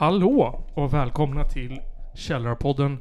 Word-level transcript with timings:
Hallå 0.00 0.64
och 0.74 0.94
välkomna 0.94 1.44
till 1.44 1.80
Källarpodden. 2.14 2.98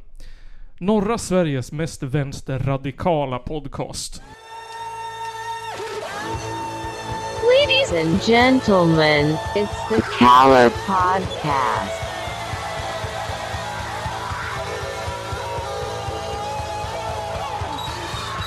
Norra 0.80 1.18
Sveriges 1.18 1.72
mest 1.72 2.04
vänsterradikala 2.04 3.40
podcast. 3.40 4.22
Ladies 7.44 8.06
and 8.06 8.22
gentlemen, 8.22 9.38
it's 9.56 9.90
the 9.90 10.02
Caller 10.20 10.70
Podcast. 10.70 12.02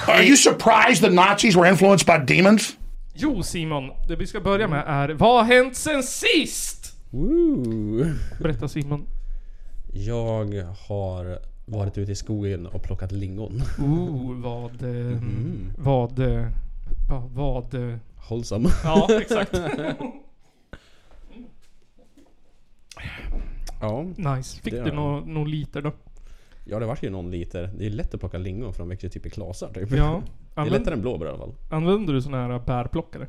Are 0.08 0.22
you 0.22 0.36
surprised 0.36 1.02
the 1.02 1.10
Nazis 1.10 1.56
were 1.56 1.68
influenced 1.70 2.06
by 2.06 2.34
demons? 2.36 2.76
Jo 3.14 3.42
Simon, 3.42 3.90
det 4.08 4.16
vi 4.16 4.26
ska 4.26 4.40
börja 4.40 4.68
med 4.68 4.84
är 4.86 5.08
Vad 5.08 5.36
har 5.36 5.54
hänt 5.54 5.76
sen 5.76 6.02
sist? 6.02 6.81
Woo! 7.12 8.04
Berätta 8.40 8.68
Simon. 8.68 9.06
Jag 9.92 10.64
har 10.88 11.38
varit 11.66 11.98
ute 11.98 12.12
i 12.12 12.14
skogen 12.14 12.66
och 12.66 12.82
plockat 12.82 13.12
lingon. 13.12 13.62
Ooh, 13.78 14.40
vad... 14.42 14.82
Eh, 14.82 15.18
Vad... 15.78 16.18
Eh, 16.18 16.46
va- 17.10 17.28
vad... 17.34 17.74
Eh, 17.74 17.96
Hållsam. 18.16 18.66
ja, 18.84 19.08
exakt. 19.20 19.54
Ja, 23.80 24.02
Nice. 24.16 24.60
Fick 24.62 24.72
Det 24.74 24.82
du 24.84 24.92
någon 24.92 25.34
nå 25.34 25.44
liter 25.44 25.82
då? 25.82 25.92
ja 26.64 26.78
det 26.78 26.86
vart 26.86 27.02
ju 27.04 27.10
någon 27.10 27.30
liter. 27.30 27.70
Det 27.78 27.86
är 27.86 27.90
lätt 27.90 28.14
att 28.14 28.20
plocka 28.20 28.38
lingon 28.38 28.72
för 28.72 28.78
de 28.78 28.88
växer 28.88 29.08
typ 29.08 29.26
i 29.26 29.30
klasar 29.30 29.72
typ. 29.74 29.90
Ja. 29.90 29.96
Det 30.54 30.60
är 30.60 30.62
Använd, 30.62 30.78
lättare 30.78 30.94
än 30.94 31.00
blåbär 31.00 31.26
i 31.26 31.28
alla 31.28 31.38
fall. 31.38 31.54
använder 31.70 32.12
du 32.12 32.22
sån 32.22 32.34
här 32.34 32.58
bärplockare? 32.66 33.26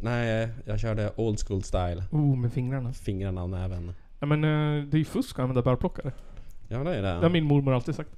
Nej, 0.00 0.48
jag 0.64 0.80
körde 0.80 1.12
old 1.16 1.38
school 1.46 1.62
style. 1.62 2.02
Oh, 2.10 2.36
med 2.36 2.52
fingrarna. 2.52 2.92
Fingrarna 2.92 3.42
och 3.42 3.50
näven. 3.50 3.92
Ja 4.20 4.26
men 4.26 4.44
eh, 4.44 4.84
det 4.84 4.96
är 4.96 4.98
ju 4.98 5.04
fusk 5.04 5.38
att 5.38 5.42
använda 5.42 5.62
bärplockare. 5.62 6.12
Ja 6.68 6.78
det 6.84 6.96
är 6.96 7.02
Det 7.02 7.08
har 7.08 7.20
det. 7.20 7.28
min 7.28 7.44
mormor 7.44 7.74
alltid 7.74 7.94
sagt. 7.94 8.10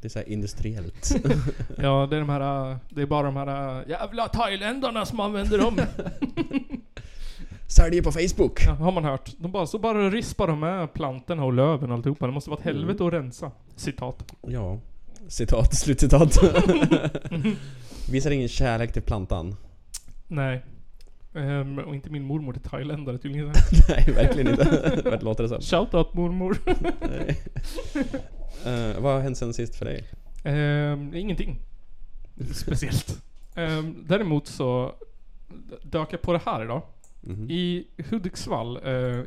Det 0.00 0.06
är 0.06 0.10
såhär 0.10 0.28
industriellt. 0.28 1.16
Ja, 1.82 2.06
det 2.10 2.16
är 2.16 2.20
de 2.20 2.28
här... 2.28 2.70
eh, 2.70 2.76
Det 2.90 3.02
är 3.02 3.06
bara 3.06 3.26
de 3.26 3.36
här 3.36 3.80
eh, 3.82 3.88
jävla 3.88 4.28
thailändarna 4.28 5.06
som 5.06 5.20
använder 5.20 5.58
dem. 5.58 5.78
Säljer 7.66 8.02
på 8.02 8.12
Facebook! 8.12 8.60
Ja, 8.66 8.72
har 8.72 8.92
man 8.92 9.04
hört. 9.04 9.30
De 9.38 9.52
bara, 9.52 9.66
så 9.66 9.78
bara 9.78 10.10
rispar 10.10 10.46
de 10.46 10.60
med 10.60 10.92
plantorna 10.94 11.44
och 11.44 11.52
löven 11.52 11.90
och 11.90 11.96
alltihopa. 11.96 12.26
Det 12.26 12.32
måste 12.32 12.50
vara 12.50 12.58
ett 12.60 12.64
helvete 12.66 13.06
att 13.06 13.12
rensa. 13.12 13.50
Citat. 13.76 14.32
Ja. 14.46 14.78
Citat, 15.28 15.74
slutcitat. 15.78 16.38
Visar 18.10 18.30
ingen 18.30 18.48
kärlek 18.48 18.92
till 18.92 19.02
plantan. 19.02 19.56
Nej. 20.28 20.64
Ehm, 21.34 21.78
och 21.78 21.94
inte 21.94 22.10
min 22.10 22.24
mormor 22.24 22.52
till 22.52 22.62
thailändare 22.62 23.18
tydligen. 23.18 23.46
Nej, 23.88 24.12
verkligen 24.14 24.48
inte. 24.48 25.02
Vad 25.04 25.22
låter 25.22 25.42
det 25.42 25.48
som? 25.48 25.60
Shoutout 25.60 26.14
mormor. 26.14 26.56
Eh, 28.64 29.00
vad 29.00 29.12
har 29.14 29.20
hänt 29.20 29.36
sen 29.36 29.54
sist 29.54 29.74
för 29.76 29.84
dig? 29.84 30.04
Ehm, 30.44 31.14
ingenting. 31.14 31.58
Speciellt. 32.54 33.22
Ehm, 33.54 34.04
däremot 34.08 34.46
så 34.46 34.94
dök 35.82 36.12
jag 36.12 36.22
på 36.22 36.32
det 36.32 36.40
här 36.44 36.64
idag. 36.64 36.82
Mhm. 37.20 37.50
I 37.50 37.86
Hudiksvall, 38.10 38.76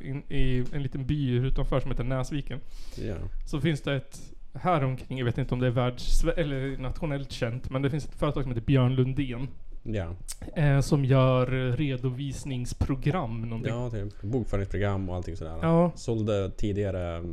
in, 0.01 0.23
i 0.29 0.63
en 0.73 0.83
liten 0.83 1.05
by 1.05 1.29
utanför 1.29 1.79
som 1.79 1.91
heter 1.91 2.03
Näsviken. 2.03 2.59
Ja. 2.97 3.15
Så 3.45 3.61
finns 3.61 3.81
det 3.81 3.95
ett 3.95 4.33
här 4.53 4.83
omkring, 4.83 5.17
jag 5.17 5.25
vet 5.25 5.37
inte 5.37 5.53
om 5.53 5.59
det 5.59 5.67
är 5.67 5.71
världs 5.71 6.23
eller 6.23 6.77
nationellt 6.77 7.31
känt, 7.31 7.69
men 7.69 7.81
det 7.81 7.89
finns 7.89 8.05
ett 8.05 8.15
företag 8.15 8.43
som 8.43 8.51
heter 8.51 8.65
Björn 8.65 8.95
Lundén. 8.95 9.47
Ja. 9.83 10.07
Eh, 10.55 10.79
som 10.79 11.05
gör 11.05 11.47
redovisningsprogram 11.77 13.41
någonting. 13.41 13.73
Ja, 13.73 13.89
typ 13.89 14.21
bokföringsprogram 14.21 15.09
och 15.09 15.15
allting 15.15 15.35
sådär. 15.37 15.57
Ja. 15.61 15.91
Sålde 15.95 16.51
tidigare 16.51 17.23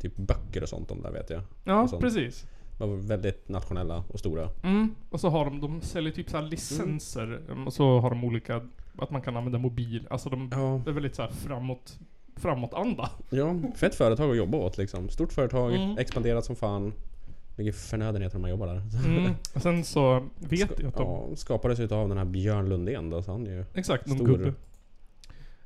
typ 0.00 0.16
böcker 0.16 0.62
och 0.62 0.68
sånt 0.68 0.90
om 0.90 1.02
det 1.02 1.10
vet 1.10 1.30
jag. 1.30 1.42
Ja, 1.64 1.88
precis. 2.00 2.46
De 2.78 2.90
var 2.90 2.96
väldigt 2.96 3.48
nationella 3.48 4.04
och 4.08 4.18
stora. 4.18 4.48
Mm. 4.62 4.94
Och 5.10 5.20
så 5.20 5.28
har 5.28 5.44
de, 5.44 5.60
de 5.60 5.80
säljer 5.80 6.12
typ 6.12 6.30
så 6.30 6.40
licenser. 6.40 7.40
mm, 7.50 7.66
Och 7.66 7.72
så 7.72 7.98
har 8.00 8.10
de 8.10 8.24
olika, 8.24 8.60
att 8.98 9.10
man 9.10 9.22
kan 9.22 9.36
använda 9.36 9.58
mobil. 9.58 10.06
Alltså 10.10 10.28
de, 10.30 10.50
Ja. 10.52 10.74
är 10.86 10.92
väldigt 10.92 11.14
så 11.14 11.22
här 11.22 11.30
framåt, 11.30 11.98
framåtanda. 12.36 13.10
Ja, 13.30 13.54
fett 13.74 13.94
företag 13.94 14.30
att 14.30 14.36
jobba 14.36 14.58
åt 14.58 14.78
liksom. 14.78 15.08
Stort 15.08 15.32
företag, 15.32 15.74
Mm. 15.74 15.98
expanderat 15.98 16.44
som 16.44 16.56
fan. 16.56 16.92
Mycket 17.60 17.76
förnödenheter 17.76 18.36
när 18.36 18.40
man 18.40 18.50
jobbar 18.50 18.66
där. 18.66 18.82
Mm. 19.06 19.32
Och 19.54 19.62
sen 19.62 19.84
så 19.84 20.28
vet 20.38 20.60
jag 20.78 20.88
att 20.88 20.96
de, 20.96 21.02
Ja, 21.02 21.36
skapades 21.36 21.80
utav 21.80 22.08
den 22.08 22.18
här 22.18 22.24
Björn 22.24 22.68
Lundén 22.68 23.10
då, 23.10 23.22
så 23.22 23.32
han 23.32 23.46
är 23.46 23.50
ju... 23.50 23.64
exakt, 23.74 24.06
någon 24.06 24.18
Stor- 24.18 24.26
gubbe. 24.26 24.52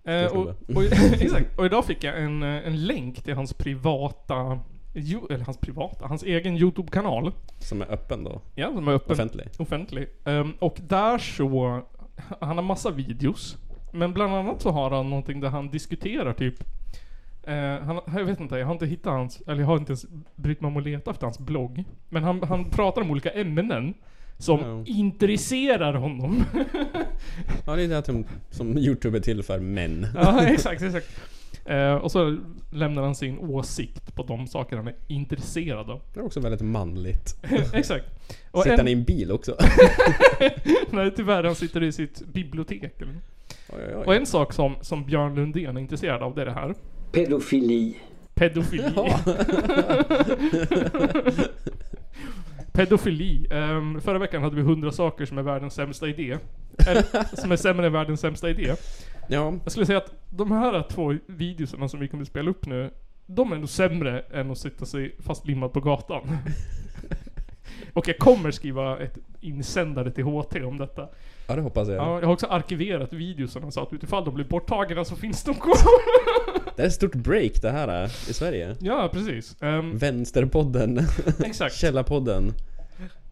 Eh, 0.05 0.27
och, 0.27 0.47
och, 0.77 0.85
exakt. 1.21 1.59
Och 1.59 1.67
idag 1.67 1.85
fick 1.85 2.05
jag 2.05 2.23
en, 2.23 2.43
eh, 2.43 2.67
en 2.67 2.87
länk 2.87 3.23
till 3.23 3.35
hans 3.35 3.53
privata, 3.55 4.61
jo, 4.95 5.27
eller 5.31 5.45
hans 5.45 5.59
privata, 5.59 6.07
hans 6.07 6.23
egen 6.23 6.57
YouTube-kanal. 6.57 7.33
Som 7.59 7.83
är 7.83 7.93
öppen 7.93 8.25
då. 8.25 8.41
Ja, 8.55 8.73
som 8.75 8.89
är 8.89 8.93
öppen. 8.93 9.13
Offentlig. 9.13 9.49
offentlig. 9.59 10.09
Ehm, 10.25 10.53
och 10.59 10.79
där 10.89 11.19
så, 11.19 11.83
han 12.41 12.57
har 12.57 12.65
massa 12.65 12.91
videos. 12.91 13.57
Men 13.93 14.13
bland 14.13 14.35
annat 14.35 14.63
så 14.63 14.71
har 14.71 14.91
han 14.91 15.11
någonting 15.11 15.41
där 15.41 15.49
han 15.49 15.71
diskuterar 15.71 16.33
typ 16.33 16.65
eh, 17.47 17.83
han, 17.87 18.01
jag 18.19 18.25
vet 18.25 18.41
inte, 18.41 18.57
jag 18.57 18.67
har 18.67 18.73
inte 18.73 18.87
hittat 18.87 19.13
hans, 19.13 19.43
eller 19.47 19.61
jag 19.61 19.67
har 19.67 19.77
inte 19.77 19.91
ens 19.93 20.07
brytt 20.37 20.61
mig 20.61 20.69
om 20.69 20.77
att 20.77 20.85
leta 20.85 21.11
efter 21.11 21.27
hans 21.27 21.39
blogg. 21.39 21.85
Men 22.09 22.23
han, 22.25 22.43
han 22.43 22.71
pratar 22.71 23.03
om 23.03 23.11
olika 23.11 23.31
ämnen 23.31 23.95
som 24.39 24.61
Ja. 24.61 24.83
intresserar 24.87 25.95
honom. 25.95 26.45
Ja, 27.67 27.77
det 27.77 27.83
är 27.83 27.89
det 27.89 28.05
som, 28.05 28.25
som 28.51 28.79
Youtube 28.79 29.19
är 29.19 29.23
till 29.23 29.43
för 29.43 29.59
män. 29.59 30.07
ja, 30.15 30.43
exakt, 30.43 30.83
exakt. 30.83 31.07
Eh, 31.65 31.95
och 31.95 32.13
så 32.13 32.39
lämnar 32.73 33.03
han 33.03 33.15
sin 33.15 33.39
åsikt 33.39 34.15
på 34.15 34.23
de 34.23 34.47
saker 34.47 34.77
han 34.77 34.87
är 34.89 34.95
intresserad 35.07 35.91
av. 35.91 36.01
Det 36.15 36.21
är 36.21 36.25
också 36.25 36.41
väldigt 36.41 36.61
manligt. 36.61 37.37
exakt. 37.73 38.05
Och 38.51 38.63
Sitter 38.63 38.73
en, 38.73 38.79
han 38.79 38.89
i 38.89 38.93
en 38.93 39.05
bil 39.05 39.33
också? 39.33 39.57
nej, 40.91 41.13
tyvärr, 41.17 41.45
han 41.45 41.55
sitter 41.55 41.83
i 41.83 41.93
sitt 41.93 42.27
bibliotek. 42.27 43.01
Eller? 43.03 43.15
Oj, 43.69 43.79
oj, 43.89 43.95
oj. 43.97 44.05
Och 44.07 44.15
en 44.15 44.27
sak 44.27 44.53
som, 44.53 44.75
som 44.81 45.05
Björn 45.05 45.35
Lundén 45.35 45.77
är 45.77 45.81
intresserad 45.81 46.23
av, 46.23 46.35
det 46.35 46.43
är 46.43 46.47
det 46.47 46.53
här. 46.53 46.75
Pedofili. 47.15 47.97
Pedofili. 48.35 48.93
Pedofili. 52.73 53.47
Ehm, 53.51 54.01
förra 54.01 54.19
veckan 54.19 54.43
hade 54.43 54.57
vi 54.57 54.63
100 54.63 54.93
saker 54.93 55.25
som 55.25 55.39
är 55.39 55.43
världens 55.43 55.75
sämsta 55.75 56.09
idé. 56.09 56.39
Eller, 56.89 57.37
som 57.37 57.53
är 57.53 57.57
sämre 57.57 57.87
än 57.87 57.93
världens 57.93 58.21
sämsta 58.21 58.51
idé. 58.51 58.75
Ja, 59.29 59.55
Jag 59.63 59.73
skulle 59.73 59.87
säga 59.87 59.99
att 59.99 60.13
de 60.31 60.53
här 60.53 60.85
två 60.91 61.15
videorna 61.27 61.89
som 61.89 62.01
vi 62.01 62.09
kommer 62.09 62.23
att 62.23 62.29
spela 62.29 62.51
upp 62.51 62.67
nu, 62.67 62.91
de 63.27 63.53
är 63.53 63.57
nog 63.57 63.69
sämre 63.69 64.21
än 64.21 64.51
att 64.51 64.59
sitta 64.59 64.87
sig 64.87 65.17
fastlimmad 65.19 65.73
på 65.73 65.81
gatan. 65.81 66.23
Och 67.93 68.09
jag 68.09 68.19
kommer 68.19 68.51
skriva 68.51 68.99
ett 68.99 69.19
insändare 69.41 70.11
till 70.11 70.25
HT 70.25 70.65
om 70.65 70.79
detta. 70.79 71.09
Ja 71.47 71.57
det 71.57 71.63
hoppas 71.63 71.89
jag. 71.89 71.97
Ja, 71.97 72.21
jag 72.21 72.27
har 72.27 72.33
också 72.33 72.47
arkiverat 72.47 73.13
videorna 73.13 73.71
så 73.71 73.81
att 73.83 73.93
utifall 73.93 74.25
de 74.25 74.35
blir 74.35 74.45
borttagna 74.45 75.05
så 75.05 75.17
finns 75.17 75.45
de 75.45 75.55
kvar. 75.55 75.77
Det 76.77 76.83
är 76.83 76.87
ett 76.87 76.93
stort 76.93 77.15
break 77.15 77.63
det 77.63 77.71
här 77.71 77.89
är, 77.89 78.05
i 78.07 78.33
Sverige. 78.33 78.77
Ja, 78.81 79.09
precis. 79.13 79.63
Ehm, 79.63 79.99
Vänsterpodden, 79.99 81.01
exakt. 81.45 81.75
Källarpodden. 81.81 82.53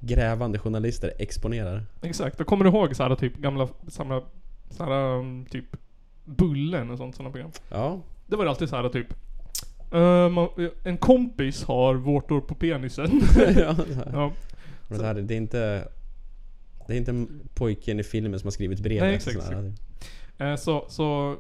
Grävande 0.00 0.58
journalister 0.58 1.12
exponerar. 1.18 1.82
Exakt. 2.02 2.40
Och 2.40 2.46
kommer 2.46 2.64
du 2.64 2.70
ihåg 2.70 2.96
så 2.96 3.02
här, 3.02 3.14
typ 3.14 3.36
gamla, 3.36 3.68
samla, 3.88 4.22
så 4.70 4.84
här, 4.84 4.92
um, 4.92 5.46
typ 5.46 5.64
Bullen 6.24 6.90
och 6.90 6.98
sånt 6.98 7.16
sådana 7.16 7.30
program? 7.30 7.50
Ja, 7.70 8.00
Det 8.26 8.36
var 8.36 8.46
alltid 8.46 8.68
så 8.68 8.76
här 8.76 8.88
typ 8.88 9.06
eh, 9.92 10.28
man, 10.28 10.48
en 10.84 10.96
kompis 10.96 11.64
har 11.64 11.94
vårtor 11.94 12.40
på 12.40 12.54
penisen. 12.54 13.20
ja, 13.56 13.74
så 13.74 13.94
här. 13.94 14.10
ja, 14.12 14.32
så 14.96 15.02
här, 15.02 15.14
det 15.14 15.34
är 15.34 15.38
inte... 15.38 15.88
Det 16.92 16.96
är 16.96 17.12
inte 17.12 17.32
pojken 17.54 18.00
i 18.00 18.02
filmen 18.02 18.40
som 18.40 18.46
har 18.46 18.50
skrivit 18.52 18.80
brevet. 18.80 19.02
Nej, 19.02 19.14
exakt, 19.14 19.42
så, 19.42 19.52
här. 19.52 19.72
eh, 20.38 20.56
så, 20.56 20.84
så, 20.88 21.36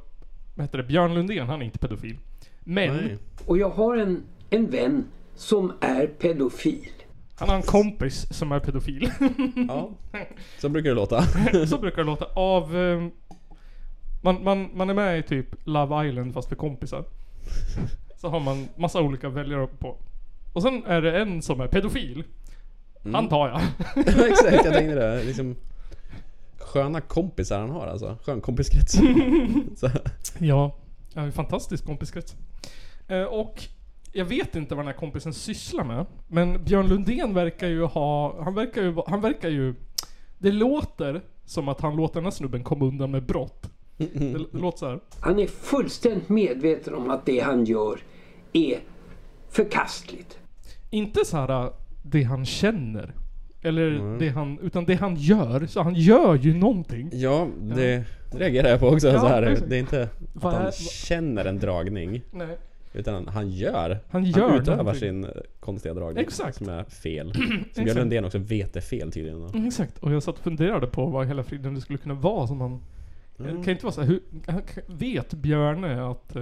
vad 0.54 0.64
heter 0.66 0.78
det, 0.78 0.84
Björn 0.84 1.14
Lundén, 1.14 1.46
han 1.46 1.60
är 1.62 1.64
inte 1.64 1.78
pedofil. 1.78 2.18
Men, 2.60 2.96
Nej. 2.96 3.18
Och 3.46 3.58
jag 3.58 3.70
har 3.70 3.96
en, 3.96 4.22
en 4.50 4.70
vän 4.70 5.04
som 5.34 5.72
är 5.80 6.06
pedofil. 6.06 6.88
han 7.34 7.48
har 7.48 7.56
en 7.56 7.62
kompis 7.62 8.26
som 8.30 8.52
är 8.52 8.60
pedofil. 8.60 9.10
Ja, 9.68 9.90
så 10.58 10.68
brukar 10.68 10.88
det 10.90 10.94
låta. 10.96 11.22
så 11.66 11.78
brukar 11.78 11.96
det 11.96 12.04
låta. 12.04 12.24
Av... 12.24 12.76
eh, 12.76 13.08
man, 14.22 14.44
man, 14.44 14.70
man 14.74 14.90
är 14.90 14.94
med 14.94 15.18
i 15.18 15.22
typ 15.22 15.46
Love 15.64 16.08
Island 16.08 16.34
fast 16.34 16.48
för 16.48 16.56
kompisar. 16.56 17.04
Så 18.16 18.28
har 18.28 18.40
man 18.40 18.68
massa 18.76 19.00
olika 19.02 19.28
väljare 19.28 19.66
på. 19.66 19.96
Och 20.52 20.62
sen 20.62 20.84
är 20.86 21.02
det 21.02 21.20
en 21.20 21.42
som 21.42 21.60
är 21.60 21.66
pedofil. 21.68 22.24
Han 23.12 23.28
tar 23.28 23.48
jag. 23.48 23.60
Exakt, 24.30 24.64
jag 24.64 24.74
tänkte 24.74 24.94
det. 24.94 25.24
Liksom, 25.26 25.56
sköna 26.58 27.00
kompisar 27.00 27.60
han 27.60 27.70
har 27.70 27.86
alltså. 27.86 28.16
Skön 28.22 28.40
kompiskrets. 28.40 28.92
så, 29.76 29.90
Ja, 30.38 30.76
jag 31.12 31.20
har 31.20 31.26
en 31.26 31.32
fantastisk 31.32 31.86
kompiskrets. 31.86 32.34
Eh, 33.08 33.22
och 33.22 33.62
jag 34.12 34.24
vet 34.24 34.56
inte 34.56 34.74
vad 34.74 34.84
den 34.84 34.92
här 34.92 35.00
kompisen 35.00 35.32
sysslar 35.32 35.84
med. 35.84 36.06
Men 36.28 36.64
Björn 36.64 36.88
Lundén 36.88 37.34
verkar 37.34 37.68
ju 37.68 37.84
ha, 37.84 38.42
han 38.44 38.54
verkar 38.54 38.82
ju, 38.82 38.96
han 39.06 39.20
verkar 39.20 39.48
ju, 39.48 39.74
det 40.38 40.52
låter 40.52 41.22
som 41.44 41.68
att 41.68 41.80
han 41.80 41.96
låter 41.96 42.14
den 42.14 42.24
här 42.24 42.30
snubben 42.30 42.64
komma 42.64 42.84
undan 42.84 43.10
med 43.10 43.26
brott. 43.26 43.70
Det, 43.96 44.04
det 44.04 44.58
låter 44.58 44.78
så 44.78 44.88
här. 44.88 45.00
Han 45.20 45.38
är 45.38 45.46
fullständigt 45.46 46.28
medveten 46.28 46.94
om 46.94 47.10
att 47.10 47.26
det 47.26 47.40
han 47.40 47.64
gör 47.64 48.00
är 48.52 48.80
förkastligt. 49.50 50.38
Inte 50.90 51.24
så 51.24 51.36
här 51.36 51.72
det 52.02 52.22
han 52.22 52.44
känner. 52.44 53.14
Eller 53.62 54.18
det 54.18 54.28
han, 54.28 54.58
utan 54.58 54.84
det 54.84 54.94
han 54.94 55.16
gör. 55.16 55.66
Så 55.66 55.82
han 55.82 55.94
gör 55.94 56.34
ju 56.34 56.54
någonting. 56.54 57.10
Ja, 57.12 57.48
det 57.60 58.04
reagerar 58.32 58.68
jag 58.68 58.80
på 58.80 58.88
också. 58.88 59.08
Ja, 59.08 59.20
så 59.20 59.26
här. 59.26 59.42
exakt. 59.42 59.70
Det 59.70 59.76
är 59.76 59.80
inte 59.80 60.08
att 60.34 60.54
han 60.54 60.72
känner 60.72 61.44
en 61.44 61.58
dragning. 61.58 62.22
Nej. 62.30 62.56
Utan 62.94 63.28
han 63.28 63.50
gör. 63.50 64.00
Han 64.10 64.24
gör 64.24 64.48
han 64.48 64.60
utövar 64.60 64.76
någonting. 64.76 65.00
sin 65.00 65.26
konstiga 65.60 65.94
dragning. 65.94 66.24
Exakt. 66.24 66.56
Som 66.56 66.68
är 66.68 66.84
fel. 66.84 67.32
Som 67.74 67.84
Björn 67.84 67.96
Lundén 67.96 68.24
också 68.24 68.38
vet 68.38 68.76
är 68.76 68.80
fel 68.80 69.12
tydligen. 69.12 69.42
Mm, 69.46 69.66
Exakt. 69.66 69.98
Och 69.98 70.12
jag 70.12 70.22
satt 70.22 70.38
och 70.38 70.44
funderade 70.44 70.86
på 70.86 71.06
vad 71.06 71.26
hela 71.26 71.42
friden 71.44 71.74
det 71.74 71.80
skulle 71.80 71.98
kunna 71.98 72.14
vara 72.14 72.46
som 72.46 72.60
han... 72.60 72.80
Det 73.36 73.44
kan 73.44 73.68
inte 73.68 73.84
vara 73.84 73.92
så 73.92 74.00
här, 74.00 74.08
hur, 74.08 74.20
han- 74.46 74.62
vet 74.86 75.34
Björne 75.34 76.10
att... 76.10 76.36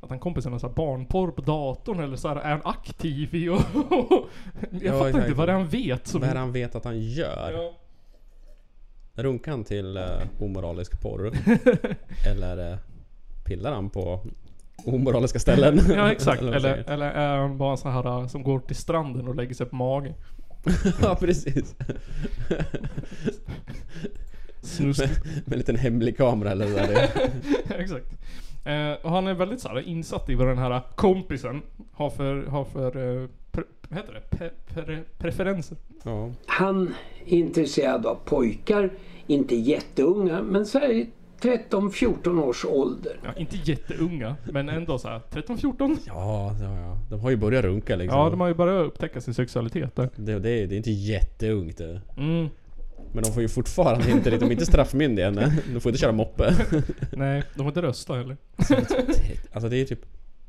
eh, 0.00 0.04
Att 0.04 0.10
han 0.10 0.18
kompisen 0.18 0.52
har 0.52 0.58
så 0.58 0.68
barnporr 0.68 1.30
på 1.30 1.42
datorn 1.42 2.00
eller 2.00 2.16
så 2.16 2.28
här, 2.28 2.36
är 2.36 2.50
han 2.50 2.60
aktiv 2.64 3.34
i 3.34 3.48
och... 3.48 3.54
jag 4.70 4.82
Ja, 4.82 4.92
fattar 4.92 5.20
inte 5.20 5.34
vad 5.34 5.48
det 5.48 5.52
är 5.52 5.56
han 5.56 5.68
vet 5.68 6.06
som... 6.06 6.20
Vad 6.20 6.30
är 6.30 6.34
det 6.34 6.40
han 6.40 6.52
vet 6.52 6.74
att 6.74 6.84
han 6.84 7.00
gör? 7.00 7.52
Ja. 7.52 7.72
Runkar 9.22 9.50
han 9.50 9.64
till 9.64 9.96
uh, 9.96 10.04
omoralisk 10.40 11.00
porr? 11.00 11.32
Eller 12.26 12.72
uh, 12.72 12.78
pillar 13.44 13.72
han 13.72 13.90
på 13.90 14.20
omoraliska 14.84 15.38
ställen? 15.38 15.80
Ja 15.94 16.12
exakt, 16.12 16.42
Eller 16.42 16.90
eller, 16.90 17.10
är 17.10 17.36
han 17.36 17.58
bara 17.58 17.76
så 17.76 17.88
här 17.88 18.20
äh, 18.20 18.26
som 18.26 18.42
går 18.42 18.60
till 18.60 18.76
stranden 18.76 19.28
och 19.28 19.34
lägger 19.34 19.54
sig 19.54 19.66
på 19.66 19.76
mage? 19.76 20.14
ja 21.02 21.16
precis. 21.20 21.74
Snus. 24.62 24.98
med, 24.98 25.08
med 25.24 25.52
en 25.52 25.58
liten 25.58 25.76
hemlig 25.76 26.16
kamera 26.16 26.50
eller 26.50 26.66
sådär. 26.66 27.10
exakt. 27.78 28.06
Eh, 28.66 28.96
och 29.02 29.10
han 29.10 29.26
är 29.26 29.34
väldigt 29.34 29.60
så 29.60 29.68
här, 29.68 29.88
insatt 29.88 30.30
i 30.30 30.34
vad 30.34 30.48
den 30.48 30.58
här 30.58 30.80
kompisen 30.94 31.62
har 31.92 32.10
för, 32.10 32.46
har 32.46 32.64
för 32.64 33.22
eh, 33.22 33.28
pre, 33.50 33.62
vad 33.88 33.98
heter 33.98 34.12
det? 34.12 34.36
Pe, 34.36 34.50
pre, 34.74 35.02
preferenser. 35.18 35.78
Ja. 36.04 36.30
Han 36.46 36.94
är 37.26 37.38
intresserad 37.38 38.06
av 38.06 38.14
pojkar, 38.24 38.90
inte 39.26 39.56
jätteunga, 39.56 40.42
men 40.42 40.66
så 40.66 40.78
här 40.78 40.90
i 40.92 41.10
13-14 41.40 42.42
års 42.42 42.64
ålder. 42.64 43.20
Ja, 43.24 43.30
inte 43.36 43.56
jätteunga, 43.56 44.36
men 44.44 44.68
ändå 44.68 44.98
så 44.98 45.08
här 45.08 45.20
13-14. 45.30 45.98
Ja, 46.06 46.56
ja, 46.60 46.80
ja. 46.80 46.98
De 47.10 47.20
har 47.20 47.30
ju 47.30 47.36
börjat 47.36 47.64
runka 47.64 47.96
liksom. 47.96 48.18
Ja, 48.18 48.30
de 48.30 48.40
har 48.40 48.48
ju 48.48 48.54
börjat 48.54 48.86
upptäcka 48.86 49.20
sin 49.20 49.34
sexualitet 49.34 49.96
där. 49.96 50.08
det, 50.16 50.38
det, 50.38 50.50
är, 50.50 50.66
det 50.66 50.74
är 50.74 50.76
inte 50.76 50.90
jätteungt 50.90 51.78
det. 51.78 52.00
Mm. 52.16 52.48
Men 53.16 53.24
de 53.24 53.32
får 53.32 53.42
ju 53.42 53.48
fortfarande 53.48 54.10
inte, 54.10 54.30
de 54.30 54.44
är 54.46 54.50
inte 54.52 54.66
straffmyndiga 54.66 55.26
än. 55.26 55.34
De 55.74 55.80
får 55.80 55.90
inte 55.90 55.98
köra 56.00 56.12
moppe. 56.12 56.54
Nej, 57.12 57.42
de 57.54 57.58
får 57.58 57.66
inte 57.68 57.82
rösta 57.82 58.14
heller. 58.14 58.36
Alltså 59.52 59.68
det 59.68 59.76
är 59.76 59.84
typ, 59.84 60.00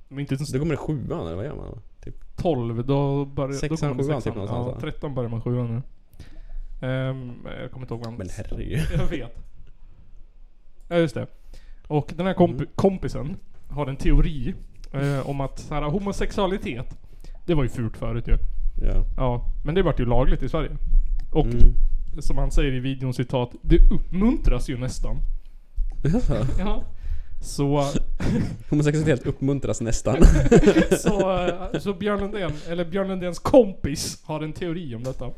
De 0.09 0.17
är 0.17 0.21
inte 0.21 0.33
ens 0.33 0.51
då 0.51 0.59
kommer 0.59 0.71
det 0.73 0.77
sjuan 0.77 1.27
eller 1.27 1.35
vad 1.35 1.45
gör 1.45 1.55
man? 1.55 1.79
Typ. 2.03 2.15
12, 2.37 2.85
då 2.85 3.25
börjar... 3.25 3.49
då 3.49 3.57
Sexan, 3.57 3.89
man 3.95 4.05
sjuan 4.05 4.21
typ 4.21 4.33
någonstans, 4.35 4.65
Ja, 4.67 4.73
va? 4.73 4.79
13 4.81 5.15
börjar 5.15 5.29
man 5.29 5.41
sjuan 5.41 5.75
nu. 5.75 5.81
Ehm, 6.87 7.31
jag 7.61 7.71
kommer 7.71 7.83
inte 7.85 7.93
ihåg 7.93 7.99
vad 7.99 8.05
han 8.07 8.17
Men 8.17 8.29
herregud. 8.29 8.79
Jag 8.97 9.07
vet. 9.07 9.35
Ja 10.87 10.95
just 10.97 11.15
det. 11.15 11.27
Och 11.87 12.13
den 12.15 12.25
här 12.25 12.33
komp- 12.33 12.53
Mm. 12.53 12.67
kompisen 12.75 13.35
har 13.69 13.87
en 13.87 13.95
teori 13.95 14.53
eh, 14.93 15.29
om 15.29 15.41
att 15.41 15.59
så 15.59 15.73
här, 15.73 15.81
homosexualitet, 15.81 16.97
det 17.45 17.53
var 17.55 17.63
ju 17.63 17.69
fult 17.69 17.97
förut 17.97 18.27
ju. 18.27 18.37
Ja. 18.81 19.03
Ja, 19.17 19.45
men 19.65 19.75
det 19.75 19.81
vart 19.81 19.99
ju 19.99 20.05
lagligt 20.05 20.43
i 20.43 20.49
Sverige. 20.49 20.71
Och 21.31 21.45
Mm. 21.45 21.73
Som 22.21 22.37
han 22.37 22.51
säger 22.51 22.73
i 22.73 22.79
videon 22.79 23.13
citat, 23.13 23.51
det 23.61 23.79
uppmuntras 23.91 24.69
ju 24.69 24.77
nästan. 24.77 25.17
Ja. 26.59 26.83
Så, 27.41 27.83
Homosexualitet 28.69 29.27
uppmuntras 29.27 29.81
nästan. 29.81 30.17
så, 30.99 31.49
så 31.79 31.93
Björn 31.93 32.19
Lundén, 32.19 32.51
eller 32.69 32.85
Björn 32.85 33.07
Lundéns 33.07 33.39
kompis 33.39 34.23
har 34.23 34.41
en 34.41 34.53
teori 34.53 34.95
om 34.95 35.03
detta. 35.03 35.29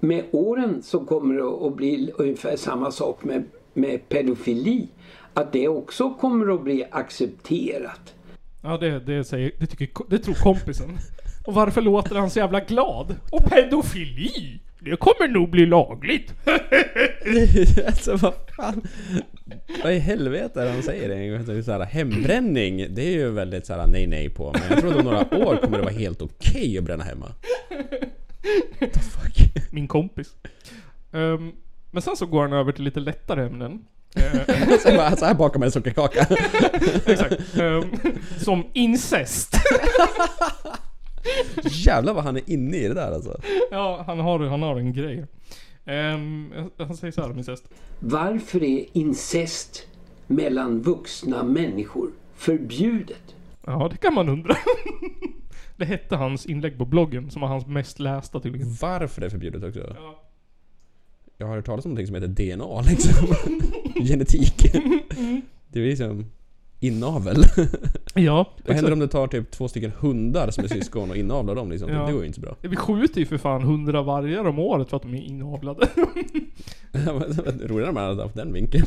Med 0.00 0.24
åren 0.32 0.82
så 0.82 1.00
kommer 1.00 1.34
det 1.34 1.66
att 1.66 1.76
bli 1.76 2.12
ungefär 2.18 2.56
samma 2.56 2.90
sak 2.90 3.24
med, 3.24 3.44
med 3.74 4.08
pedofili. 4.08 4.88
Att 5.34 5.52
det 5.52 5.68
också 5.68 6.10
kommer 6.10 6.54
att 6.54 6.64
bli 6.64 6.84
accepterat. 6.90 8.14
Ja 8.62 8.78
det, 8.78 9.00
det, 9.00 9.24
säger, 9.24 9.52
det, 9.58 9.66
tycker, 9.66 10.04
det 10.08 10.18
tror 10.18 10.34
kompisen. 10.34 10.98
Och 11.46 11.54
varför 11.54 11.80
låter 11.80 12.16
han 12.16 12.30
så 12.30 12.38
jävla 12.38 12.60
glad? 12.60 13.16
Och 13.30 13.44
pedofili! 13.44 14.60
Det 14.90 14.96
kommer 14.96 15.28
nog 15.28 15.50
bli 15.50 15.66
lagligt. 15.66 16.32
alltså 17.86 18.16
vad 18.16 18.34
fan. 18.56 18.82
Vad 19.82 19.92
i 19.92 19.98
helvete 19.98 20.60
är 20.60 20.64
det 20.64 20.70
han 20.70 20.82
säger 20.82 21.10
egentligen? 21.10 21.64
Så 21.64 21.72
här, 21.72 21.84
hembränning, 21.84 22.94
det 22.94 23.02
är 23.02 23.10
ju 23.10 23.30
väldigt 23.30 23.66
så 23.66 23.74
här 23.74 23.86
nej 23.86 24.06
nej 24.06 24.28
på. 24.28 24.52
Men 24.52 24.62
jag 24.70 24.80
tror 24.80 24.90
att 24.90 24.96
om 24.96 25.04
några 25.04 25.46
år 25.46 25.56
kommer 25.56 25.78
det 25.78 25.84
vara 25.84 25.94
helt 25.94 26.22
okej 26.22 26.78
att 26.78 26.84
bränna 26.84 27.04
hemma. 27.04 27.26
What 28.80 28.92
the 28.92 29.00
fuck? 29.00 29.50
Min 29.70 29.88
kompis. 29.88 30.28
Ehm, 31.12 31.52
men 31.90 32.02
sen 32.02 32.16
så 32.16 32.26
går 32.26 32.42
han 32.42 32.52
över 32.52 32.72
till 32.72 32.84
lite 32.84 33.00
lättare 33.00 33.46
ämnen. 33.46 33.84
Så, 34.82 34.96
bara, 34.96 35.16
så 35.16 35.24
här 35.24 35.34
bakar 35.34 35.58
man 35.58 35.66
en 35.66 35.72
sockerkaka. 35.72 36.20
exakt. 37.06 37.58
Ehm, 37.58 37.84
som 38.38 38.64
incest. 38.72 39.54
Jävlar 41.62 42.14
vad 42.14 42.24
han 42.24 42.36
är 42.36 42.50
inne 42.50 42.76
i 42.76 42.88
det 42.88 42.94
där 42.94 43.12
alltså. 43.12 43.40
ja, 43.70 44.04
han 44.06 44.18
har, 44.18 44.38
han 44.38 44.62
har 44.62 44.76
en 44.76 44.92
grej. 44.92 45.26
Um, 45.84 46.52
han 46.78 46.96
säger 46.96 47.12
så 47.12 47.20
här 47.20 47.30
om 47.30 47.38
incest. 47.38 47.68
Varför 48.00 48.62
är 48.62 48.84
incest 48.92 49.86
mellan 50.26 50.82
vuxna 50.82 51.42
människor 51.42 52.10
förbjudet? 52.34 53.34
Ja, 53.66 53.88
det 53.90 53.96
kan 53.96 54.14
man 54.14 54.28
undra. 54.28 54.56
det 55.76 55.84
hette 55.84 56.16
hans 56.16 56.46
inlägg 56.46 56.78
på 56.78 56.84
bloggen, 56.84 57.30
som 57.30 57.42
var 57.42 57.48
hans 57.48 57.66
mest 57.66 57.98
lästa 57.98 58.40
tydligen. 58.40 58.76
Varför 58.80 59.20
det 59.20 59.26
är 59.26 59.30
förbjudet 59.30 59.64
också? 59.64 59.94
Ja. 59.96 60.24
Jag 61.36 61.46
har 61.46 61.56
hört 61.56 61.66
talas 61.66 61.84
om 61.84 61.90
någonting 61.90 62.06
som 62.06 62.14
heter 62.14 62.56
DNA 62.56 62.80
liksom. 62.80 63.26
Genetik. 64.06 64.72
Det 65.68 65.80
är 65.80 65.84
liksom 65.84 66.26
inavel. 66.80 67.44
Ja, 68.14 68.50
Vad 68.66 68.76
händer 68.76 68.92
om 68.92 68.98
du 68.98 69.06
tar 69.06 69.26
typ 69.26 69.50
två 69.50 69.68
stycken 69.68 69.92
hundar 69.98 70.50
som 70.50 70.64
är 70.64 70.68
syskon 70.68 71.10
och 71.10 71.16
inavlar 71.16 71.54
dem 71.54 71.70
liksom? 71.70 71.90
Ja. 71.90 72.06
Det 72.06 72.12
går 72.12 72.20
ju 72.20 72.26
inte 72.26 72.40
så 72.40 72.40
bra. 72.40 72.56
Vi 72.60 72.76
skjuter 72.76 73.20
ju 73.20 73.26
för 73.26 73.38
fan 73.38 73.62
hundra 73.62 74.02
vargar 74.02 74.44
om 74.44 74.58
året 74.58 74.90
för 74.90 74.96
att 74.96 75.02
de 75.02 75.14
är 75.14 75.22
inavlade. 75.22 75.88
Roligare 77.66 77.92
med 77.92 78.10
att 78.10 78.18
haft 78.18 78.34
den 78.34 78.52
vinkeln. 78.52 78.86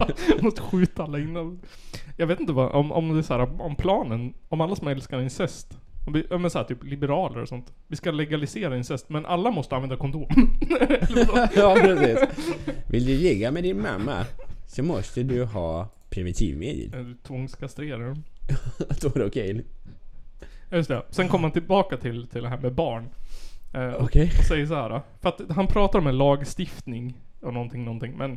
Måste 0.40 0.60
skjuta 0.60 1.02
alla 1.02 1.18
innan. 1.18 1.60
Jag 2.16 2.26
vet 2.26 2.40
inte 2.40 2.52
vad, 2.52 2.72
om, 2.72 2.92
om 2.92 3.12
det 3.12 3.18
är 3.20 3.22
så 3.22 3.34
här, 3.34 3.62
om 3.62 3.76
planen, 3.76 4.34
om 4.48 4.60
alla 4.60 4.76
som 4.76 4.88
älskar 4.88 5.20
incest, 5.20 5.78
om 6.06 6.22
ja, 6.30 6.38
men 6.38 6.50
så 6.50 6.58
här, 6.58 6.64
typ 6.64 6.84
liberaler 6.84 7.42
och 7.42 7.48
sånt. 7.48 7.72
Vi 7.88 7.96
ska 7.96 8.10
legalisera 8.10 8.76
incest, 8.76 9.08
men 9.08 9.26
alla 9.26 9.50
måste 9.50 9.74
använda 9.76 9.96
kondom. 9.96 10.26
Ja 11.56 11.76
precis. 11.80 12.18
Vill 12.88 13.06
du 13.06 13.18
ligga 13.18 13.50
med 13.50 13.62
din 13.62 13.82
mamma 13.82 14.26
så 14.66 14.82
måste 14.82 15.22
du 15.22 15.44
ha 15.44 15.88
preventivmedel. 16.12 17.00
Eller 17.00 17.14
Tvångskastrera 17.22 17.98
dem. 17.98 18.24
Då 19.02 19.08
är 19.08 19.18
det 19.18 19.26
okej. 19.26 19.64
Ja, 20.70 20.76
Just 20.76 20.88
det. 20.88 21.02
Sen 21.10 21.28
kommer 21.28 21.42
man 21.42 21.50
tillbaka 21.50 21.96
till, 21.96 22.26
till 22.26 22.42
det 22.42 22.48
här 22.48 22.58
med 22.58 22.74
barn. 22.74 23.08
Eh, 23.74 23.94
Okej. 23.98 24.32
och 24.38 24.44
säger 24.44 24.66
så 24.66 24.74
här. 24.74 25.00
För 25.20 25.28
att 25.28 25.40
han 25.50 25.66
pratar 25.66 25.98
om 25.98 26.06
en 26.06 26.18
lagstiftning 26.18 27.14
och 27.40 27.54
någonting, 27.54 27.84
någonting. 27.84 28.14
Men 28.16 28.32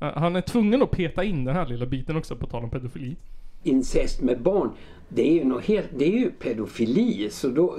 eh, 0.00 0.12
han 0.14 0.36
är 0.36 0.40
tvungen 0.40 0.82
att 0.82 0.90
peta 0.90 1.24
in 1.24 1.44
den 1.44 1.56
här 1.56 1.66
lilla 1.66 1.86
biten 1.86 2.16
också 2.16 2.36
på 2.36 2.46
tal 2.46 2.64
om 2.64 2.70
pedofili. 2.70 3.16
Incest 3.62 4.20
med 4.20 4.42
barn, 4.42 4.70
det 5.08 5.28
är 5.28 5.32
ju, 5.32 5.44
något 5.44 5.64
helt, 5.64 5.88
det 5.98 6.04
är 6.04 6.18
ju 6.18 6.30
pedofili. 6.30 7.28
Så 7.30 7.48
då, 7.48 7.78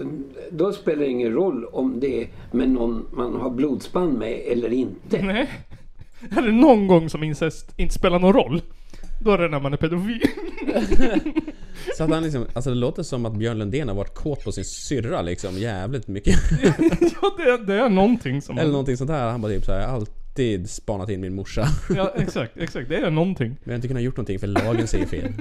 då 0.51 0.73
spelar 0.73 0.99
det 0.99 1.09
ingen 1.09 1.33
roll 1.33 1.65
om 1.65 1.99
det 1.99 2.23
är 2.23 2.27
med 2.51 2.69
någon 2.69 3.07
man 3.11 3.35
har 3.35 3.49
blodsband 3.49 4.17
med 4.17 4.39
eller 4.45 4.73
inte. 4.73 5.21
Nej. 5.21 5.49
Är 6.37 6.41
det 6.41 6.51
någon 6.51 6.87
gång 6.87 7.09
som 7.09 7.23
incest 7.23 7.73
inte 7.79 7.93
spelar 7.93 8.19
någon 8.19 8.33
roll? 8.33 8.61
Då 9.23 9.31
är 9.31 9.37
det 9.37 9.49
när 9.49 9.59
man 9.59 9.73
är 9.73 9.77
pedofil. 9.77 10.21
Så 11.97 12.03
att 12.03 12.09
han 12.09 12.23
liksom, 12.23 12.45
alltså 12.53 12.69
det 12.69 12.75
låter 12.75 13.03
som 13.03 13.25
att 13.25 13.33
Björn 13.33 13.57
Lundén 13.57 13.87
har 13.87 13.95
varit 13.95 14.15
kåt 14.15 14.43
på 14.43 14.51
sin 14.51 14.65
syrra 14.65 15.21
liksom 15.21 15.57
jävligt 15.57 16.07
mycket. 16.07 16.35
ja, 17.21 17.35
det, 17.37 17.65
det 17.65 17.73
är 17.73 17.89
någonting 17.89 18.41
som... 18.41 18.57
Eller 18.57 18.71
någonting 18.71 18.97
sånt 18.97 19.09
där. 19.09 19.31
Han 19.31 19.41
bara 19.41 19.51
typ 19.51 19.65
såhär, 19.65 19.87
alltid 19.87 20.69
spanat 20.69 21.09
in 21.09 21.21
min 21.21 21.35
morsa. 21.35 21.67
Ja, 21.95 22.13
exakt, 22.15 22.57
exakt. 22.57 22.89
Det 22.89 22.97
är 22.97 23.11
någonting. 23.11 23.49
Men 23.49 23.59
jag 23.63 23.71
har 23.71 23.75
inte 23.75 23.87
kunnat 23.87 24.03
gjort 24.03 24.17
någonting 24.17 24.39
för 24.39 24.47
lagen 24.47 24.87
säger 24.87 25.05
fel. 25.05 25.33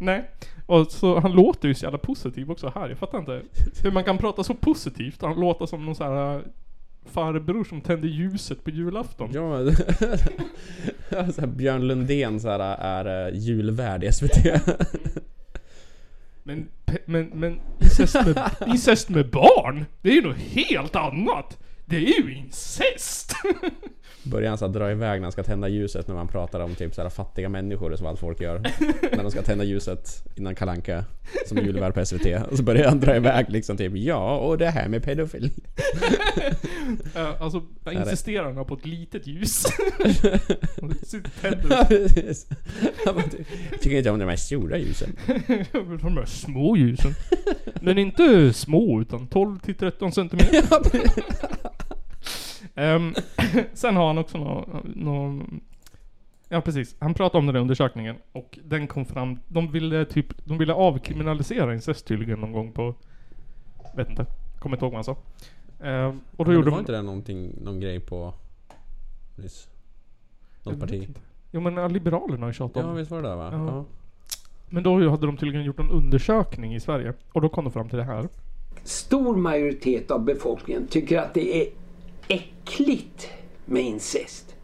Nej. 0.00 0.30
Och 0.66 0.92
så 0.92 1.20
han 1.20 1.32
låter 1.32 1.68
ju 1.68 1.74
så 1.74 1.84
jävla 1.84 1.98
positiv 1.98 2.50
också 2.50 2.72
här. 2.74 2.88
Jag 2.88 2.98
fattar 2.98 3.18
inte 3.18 3.42
hur 3.82 3.90
man 3.90 4.04
kan 4.04 4.18
prata 4.18 4.44
så 4.44 4.54
positivt. 4.54 5.22
Han 5.22 5.40
låter 5.40 5.66
som 5.66 5.86
någon 5.86 5.94
så 5.94 6.04
här 6.04 6.42
farbror 7.04 7.64
som 7.64 7.80
tände 7.80 8.06
ljuset 8.08 8.64
på 8.64 8.70
julafton. 8.70 9.30
Ja, 9.32 9.74
så 11.32 11.40
här, 11.40 11.46
Björn 11.46 11.86
Lundén 11.86 12.40
så 12.40 12.48
här, 12.48 12.76
är 12.78 13.28
uh, 13.28 13.38
julvärd 13.38 14.04
i 14.04 14.12
SVT. 14.12 14.36
Men, 16.42 16.68
men, 17.04 17.26
men 17.26 17.60
incest 17.80 18.14
med, 18.14 18.50
incest 18.66 19.08
med 19.08 19.30
barn? 19.30 19.84
Det 20.02 20.10
är 20.10 20.14
ju 20.14 20.22
något 20.22 20.36
helt 20.36 20.96
annat! 20.96 21.58
Det 21.86 21.96
är 21.96 22.00
ju 22.22 22.34
incest! 22.34 23.32
Börjar 24.24 24.48
han 24.48 24.58
så 24.58 24.66
här 24.66 24.72
dra 24.72 24.90
iväg 24.90 25.20
när 25.20 25.24
han 25.24 25.32
ska 25.32 25.42
tända 25.42 25.68
ljuset 25.68 26.08
när 26.08 26.14
man 26.14 26.28
pratar 26.28 26.60
om 26.60 26.74
typ 26.74 26.94
så 26.94 27.02
här 27.02 27.08
fattiga 27.08 27.48
människor 27.48 27.96
som 27.96 28.06
allt 28.06 28.20
folk 28.20 28.40
gör. 28.40 28.58
när 29.16 29.22
de 29.22 29.30
ska 29.30 29.42
tända 29.42 29.64
ljuset 29.64 30.24
innan 30.36 30.54
kalanka 30.54 31.04
som 31.48 31.58
är 31.58 31.62
julvärd 31.62 31.94
på 31.94 32.04
SVT. 32.06 32.26
Och 32.50 32.56
så 32.56 32.62
börjar 32.62 32.88
han 32.88 33.00
dra 33.00 33.16
iväg 33.16 33.46
liksom 33.48 33.76
typ 33.76 33.92
ja 33.96 34.36
och 34.38 34.58
det 34.58 34.70
här 34.70 34.88
med 34.88 35.02
pedofili. 35.02 35.50
Alltså, 37.40 37.62
jag 37.84 37.94
det- 37.94 38.00
insisterar 38.00 38.52
han 38.52 38.64
på 38.64 38.74
ett 38.74 38.86
litet 38.86 39.26
ljus. 39.26 39.62
Sitt 41.02 41.26
Ja, 41.42 41.50
tänder. 41.50 41.84
precis. 41.84 42.46
Han 43.06 43.14
bara, 43.14 43.24
"Du 43.70 43.76
Tycker 43.78 43.96
inte 43.98 44.10
om 44.10 44.18
de 44.18 44.28
här 44.28 44.36
stora 44.36 44.78
ljusen. 44.78 45.16
De 46.02 46.14
där 46.14 46.24
små 46.26 46.76
ljusen. 46.76 47.12
Men 47.80 47.98
inte 47.98 48.52
små 48.52 49.00
utan 49.00 49.26
12 49.26 49.58
till 49.58 49.74
13 49.74 50.12
centimeter. 50.12 50.62
Ehm, 52.74 53.14
sen 53.72 53.96
har 53.96 54.06
han 54.06 54.18
också 54.18 54.38
någon, 54.38 54.92
någon... 54.96 55.60
Ja 56.48 56.60
precis, 56.60 56.96
han 56.98 57.14
pratade 57.14 57.38
om 57.38 57.46
den 57.46 57.54
där 57.54 57.60
undersökningen 57.60 58.16
och 58.32 58.58
den 58.64 58.86
kom 58.86 59.04
fram... 59.04 59.38
De 59.48 59.72
ville 59.72 60.04
typ, 60.04 60.26
de 60.44 60.58
ville 60.58 60.74
avkriminalisera 60.74 61.74
incest 61.74 62.06
tydligen 62.06 62.40
någon 62.40 62.52
gång 62.52 62.72
på... 62.72 62.94
Vet 63.96 64.10
inte, 64.10 64.26
kommer 64.58 64.76
inte 64.76 64.84
ihåg 64.84 64.92
vad 64.92 65.04
han 65.06 65.16
sa. 65.16 65.16
Ehm, 65.86 66.20
och 66.36 66.44
då 66.44 66.50
Men 66.50 66.54
gjorde 66.54 66.70
var 66.70 66.76
de... 66.76 66.80
inte 66.80 66.92
det 66.92 67.02
någonting, 67.02 67.54
någon 67.62 67.80
grej 67.80 68.00
på 68.00 68.34
nyss? 69.36 69.68
Något 70.62 70.80
parti? 70.80 70.94
inte. 70.94 71.20
Jo 71.50 71.60
men 71.60 71.92
Liberalerna 71.92 72.40
har 72.40 72.48
ju 72.48 72.52
tjatat 72.52 72.84
om 72.84 72.90
Ja 72.90 72.96
visst 72.96 73.10
var 73.10 73.22
det 73.22 73.28
där 73.28 73.36
va? 73.36 73.50
Ja. 73.52 73.66
Ja. 73.66 73.84
Men 74.68 74.82
då 74.82 75.10
hade 75.10 75.26
de 75.26 75.36
tydligen 75.36 75.66
gjort 75.66 75.80
en 75.80 75.90
undersökning 75.90 76.74
i 76.74 76.80
Sverige. 76.80 77.12
Och 77.32 77.40
då 77.40 77.48
kom 77.48 77.64
de 77.64 77.72
fram 77.72 77.88
till 77.88 77.98
det 77.98 78.04
här. 78.04 78.28
Stor 78.84 79.36
majoritet 79.36 80.10
av 80.10 80.24
befolkningen 80.24 80.86
tycker 80.86 81.18
att 81.18 81.34
det 81.34 81.62
är 81.62 81.66
äckligt 82.32 83.30
med 83.64 83.82
incest. 83.82 84.54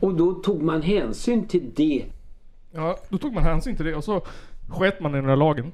Och 0.00 0.14
då 0.14 0.34
tog 0.34 0.62
man 0.62 0.82
hänsyn 0.82 1.48
till 1.48 1.70
det. 1.74 2.04
Ja, 2.72 2.98
då 3.08 3.18
tog 3.18 3.32
man 3.32 3.42
hänsyn 3.42 3.76
till 3.76 3.86
det 3.86 3.94
och 3.94 4.04
så 4.04 4.26
sket 4.68 5.00
man 5.00 5.14
i 5.14 5.16
den 5.16 5.28
här 5.28 5.36
lagen. 5.36 5.72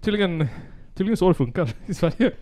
Tydligen, 0.00 0.46
tydligen 0.94 1.16
så 1.16 1.28
det 1.28 1.34
funkar 1.34 1.70
i 1.86 1.94
Sverige. 1.94 2.32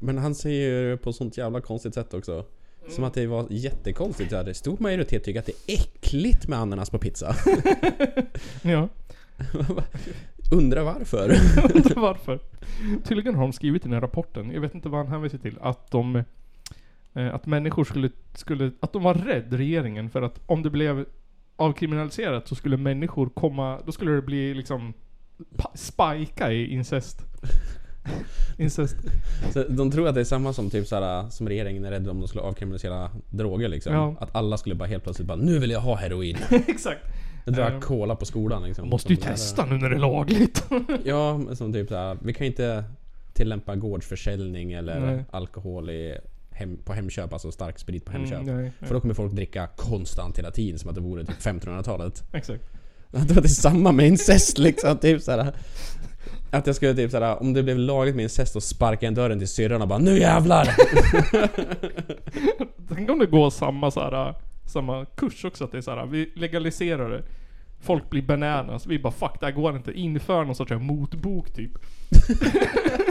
Men 0.00 0.18
han 0.18 0.34
säger 0.34 0.90
det 0.90 0.96
på 0.96 1.12
sånt 1.12 1.38
jävla 1.38 1.60
konstigt 1.60 1.94
sätt 1.94 2.14
också. 2.14 2.44
Som 2.88 3.04
att 3.04 3.14
det 3.14 3.26
var 3.26 3.46
jättekonstigt. 3.50 4.30
Så 4.30 4.36
här, 4.36 4.52
stor 4.52 4.76
majoritet 4.80 5.24
tycker 5.24 5.40
att 5.40 5.46
det 5.46 5.52
är 5.52 5.74
äckligt 5.74 6.48
med 6.48 6.58
ananas 6.58 6.90
på 6.90 6.98
pizza. 6.98 7.36
Ja, 8.62 8.88
Undrar 10.50 10.82
varför? 10.82 11.28
undrar 11.74 12.00
varför. 12.00 12.38
Tydligen 13.04 13.34
har 13.34 13.42
de 13.42 13.52
skrivit 13.52 13.82
i 13.82 13.88
den 13.88 13.92
här 13.92 14.00
rapporten, 14.00 14.50
jag 14.50 14.60
vet 14.60 14.74
inte 14.74 14.88
vad 14.88 15.00
han 15.00 15.08
hänvisar 15.08 15.38
till, 15.38 15.58
att 15.60 15.90
de... 15.90 16.22
Eh, 17.14 17.34
att 17.34 17.46
människor 17.46 17.84
skulle, 17.84 18.10
skulle... 18.34 18.70
Att 18.80 18.92
de 18.92 19.02
var 19.02 19.14
rädd, 19.14 19.52
regeringen, 19.52 20.10
för 20.10 20.22
att 20.22 20.40
om 20.46 20.62
det 20.62 20.70
blev 20.70 21.04
avkriminaliserat 21.56 22.48
så 22.48 22.54
skulle 22.54 22.76
människor 22.76 23.28
komma... 23.28 23.80
Då 23.86 23.92
skulle 23.92 24.12
det 24.12 24.22
bli 24.22 24.54
liksom... 24.54 24.92
Spika 25.74 26.52
i 26.52 26.72
incest. 26.72 27.18
incest. 28.58 28.96
Så 29.52 29.64
de 29.68 29.90
tror 29.90 30.08
att 30.08 30.14
det 30.14 30.20
är 30.20 30.24
samma 30.24 30.52
som 30.52 30.70
typ 30.70 30.86
såhär, 30.86 31.30
som 31.30 31.48
regeringen 31.48 31.84
är 31.84 31.90
rädd 31.90 32.08
om 32.08 32.20
de 32.20 32.28
skulle 32.28 32.44
avkriminalisera 32.44 33.10
droger 33.30 33.68
liksom. 33.68 33.92
Ja. 33.92 34.16
Att 34.20 34.36
alla 34.36 34.56
skulle 34.56 34.74
bara 34.74 34.88
helt 34.88 35.02
plötsligt 35.02 35.28
bara 35.28 35.38
Nu 35.38 35.58
vill 35.58 35.70
jag 35.70 35.80
ha 35.80 35.94
heroin. 35.94 36.36
Exakt. 36.50 37.15
Jag 37.46 37.54
drar 37.54 37.70
Eh, 37.70 37.80
cola 37.80 38.14
på 38.16 38.24
skolan 38.24 38.62
liksom. 38.64 38.88
Måste 38.88 39.12
ju 39.12 39.16
där- 39.20 39.26
testa 39.26 39.64
nu 39.66 39.78
när 39.78 39.90
det 39.90 39.96
är 39.96 40.00
lagligt. 40.00 40.64
Ja, 41.04 41.40
som 41.54 41.72
typ 41.72 41.88
såhär, 41.88 42.18
vi 42.22 42.34
kan 42.34 42.46
inte 42.46 42.84
tillämpa 43.32 43.76
gårdsförsäljning 43.76 44.72
eller 44.72 45.00
Nej. 45.00 45.24
alkohol 45.30 45.90
i 45.90 46.18
hem, 46.50 46.76
på 46.84 46.92
Hemköp, 46.92 47.32
alltså 47.32 47.52
stark 47.52 47.78
sprit 47.78 48.04
på 48.04 48.12
Hemköp. 48.12 48.40
Mm, 48.40 48.56
nej, 48.62 48.72
För 48.80 48.94
då 48.94 49.00
kommer 49.00 49.14
folk 49.14 49.32
dricka 49.32 49.66
konstant 49.76 50.38
hela 50.38 50.50
tiden 50.50 50.78
som 50.78 50.88
att 50.88 50.94
det 50.94 51.00
vore 51.00 51.24
typ 51.24 51.38
1500-talet. 51.40 52.24
Exakt. 52.32 52.64
Jag 53.10 53.20
att 53.22 53.28
det 53.28 53.34
är 53.44 53.48
samma 53.48 53.92
med 53.92 54.06
incest 54.06 54.58
liksom. 54.58 54.96
Typ 54.98 55.22
såhär. 55.22 55.52
Att 56.50 56.66
jag 56.66 56.76
skulle 56.76 56.94
typ 56.94 57.10
såhär, 57.10 57.40
om 57.42 57.52
det 57.52 57.62
blev 57.62 57.78
lagligt 57.78 58.16
med 58.16 58.22
incest 58.22 58.56
och 58.56 58.62
sparka 58.62 59.06
en 59.06 59.14
dörren 59.14 59.38
till 59.38 59.48
syrran 59.48 59.82
och 59.82 59.88
bara 59.88 59.98
Nu 59.98 60.18
jävlar! 60.18 60.68
Tänk 62.94 63.10
om 63.10 63.18
det 63.18 63.26
går 63.26 63.50
samma 63.50 63.90
så 63.90 64.00
här, 64.00 64.34
samma 64.66 65.04
kurs 65.04 65.44
också, 65.44 65.64
att 65.64 65.72
det 65.72 65.78
är 65.78 65.82
så 65.82 65.90
här, 65.90 66.06
vi 66.06 66.32
legaliserar 66.34 67.10
det. 67.10 67.22
Folk 67.80 68.10
blir 68.10 68.22
bananas, 68.22 68.86
vi 68.86 68.98
bara 68.98 69.12
fuck 69.12 69.40
det 69.40 69.46
här 69.46 69.52
går 69.52 69.76
inte. 69.76 69.92
Inför 69.92 70.44
någon 70.44 70.54
sorts 70.54 70.70
här 70.72 70.78
motbok 70.78 71.50
typ. 71.54 71.70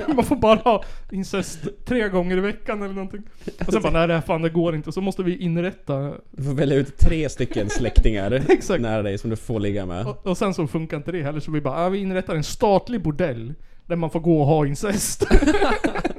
Man 0.16 0.26
får 0.26 0.36
bara 0.36 0.60
ha 0.60 0.84
incest 1.12 1.60
tre 1.86 2.10
gånger 2.10 2.38
i 2.38 2.40
veckan 2.40 2.82
eller 2.84 2.94
någonting. 2.94 3.24
Och 3.68 3.74
sen 3.74 3.82
bara 3.82 3.94
nej 3.94 4.08
det 4.08 4.14
här 4.14 4.22
fan 4.22 4.42
det 4.42 4.50
går 4.50 4.76
inte. 4.76 4.92
Så 4.92 5.02
måste 5.02 5.24
vi 5.24 5.38
inrätta... 5.38 6.14
Du 6.32 6.44
får 6.44 6.54
välja 6.54 6.76
ut 6.76 6.98
tre 6.98 7.30
stycken 7.30 7.70
släktingar 7.70 8.32
Exakt. 8.50 8.82
nära 8.82 9.02
dig 9.04 9.18
som 9.18 9.30
du 9.30 9.36
får 9.36 9.60
ligga 9.60 9.86
med. 9.86 10.08
Och, 10.08 10.28
och 10.28 10.38
sen 10.38 10.54
så 10.54 10.68
funkar 10.68 10.98
inte 10.98 11.12
det 11.12 11.24
heller 11.24 11.40
så 11.40 11.52
vi 11.52 11.62
bara, 11.62 11.86
ah, 11.86 11.90
vi 11.90 12.00
inrättar 12.00 12.36
en 12.36 12.44
statlig 12.44 13.02
bordell. 13.02 13.54
Där 13.86 13.96
man 13.96 14.10
får 14.10 14.20
gå 14.20 14.40
och 14.40 14.48
ha 14.48 14.66
incest. 14.66 15.28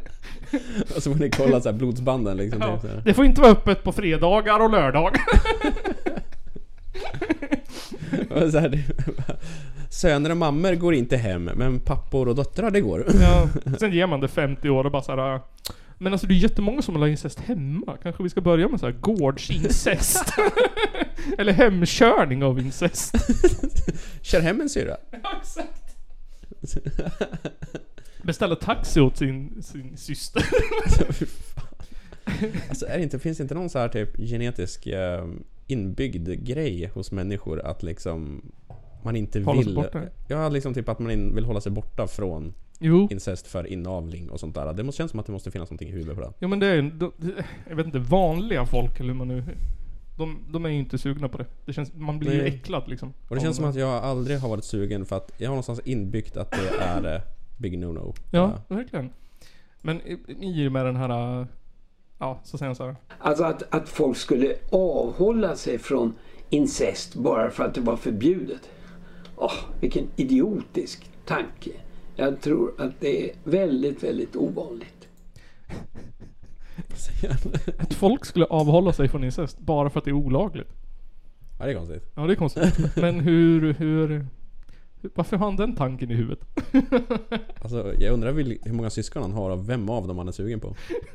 Och 0.96 1.02
så 1.02 1.12
får 1.12 1.20
ni 1.20 1.30
kolla 1.30 1.60
så 1.60 1.68
här 1.68 1.76
blodsbanden 1.76 2.36
liksom. 2.36 2.60
Ja, 2.62 2.72
Typ, 2.72 2.80
så 2.80 2.88
här. 2.96 3.02
det 3.04 3.14
får 3.14 3.24
inte 3.24 3.40
vara 3.40 3.52
öppet 3.52 3.82
på 3.82 3.92
fredagar 3.92 4.60
och 4.60 4.70
lördagar. 4.70 5.20
Och 8.44 8.50
så 8.52 8.58
här, 8.58 8.84
Söner 9.90 10.30
och 10.30 10.36
mammor 10.36 10.74
går 10.74 10.94
inte 10.94 11.16
hem, 11.16 11.44
men 11.44 11.80
pappor 11.80 12.28
och 12.28 12.34
döttrar 12.34 12.70
det 12.70 12.80
går. 12.80 13.06
Ja, 13.20 13.48
sen 13.78 13.92
ger 13.92 14.06
man 14.06 14.20
det 14.20 14.28
50 14.28 14.68
år 14.68 14.84
och 14.84 14.92
bara 14.92 15.02
såhär... 15.02 15.40
Men 15.98 16.12
alltså 16.12 16.26
det 16.26 16.34
är 16.34 16.36
jättemånga 16.36 16.82
som 16.82 16.94
vill 16.94 17.02
ha 17.02 17.08
incest 17.08 17.40
hemma. 17.40 17.96
Kanske 18.02 18.22
vi 18.22 18.28
ska 18.30 18.40
börja 18.40 18.68
med 18.68 18.80
så 18.80 18.86
här 18.86 18.92
gårdsincest? 18.92 20.32
Eller 21.38 21.52
hemkörning 21.52 22.44
av 22.44 22.58
incest. 22.58 23.14
Kör 24.22 24.40
hem 24.40 24.60
en 24.60 24.68
syrra. 24.68 24.96
Ja, 25.10 25.18
exakt. 25.40 25.96
Beställa 28.26 28.56
taxi 28.56 29.00
åt 29.00 29.16
sin, 29.16 29.62
sin 29.62 29.96
syster. 29.96 30.42
Alltså 32.68 32.86
är 32.86 32.96
det 32.96 33.02
inte, 33.02 33.18
finns 33.18 33.38
det 33.38 33.42
inte 33.42 33.54
någon 33.54 33.70
så 33.70 33.78
här 33.78 33.88
typ 33.88 34.16
genetisk 34.16 34.86
eh, 34.86 35.26
inbyggd 35.66 36.28
grej 36.28 36.90
hos 36.94 37.12
människor 37.12 37.60
att 37.60 37.82
liksom 37.82 38.42
man 39.02 39.16
inte 39.16 39.40
Hålla 39.40 39.60
vill... 39.60 40.08
Ja, 40.28 40.48
liksom 40.48 40.74
typ 40.74 40.88
att 40.88 40.98
man 40.98 41.10
in, 41.10 41.34
vill 41.34 41.44
hålla 41.44 41.60
sig 41.60 41.72
borta 41.72 42.06
från 42.06 42.54
Jo. 42.78 43.08
incest 43.10 43.46
för 43.46 43.66
inavling 43.66 44.30
och 44.30 44.40
sånt 44.40 44.54
där. 44.54 44.72
Det 44.72 44.82
måste 44.82 44.96
kännas 44.96 45.10
som 45.10 45.20
att 45.20 45.26
det 45.26 45.32
måste 45.32 45.50
finnas 45.50 45.70
någonting 45.70 45.88
i 45.88 45.92
huvudet 45.92 46.14
på 46.14 46.20
det. 46.20 46.32
Jo 46.38 46.48
men 46.48 46.58
det 46.58 46.66
är 46.66 46.82
de, 46.82 47.12
Jag 47.68 47.76
vet 47.76 47.86
inte, 47.86 47.98
vanliga 47.98 48.66
folk 48.66 49.00
eller 49.00 49.08
hur 49.08 49.18
man 49.18 49.28
nu... 49.28 49.44
De, 50.16 50.38
de 50.52 50.64
är 50.64 50.68
ju 50.68 50.78
inte 50.78 50.98
sugna 50.98 51.28
på 51.28 51.38
det. 51.38 51.46
det 51.64 51.72
känns, 51.72 51.94
man 51.94 52.18
blir 52.18 52.32
ju 52.32 52.42
Nej. 52.42 52.48
äcklad 52.48 52.82
liksom. 52.86 53.12
Och 53.28 53.36
det 53.36 53.42
känns 53.42 53.56
som 53.56 53.64
att 53.64 53.76
jag 53.76 53.90
aldrig 53.90 54.38
har 54.38 54.48
varit 54.48 54.64
sugen 54.64 55.06
för 55.06 55.16
att 55.16 55.32
jag 55.36 55.48
har 55.48 55.52
någonstans 55.52 55.80
inbyggt 55.84 56.36
att 56.36 56.50
det 56.50 56.84
är 56.84 57.14
eh, 57.14 57.20
big 57.56 57.78
no-no. 57.78 58.14
Ja, 58.30 58.58
verkligen. 58.68 59.10
Men 59.82 60.00
i, 60.00 60.18
i 60.40 60.70
med 60.70 60.86
den 60.86 60.96
här... 60.96 61.40
äh, 61.40 61.46
Ja, 62.18 62.40
så 62.44 62.58
säger 62.58 62.68
han 62.68 62.76
så 62.76 62.84
här. 62.86 62.96
Alltså 63.18 63.44
att, 63.44 63.74
att 63.74 63.88
folk 63.88 64.16
skulle 64.16 64.56
avhålla 64.70 65.56
sig 65.56 65.78
från 65.78 66.14
incest 66.50 67.14
bara 67.14 67.50
för 67.50 67.64
att 67.64 67.74
det 67.74 67.80
var 67.80 67.96
förbjudet. 67.96 68.70
Åh, 69.36 69.52
vilken 69.80 70.08
idiotisk 70.16 71.10
tanke. 71.24 71.70
Jag 72.16 72.40
tror 72.40 72.72
att 72.78 73.00
det 73.00 73.24
är 73.24 73.34
väldigt, 73.44 74.02
väldigt 74.02 74.36
ovanligt. 74.36 75.08
Att 77.78 77.94
folk 77.94 78.24
skulle 78.24 78.44
avhålla 78.44 78.92
sig 78.92 79.08
från 79.08 79.24
incest 79.24 79.58
bara 79.58 79.90
för 79.90 79.98
att 79.98 80.04
det 80.04 80.10
är 80.10 80.12
olagligt. 80.12 80.68
Ja, 81.58 81.64
det 81.64 81.70
är 81.70 81.74
konstigt. 81.74 82.12
Ja, 82.14 82.22
det 82.26 82.32
är 82.32 82.36
konstigt. 82.36 82.96
Men 82.96 83.20
hur, 83.20 83.72
hur... 83.72 84.26
Varför 85.14 85.36
har 85.36 85.46
han 85.46 85.56
den 85.56 85.74
tanken 85.74 86.10
i 86.10 86.14
huvudet? 86.14 86.40
Alltså, 87.60 87.94
jag 87.98 88.12
undrar 88.12 88.32
hur 88.32 88.72
många 88.72 88.90
syskon 88.90 89.22
han 89.22 89.32
har 89.32 89.50
och 89.50 89.68
vem 89.68 89.88
av 89.88 90.08
dem 90.08 90.18
han 90.18 90.28
är 90.28 90.32
sugen 90.32 90.60
på. 90.60 90.76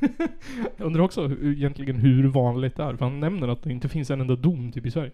Jag 0.76 0.86
undrar 0.86 1.02
också 1.02 1.26
hur, 1.26 1.52
egentligen 1.52 1.96
hur 1.96 2.28
vanligt 2.28 2.76
det 2.76 2.82
är. 2.82 2.96
För 2.96 3.04
han 3.04 3.20
nämner 3.20 3.48
att 3.48 3.62
det 3.62 3.72
inte 3.72 3.88
finns 3.88 4.10
en 4.10 4.20
enda 4.20 4.36
dom 4.36 4.72
typ 4.72 4.86
i 4.86 4.90
Sverige. 4.90 5.10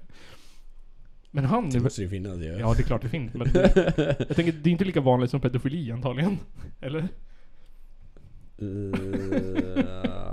Men 1.31 1.45
han 1.45 1.67
är 1.69 1.73
Det 1.73 1.81
måste 1.81 2.03
ju 2.03 2.09
finnas 2.09 2.39
ju. 2.39 2.45
Ja, 2.45 2.75
det 2.77 2.83
är 2.83 2.87
klart 2.87 3.03
det 3.03 3.09
finns. 3.09 3.35
Men 3.35 3.49
jag 3.55 4.37
tänker, 4.37 4.53
det 4.53 4.71
är 4.71 4.73
inte 4.73 4.85
lika 4.85 5.01
vanligt 5.01 5.31
som 5.31 5.41
pedofili 5.41 5.93
antagligen. 5.93 6.39
Eller? 6.81 7.09
Uh, 8.63 10.28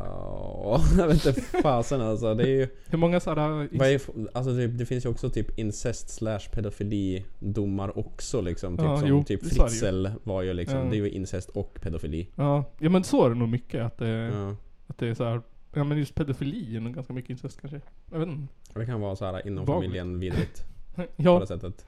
jag 0.97 1.07
vet 1.07 1.25
inte 1.25 1.41
fasen 1.41 2.01
alltså. 2.01 2.33
Det 2.35 2.43
är 2.43 2.47
ju... 2.47 2.67
Hur 2.89 2.97
många 2.97 3.19
sådana... 3.19 3.63
Är, 3.63 4.01
alltså 4.33 4.51
det, 4.53 4.67
det 4.67 4.85
finns 4.85 5.05
ju 5.05 5.09
också 5.09 5.29
typ 5.29 5.59
incest 5.59 6.09
slash 6.09 6.39
pedofili 6.51 7.25
domar 7.39 7.97
också 7.99 8.41
liksom. 8.41 8.77
Typ 8.77 8.85
Ja, 8.85 8.97
som 8.97 9.07
jo, 9.07 9.23
typ. 9.23 9.45
Fritzl 9.45 10.07
var 10.23 10.41
ju 10.41 10.53
liksom. 10.53 10.77
Ja. 10.77 10.83
Det 10.83 10.95
är 10.95 10.97
ju 10.97 11.09
incest 11.09 11.49
och 11.49 11.73
pedofili. 11.81 12.27
Ja, 12.35 12.63
ja 12.79 12.89
men 12.89 13.03
så 13.03 13.25
är 13.25 13.29
det 13.29 13.35
nog 13.35 13.49
mycket. 13.49 13.81
Att 13.81 13.97
det, 13.97 14.07
Ja. 14.09 14.55
att 14.87 14.97
det 14.97 15.07
är 15.07 15.13
så 15.13 15.23
här. 15.23 15.41
Ja 15.73 15.83
men 15.83 15.97
just 15.97 16.15
pedofili 16.15 16.75
är 16.75 16.79
nog 16.79 16.93
ganska 16.93 17.13
mycket 17.13 17.29
incest 17.29 17.61
kanske. 17.61 17.81
Jag 18.11 18.19
vet 18.19 18.27
inte. 18.29 18.53
Det 18.73 18.85
kan 18.85 19.01
vara 19.01 19.15
så 19.15 19.25
här 19.25 19.47
inom 19.47 19.65
Vad- 19.65 19.75
familjen 19.77 20.19
vidrigt 20.19 20.65
på 20.95 21.03
Ja, 21.15 21.39
det 21.39 21.47
sättet. 21.47 21.85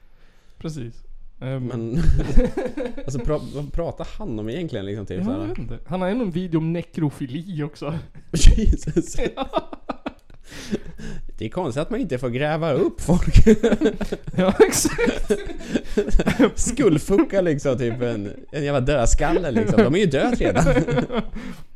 precis. 0.58 1.04
Ehm, 1.40 1.66
Men... 1.66 1.98
alltså 3.04 3.18
pra, 3.18 3.40
vad 3.54 3.72
pratar 3.72 4.08
han 4.18 4.38
om 4.38 4.48
egentligen 4.48 4.86
liksom? 4.86 5.06
Typ, 5.06 5.22
ja, 5.24 5.32
jag 5.32 5.48
vet 5.48 5.58
inte. 5.58 5.78
Han 5.86 6.00
har 6.00 6.08
en 6.08 6.30
video 6.30 6.58
om 6.58 6.72
nekrofili 6.72 7.62
också. 7.62 7.98
Jesus. 8.32 9.16
Det 11.38 11.44
är 11.44 11.48
konstigt 11.48 11.82
att 11.82 11.90
man 11.90 12.00
inte 12.00 12.18
får 12.18 12.28
gräva 12.28 12.72
upp 12.72 13.00
folk. 13.00 13.46
ja, 14.36 14.54
exakt. 14.60 15.32
Skullfucka 16.54 17.40
liksom, 17.40 17.78
typ 17.78 18.02
en, 18.02 18.32
en 18.52 18.64
jävla 18.64 18.80
dödskalle 18.80 19.50
liksom. 19.50 19.82
De 19.82 19.94
är 19.94 19.98
ju 19.98 20.06
döda 20.06 20.30
redan. 20.30 20.64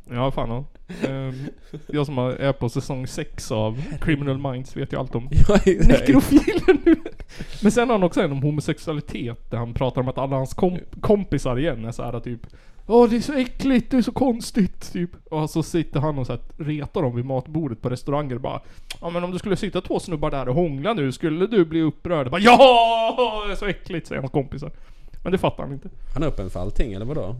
Ja, 0.09 0.31
fan 0.31 0.49
ja. 0.49 0.65
Ehm, 1.07 1.33
jag 1.87 2.05
som 2.05 2.17
är 2.17 2.53
på 2.53 2.69
säsong 2.69 3.07
6 3.07 3.51
av 3.51 3.83
Criminal 4.01 4.51
Minds 4.51 4.77
vet 4.77 4.93
ju 4.93 4.99
allt 4.99 5.15
om 5.15 5.29
Ja, 5.47 5.57
nekrofiler 5.65 6.85
nu. 6.85 6.95
Men 7.61 7.71
sen 7.71 7.89
har 7.89 7.95
han 7.95 8.03
också 8.03 8.21
en 8.21 8.31
om 8.31 8.41
homosexualitet 8.43 9.51
där 9.51 9.57
han 9.57 9.73
pratar 9.73 10.01
om 10.01 10.07
att 10.07 10.17
alla 10.17 10.35
hans 10.35 10.53
kom 10.53 10.79
kompisar 11.01 11.59
igen 11.59 11.85
är 11.85 11.91
såhär 11.91 12.19
typ 12.19 12.47
Åh 12.87 13.09
det 13.09 13.15
är 13.15 13.21
så 13.21 13.33
äckligt, 13.33 13.91
det 13.91 13.97
är 13.97 14.01
så 14.01 14.11
konstigt, 14.11 14.93
typ. 14.93 15.09
Och 15.29 15.49
så 15.49 15.63
sitter 15.63 15.99
han 15.99 16.17
och 16.19 16.25
så 16.25 16.33
här 16.33 16.41
retar 16.57 17.01
dem 17.01 17.15
vid 17.15 17.25
matbordet 17.25 17.81
på 17.81 17.89
restauranger 17.89 18.35
och 18.35 18.41
bara 18.41 18.61
Ja 19.01 19.09
men 19.09 19.23
om 19.23 19.31
det 19.31 19.39
skulle 19.39 19.55
sitta 19.55 19.81
två 19.81 19.99
snubbar 19.99 20.31
där 20.31 20.49
och 20.49 20.55
hångla 20.55 20.93
nu, 20.93 21.11
skulle 21.11 21.47
du 21.47 21.65
bli 21.65 21.81
upprörd? 21.81 22.31
Bara, 22.31 22.41
ja, 22.41 23.43
det 23.47 23.51
är 23.51 23.55
så 23.55 23.65
äckligt, 23.65 24.07
säger 24.07 24.21
hans 24.21 24.31
kompisar. 24.31 24.71
Men 25.23 25.31
det 25.31 25.37
fattar 25.37 25.63
han 25.63 25.73
inte. 25.73 25.89
Han 26.13 26.23
är 26.23 26.27
öppen 26.27 26.49
för 26.49 26.59
allting, 26.59 26.93
eller 26.93 27.05
vadå? 27.05 27.35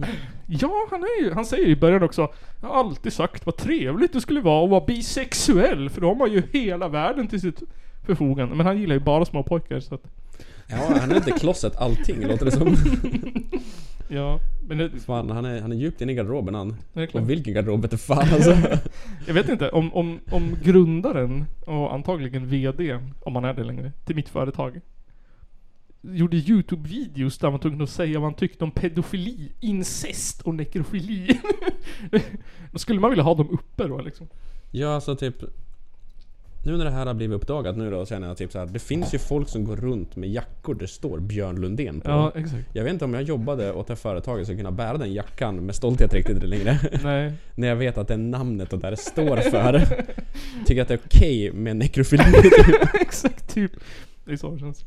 Ja, 0.47 0.87
han 0.91 1.03
är 1.03 1.23
ju, 1.23 1.33
han 1.33 1.45
säger 1.45 1.65
ju 1.65 1.71
i 1.71 1.75
början 1.75 2.03
också 2.03 2.27
Jag 2.61 2.67
har 2.67 2.75
alltid 2.75 3.13
sagt 3.13 3.45
vad 3.45 3.57
trevligt 3.57 4.13
det 4.13 4.21
skulle 4.21 4.41
vara 4.41 4.63
att 4.63 4.69
vara 4.69 4.85
bisexuell, 4.85 5.89
för 5.89 6.01
då 6.01 6.07
har 6.07 6.15
man 6.15 6.31
ju 6.31 6.43
hela 6.51 6.87
världen 6.87 7.27
till 7.27 7.41
sitt 7.41 7.63
förfogande. 8.05 8.55
Men 8.55 8.65
han 8.65 8.79
gillar 8.79 8.95
ju 8.95 8.99
bara 8.99 9.25
små 9.25 9.43
pojkar 9.43 9.79
så 9.79 9.95
att, 9.95 10.03
Ja, 10.67 10.97
han 10.99 11.11
är 11.11 11.15
inte 11.15 11.31
closet 11.31 11.77
allting, 11.77 12.27
låter 12.27 12.45
det 12.45 12.51
som. 12.51 12.75
ja. 14.07 14.39
Men 14.67 14.77
det, 14.77 14.89
Fan, 14.89 15.29
han 15.29 15.45
är, 15.45 15.61
han 15.61 15.71
är 15.71 15.75
djupt 15.75 16.01
inne 16.01 16.11
i 16.11 16.15
garderoben 16.15 16.55
han. 16.55 16.75
Och 17.13 17.29
vilken 17.29 17.53
garderob 17.53 17.81
vete 17.81 17.97
fan 17.97 18.27
alltså. 18.33 18.57
Jag 19.27 19.33
vet 19.33 19.49
inte, 19.49 19.69
om, 19.69 19.93
om, 19.93 20.19
om 20.31 20.55
grundaren 20.63 21.45
och 21.65 21.93
antagligen 21.93 22.47
VD, 22.47 22.99
om 23.21 23.35
han 23.35 23.45
är 23.45 23.53
det 23.53 23.63
längre, 23.63 23.91
till 24.05 24.15
mitt 24.15 24.29
företag 24.29 24.81
Gjorde 26.05 26.37
YouTube-videos 26.37 27.41
där 27.41 27.51
man 27.51 27.59
tvungen 27.59 27.81
att 27.81 27.89
säga 27.89 28.19
vad 28.19 28.29
han 28.29 28.33
tyckte 28.33 28.63
om 28.63 28.71
pedofili, 28.71 29.51
incest 29.59 30.41
och 30.41 30.55
nekrofili. 30.55 31.39
då 32.71 32.79
skulle 32.79 32.99
man 32.99 33.09
vilja 33.09 33.23
ha 33.23 33.35
dem 33.35 33.49
uppe 33.49 33.87
då 33.87 34.01
liksom. 34.01 34.27
Ja, 34.71 34.95
alltså 34.95 35.15
typ... 35.15 35.35
Nu 36.65 36.77
när 36.77 36.85
det 36.85 36.91
här 36.91 37.05
har 37.05 37.13
blivit 37.13 37.35
uppdagat 37.35 37.77
nu 37.77 37.91
då 37.91 38.05
känner 38.05 38.27
jag 38.27 38.37
typ 38.37 38.51
så 38.51 38.59
här. 38.59 38.65
Det 38.65 38.79
finns 38.79 39.13
ju 39.13 39.19
folk 39.19 39.49
som 39.49 39.63
går 39.63 39.75
runt 39.75 40.15
med 40.15 40.29
jackor 40.29 40.75
det 40.75 40.87
står 40.87 41.19
Björn 41.19 41.61
Lundén 41.61 42.01
på. 42.01 42.09
Ja, 42.09 42.31
exakt. 42.35 42.67
Jag 42.73 42.83
vet 42.83 42.93
inte 42.93 43.05
om 43.05 43.13
jag 43.13 43.23
jobbade 43.23 43.73
åt 43.73 43.87
det 43.87 43.91
här 43.91 43.95
företaget 43.95 44.45
skulle 44.45 44.57
kunna 44.57 44.71
bära 44.71 44.97
den 44.97 45.13
jackan 45.13 45.55
med 45.55 45.75
stolthet 45.75 46.13
riktigt 46.13 46.43
längre. 46.43 46.79
Nej. 47.03 47.33
när 47.55 47.67
jag 47.67 47.75
vet 47.75 47.97
att 47.97 48.07
det 48.07 48.13
är 48.13 48.17
namnet 48.17 48.73
och 48.73 48.79
där 48.79 48.91
det 48.91 48.97
står 48.97 49.37
för. 49.37 49.81
Tycker 50.65 50.81
att 50.81 50.87
det 50.87 50.93
är 50.93 50.99
okej 51.05 51.51
med 51.51 51.75
nekrofili. 51.75 52.23
exakt, 53.01 53.53
typ. 53.53 53.71
Det 54.25 54.31
är 54.31 54.37
så 54.37 54.51
det 54.51 54.59
känns. 54.59 54.85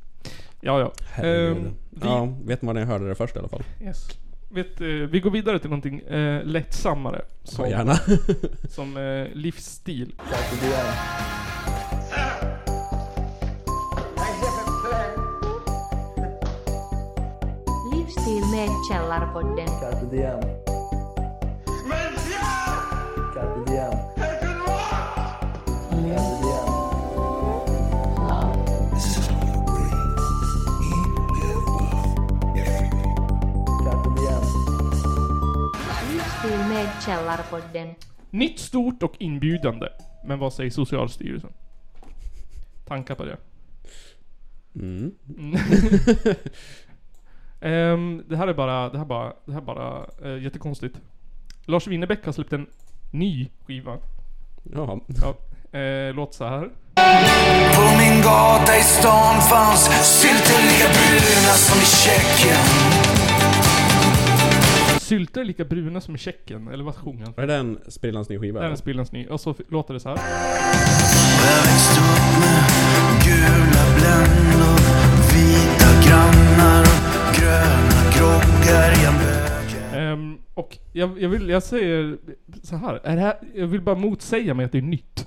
Ja, 0.67 0.81
ja. 0.81 0.93
Herregud. 1.13 1.57
Ehm, 1.57 1.75
vi, 1.91 2.07
Ja, 2.07 2.29
vet 2.45 2.63
man 2.63 2.75
när 2.75 2.83
jag 2.83 2.89
hörde 2.89 3.09
det 3.09 3.15
först 3.15 3.37
i 3.37 3.39
alla 3.39 3.49
fall. 3.49 3.63
yes. 3.81 4.09
Vet, 4.49 4.81
eh, 4.81 4.87
vi 4.87 5.21
går 5.21 5.31
vidare 5.31 5.59
till 5.59 5.71
någonting 5.71 6.01
eh, 6.01 6.45
lättsammare. 6.45 7.23
Så 7.45 7.55
Som, 7.55 7.71
gärna. 7.71 7.95
som 8.69 8.97
eh, 8.97 9.27
livsstil. 9.35 10.15
Livsstil 17.93 18.43
med 18.55 18.69
Källarpodden. 18.91 19.67
Carpe 19.81 20.07
diem. 20.17 20.41
Källarpodden. 37.07 37.95
Nytt, 38.31 38.59
stort 38.59 39.03
och 39.03 39.15
inbjudande. 39.19 39.87
Men 40.25 40.39
vad 40.39 40.53
säger 40.53 40.71
Socialstyrelsen? 40.71 41.53
Tankar 42.87 43.15
på 43.15 43.25
det? 43.25 43.37
Mm. 44.75 45.15
Ehm, 47.61 48.25
det 48.29 48.37
här 48.37 48.49
är 48.49 48.55
bara, 48.55 48.89
det 48.89 48.99
här 48.99 49.05
bara, 49.05 49.33
det 49.45 49.53
här 49.53 49.61
är 49.61 49.65
bara 49.65 50.07
eh, 50.25 50.43
jättekonstigt. 50.43 51.01
Lars 51.65 51.87
Winnerbäck 51.87 52.25
har 52.25 52.33
släppt 52.33 52.53
en 52.53 52.67
ny 53.13 53.49
skiva. 53.67 53.99
Ja. 54.75 55.01
Ja, 55.07 55.37
eh, 55.79 56.15
låt 56.15 56.35
så 56.35 56.45
här. 56.45 56.71
På 57.75 57.99
min 57.99 58.23
gata 58.23 58.77
i 58.79 58.83
stan 58.83 59.43
fanns 59.43 59.85
sylter 60.21 60.63
lika 60.63 60.89
bruna 60.93 61.55
som 61.55 61.79
i 61.83 61.87
Tjeckien. 61.87 63.06
Sylter 65.07 65.41
är 65.41 65.45
lika 65.45 65.65
bruna 65.65 66.01
som 66.01 66.15
i 66.15 66.19
Tjeckien, 66.19 66.69
eller 66.69 66.85
vad 66.85 66.95
sjunger 66.95 67.25
han? 67.25 67.35
Är 67.37 67.47
det 67.47 67.55
en 67.55 67.79
sprillans 67.89 68.29
ny 68.29 68.39
skiva? 68.39 68.59
Det 68.61 68.63
är 68.63 68.67
en 68.67 68.67
eller? 68.67 68.77
spillans 68.77 69.13
ny. 69.13 69.27
Och 69.27 69.41
så 69.41 69.55
låter 69.69 69.95
det 69.95 70.01
så 70.01 70.09
här. 70.09 70.17
Jag 71.47 71.63
växte 71.63 72.01
upp 72.01 72.41
med 72.43 72.65
gula 73.25 73.85
bländor, 73.97 74.79
vita 75.33 76.09
grannar 76.09 76.83
och 76.83 77.35
gröna 77.39 78.01
groggar 78.17 79.03
i 79.03 79.05
en 79.07 79.15
böge. 79.19 79.97
Ehm, 79.99 80.39
och 80.55 80.79
jag, 80.93 81.23
jag 81.23 81.29
vill, 81.29 81.49
jag 81.49 81.63
säger 81.63 82.19
så 82.63 82.77
här. 82.77 83.01
Är 83.05 83.17
det 83.17 83.23
här. 83.23 83.37
Jag 83.55 83.67
vill 83.67 83.81
bara 83.81 83.97
motsäga 83.97 84.55
mig 84.55 84.67
att 84.67 84.73
det 84.73 84.79
är 84.79 84.83
nytt. 84.83 85.27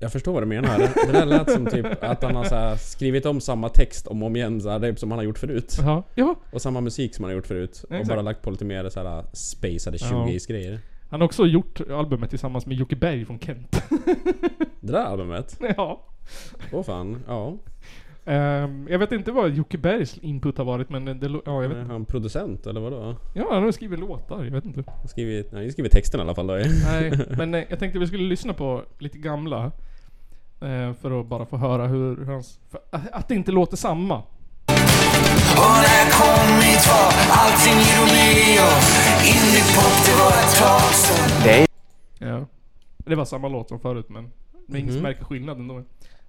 Jag 0.00 0.12
förstår 0.12 0.32
vad 0.32 0.42
du 0.42 0.46
menar. 0.46 0.78
Det 1.06 1.12
där 1.12 1.26
lät 1.26 1.50
som 1.50 1.66
typ 1.66 1.86
att 2.04 2.22
han 2.22 2.36
har 2.36 2.76
skrivit 2.76 3.26
om 3.26 3.40
samma 3.40 3.68
text 3.68 4.06
om 4.06 4.22
och 4.22 4.26
om 4.26 4.36
igen 4.36 4.60
så 4.60 4.70
här, 4.70 4.80
typ 4.80 4.98
som 4.98 5.10
han 5.10 5.18
har 5.18 5.24
gjort 5.24 5.38
förut. 5.38 5.76
Jaha. 5.80 6.02
Ja. 6.14 6.34
Och 6.52 6.62
samma 6.62 6.80
musik 6.80 7.14
som 7.14 7.24
han 7.24 7.30
har 7.30 7.36
gjort 7.36 7.46
förut. 7.46 7.84
Och 7.88 7.94
Exakt. 7.94 8.08
bara 8.08 8.22
lagt 8.22 8.42
på 8.42 8.50
lite 8.50 8.64
mer 8.64 8.88
så 8.88 9.02
här 9.02 9.24
spacade 9.32 9.98
Ja. 10.00 10.26
20-grejer. 10.28 10.80
Han 11.10 11.20
har 11.20 11.24
också 11.24 11.46
gjort 11.46 11.80
albumet 11.90 12.30
tillsammans 12.30 12.66
med 12.66 12.76
Jocke 12.76 12.96
Berg 12.96 13.24
från 13.24 13.38
Kent. 13.38 13.82
Det 14.80 14.92
där 14.92 15.04
albumet. 15.04 15.56
ja. 15.76 16.06
Åh 16.72 16.82
fan, 16.82 17.22
ja. 17.26 17.56
Ehm, 18.24 18.88
jag 18.90 18.98
vet 18.98 19.12
inte 19.12 19.32
vad 19.32 19.50
Jocke 19.50 19.78
Bergs 19.78 20.18
input 20.18 20.58
har 20.58 20.64
varit 20.64 20.90
men 20.90 21.04
det, 21.04 21.40
ja 21.46 21.62
jag 21.62 21.68
vet 21.68 21.78
Är 21.78 21.82
han 21.82 22.04
producent 22.04 22.66
eller 22.66 22.80
vadå? 22.80 23.16
Ja, 23.34 23.48
han 23.50 23.62
har 23.62 23.72
skrivit 23.72 24.00
låtar, 24.00 24.44
jag 24.44 24.50
vet 24.50 24.64
inte. 24.64 24.84
Han 24.86 25.08
skrivit, 25.08 25.52
han 25.52 25.72
skrivit 25.72 25.92
texten 25.92 26.20
i 26.20 26.22
alla 26.22 26.34
fall 26.34 26.46
då. 26.46 26.54
Nej, 26.84 27.12
men 27.36 27.54
eh, 27.54 27.64
jag 27.68 27.78
tänkte 27.78 27.98
vi 27.98 28.06
skulle 28.06 28.28
lyssna 28.28 28.52
på 28.52 28.82
lite 28.98 29.18
gamla. 29.18 29.72
Eh, 30.60 30.92
för 31.02 31.20
att 31.20 31.26
bara 31.26 31.46
få 31.46 31.56
höra 31.56 31.86
hur, 31.86 32.16
hur 32.16 32.32
hans... 32.32 32.58
För, 32.70 32.80
att- 32.92 33.12
att 33.12 33.28
det 33.28 33.34
inte 33.34 33.52
låter 33.52 33.76
samma. 33.76 34.16
Och 34.16 34.24
när 35.82 35.98
jag 35.98 36.12
kom 36.12 36.60
hit 36.62 36.88
var 36.88 37.12
allting 37.30 37.72
i 37.72 37.92
Romeo. 38.00 38.68
Indiepop, 39.24 40.06
det 40.06 40.14
var 40.22 40.28
ett 40.30 40.56
tag 40.58 40.80
sen. 40.94 41.66
Ja. 42.28 42.40
Det 42.98 43.14
var 43.14 43.24
samma 43.24 43.48
låt 43.48 43.68
som 43.68 43.80
förut 43.80 44.06
men... 44.08 44.30
Men 44.68 44.80
ingen 44.80 44.92
som 44.94 45.02
märker 45.02 45.24
skillnaden 45.24 45.68
då. 45.68 45.82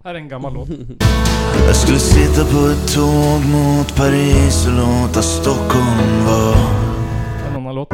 Här 0.03 0.15
är 0.15 0.19
en 0.19 0.29
gammal 0.29 0.53
låt. 0.53 0.69
Jag 1.67 1.75
skulle 1.75 1.99
sitta 1.99 2.45
på 2.45 2.57
ett 2.67 2.93
tåg 2.95 3.45
mot 3.45 3.95
Paris 3.95 4.67
och 4.67 4.73
låta 4.73 5.21
Stockholm 5.21 6.25
vara. 6.25 6.57
En 7.49 7.55
annan 7.55 7.75
låt. 7.75 7.91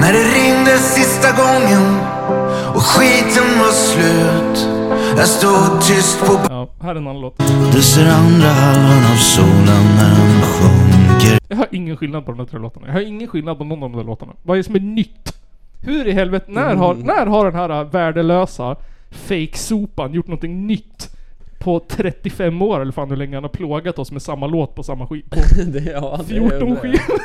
När 0.00 0.12
det 0.12 0.22
ringde 0.22 0.78
sista 0.78 1.28
gången 1.42 1.98
och 2.74 2.82
skiten. 2.82 3.51
Jag 5.16 5.28
stod 5.28 5.80
tyst 5.80 6.20
på 6.20 6.32
Ja, 6.48 6.68
här 6.80 6.90
är 6.90 6.94
en 6.94 7.06
annan 7.06 7.20
låt. 7.20 7.38
Du 7.72 7.82
ser 7.82 8.06
andra 8.06 8.48
halvan 8.48 9.12
av 9.12 9.16
solen 9.16 9.84
när 9.96 10.10
den 10.10 10.42
sjunker. 10.42 11.38
Jag 11.48 11.56
har 11.56 11.66
ingen 11.70 11.96
skillnad 11.96 12.24
på 12.24 12.32
de 12.32 12.38
där 12.38 12.44
tre 12.44 12.58
låtarna. 12.58 12.86
Jag 12.86 12.94
har 12.94 13.00
ingen 13.00 13.28
skillnad 13.28 13.58
på 13.58 13.64
någon 13.64 13.82
av 13.82 13.90
de 13.90 13.96
där 13.96 14.04
låtarna. 14.04 14.32
Vad 14.42 14.54
är 14.54 14.58
det 14.58 14.64
som 14.64 14.74
är 14.74 14.80
nytt? 14.80 15.38
Hur 15.80 16.08
i 16.08 16.12
helvete, 16.12 16.44
när 16.48 16.74
har, 16.74 16.94
när 16.94 17.26
har 17.26 17.44
den 17.44 17.54
här 17.54 17.70
äh, 17.80 17.84
värdelösa 17.84 18.76
fake-sopan 19.10 20.14
gjort 20.14 20.26
någonting 20.26 20.66
nytt? 20.66 21.16
På 21.62 21.80
35 21.88 22.62
år 22.62 22.80
eller 22.80 22.92
fan 22.92 23.10
hur 23.10 23.16
länge 23.16 23.36
han 23.36 23.44
har 23.44 23.48
plågat 23.48 23.98
oss 23.98 24.12
med 24.12 24.22
samma 24.22 24.46
låt 24.46 24.74
på 24.74 24.82
samma 24.82 25.06
skiva. 25.06 25.28
Det, 25.66 25.78
ja, 25.92 26.16
det 26.18 26.24
14 26.24 26.72
är- 26.72 26.76
skivor. 26.76 27.20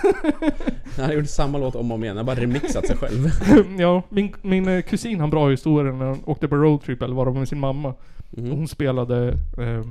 Han 0.98 1.06
har 1.06 1.14
gjort 1.14 1.28
samma 1.28 1.58
låt 1.58 1.76
om 1.76 1.92
och 1.92 1.96
om 1.96 2.04
igen. 2.04 2.18
Han 2.18 2.28
har 2.28 2.36
bara 2.36 2.42
remixat 2.44 2.88
sig 2.88 2.98
själv. 2.98 3.28
ja, 3.80 4.04
min, 4.10 4.34
min 4.42 4.68
eh, 4.68 4.82
kusin 4.82 5.20
han 5.20 5.30
bra 5.30 5.50
historier 5.50 5.92
när 5.92 6.06
han 6.06 6.20
åkte 6.26 6.48
på 6.48 6.56
roadtrip 6.56 7.02
eller 7.02 7.16
var 7.16 7.26
det 7.26 7.32
med 7.32 7.48
sin 7.48 7.60
mamma. 7.60 7.90
Och 8.32 8.44
hon 8.44 8.68
spelade 8.68 9.28
eh, 9.58 9.86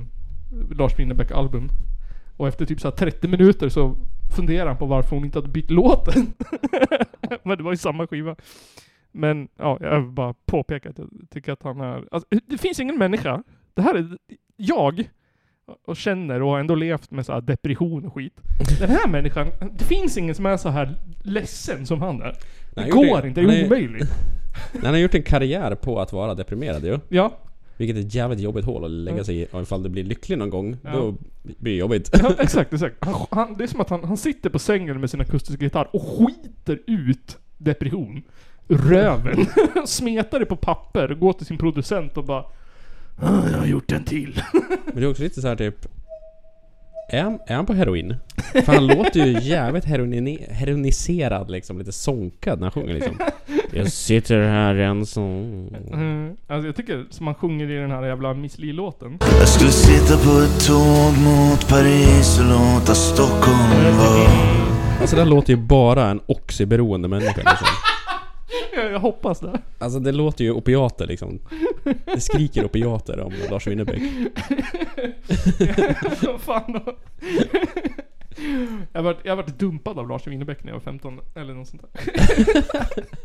Lars 0.77 0.99
Winnerbäck 0.99 1.31
album. 1.31 1.69
Och 2.37 2.47
efter 2.47 2.65
typ 2.65 2.79
så 2.81 2.87
här 2.87 2.95
30 2.95 3.27
minuter 3.27 3.69
så 3.69 3.95
funderade 4.35 4.69
han 4.69 4.77
på 4.77 4.85
varför 4.85 5.15
hon 5.15 5.25
inte 5.25 5.37
hade 5.37 5.49
bytt 5.49 5.71
låten. 5.71 6.33
Men 7.43 7.57
det 7.57 7.63
var 7.63 7.71
ju 7.71 7.77
samma 7.77 8.07
skiva. 8.07 8.35
Men 9.11 9.47
ja, 9.57 9.77
jag 9.81 10.01
vill 10.01 10.11
bara 10.11 10.33
påpeka 10.45 10.89
att 10.89 10.97
jag 10.97 11.07
tycker 11.29 11.51
att 11.51 11.63
han 11.63 11.81
är... 11.81 12.03
Alltså, 12.11 12.29
det 12.47 12.57
finns 12.57 12.79
ingen 12.79 12.97
människa. 12.97 13.43
Det 13.77 13.83
här 13.83 13.95
är 13.95 14.17
jag. 14.57 15.09
och 15.85 15.97
känner 15.97 16.41
och 16.41 16.49
har 16.51 16.59
ändå 16.59 16.75
levt 16.75 17.11
med 17.11 17.25
så 17.25 17.33
här 17.33 17.41
depression 17.41 18.05
och 18.05 18.13
skit. 18.13 18.33
Den 18.79 18.89
här 18.89 19.07
människan, 19.07 19.47
det 19.77 19.83
finns 19.85 20.17
ingen 20.17 20.35
som 20.35 20.45
är 20.45 20.57
så 20.57 20.69
här 20.69 20.95
ledsen 21.23 21.85
som 21.85 22.01
han 22.01 22.21
är. 22.21 22.35
Det 22.75 22.81
han 22.81 22.89
går 22.89 23.21
det- 23.21 23.27
inte, 23.27 23.41
det 23.41 23.59
är 23.61 23.65
omöjligt. 23.65 24.09
Han 24.83 24.93
har 24.93 24.97
gjort 24.97 25.15
en 25.15 25.23
karriär 25.23 25.75
på 25.75 25.99
att 25.99 26.13
vara 26.13 26.33
deprimerad 26.35 26.85
ju. 26.85 26.99
Ja, 27.09 27.37
Vilket 27.77 27.97
är 27.97 28.01
ett 28.01 28.13
jävligt 28.13 28.39
jobbigt 28.39 28.65
hål 28.65 28.85
att 28.85 28.91
lägga 28.91 29.23
sig 29.23 29.41
i. 29.41 29.47
Och 29.51 29.61
ifall 29.61 29.83
du 29.83 29.89
blir 29.89 30.03
lycklig 30.03 30.37
någon 30.37 30.49
gång, 30.49 30.77
Ja. 30.83 30.91
då 30.91 31.11
blir 31.43 31.71
det 31.73 31.77
jobbigt. 31.77 32.09
ja 32.23 32.33
exakt, 32.39 32.73
exakt. 32.73 32.95
Han, 33.05 33.15
han, 33.31 33.53
det 33.57 33.63
är 33.63 33.67
som 33.67 33.81
att 33.81 33.89
han, 33.89 34.03
han 34.03 34.17
sitter 34.17 34.49
på 34.49 34.59
sängen 34.59 34.99
med 34.99 35.09
sin 35.09 35.21
akustiska 35.21 35.63
gitarr 35.63 35.87
och 35.93 36.01
skiter 36.01 36.79
ut 36.87 37.37
depression. 37.57 38.21
Röven. 38.67 39.45
Smetar 39.85 40.39
det 40.39 40.45
på 40.45 40.55
papper, 40.55 41.15
går 41.15 41.33
till 41.33 41.45
sin 41.45 41.57
producent 41.57 42.17
och 42.17 42.23
bara 42.25 42.39
"Ah, 42.39 42.51
Jag 43.21 43.27
har 43.59 43.65
gjort 43.65 43.91
en 43.91 44.03
till. 44.03 44.41
Men 44.85 44.95
det 44.95 45.01
är 45.03 45.09
också 45.09 45.23
lite 45.23 45.41
så 45.41 45.47
här 45.47 45.55
typ... 45.55 45.85
Är 47.09 47.21
han, 47.23 47.39
är 47.47 47.55
han 47.55 47.65
på 47.65 47.73
heroin? 47.73 48.15
För 48.53 48.73
han 48.73 48.87
låter 48.87 49.25
ju 49.25 49.39
jävligt 49.41 49.85
heroini, 49.85 50.47
heroiniserad 50.49 51.51
liksom, 51.51 51.79
lite 51.79 51.91
sonkad 51.91 52.59
när 52.59 52.65
han 52.65 52.71
sjunger 52.71 52.93
liksom. 52.93 53.19
Jag 53.73 53.91
sitter 53.91 54.39
här 54.39 54.75
ensam. 54.75 55.67
Mm, 55.93 56.37
alltså 56.47 56.67
jag 56.67 56.75
tycker 56.75 57.05
som 57.09 57.27
han 57.27 57.35
sjunger 57.35 57.69
i 57.71 57.75
den 57.75 57.91
här 57.91 58.03
jävla 58.07 58.33
Miss 58.33 58.57
Li-låten. 58.57 59.17
Jag 59.39 59.47
skulle 59.47 59.71
sitta 59.71 60.17
på 60.17 60.39
ett 60.39 60.67
tåg 60.67 61.13
mot 61.23 61.69
Paris 61.69 62.39
och 62.39 62.45
låta 62.45 62.95
Stockholm 62.95 63.97
vara 63.97 64.57
Alltså 65.01 65.15
det 65.15 65.25
låter 65.25 65.53
ju 65.53 65.57
bara 65.57 66.09
en 66.09 66.19
oxyberoende 66.25 67.07
människa 67.07 67.37
liksom. 67.37 67.67
Jag, 68.75 68.91
jag 68.91 68.99
hoppas 68.99 69.39
det. 69.39 69.61
Alltså 69.77 69.99
det 69.99 70.11
låter 70.11 70.43
ju 70.43 70.51
opiater 70.51 71.07
liksom. 71.07 71.39
Det 72.05 72.21
skriker 72.21 72.65
opiater 72.65 73.19
om 73.19 73.33
Lars 73.49 73.67
Winnerbäck. 73.67 74.01
Vad 76.21 76.41
fan 76.41 76.73
då? 76.73 76.97
Jag 78.91 78.99
har 78.99 79.03
varit, 79.03 79.19
jag 79.23 79.31
har 79.31 79.37
varit 79.37 79.59
dumpad 79.59 79.99
av 79.99 80.07
Lars 80.09 80.27
Winnerbäck 80.27 80.63
när 80.63 80.69
jag 80.71 80.75
var 80.75 80.81
15 80.81 81.19
eller 81.35 81.53
något 81.53 81.67
sånt 81.67 81.81
där. 81.81 82.13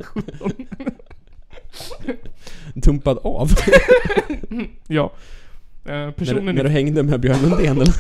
17. 0.05 0.51
Dumpad 2.75 3.19
av? 3.23 3.49
Ja. 4.89 5.13
Eh, 5.85 5.93
När, 5.93 6.11
personen, 6.11 6.55
när 6.55 6.65
du 6.65 6.71
i, 6.71 6.73
hängde 6.73 7.03
med 7.03 7.21
Björn 7.21 7.43
Lundén 7.43 7.77
eller? 7.77 7.95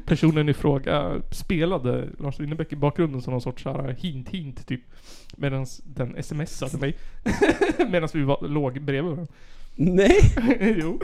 personen 0.06 0.48
i 0.48 0.54
fråga 0.54 1.20
spelade 1.30 2.08
Lars 2.18 2.40
Winnerbäck 2.40 2.72
i 2.72 2.76
bakgrunden 2.76 3.22
som 3.22 3.30
någon 3.30 3.40
sorts 3.40 3.62
såhär 3.62 3.96
hint-hint 3.98 4.66
typ. 4.66 4.80
Medan 5.36 5.66
den 5.84 6.22
smsade 6.22 6.78
mig. 6.78 6.94
Medan 7.90 8.08
vi 8.14 8.22
var, 8.22 8.48
låg 8.48 8.80
bredvid 8.80 9.10
varandra. 9.10 9.32
Nej! 9.76 10.20
jo. 10.82 11.00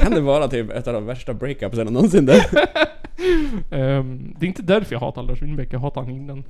Kan 0.00 0.12
det 0.12 0.20
vara 0.20 0.48
typ 0.48 0.70
ett 0.70 0.86
av 0.88 0.94
de 0.94 1.06
värsta 1.06 1.34
breakupsen 1.34 1.86
någonsin 1.86 2.26
där? 2.26 2.46
Ehm, 3.70 4.34
det 4.38 4.46
är 4.46 4.48
inte 4.48 4.62
därför 4.62 4.94
jag 4.94 5.00
hatar 5.00 5.22
Lars 5.22 5.42
Winnerbäck, 5.42 5.72
jag 5.72 5.78
hatar 5.80 6.00
han 6.02 6.10
innan. 6.10 6.36
Men 6.36 6.44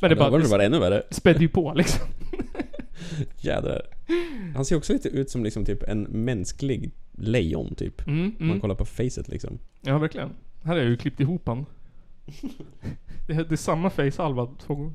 det 0.00 0.08
Det 0.08 0.16
bara, 0.16 0.30
var 0.30 0.38
det 0.38 0.44
det 0.44 0.50
bara 0.50 0.64
ännu 0.64 0.78
värre. 0.78 1.02
spädde 1.10 1.38
ju 1.40 1.48
på 1.48 1.72
liksom. 1.76 2.06
Jädrar. 3.40 3.82
Han 4.54 4.64
ser 4.64 4.76
också 4.76 4.92
lite 4.92 5.08
ut 5.08 5.30
som 5.30 5.44
liksom 5.44 5.64
typ 5.64 5.82
en 5.82 6.02
mänsklig 6.02 6.90
lejon 7.12 7.74
typ. 7.74 8.06
Mm, 8.06 8.24
Om 8.24 8.34
man 8.38 8.48
mm. 8.48 8.60
kollar 8.60 8.74
på 8.74 8.84
facet 8.84 9.28
liksom. 9.28 9.58
Ja, 9.80 9.98
verkligen. 9.98 10.30
Här 10.62 10.72
har 10.72 10.78
jag 10.78 10.88
ju 10.88 10.96
klippt 10.96 11.20
ihop 11.20 11.46
han. 11.46 11.66
det, 13.26 13.32
är, 13.32 13.44
det 13.44 13.54
är 13.54 13.56
samma 13.56 13.90
face-halva 13.90 14.48
två 14.66 14.74
gånger. 14.74 14.92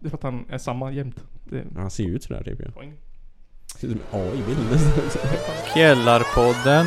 Det 0.00 0.06
är 0.06 0.10
för 0.10 0.16
att 0.16 0.22
han 0.22 0.44
är 0.48 0.58
samma 0.58 0.92
jämt. 0.92 1.24
Det 1.44 1.58
är 1.58 1.66
Ja, 1.74 1.80
Han 1.80 1.90
ser 1.90 2.04
ju 2.04 2.14
ut 2.14 2.22
sådär 2.22 2.42
typ 2.44 2.60
ja. 2.64 2.70
poäng. 2.70 2.92
Ser 3.76 3.88
ut 3.88 3.98
som 4.10 4.20
en 4.20 4.26
AI-bild 4.26 4.70
nästan. 4.70 5.24
Källarpodden. 5.74 6.86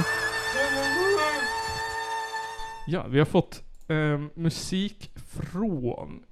Ja, 2.88 3.08
vi 3.08 3.20
har 3.20 3.26
fått 3.26 3.64
ehm, 3.88 4.30
musik 4.36 5.12
från 5.16 6.24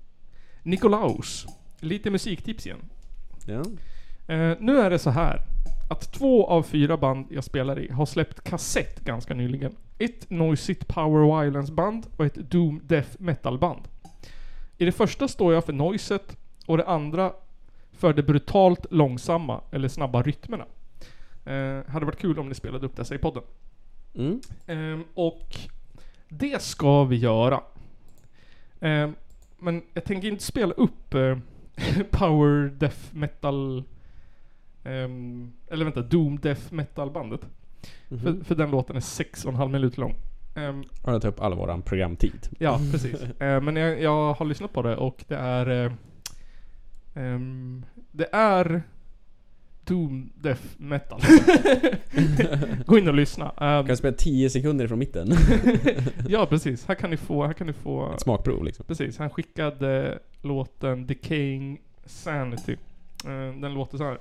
Nikolaus. 0.63 1.45
Lite 1.79 2.09
musiktips 2.09 2.65
igen. 2.65 2.79
Ja. 3.45 3.63
Eh, 4.33 4.57
nu 4.59 4.79
är 4.79 4.89
det 4.89 4.99
så 4.99 5.09
här 5.09 5.41
att 5.89 6.13
två 6.13 6.47
av 6.47 6.63
fyra 6.63 6.97
band 6.97 7.25
jag 7.29 7.43
spelar 7.43 7.79
i 7.79 7.91
har 7.91 8.05
släppt 8.05 8.43
kassett 8.43 8.99
ganska 8.99 9.33
nyligen. 9.33 9.75
Ett 9.97 10.29
Noisigt 10.29 10.87
Power 10.87 11.41
Violence 11.41 11.73
band 11.73 12.05
och 12.17 12.25
ett 12.25 12.35
Doom 12.35 12.81
Death 12.83 13.09
Metal 13.19 13.57
band. 13.57 13.87
I 14.77 14.85
det 14.85 14.91
första 14.91 15.27
står 15.27 15.53
jag 15.53 15.65
för 15.65 15.73
noiset 15.73 16.37
och 16.65 16.77
det 16.77 16.85
andra 16.85 17.33
för 17.91 18.13
det 18.13 18.23
brutalt 18.23 18.85
långsamma 18.91 19.61
eller 19.71 19.87
snabba 19.87 20.23
rytmerna. 20.23 20.65
Eh, 21.45 21.91
hade 21.91 22.05
varit 22.05 22.19
kul 22.19 22.39
om 22.39 22.49
ni 22.49 22.55
spelade 22.55 22.85
upp 22.85 22.95
dessa 22.95 23.15
i 23.15 23.17
podden. 23.17 23.43
Mm. 24.15 24.41
Ehm, 24.67 25.03
och 25.13 25.55
det 26.29 26.61
ska 26.61 27.03
vi 27.03 27.15
göra. 27.15 27.61
Ehm, 28.79 29.15
men 29.59 29.83
jag 29.93 30.03
tänker 30.03 30.27
inte 30.27 30.43
spela 30.43 30.73
upp 30.73 31.13
eh, 31.13 31.37
Power 32.11 32.69
Death 32.69 32.97
Metal 33.11 33.83
ehm, 34.83 35.51
eller 35.67 35.85
vänta, 35.85 36.01
Doom 36.01 36.39
Death 36.39 36.73
Metal 36.73 37.11
bandet. 37.11 37.41
För, 38.09 38.43
för 38.43 38.55
den 38.55 38.71
låten 38.71 38.95
är 38.95 38.99
sex 38.99 39.45
och 39.45 39.51
en 39.51 39.57
halv 39.57 39.71
minut 39.71 39.97
lång. 39.97 40.15
Ehm, 40.55 40.83
Och 41.01 41.13
jag 41.13 41.21
tar 41.21 41.29
upp 41.29 41.41
all 41.41 41.53
våran 41.53 41.81
programtid. 41.81 42.47
ja, 42.59 42.79
precis. 42.91 43.21
Ehm, 43.39 43.65
men 43.65 43.75
jag, 43.75 44.01
jag 44.01 44.33
har 44.33 44.45
lyssnat 44.45 44.73
på 44.73 44.81
det 44.81 44.95
och 44.97 45.23
det 45.27 45.35
är... 45.35 45.85
eh, 45.85 45.91
ehm, 47.13 47.85
det 48.11 48.29
är 48.31 48.83
Doom 49.85 50.31
Death 50.35 50.61
Metal. 50.77 51.21
Gå 52.85 52.97
in 52.97 53.07
och 53.07 53.13
lyssna. 53.13 53.45
Ehm, 53.45 53.55
Kan 53.57 53.87
jag 53.87 53.97
spela 53.97 54.17
10 54.17 54.49
sekunder 54.49 54.87
från 54.87 54.99
mitten? 54.99 55.33
Ja 56.27 56.45
precis, 56.45 56.85
här 56.87 56.95
kan 56.95 57.09
ni 57.09 57.17
få, 57.17 57.45
här 57.45 57.53
kan 57.53 57.67
ni 57.67 57.73
få 57.73 58.13
Ett 58.13 58.21
smakprov 58.21 58.63
liksom. 58.63 58.85
Precis, 58.85 59.17
han 59.17 59.29
skickade 59.29 60.19
låten 60.41 61.07
Decaying 61.07 61.81
Sanity. 62.05 62.73
Eh, 63.25 63.59
Den 63.61 63.73
låter 63.73 63.97
så 63.97 64.03
här. 64.03 64.17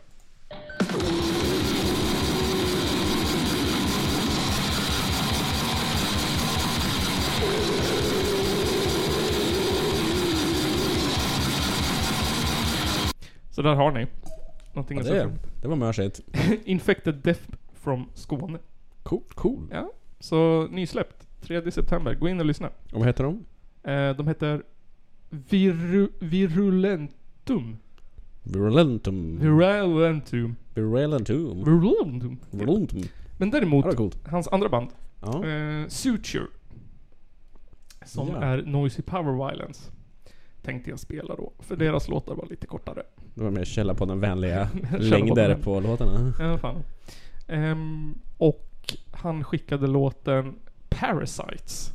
Så 13.51 13.63
där 13.63 13.75
har 13.75 13.91
ni. 13.93 14.07
Någonting 14.73 14.99
Ja, 14.99 15.05
det, 15.05 15.33
det 15.63 15.69
var 15.69 15.77
mörsigt. 15.77 16.21
Infected 16.65 17.15
Death 17.15 17.41
from 17.75 18.09
Skåne. 18.15 18.59
Cool, 19.03 19.23
cool. 19.35 19.69
Ja, 19.71 19.93
så 20.21 20.69
nysläppt. 20.71 21.27
3 21.41 21.71
september. 21.71 22.15
Gå 22.15 22.29
in 22.29 22.41
och 22.41 22.47
lyssna. 22.47 22.67
Och 22.93 22.99
vad 22.99 23.07
heter 23.07 23.25
de? 23.25 23.45
Eh, 23.91 24.17
de 24.17 24.29
heter 24.29 24.63
Viru, 25.31 26.09
Virulentum. 26.21 27.77
Virulentum. 28.43 29.39
Virulentum. 29.39 30.57
Virulentum. 30.75 31.55
Virulentum. 31.65 32.39
Virulentum. 32.51 33.03
Men 33.39 33.49
Ja, 33.49 33.53
däremot, 33.59 33.97
coolt. 33.97 34.29
hans 34.29 34.49
andra 34.49 34.69
band, 34.69 34.89
Ja. 35.23 35.45
eh, 35.47 35.89
Suture. 35.89 36.47
Som 38.05 38.29
Ja. 38.29 38.43
är 38.43 38.63
Noisy 38.63 39.03
Power 39.03 39.33
Violence. 39.33 39.91
Tänkte 40.63 40.91
jag 40.91 40.99
spela 41.01 41.37
då, 41.37 41.53
för 41.59 41.77
deras 41.77 42.09
låtar 42.09 42.35
var 42.35 42.47
lite 42.47 42.67
kortare. 42.67 43.03
Det 43.35 43.43
var 43.45 43.51
mer 43.51 43.65
källa 43.65 43.95
på 43.95 44.05
den 44.05 44.21
vänliga 44.21 44.69
på 44.91 44.97
längder 44.99 45.49
den. 45.49 45.63
på 45.63 45.81
låtarna. 45.81 46.33
Ja, 46.39 46.59
fan. 46.59 46.83
Ehm, 47.49 48.15
och 48.39 48.67
han 49.11 49.45
skickade 49.45 49.87
låten 49.87 50.55
Parasites. 50.89 51.93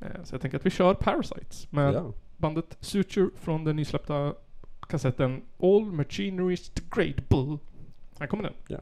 Eh, 0.00 0.06
så 0.24 0.34
jag 0.34 0.40
tänker 0.42 0.58
att 0.58 0.66
vi 0.66 0.70
kör 0.70 0.94
Parasites 0.94 1.72
med 1.72 1.94
Ja. 1.94 2.12
bandet 2.36 2.76
Suture 2.80 3.30
från 3.40 3.64
den 3.64 3.76
nysläppta 3.76 4.34
kassetten 4.88 5.42
All 5.62 5.84
Machinery 5.84 6.56
Degradable. 6.74 7.58
Här 8.18 8.26
kommer 8.26 8.42
den. 8.42 8.52
Ja. 8.68 8.78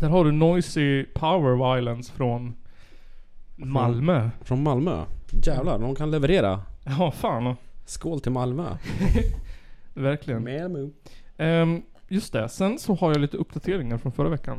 Där 0.00 0.08
har 0.08 0.24
du 0.24 0.32
Noisy 0.32 1.04
Power 1.04 1.74
Violence 1.74 2.12
från 2.12 2.54
Malmö. 3.56 4.30
Från 4.42 4.62
Malmö. 4.62 5.04
Jävlar, 5.46 5.78
de 5.78 5.94
kan 5.94 6.10
leverera. 6.10 6.62
Ja, 6.84 7.10
fan. 7.10 7.56
Skål 7.84 8.20
till 8.20 8.32
Malmö. 8.32 8.76
Verkligen. 9.94 10.44
Malmö. 10.44 10.90
Ehm, 11.36 11.82
just 12.08 12.32
det, 12.32 12.48
sen 12.48 12.78
så 12.78 12.94
har 12.94 13.10
jag 13.10 13.20
lite 13.20 13.36
uppdateringar 13.36 13.98
från 13.98 14.12
förra 14.12 14.28
veckan. 14.28 14.58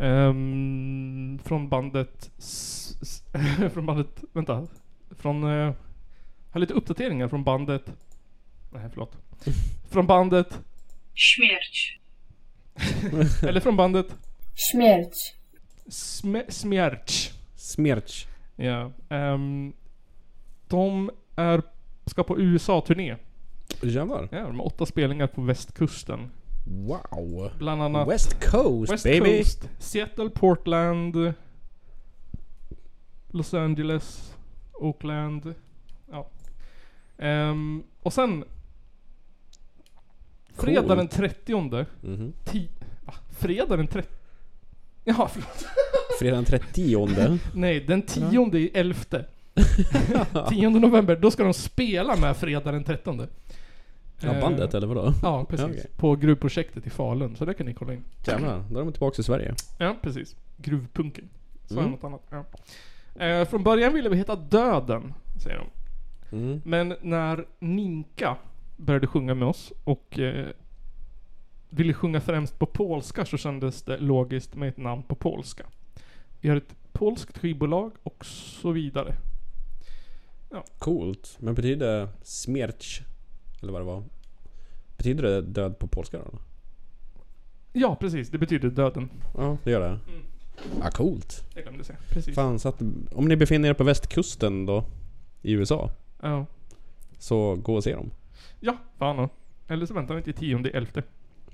Ehm, 0.00 1.38
från 1.44 1.68
bandet... 1.68 2.30
Från 3.72 3.86
bandet... 3.86 4.24
Vänta. 4.32 4.66
Från... 5.10 5.44
Uh, 5.44 5.74
har 6.50 6.60
lite 6.60 6.74
uppdateringar 6.74 7.28
från 7.28 7.44
bandet... 7.44 7.92
Nej, 8.70 8.88
förlåt. 8.92 9.16
Från 9.90 10.06
bandet... 10.06 10.60
Śmierć. 11.14 11.98
Eller 13.42 13.60
från 13.60 13.76
bandet... 13.76 14.06
Śmierć. 14.56 15.36
Sme, 15.88 16.44
Smierch. 16.48 17.32
Smerch. 17.56 18.26
Ja. 18.56 18.90
ehm, 19.08 19.72
de 20.68 21.10
är... 21.36 21.62
Ska 22.06 22.22
på 22.24 22.38
USA-turné. 22.38 23.16
Jävlar. 23.82 24.28
Ja, 24.32 24.46
de 24.46 24.58
har 24.58 24.66
åtta 24.66 24.86
spelningar 24.86 25.26
på 25.26 25.42
västkusten. 25.42 26.30
Wow. 26.66 27.50
Bland 27.58 27.82
annat... 27.82 28.08
West 28.08 28.50
Coast 28.50 28.92
West 28.92 29.04
baby. 29.04 29.36
Coast, 29.38 29.68
Seattle, 29.78 30.30
Portland, 30.30 31.32
Los 33.30 33.54
Angeles, 33.54 34.34
Oakland. 34.72 35.54
Ja. 36.10 36.26
Ehm, 37.18 37.82
och 38.02 38.12
sen... 38.12 38.44
Fredag 40.54 40.96
den 40.96 41.08
30 41.08 41.86
Mhm. 42.02 42.32
ti, 42.44 42.68
va? 43.04 43.14
Fredag 43.30 43.76
den 43.76 43.86
30... 43.86 44.08
Ja, 45.08 45.28
förlåt. 45.32 45.66
Fredag 46.18 46.36
den 46.36 46.44
30 46.44 47.08
Nej, 47.54 47.80
den 47.80 48.02
10 48.02 48.56
i 48.56 48.70
elfte. 48.74 49.24
10 50.48 50.70
november, 50.70 51.16
då 51.16 51.30
ska 51.30 51.44
de 51.44 51.54
spela 51.54 52.16
med 52.16 52.36
fredag 52.36 52.72
den 52.72 52.84
13. 52.84 53.18
Ja, 54.20 54.34
Eh, 54.34 54.40
bandet 54.40 54.74
eller 54.74 54.86
vadå? 54.86 55.12
Ja, 55.22 55.44
precis. 55.44 55.66
Okej. 55.66 55.86
På 55.96 56.16
gruvprojektet 56.16 56.86
i 56.86 56.90
Falun, 56.90 57.36
så 57.36 57.44
det 57.44 57.54
kan 57.54 57.66
ni 57.66 57.74
kolla 57.74 57.92
in. 57.92 58.04
Jävlar, 58.26 58.64
då 58.70 58.80
är 58.80 58.84
de 58.84 58.92
tillbaka 58.92 59.20
i 59.20 59.24
Sverige. 59.24 59.54
Ja, 59.78 59.96
precis. 60.02 60.36
Gruvpunken. 60.56 61.28
Så 61.66 61.78
Mm. 61.78 61.90
något 61.90 62.04
annat. 62.04 62.22
Ja. 62.30 62.44
Eh, 63.24 63.48
från 63.48 63.62
början 63.62 63.94
ville 63.94 64.08
vi 64.08 64.16
heta 64.16 64.36
Döden, 64.36 65.14
säger 65.42 65.58
de. 65.58 65.66
Mm. 66.36 66.60
Men 66.64 66.94
när 67.02 67.44
Ninka 67.58 68.36
började 68.76 69.06
sjunga 69.06 69.34
med 69.34 69.48
oss 69.48 69.72
och 69.84 70.18
eh, 70.18 70.46
ville 71.68 71.92
sjunga 71.94 72.20
främst 72.20 72.58
på 72.58 72.66
polska 72.66 73.24
så 73.24 73.36
kändes 73.36 73.82
det 73.82 73.98
logiskt 73.98 74.54
med 74.54 74.68
ett 74.68 74.76
namn 74.76 75.02
på 75.02 75.14
polska. 75.14 75.66
Vi 76.40 76.48
har 76.48 76.56
ett 76.56 76.74
polskt 76.92 77.38
skivbolag 77.38 77.92
och 78.02 78.24
så 78.26 78.72
vidare. 78.72 79.16
Coolt. 80.78 81.36
Men 81.40 81.54
betyder 81.54 82.08
smerch, 82.22 83.02
eller 83.62 83.72
vad 83.72 83.80
det 83.80 83.84
var, 83.86 84.02
betyder 84.96 85.22
det 85.22 85.42
död 85.42 85.78
på 85.78 85.86
polska 85.86 86.18
då? 86.18 86.38
Ja, 87.72 87.96
precis. 88.00 88.28
Det 88.30 88.38
betyder 88.38 88.68
döden. 88.70 89.10
Ja, 89.36 89.58
det 89.64 89.70
gör 89.70 89.80
det. 89.80 89.86
Mm. 89.86 90.22
Ja, 90.80 90.90
coolt. 90.90 91.44
Jag 91.54 91.62
glömde 91.64 91.84
säga. 91.84 91.98
Precis. 92.10 92.34
Fan, 92.34 92.58
så 92.58 92.68
att 92.68 92.82
om 93.12 93.28
ni 93.28 93.36
befinner 93.36 93.68
er 93.68 93.74
på 93.74 93.84
västkusten 93.84 94.66
då, 94.66 94.84
i 95.42 95.52
USA, 95.52 95.90
Ja. 96.22 96.46
så 97.18 97.54
gå 97.56 97.74
och 97.74 97.84
se 97.84 97.94
dem. 97.94 98.10
Ja, 98.60 98.76
fan 98.98 99.16
då. 99.16 99.28
Eller 99.68 99.86
så 99.86 99.94
väntar 99.94 100.14
vi 100.14 100.22
till 100.22 100.34
tionde 100.34 100.70
elfte. 100.70 101.02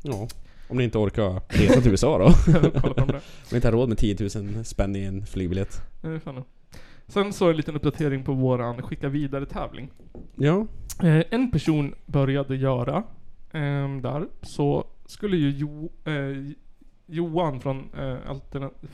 Ja. 0.02 0.28
Om 0.68 0.76
ni 0.78 0.84
inte 0.84 0.98
orkar 0.98 1.40
resa 1.48 1.80
till 1.80 1.90
USA 1.90 2.18
då. 2.18 2.24
Om 3.02 3.20
ni 3.50 3.56
inte 3.56 3.68
har 3.68 3.72
råd 3.72 3.88
med 3.88 3.98
10 3.98 4.16
000 4.54 4.64
spänn 4.64 4.96
i 4.96 5.02
en 5.04 5.26
flygbiljett. 5.26 5.82
Eh, 6.04 6.18
fan. 6.18 6.44
Sen 7.06 7.32
så 7.32 7.50
en 7.50 7.56
liten 7.56 7.76
uppdatering 7.76 8.24
på 8.24 8.32
våran 8.32 8.82
skicka 8.82 9.08
vidare 9.08 9.46
tävling. 9.46 9.90
Ja. 10.36 10.66
Eh, 11.02 11.22
en 11.30 11.50
person 11.50 11.94
började 12.06 12.56
göra 12.56 13.02
ehm, 13.52 14.02
där, 14.02 14.26
så 14.42 14.84
skulle 15.06 15.36
ju 15.36 15.50
jo, 15.50 15.92
eh, 16.04 16.52
Johan 17.06 17.60
från, 17.60 17.90
eh, 17.98 18.16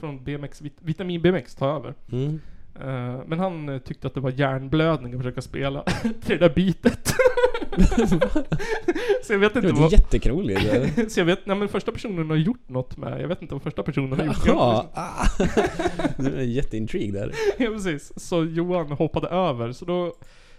från 0.00 0.24
BMX, 0.24 0.62
Vit- 0.62 0.78
Vitamin 0.80 1.22
BMX 1.22 1.54
ta 1.54 1.76
över. 1.76 1.94
Mm. 2.12 2.40
Eh, 2.80 3.20
men 3.26 3.38
han 3.38 3.68
eh, 3.68 3.78
tyckte 3.78 4.06
att 4.06 4.14
det 4.14 4.20
var 4.20 4.30
hjärnblödning 4.30 5.12
att 5.14 5.18
försöka 5.18 5.42
spela 5.42 5.82
till 6.02 6.38
det 6.38 6.48
där 6.48 6.54
bitet. 6.54 7.12
så 9.24 9.32
jag 9.32 9.38
vet 9.38 9.54
Det 9.54 9.58
inte 9.60 9.72
var 9.72 9.80
vad... 9.80 9.92
jättekroligt. 9.92 11.12
så 11.12 11.20
jag 11.20 11.24
vet, 11.24 11.46
nej 11.46 11.56
men 11.56 11.68
första 11.68 11.92
personen 11.92 12.30
har 12.30 12.36
gjort 12.36 12.68
något 12.68 12.96
med, 12.96 13.20
jag 13.22 13.28
vet 13.28 13.42
inte 13.42 13.54
vad 13.54 13.62
första 13.62 13.82
personen 13.82 14.18
har 14.20 14.26
gjort. 14.26 14.46
Ja. 14.46 14.86
Du 16.18 16.34
är 16.38 16.42
jätteintrigued 16.42 17.14
där. 17.14 17.32
ja 17.58 17.70
precis. 17.70 18.12
Så 18.16 18.44
Johan 18.44 18.92
hoppade 18.92 19.28
över, 19.28 19.72
så 19.72 19.84
då 19.84 20.14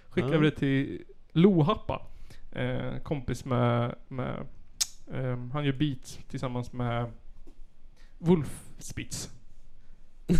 skickade 0.10 0.38
vi 0.38 0.50
det 0.50 0.56
till 0.56 1.02
Lohappa. 1.32 2.02
Eh, 2.52 2.98
kompis 3.04 3.46
med, 3.46 3.96
med 4.08 4.46
ehm, 5.14 5.52
han 5.52 5.66
gör 5.66 5.74
beats 5.74 6.20
tillsammans 6.30 6.74
med 6.74 7.06
Wolf 8.18 8.62
Spitz. 8.80 9.30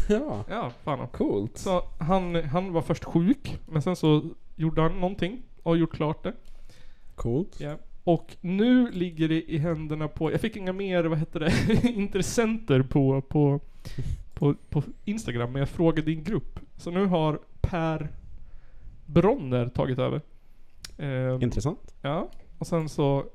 Ja, 0.10 0.44
Ja, 0.50 0.72
fan. 0.84 1.08
coolt. 1.08 1.58
Så 1.58 1.84
han, 2.00 2.36
han 2.36 2.74
var 2.74 2.82
först 2.82 3.04
sjuk, 3.04 3.60
men 3.66 3.82
sen 3.82 3.96
så 3.96 4.24
gjorde 4.56 4.82
han 4.82 5.00
någonting 5.00 5.42
och 5.64 5.78
gjort 5.78 5.94
klart 5.96 6.24
det. 6.24 6.34
Coolt. 7.20 7.60
Ja. 7.60 7.78
Och 8.04 8.38
nu 8.42 8.92
ligger 8.92 9.30
det 9.30 9.52
i 9.52 9.58
händerna 9.58 10.08
på, 10.08 10.32
jag 10.32 10.42
fick 10.42 10.56
inga 10.56 10.74
mer, 10.74 11.04
vad 11.04 11.20
heter 11.20 11.40
det, 11.40 11.90
intressenter 11.90 12.82
på, 12.82 13.22
på, 13.22 13.60
på, 14.34 14.56
på 14.70 14.84
Instagram, 15.06 15.52
men 15.52 15.60
jag 15.60 15.70
frågade 15.70 16.02
din 16.02 16.24
grupp. 16.24 16.60
Så 16.78 16.92
nu 16.92 17.06
har 17.06 17.40
Per 17.62 18.10
Bronner 19.06 19.68
tagit 19.68 20.00
över. 20.00 20.22
Ehm, 20.98 21.42
Intressant. 21.42 21.96
Ja, 22.02 22.30
och 22.58 22.68
sen 22.68 22.90
så 22.90 23.26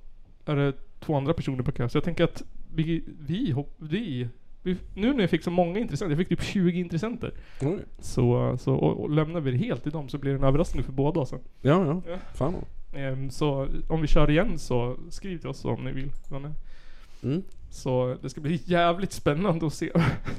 är 0.45 0.57
det 0.57 0.73
två 1.01 1.15
andra 1.15 1.35
personer 1.35 1.63
på 1.63 1.73
kö. 1.73 1.89
Så 1.89 1.97
jag 1.97 2.05
tänker 2.05 2.25
att 2.25 2.43
vi, 2.75 3.05
vi, 3.21 3.55
vi, 3.79 4.29
vi 4.63 4.77
nu 4.95 5.13
när 5.13 5.21
jag 5.21 5.31
fick 5.31 5.43
så 5.43 5.51
många 5.51 5.79
intressenter, 5.79 6.11
jag 6.11 6.19
fick 6.19 6.39
typ 6.39 6.43
20 6.43 6.81
intressenter. 6.81 7.35
Oj. 7.61 7.79
Så, 7.99 8.57
så 8.59 8.75
och, 8.75 9.01
och 9.01 9.11
lämnar 9.11 9.41
vi 9.41 9.51
det 9.51 9.57
helt 9.57 9.83
till 9.83 9.93
dem 9.93 10.09
så 10.09 10.19
blir 10.19 10.33
det 10.33 10.39
en 10.39 10.45
överraskning 10.45 10.85
för 10.85 10.93
båda 10.93 11.21
oss. 11.21 11.33
Ja, 11.33 11.41
ja. 11.63 12.03
Ja. 12.09 12.19
Fan. 12.35 12.55
Ehm, 12.97 13.31
så 13.31 13.69
om 13.89 14.01
vi 14.01 14.07
kör 14.07 14.31
igen 14.31 14.59
så 14.59 14.97
skriv 15.11 15.39
till 15.39 15.49
oss 15.49 15.65
om 15.65 15.85
ni 15.85 15.93
vill. 15.93 16.11
vara 16.29 16.41
med. 16.41 16.55
Mm. 17.23 17.43
Så 17.71 18.17
det 18.23 18.31
ska 18.31 18.41
bli 18.41 18.61
jävligt 18.65 19.13
spännande 19.13 19.67
att 19.67 19.75
se. 19.75 19.91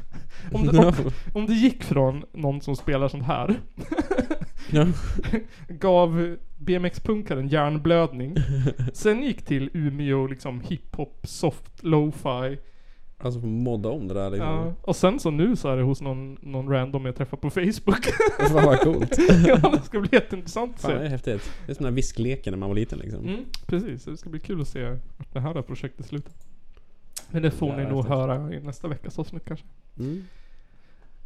om, 0.54 0.68
det, 0.68 0.78
om, 0.78 0.94
om 1.34 1.46
det 1.46 1.54
gick 1.54 1.84
från 1.84 2.24
någon 2.34 2.62
som 2.62 2.76
spelar 2.76 3.08
sånt 3.08 3.26
här, 3.26 3.60
Ja. 4.72 4.88
gav 5.68 6.38
BMX-punkaren 6.58 7.48
hjärnblödning, 7.48 8.36
sen 8.94 9.24
gick 9.24 9.46
till 9.46 9.70
Umeå 9.74 10.28
liksom 10.28 10.62
hiphop, 10.62 11.20
soft, 11.24 11.84
lo-fi. 11.84 12.58
Alltså 13.18 13.40
modda 13.40 13.90
om 13.90 14.08
det 14.08 14.14
där 14.14 14.30
liksom. 14.30 14.48
Ja, 14.50 14.74
och 14.82 14.96
sen 14.96 15.20
så 15.20 15.32
nu 15.32 15.56
så 15.56 15.68
är 15.70 15.78
det 15.78 15.84
hos 15.84 16.02
någon, 16.02 16.38
någon 16.42 16.70
random 16.70 17.06
jag 17.06 17.16
träffar 17.16 17.38
på 17.38 17.50
Facebook. 17.50 18.06
Fan 18.40 18.54
vad 18.66 18.80
coolt. 18.80 19.18
ja, 19.48 19.56
det 19.70 19.82
ska 19.82 20.00
bli 20.00 20.10
jätteintressant 20.12 20.76
att 20.76 20.82
Fan 20.82 20.92
det 20.92 20.98
är 20.98 21.04
se. 21.04 21.08
häftigt. 21.10 21.52
Det 21.66 21.72
är 21.72 21.76
som 21.76 21.84
den 21.84 21.92
här 21.94 21.96
viskleken 21.96 22.52
när 22.52 22.58
man 22.58 22.70
var 22.70 22.76
liten 22.76 23.00
liksom. 23.00 23.28
Mm, 23.28 23.46
precis, 23.66 24.04
det 24.04 24.18
ska 24.18 24.30
bli 24.30 24.40
kul 24.40 24.62
att 24.62 24.68
se 24.68 24.90
vart 25.18 25.34
det 25.34 25.40
här 25.40 25.62
projektet 25.62 26.06
slutar. 26.06 26.34
Men 27.32 27.42
det 27.42 27.52
får 27.52 27.70
Ja, 27.70 27.78
ni 27.78 27.84
nog 27.84 27.98
häftigt. 27.98 28.10
höra 28.10 28.54
i 28.54 28.60
nästa 28.60 28.88
veckas 28.88 29.20
avsnitt 29.20 29.46
kanske. 29.46 29.66
Mm. 30.00 30.24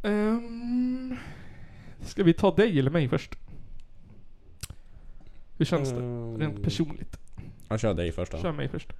Ehm, 0.02 1.16
ska 2.00 2.22
vi 2.24 2.32
ta 2.32 2.54
dig 2.54 2.78
eller 2.78 2.90
mig 2.90 3.08
först? 3.08 3.34
Hur 5.58 5.64
känns 5.64 5.90
det? 5.90 5.96
Mm. 5.96 6.38
Rent 6.38 6.62
personligt. 6.62 7.18
Jag 7.68 7.80
kör 7.80 7.94
dig 7.94 8.12
först 8.12 8.32
då. 8.32 8.38
Kör 8.38 8.52
mig 8.52 8.68
först. 8.68 8.92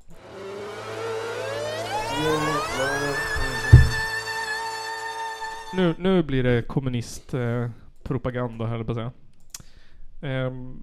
Nu, 5.74 5.94
nu 5.98 6.22
blir 6.22 6.42
det 6.42 6.62
kommunistpropaganda 6.62 8.64
eh, 8.64 8.70
jag 8.72 8.86
på 8.86 8.92
att 8.92 8.96
säga. 8.98 9.12
Ehm, 10.22 10.82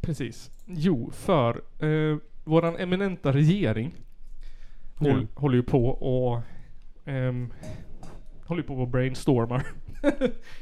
precis. 0.00 0.50
Jo, 0.66 1.10
för 1.14 1.60
eh, 1.78 2.16
våran 2.44 2.76
eminenta 2.76 3.32
regering 3.32 3.94
håll, 4.96 5.10
Mm. 5.10 5.28
håller 5.34 5.56
ju 5.56 5.62
på 5.62 5.86
och 5.88 6.40
ehm, 7.04 7.52
håller 8.46 8.62
ju 8.62 8.66
på 8.68 8.74
och 8.74 8.88
brainstormar. 8.88 9.66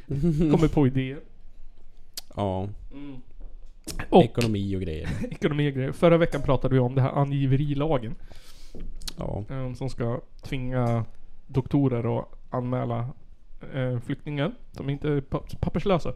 Kommer 0.50 0.68
på 0.68 0.86
idéer. 0.86 1.20
Ja. 2.36 2.68
Och 4.10 4.22
Ekonomi 4.24 4.76
och 4.76 4.80
grejer. 4.80 5.08
ekonomi 5.30 5.70
och 5.70 5.74
grejer. 5.74 5.92
Förra 5.92 6.16
veckan 6.18 6.42
pratade 6.42 6.74
vi 6.74 6.80
om 6.80 6.94
det 6.94 7.02
här 7.02 7.12
angiverilagen. 7.12 8.14
Ja. 9.16 9.44
eh, 9.50 9.72
som 9.74 9.90
ska 9.90 10.20
tvinga 10.42 11.04
doktorer 11.46 12.18
att 12.18 12.28
anmäla 12.50 13.08
eh, 13.74 13.98
flyktingar 14.00 14.52
som 14.72 14.90
inte 14.90 15.08
är 15.08 15.20
pa- 15.20 15.42
papperslösa. 15.60 16.12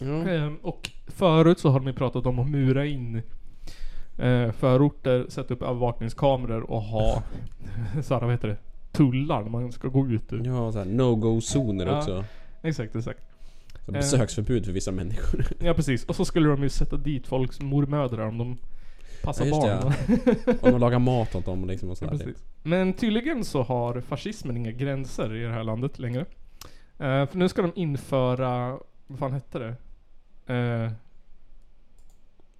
Ja. 0.00 0.28
Eh, 0.30 0.52
och 0.62 0.90
förut 1.06 1.58
så 1.58 1.68
har 1.70 1.80
de 1.80 1.92
pratat 1.92 2.26
om 2.26 2.38
att 2.38 2.50
mura 2.50 2.86
in 2.86 3.22
eh, 4.18 4.52
förorter, 4.52 5.26
sätta 5.28 5.54
upp 5.54 5.62
övervakningskameror 5.62 6.70
och 6.70 6.82
ha 6.82 7.22
såhär, 8.02 8.20
vad 8.20 8.30
heter 8.30 8.48
det? 8.48 8.56
Tullar 8.92 9.42
när 9.42 9.50
man 9.50 9.72
ska 9.72 9.88
gå 9.88 10.06
ut 10.06 10.32
ur. 10.32 10.46
Ja, 10.46 10.72
såhär 10.72 10.86
no-go-zoner 10.86 11.86
Ja. 11.86 11.98
också. 11.98 12.24
Exakt, 12.62 12.96
exakt. 12.96 13.20
Så 13.86 13.92
besöksförbud 13.92 14.64
för 14.64 14.72
vissa 14.72 14.92
människor. 14.92 15.46
Ja 15.60 15.74
precis. 15.74 16.04
Och 16.04 16.16
så 16.16 16.24
skulle 16.24 16.48
de 16.48 16.62
ju 16.62 16.68
sätta 16.68 16.96
dit 16.96 17.26
folks 17.26 17.60
mormödrar 17.60 18.26
om 18.28 18.38
de 18.38 18.56
passar 19.24 19.44
Ja, 19.46 19.50
barn. 19.60 19.92
det, 20.44 20.62
Om 20.62 20.70
de 20.72 20.80
lagar 20.80 20.98
mat 20.98 21.34
åt 21.34 21.44
dem 21.44 21.64
liksom 21.64 21.88
och 21.90 21.92
Ja, 22.00 22.08
sådär. 22.08 22.24
precis. 22.24 22.42
Men 22.62 22.92
tydligen 22.92 23.44
så 23.44 23.62
har 23.62 24.00
fascismen 24.00 24.56
inga 24.56 24.70
gränser 24.72 25.34
i 25.34 25.42
det 25.42 25.52
här 25.52 25.64
landet 25.64 25.98
längre. 25.98 26.20
Eh, 26.98 27.26
för 27.26 27.36
nu 27.36 27.48
ska 27.48 27.62
de 27.62 27.72
införa, 27.74 28.78
vad 29.06 29.18
fan 29.18 29.32
hette 29.32 29.58
det? 29.58 29.74
Eh, 30.54 30.92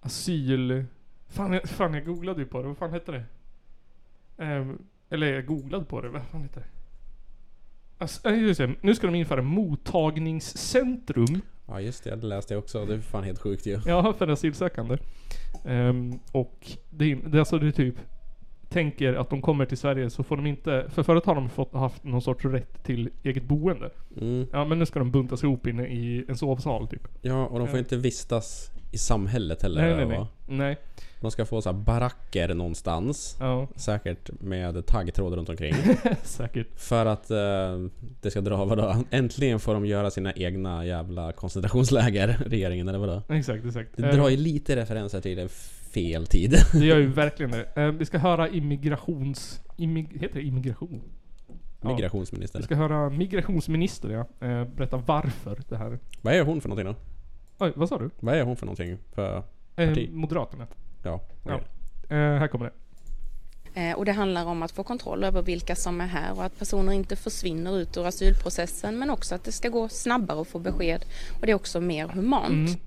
asyl... 0.01 0.85
Fan 1.29 1.53
jag, 1.53 1.69
fan 1.69 1.95
jag 1.95 2.05
googlade 2.07 2.41
ju 2.41 2.47
på 2.47 2.63
det, 2.63 2.69
vad 2.69 2.77
fan 2.77 2.91
hette 2.93 3.13
det? 3.13 3.25
Eh, 4.45 4.67
eller 5.11 5.33
jag 5.33 5.47
googlade 5.47 5.85
på 5.85 6.01
det, 6.01 6.09
vad 6.09 6.23
fan 6.23 6.43
hette 6.43 6.61
det? 6.61 6.67
Just 8.37 8.59
det, 8.59 8.71
nu 8.81 8.95
ska 8.95 9.07
de 9.07 9.15
införa 9.15 9.43
mottagningscentrum 9.43 11.41
Ja 11.67 11.81
just 11.81 12.05
det, 12.05 12.17
det 12.17 12.27
läste 12.27 12.55
jag 12.55 12.63
också. 12.63 12.87
Det 12.87 12.95
är 12.95 12.99
fan 12.99 13.25
helt 13.25 13.39
sjukt 13.39 13.67
ju. 13.67 13.81
Ja, 13.87 14.13
för 14.13 14.29
asylsökande. 14.29 14.99
Ehm, 15.65 16.19
och 16.33 16.71
det, 16.91 17.13
är- 17.13 17.17
det 17.27 17.39
alltså 17.39 17.59
det 17.59 17.67
är 17.67 17.71
typ 17.71 17.95
tänker 18.69 19.15
att 19.15 19.31
de 19.31 19.43
kommer 19.43 19.65
till 19.67 19.79
Sverige 19.79 20.11
så 20.11 20.23
får 20.23 20.37
de 20.37 20.47
inte, 20.47 20.87
för 20.89 21.03
förut 21.03 21.25
har 21.27 21.35
de 21.35 21.49
fått, 21.49 21.73
haft 21.75 22.05
någon 22.05 22.23
sorts 22.23 22.45
rätt 22.45 22.85
till 22.85 23.11
eget 23.23 23.45
boende. 23.45 23.91
Mm. 24.21 24.47
Ja 24.53 24.65
men 24.65 24.79
nu 24.79 24.87
ska 24.87 24.99
de 24.99 25.11
buntas 25.11 25.43
ihop 25.45 25.67
inne 25.67 25.87
i 25.87 26.25
en 26.29 26.37
sovsal 26.37 26.89
typ. 26.89 27.09
Ja, 27.23 27.47
och 27.47 27.59
de 27.59 27.69
får 27.69 27.77
Ja. 27.77 27.79
inte 27.79 27.97
vistas 27.97 28.71
i 28.95 28.99
samhället 28.99 29.63
heller. 29.63 29.83
Nej 29.83 30.07
nej 30.07 30.07
nej. 30.07 30.27
Nej. 30.47 30.77
De 31.21 31.31
ska 31.31 31.45
få 31.45 31.63
så 31.63 31.73
baracker 31.73 32.55
någonstans. 32.55 33.37
Ja. 33.41 33.69
Säkert 33.77 34.31
med 34.41 34.87
taggtråd 34.87 35.35
runt 35.35 35.49
omkring. 35.49 35.75
Säkert. 36.23 36.67
För 36.77 37.07
att 37.07 37.31
eh, 37.31 37.37
det 38.21 38.31
ska 38.31 38.41
dra 38.41 38.65
vadå? 38.65 38.97
Äntligen 39.11 39.61
får 39.61 39.75
de 39.75 39.87
göra 39.87 40.11
sina 40.11 40.33
egna 40.33 40.87
jävla 40.87 41.33
koncentrationsläger, 41.33 42.29
regeringen 42.47 42.89
eller 42.89 42.99
vadå? 42.99 43.23
Exakt, 43.29 43.65
exakt. 43.65 43.97
Det 43.97 44.13
drar 44.13 44.29
ju 44.29 44.37
lite 44.37 44.77
referenser 44.77 45.21
till 45.21 45.49
fel 45.95 46.27
tid. 46.27 46.55
Det 46.73 46.87
gör 46.87 46.99
ju 46.99 47.07
verkligen 47.07 47.51
det. 47.53 47.65
Ehm, 47.77 47.99
vi 47.99 48.05
ska 48.05 48.19
höra 48.19 48.49
immigrations... 48.49 49.61
Immig, 49.77 50.09
heter 50.21 50.35
det 50.35 50.43
immigration? 50.43 51.03
Ja. 51.81 51.89
Migrationsminister. 51.89 52.59
Vi 52.59 52.65
ska 52.65 52.75
höra 52.75 53.11
migrationsminister 53.11 54.11
ja, 54.11 54.47
eh, 54.49 54.65
berätta 54.65 54.97
varför 54.97 55.63
det 55.69 55.77
här. 55.77 55.99
Vad 56.23 56.35
är 56.35 56.45
hon 56.45 56.61
för 56.61 56.69
någonting 56.69 56.93
då? 56.93 57.14
Oj, 57.65 57.73
vad 57.77 57.89
sa 57.89 57.99
du? 57.99 58.11
Vad 58.21 58.35
är 58.35 58.43
hon 58.45 58.57
för 58.57 58.67
någonting? 58.67 58.99
För 59.15 59.43
Eh, 59.77 59.89
parti? 59.89 60.11
Moderaterna. 60.13 60.67
Ja, 61.05 61.21
Ja. 61.47 61.61
Eh, 62.09 62.17
här 62.39 62.49
kommer 62.49 62.65
det. 62.65 62.73
Eh, 63.81 63.97
Och 63.97 64.05
det 64.05 64.13
handlar 64.13 64.47
om 64.47 64.63
att 64.63 64.73
få 64.73 64.83
kontroll 64.85 65.25
över 65.25 65.43
vilka 65.43 65.77
som 65.77 66.01
är 66.01 66.07
här 66.07 66.33
och 66.39 66.45
att 66.45 66.59
personer 66.59 66.93
inte 66.93 67.17
försvinner 67.17 67.79
ut 67.79 67.97
ur 67.97 68.07
asylprocessen 68.07 68.99
men 68.99 69.11
också 69.11 69.35
att 69.35 69.45
det 69.45 69.53
ska 69.53 69.69
gå 69.69 69.89
snabbare 69.89 70.41
att 70.41 70.49
få 70.49 70.59
besked 70.59 71.05
och 71.41 71.47
det 71.47 71.53
är 71.53 71.57
också 71.57 71.81
mer 71.81 72.09
humant. 72.09 72.79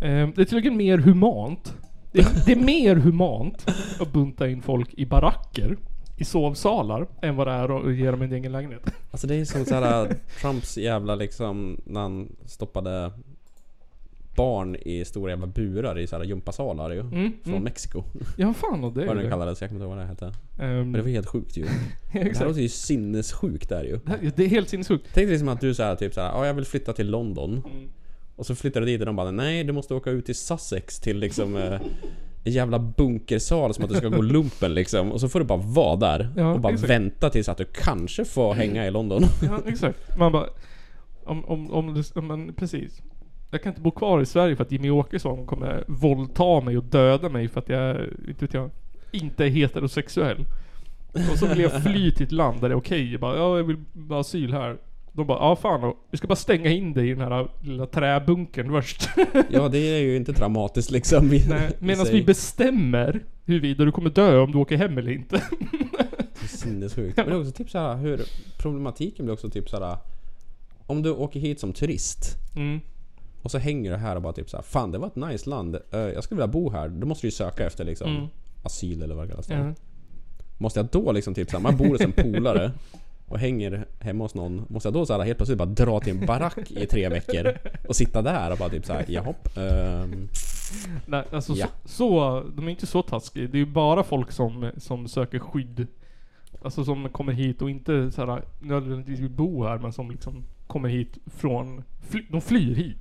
Mm. 0.00 0.28
Eh, 0.28 0.34
det 0.34 0.40
är 0.42 0.44
tydligen 0.44 0.76
mer 0.76 0.98
humant. 0.98 1.74
Det 2.12 2.18
är, 2.18 2.46
det 2.46 2.52
är 2.52 2.56
mer 2.64 2.96
humant 2.96 3.66
att 4.00 4.12
bunta 4.12 4.48
in 4.48 4.62
folk 4.62 4.94
i 4.94 5.06
baracker, 5.06 5.76
i 6.16 6.24
sovsalar, 6.24 7.06
än 7.22 7.36
vad 7.36 7.46
det 7.46 7.52
är 7.52 7.88
att 7.88 7.96
ge 7.96 8.10
dem 8.10 8.22
en 8.22 8.32
egen 8.32 8.52
lägenhet. 8.52 8.82
Alltså 9.10 9.26
det 9.26 9.34
är 9.34 9.44
som 9.44 9.64
såhär 9.64 10.14
Trumps 10.40 10.78
jävla 10.78 11.14
liksom 11.14 11.80
när 11.84 12.00
han 12.00 12.36
stoppade 12.44 13.12
barn 14.36 14.76
i 14.76 15.04
stora 15.04 15.30
jävla 15.30 15.46
burar 15.46 15.98
i 15.98 16.06
såhär 16.06 16.24
gympasalar 16.24 16.90
ju. 16.90 17.00
Mm, 17.00 17.32
Från 17.42 17.52
mm. 17.52 17.64
Mexiko. 17.64 18.04
Ja 18.36 18.54
fan 18.54 18.84
och 18.84 18.92
det 18.92 19.02
är 19.02 19.06
vad 19.06 19.16
det. 19.16 19.28
kallades, 19.28 19.60
jag 19.60 19.70
kommer 19.70 19.80
inte 19.80 19.88
ihåg 19.88 19.96
vad 19.96 20.20
det 20.20 20.26
hette. 20.26 20.38
Ehm, 20.64 20.76
Men 20.76 20.92
det 20.92 21.02
var 21.02 21.08
helt 21.08 21.28
sjukt 21.28 21.56
ju. 21.56 21.62
Det 22.12 22.38
här 22.38 22.46
låter 22.46 22.60
ju 22.60 22.68
sinnessjukt 22.68 23.68
där 23.68 23.84
ju. 23.84 23.98
Det 24.36 24.44
är 24.44 24.48
helt 24.48 24.68
sinnessjukt. 24.68 25.06
Tänk 25.14 25.28
dig 25.28 25.38
som 25.38 25.48
att 25.48 25.60
du 25.60 25.74
såhär 25.74 25.96
typ 25.96 26.14
såhär, 26.14 26.28
ja 26.28 26.46
jag 26.46 26.54
vill 26.54 26.64
flytta 26.64 26.92
till 26.92 27.10
London. 27.10 27.50
Mm. 27.52 27.88
Och 28.36 28.46
så 28.46 28.54
flyttar 28.54 28.80
du 28.80 28.86
dit 28.86 29.00
och 29.00 29.06
de 29.06 29.16
bara, 29.16 29.30
nej 29.30 29.64
du 29.64 29.72
måste 29.72 29.94
åka 29.94 30.10
ut 30.10 30.26
till 30.26 30.34
Sussex 30.34 31.00
till 31.00 31.18
liksom 31.18 31.56
eh, 31.56 31.80
en 32.44 32.52
jävla 32.52 32.78
bunkersal 32.78 33.74
som 33.74 33.84
att 33.84 33.90
du 33.90 33.96
ska 33.96 34.08
gå 34.08 34.22
lumpen 34.22 34.74
liksom. 34.74 35.12
Och 35.12 35.20
så 35.20 35.28
får 35.28 35.40
du 35.40 35.46
bara 35.46 35.58
vara 35.58 35.96
där. 35.96 36.28
Ja, 36.36 36.52
och 36.52 36.60
bara 36.60 36.72
exakt. 36.72 36.90
vänta 36.90 37.30
tills 37.30 37.48
att 37.48 37.58
du 37.58 37.64
kanske 37.64 38.24
får 38.24 38.54
hänga 38.54 38.86
i 38.86 38.90
London. 38.90 39.22
Ja, 39.42 39.60
exakt. 39.66 40.18
Man 40.18 40.32
bara... 40.32 40.46
Om, 41.24 41.44
om, 41.44 41.70
om, 41.70 42.02
om 42.14 42.26
man, 42.26 42.54
precis. 42.54 43.02
Jag 43.50 43.62
kan 43.62 43.70
inte 43.70 43.80
bo 43.80 43.90
kvar 43.90 44.20
i 44.20 44.26
Sverige 44.26 44.56
för 44.56 44.64
att 44.64 44.72
Jimmy 44.72 44.90
Åkesson 44.90 45.46
kommer 45.46 45.84
våldta 45.88 46.60
mig 46.60 46.78
och 46.78 46.84
döda 46.84 47.28
mig 47.28 47.48
för 47.48 47.60
att 47.60 47.68
jag, 47.68 47.96
inte 48.28 48.44
vet 48.44 48.54
jag, 48.54 48.70
inte 49.12 49.44
är 49.44 49.48
heterosexuell. 49.48 50.44
Och 51.32 51.38
så 51.38 51.46
vill 51.46 51.60
jag 51.60 51.82
fly 51.82 52.10
till 52.12 52.26
ett 52.26 52.32
land 52.32 52.60
där 52.60 52.68
det 52.68 52.72
är 52.74 52.78
okej. 52.78 53.12
Jag 53.12 53.20
bara, 53.20 53.36
ja, 53.36 53.56
jag 53.56 53.64
vill 53.64 53.76
bara 53.92 54.20
asyl 54.20 54.52
här. 54.52 54.76
De 55.12 55.26
bara, 55.26 55.38
ja 55.38 55.56
fan 55.56 55.80
då. 55.80 55.96
Vi 56.10 56.18
ska 56.18 56.26
bara 56.28 56.36
stänga 56.36 56.70
in 56.70 56.92
dig 56.92 57.10
i 57.10 57.14
den 57.14 57.20
här 57.32 57.48
lilla 57.60 57.86
träbunkern 57.86 58.70
först. 58.70 59.08
Ja 59.50 59.68
det 59.68 59.78
är 59.78 59.98
ju 59.98 60.16
inte 60.16 60.32
dramatiskt 60.32 60.90
liksom. 60.90 61.32
i- 61.32 61.46
Nej, 61.48 61.70
medan 61.78 62.06
vi 62.12 62.22
bestämmer 62.22 63.20
huruvida 63.44 63.84
du 63.84 63.92
kommer 63.92 64.10
dö 64.10 64.38
om 64.38 64.52
du 64.52 64.58
åker 64.58 64.76
hem 64.76 64.98
eller 64.98 65.10
inte. 65.12 65.42
Sinnessjukt. 66.48 67.16
Men 67.16 67.26
det 67.26 67.32
är 67.32 67.40
också 67.40 67.52
typ 67.52 67.70
såhär 67.70 67.96
hur 67.96 68.20
problematiken 68.58 69.24
blir 69.24 69.32
också 69.32 69.50
typ 69.50 69.68
såhär 69.68 69.96
Om 70.86 71.02
du 71.02 71.10
åker 71.12 71.40
hit 71.40 71.60
som 71.60 71.72
turist 71.72 72.36
Mm. 72.56 72.80
Och 73.46 73.50
så 73.50 73.58
hänger 73.58 73.90
du 73.90 73.96
här 73.96 74.16
och 74.16 74.22
bara 74.22 74.32
typ 74.32 74.50
såhär 74.50 74.62
Fan 74.64 74.90
det 74.92 74.98
var 74.98 75.06
ett 75.06 75.16
nice 75.16 75.50
land. 75.50 75.76
Eh, 75.92 75.98
jag 76.00 76.24
skulle 76.24 76.36
vilja 76.36 76.52
bo 76.52 76.70
här. 76.70 76.88
Då 76.88 77.06
måste 77.06 77.26
du 77.26 77.28
ju 77.28 77.32
söka 77.32 77.66
efter 77.66 77.84
liksom 77.84 78.16
Mm. 78.16 78.26
asyl 78.62 79.02
eller 79.02 79.14
vad 79.14 79.24
det 79.24 79.28
kallas. 79.30 79.48
Ja. 79.50 79.72
Måste 80.58 80.78
jag 80.80 80.86
då 80.92 81.12
liksom 81.12 81.34
typ 81.34 81.50
såhär, 81.50 81.62
man 81.62 81.76
bor 81.76 81.86
hos 81.88 82.00
en 82.00 82.12
polare 82.12 82.72
och 83.28 83.38
hänger 83.38 83.86
hemma 84.00 84.24
hos 84.24 84.34
någon. 84.34 84.64
Måste 84.68 84.86
jag 84.86 84.94
då 84.94 85.06
såhär 85.06 85.24
helt 85.24 85.38
plötsligt 85.38 85.58
bara 85.58 85.68
dra 85.68 86.00
till 86.00 86.18
en 86.20 86.26
barack 86.26 86.70
i 86.70 86.86
tre 86.86 87.08
veckor 87.08 87.54
och 87.88 87.96
sitta 87.96 88.22
där 88.22 88.50
och 88.52 88.58
bara 88.58 88.68
typ 88.68 88.86
såhär 88.86 89.04
jahopp. 89.08 89.48
ehm, 89.56 90.28
Nej, 91.06 91.24
alltså 91.32 91.52
Ja. 91.52 91.66
så, 91.84 91.88
så, 91.88 92.42
de 92.56 92.66
är 92.66 92.70
inte 92.70 92.86
så 92.86 93.02
taskiga. 93.02 93.48
Det 93.48 93.56
är 93.56 93.60
ju 93.60 93.66
bara 93.66 94.02
folk 94.04 94.32
som, 94.32 94.70
som 94.76 95.08
söker 95.08 95.38
skydd. 95.38 95.86
Alltså 96.62 96.84
som 96.84 97.08
kommer 97.08 97.32
hit 97.32 97.62
och 97.62 97.70
inte 97.70 98.10
så 98.12 98.26
här, 98.26 98.42
nödvändigtvis 98.60 99.20
vill 99.20 99.30
bo 99.30 99.64
här 99.64 99.78
men 99.78 99.92
som 99.92 100.10
liksom 100.10 100.44
kommer 100.66 100.88
hit 100.88 101.18
från, 101.26 101.82
fly, 102.08 102.22
de 102.30 102.40
flyr 102.40 102.74
hit. 102.74 102.96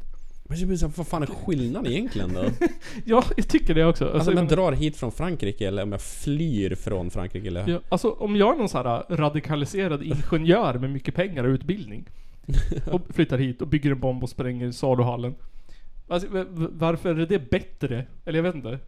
Men 0.50 0.68
blir 0.68 0.78
så 0.78 0.88
vad 0.88 1.08
fan 1.08 1.22
är 1.24 1.28
skillnaden 1.28 1.92
egentligen 1.92 2.34
då? 2.34 2.44
Ja, 3.06 3.24
jag 3.38 3.48
tycker 3.48 3.74
det 3.74 3.86
också. 3.86 4.06
Alltså 4.06 4.32
om 4.32 4.38
jag 4.38 4.46
men- 4.46 4.56
drar 4.56 4.72
hit 4.72 4.98
från 4.98 5.12
Frankrike 5.12 5.68
eller 5.68 5.84
om 5.84 5.92
jag 5.92 6.02
flyr 6.02 6.76
från 6.76 7.10
Frankrike 7.12 7.48
eller... 7.48 7.70
Ja, 7.70 7.80
alltså 7.90 8.10
om 8.10 8.36
jag 8.36 8.54
är 8.54 8.58
någon 8.58 8.70
så 8.70 8.78
här 8.78 9.16
radikaliserad 9.16 10.04
ingenjör 10.04 10.74
med 10.74 10.90
mycket 10.90 11.16
pengar 11.16 11.44
och 11.44 11.50
utbildning 11.50 12.06
och 12.92 13.02
flyttar 13.10 13.38
hit 13.38 13.62
och 13.62 13.68
bygger 13.68 13.92
en 13.92 14.00
bomb 14.00 14.24
och 14.24 14.30
spränger 14.30 14.72
saluhallen. 14.72 15.36
Alltså, 16.08 16.28
varför 16.72 17.20
är 17.20 17.26
det 17.26 17.50
bättre? 17.50 18.06
Eller 18.26 18.40
jag 18.40 18.44
vet 18.44 18.56
inte. 18.56 18.80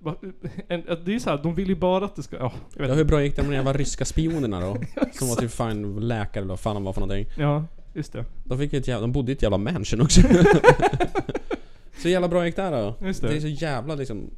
Det 1.06 1.14
är 1.16 1.20
så 1.20 1.30
här, 1.30 1.44
de 1.44 1.56
vill 1.56 1.68
ju 1.70 1.76
bara 1.76 2.06
att 2.06 2.16
det 2.16 2.24
ska... 2.24 2.36
Ja, 2.38 2.52
jag 2.74 2.82
vet 2.82 2.90
Ja, 2.90 2.96
hur 2.96 3.04
bra 3.04 3.24
gick 3.24 3.36
det 3.36 3.42
med 3.42 3.52
de 3.52 3.56
jävla 3.56 3.74
ryska 3.74 4.06
spionerna 4.06 4.60
då? 4.60 4.78
Som 5.14 5.28
var 5.28 5.36
typ 5.36 5.52
fan 5.52 6.08
läkare 6.08 6.42
eller 6.42 6.50
vad 6.50 6.60
fan 6.60 6.76
de 6.76 6.84
var 6.84 6.94
för 6.94 7.02
någonting. 7.02 7.26
Ja, 7.38 7.66
just 7.98 8.14
det. 8.14 8.26
De 8.44 8.58
fick 8.58 8.74
ett 8.74 8.88
jävla, 8.88 9.02
de 9.02 9.12
bodde 9.12 9.32
i 9.32 9.36
ett 9.36 9.42
jävla 9.42 9.58
mansion 9.58 10.02
också. 10.02 10.22
så 12.02 12.10
jävla 12.10 12.28
bra 12.28 12.46
gick 12.46 12.56
det 12.56 12.62
här 12.62 12.72
då. 12.72 13.06
Just 13.06 13.22
det. 13.22 13.36
är 13.36 13.40
så 13.40 13.48
jävla 13.48 13.96
liksom... 13.96 14.30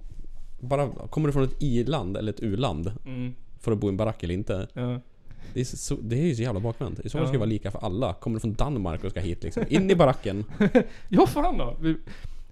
Bara, 0.60 0.90
kommer 0.90 1.28
du 1.28 1.34
från 1.34 1.44
ett 1.44 1.64
i-land 1.64 2.18
eller 2.18 2.34
ett 2.34 2.44
u-land? 2.44 2.92
Mm. 3.06 3.34
Får 3.60 3.72
du 3.72 3.78
bo 3.78 3.88
i 3.88 3.90
en 3.90 3.98
barack 3.98 4.24
eller 4.24 4.34
inte? 4.34 4.68
Ja. 4.74 5.02
Det 5.54 5.60
är, 5.60 5.66
så, 5.66 5.96
det 5.96 6.16
är 6.20 6.26
ju 6.26 6.36
så 6.36 6.42
jävla 6.42 6.60
bakvänt. 6.60 7.00
I 7.00 7.10
så 7.10 7.18
fall 7.18 7.28
ska 7.28 7.32
det 7.34 7.40
vara 7.40 7.50
lika 7.50 7.72
för 7.72 7.80
alla. 7.80 8.14
Kommer 8.14 8.36
du 8.36 8.40
från 8.42 8.54
Danmark 8.54 9.04
och 9.04 9.12
ska 9.12 9.20
hit 9.20 9.44
liksom, 9.44 9.64
in 9.70 9.92
i 9.92 9.96
baracken. 9.96 10.46
Ja 11.10 11.28
fan 11.28 11.58
då! 11.58 11.78
Vi, 11.82 11.98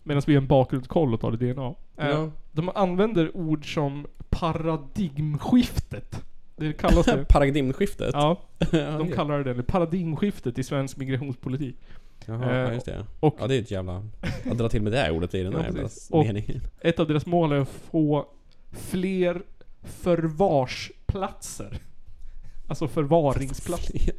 Medan 0.03 0.23
vi 0.27 0.33
gör 0.33 0.41
en 0.41 0.47
bakgrundskoll 0.47 1.13
och 1.13 1.21
tar 1.21 1.31
det 1.31 1.53
DNA. 1.53 1.67
Eh, 1.97 2.07
Ja. 2.09 2.31
De 2.51 2.69
använder 2.75 3.37
ord 3.37 3.73
som 3.73 4.07
paradigmskiftet. 4.29 6.23
Det 6.57 6.73
kallas 6.73 7.05
det. 7.05 7.25
Paradigmskiftet? 7.29 8.09
Ja. 8.13 8.39
De 8.71 9.11
kallar 9.15 9.43
det 9.43 9.53
det. 9.53 9.63
Paradigmskiftet 9.63 10.57
i 10.59 10.63
svensk 10.63 10.97
migrationspolitik. 10.97 11.75
Jaha, 12.25 12.55
ja, 12.55 12.67
Eh, 12.67 12.73
just 12.73 12.85
det. 12.85 13.05
Och, 13.19 13.35
Ja 13.39 13.47
det 13.47 13.55
är 13.55 13.59
ett 13.61 13.71
jävla... 13.71 14.03
Att 14.51 14.57
dra 14.57 14.69
till 14.69 14.81
med 14.81 14.91
det 14.91 14.97
här 14.99 15.11
ordet 15.11 15.35
i 15.35 15.43
den 15.43 15.51
Ja, 15.51 15.57
här 15.59 15.65
jävla 15.65 15.81
precis. 15.83 16.09
Och- 16.11 16.25
meningen. 16.25 16.61
ett 16.81 16.99
av 16.99 17.07
deras 17.07 17.25
mål 17.25 17.51
är 17.51 17.55
att 17.59 17.69
få 17.91 18.25
fler 18.71 19.41
förvarsplatser. 19.83 21.77
Alltså 22.67 22.87
förvaringsplatser. 22.87 24.13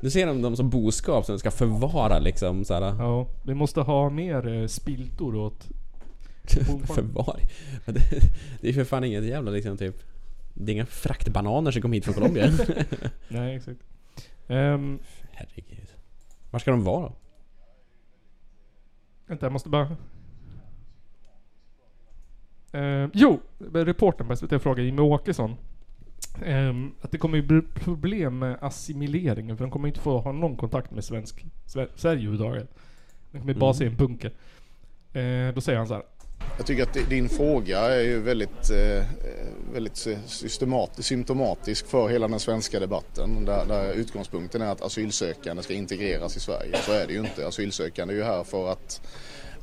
Nu 0.00 0.10
ser 0.10 0.26
de 0.26 0.42
dem 0.42 0.56
som 0.56 0.70
boskap 0.70 1.24
som 1.26 1.38
ska 1.38 1.50
förvara 1.50 2.18
liksom 2.18 2.64
såhär... 2.64 2.80
Ja, 2.82 3.26
vi 3.42 3.54
måste 3.54 3.80
ha 3.80 4.10
mer 4.10 4.48
eh, 4.48 4.66
spiltor 4.66 5.36
åt 5.36 5.66
Förvaring. 6.86 7.46
Det, 7.84 8.00
det 8.60 8.68
är 8.68 8.72
för 8.72 8.84
fan 8.84 9.04
inget 9.04 9.24
jävla 9.24 9.50
liksom 9.50 9.76
typ... 9.76 9.96
Det 10.58 10.72
är 10.72 10.74
inga 10.74 10.86
fraktbananer 10.86 11.70
som 11.70 11.82
kom 11.82 11.92
hit 11.92 12.04
från 12.04 12.14
Colombia. 12.14 12.50
Nej, 13.28 13.56
exakt. 13.56 13.80
Um, 14.46 14.98
Herregud. 15.32 15.88
Var 16.50 16.58
ska 16.60 16.70
de 16.70 16.84
vara 16.84 17.00
då? 17.08 17.12
vänta, 19.26 19.46
jag 19.46 19.52
måste 19.52 19.68
bara... 19.68 19.96
Eh, 22.72 23.08
jo, 23.12 23.40
reportern 23.72 24.26
på 24.28 24.36
SVT 24.36 24.62
frågade 24.62 24.82
Jimmie 24.82 25.00
Åkesson 25.04 25.56
ehm, 26.44 26.92
att 27.00 27.10
det 27.10 27.18
kommer 27.18 27.36
ju 27.36 27.42
bli 27.46 27.62
problem 27.62 28.38
med 28.38 28.58
assimileringen 28.60 29.56
för 29.56 29.64
de 29.64 29.70
kommer 29.70 29.88
inte 29.88 30.00
få 30.00 30.18
ha 30.18 30.32
någon 30.32 30.56
kontakt 30.56 30.90
med 30.90 31.04
svensk, 31.04 31.44
Sve- 31.66 31.88
Sverige 31.96 32.18
överhuvudtaget. 32.28 32.74
De 33.32 33.38
kommer 33.40 33.54
bara 33.54 33.70
Mm. 33.70 33.74
se 33.74 33.86
en 33.86 33.96
bunker. 33.96 34.32
Eh, 35.12 35.54
då 35.54 35.60
säger 35.60 35.78
han 35.78 35.86
så 35.88 35.94
här. 35.94 36.02
Jag 36.56 36.66
tycker 36.66 36.82
att 36.82 37.10
din 37.10 37.28
fråga 37.28 37.80
är 37.80 38.00
ju 38.00 38.20
väldigt, 38.20 38.70
eh, 38.70 38.98
eh, 38.98 39.04
väldigt 39.72 40.08
symptomatisk 40.98 41.86
för 41.86 42.08
hela 42.08 42.28
den 42.28 42.40
svenska 42.40 42.80
debatten 42.80 43.44
där, 43.44 43.66
där 43.66 43.92
utgångspunkten 43.92 44.62
är 44.62 44.66
att 44.66 44.82
asylsökande 44.82 45.62
ska 45.62 45.74
integreras 45.74 46.36
i 46.36 46.40
Sverige. 46.40 46.76
Så 46.82 46.92
är 46.92 47.06
det 47.06 47.12
ju 47.12 47.18
inte. 47.20 47.46
Asylsökande 47.46 48.14
är 48.14 48.18
ju 48.18 48.24
här 48.24 48.44
för 48.44 48.72
att 48.72 49.00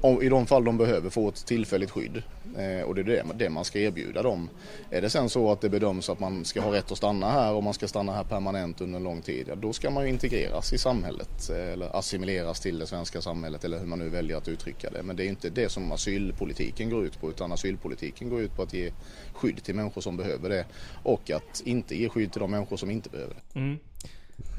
i 0.04 0.30
de 0.30 0.46
fall 0.46 0.64
de 0.64 0.78
behöver 0.78 1.10
få 1.10 1.30
ett 1.30 1.46
tillfälligt 1.46 1.92
skydd 1.92 2.24
eh, 2.58 2.86
och 2.86 2.96
det 2.96 3.02
är 3.02 3.34
det, 3.36 3.50
man 3.50 3.66
ska 3.66 3.80
erbjuda 3.80 4.22
dem. 4.22 4.50
Är 4.90 5.02
det 5.02 5.10
sen 5.10 5.30
så 5.30 5.52
att 5.52 5.62
det 5.62 5.70
bedöms 5.70 6.10
att 6.10 6.20
man 6.20 6.46
ska 6.46 6.62
ha 6.62 6.74
rätt 6.74 6.92
att 6.92 6.98
stanna 6.98 7.32
här 7.32 7.54
och 7.54 7.64
man 7.64 7.74
ska 7.74 7.88
stanna 7.88 8.14
här 8.14 8.24
permanent 8.24 8.82
under 8.82 8.98
en 8.98 9.04
lång 9.04 9.22
tid, 9.22 9.46
ja, 9.50 9.56
då 9.56 9.74
ska 9.74 9.90
man 9.90 10.04
ju 10.04 10.10
integreras 10.10 10.74
i 10.74 10.78
samhället 10.78 11.50
eh, 11.50 11.74
eller 11.74 11.96
assimileras 11.96 12.60
till 12.60 12.80
det 12.80 12.88
svenska 12.88 13.22
samhället 13.22 13.66
eller 13.66 13.80
hur 13.80 13.86
man 13.86 14.00
nu 14.00 14.10
väljer 14.10 14.38
att 14.38 14.48
uttrycka 14.48 14.90
det. 14.90 15.04
Men 15.04 15.16
det 15.16 15.24
är 15.24 15.26
ju 15.26 15.30
inte 15.30 15.50
det 15.50 15.70
som 15.70 15.92
asylpolitiken 15.92 16.90
går 16.90 17.06
ut 17.06 17.22
på 17.22 17.30
utan 17.30 17.52
asylpolitiken 17.52 18.30
går 18.30 18.42
ut 18.42 18.56
på 18.56 18.62
att 18.62 18.74
ge 18.74 18.92
skydd 19.34 19.64
till 19.64 19.76
människor 19.76 20.02
som 20.02 20.18
behöver 20.18 20.50
det 20.50 20.66
och 21.04 21.32
att 21.32 21.62
inte 21.66 21.96
ge 21.96 22.10
skydd 22.10 22.32
till 22.32 22.42
de 22.42 22.52
människor 22.52 22.78
som 22.78 22.92
inte 22.92 23.10
behöver 23.10 23.36
det. 23.36 23.60
Mm. 23.60 23.80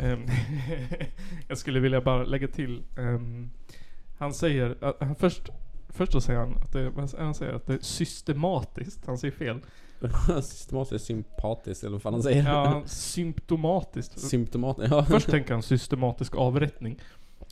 Ehm, 0.00 0.26
jag 1.48 1.58
skulle 1.58 1.80
vilja 1.80 2.00
bara 2.00 2.24
lägga 2.24 2.48
till. 2.48 2.82
um 2.96 3.50
han 4.18 4.34
säger, 4.34 4.76
att, 4.80 4.96
han 5.00 5.14
först, 5.14 5.48
först 5.88 6.12
så 6.12 6.20
säger 6.20 6.40
han 6.40 6.54
att 6.62 6.72
det, 6.72 6.92
han 7.18 7.34
säger 7.34 7.52
att 7.52 7.66
det 7.66 7.74
är 7.74 7.78
systematiskt. 7.78 9.06
Han 9.06 9.18
säger 9.18 9.32
fel. 9.34 9.60
Systematiskt 10.42 11.04
sympatiskt 11.04 11.82
eller 11.82 11.92
vad 11.92 12.02
fan 12.02 12.12
han 12.12 12.22
säger. 12.22 12.44
Ja, 12.44 12.66
han- 12.66 12.88
symptomatiskt. 12.88 14.18
Symptomat, 14.20 14.76
ja. 14.90 15.04
Först 15.04 15.30
tänker 15.30 15.52
han 15.52 15.62
systematisk 15.62 16.36
avrättning. 16.36 16.98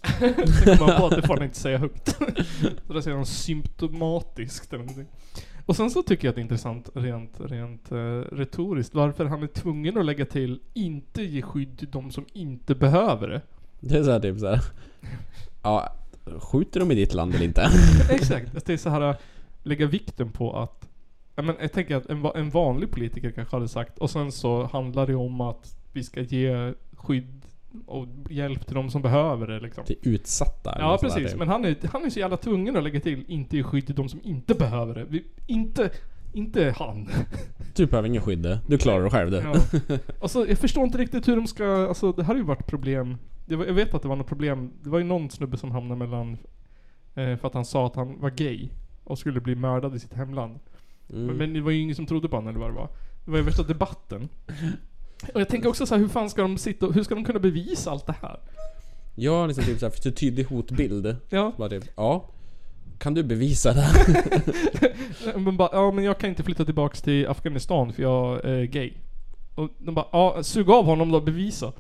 Sen 0.65 0.77
kommer 0.79 0.93
han 0.93 1.01
på 1.01 1.07
att 1.07 1.17
det 1.17 1.27
får 1.27 1.35
han 1.35 1.45
inte 1.45 1.59
säga 1.59 1.79
högt. 1.79 2.09
Så 2.87 2.93
då 2.93 3.03
säger 3.03 3.17
han 3.17 3.27
symptomatiskt 3.27 4.73
eller 4.73 4.85
någonting. 4.85 5.07
Och 5.67 5.77
sen 5.77 5.91
så 5.91 6.03
tycker 6.03 6.29
jag 6.29 6.31
att 6.31 6.35
det 6.35 6.41
är 6.41 6.43
intressant 6.43 6.91
rent, 6.95 7.41
rent 7.41 7.93
uh, 7.93 8.21
retoriskt 8.21 8.95
varför 8.95 9.25
han 9.25 9.43
är 9.43 9.47
tvungen 9.47 9.99
att 9.99 10.05
lägga 10.05 10.27
till 10.27 10.61
inte 10.75 11.23
ge 11.23 11.43
skydd 11.43 11.79
till 11.79 11.91
de 11.91 12.11
som 12.11 12.27
inte 12.33 12.75
behöver 12.75 13.29
det. 13.29 13.41
Det 13.81 13.99
är 13.99 14.05
såhär 14.05 14.21
typ 14.21 14.39
såhär. 14.39 14.61
Ja, 15.63 15.93
skjuter 16.39 16.81
de 16.81 16.91
i 16.91 16.95
ditt 16.95 17.15
land 17.15 17.35
eller 17.35 17.45
inte? 17.45 17.71
Exakt. 18.11 18.67
Det 18.67 18.73
är 18.73 18.77
så 18.77 18.91
här 18.91 19.17
lägga 19.63 19.87
vikten 19.87 20.33
på 20.33 20.57
att 20.57 20.89
ja, 21.35 21.43
men 21.43 21.57
jag 21.61 21.73
tänker 21.73 21.97
att 21.97 22.07
en, 22.07 22.27
en 22.35 22.51
vanlig 22.51 22.91
politiker 22.91 23.31
kanske 23.31 23.57
hade 23.57 23.69
sagt 23.69 23.99
och 23.99 24.11
sen 24.11 24.33
så 24.33 24.65
handlar 24.65 25.07
det 25.07 25.15
om 25.15 25.41
att 25.41 25.77
vi 25.93 26.05
ska 26.05 26.21
ge 26.21 26.75
skydd 26.93 27.43
och 27.87 28.07
hjälp 28.31 28.67
till 28.67 28.75
de 28.75 28.91
som 28.91 29.03
behöver 29.03 29.47
det 29.47 29.61
liksom. 29.61 29.85
Till 29.85 29.97
utsatta 30.03 30.77
Ja 30.79 30.91
där, 30.91 30.99
precis, 30.99 31.31
typ. 31.31 31.39
men 31.39 31.49
han 31.49 31.65
är, 31.65 31.77
han 31.93 32.05
är 32.05 32.11
så 32.11 32.19
jävla 32.19 32.37
tvungen 32.37 32.77
att 32.77 32.83
lägga 32.83 33.01
till 33.01 33.25
inte 33.29 33.57
ge 33.57 33.63
skydd 33.63 33.87
till 33.87 33.95
de 33.95 34.09
som 34.09 34.21
inte 34.25 34.55
behöver 34.55 34.95
det. 34.95 35.05
Vi, 35.09 35.25
inte, 35.47 35.91
inte 36.33 36.75
han. 36.79 37.09
Du 37.75 37.87
behöver 37.87 38.09
ingen 38.09 38.23
skydd. 38.23 38.59
Du 38.67 38.79
klarar 38.79 39.01
dig 39.01 39.11
själv 39.11 39.31
du. 39.31 39.37
Ja. 39.37 39.55
Alltså 40.21 40.49
jag 40.49 40.59
förstår 40.59 40.85
inte 40.85 40.99
riktigt 40.99 41.29
hur 41.29 41.37
de 41.37 41.47
ska, 41.47 41.89
alltså 41.89 42.13
det 42.13 42.23
här 42.23 42.35
har 42.35 42.39
ju 42.39 42.47
varit 42.47 42.67
problem. 42.67 43.19
Var, 43.47 43.65
jag 43.65 43.75
vet 43.75 43.95
att 43.95 44.03
det 44.03 44.09
var 44.09 44.17
något 44.17 44.27
problem, 44.27 44.71
det 44.83 44.91
var 44.91 44.99
ju 44.99 45.05
någon 45.05 45.31
snubbe 45.31 45.57
som 45.57 45.71
hamnade 45.71 45.99
mellan, 45.99 46.39
eh, 47.15 47.37
för 47.37 47.47
att 47.47 47.55
han 47.55 47.65
sa 47.65 47.87
att 47.87 47.97
han 47.97 48.21
var 48.21 48.31
gay. 48.31 48.69
Och 49.05 49.19
skulle 49.19 49.41
bli 49.41 49.55
mördad 49.55 49.95
i 49.95 49.99
sitt 49.99 50.15
hemland. 50.15 50.59
Mm. 51.11 51.27
Men, 51.27 51.37
men 51.37 51.53
det 51.53 51.61
var 51.61 51.71
ju 51.71 51.81
ingen 51.81 51.97
som 51.97 52.07
trodde 52.07 52.29
på 52.29 52.37
honom 52.37 52.49
eller 52.49 52.61
vad 52.61 52.71
det 52.71 52.75
var. 52.75 52.89
Det 53.25 53.31
var 53.31 53.39
ju 53.39 53.45
värsta 53.45 53.63
debatten. 53.63 54.29
Och 55.35 55.41
jag 55.41 55.49
tänker 55.49 55.69
också 55.69 55.87
så 55.87 55.95
här, 55.95 56.03
hur 56.03 56.09
fan 56.09 56.31
ska 56.31 56.43
de 56.43 56.59
sitta 56.59 56.87
och, 56.87 56.95
hur 56.95 57.03
ska 57.03 57.15
de 57.15 57.25
kunna 57.25 57.39
bevisa 57.39 57.91
allt 57.91 58.07
det 58.07 58.15
här? 58.23 58.41
Ja, 59.15 59.47
liksom 59.47 59.65
typ 59.65 59.79
såhär, 59.79 60.07
en 60.07 60.13
tydlig 60.13 60.45
hotbild? 60.45 61.17
Ja. 61.29 61.53
Bara 61.57 61.69
typ, 61.69 61.85
ja. 61.97 62.29
Kan 62.99 63.15
du 63.15 63.23
bevisa 63.23 63.73
det? 63.73 63.87
Men 65.37 65.57
bara, 65.57 65.69
ja 65.73 65.91
men 65.91 66.05
jag 66.05 66.19
kan 66.19 66.31
inte 66.31 66.43
flytta 66.43 66.65
tillbaks 66.65 67.03
till 67.03 67.27
Afghanistan 67.27 67.93
för 67.93 68.03
jag 68.03 68.45
är 68.45 68.65
gay. 68.65 68.93
Och 69.55 69.71
de 69.79 69.95
bara, 69.95 70.07
ja 70.13 70.43
sug 70.43 70.71
av 70.71 70.85
honom 70.85 71.11
då, 71.11 71.21
bevisa. 71.21 71.73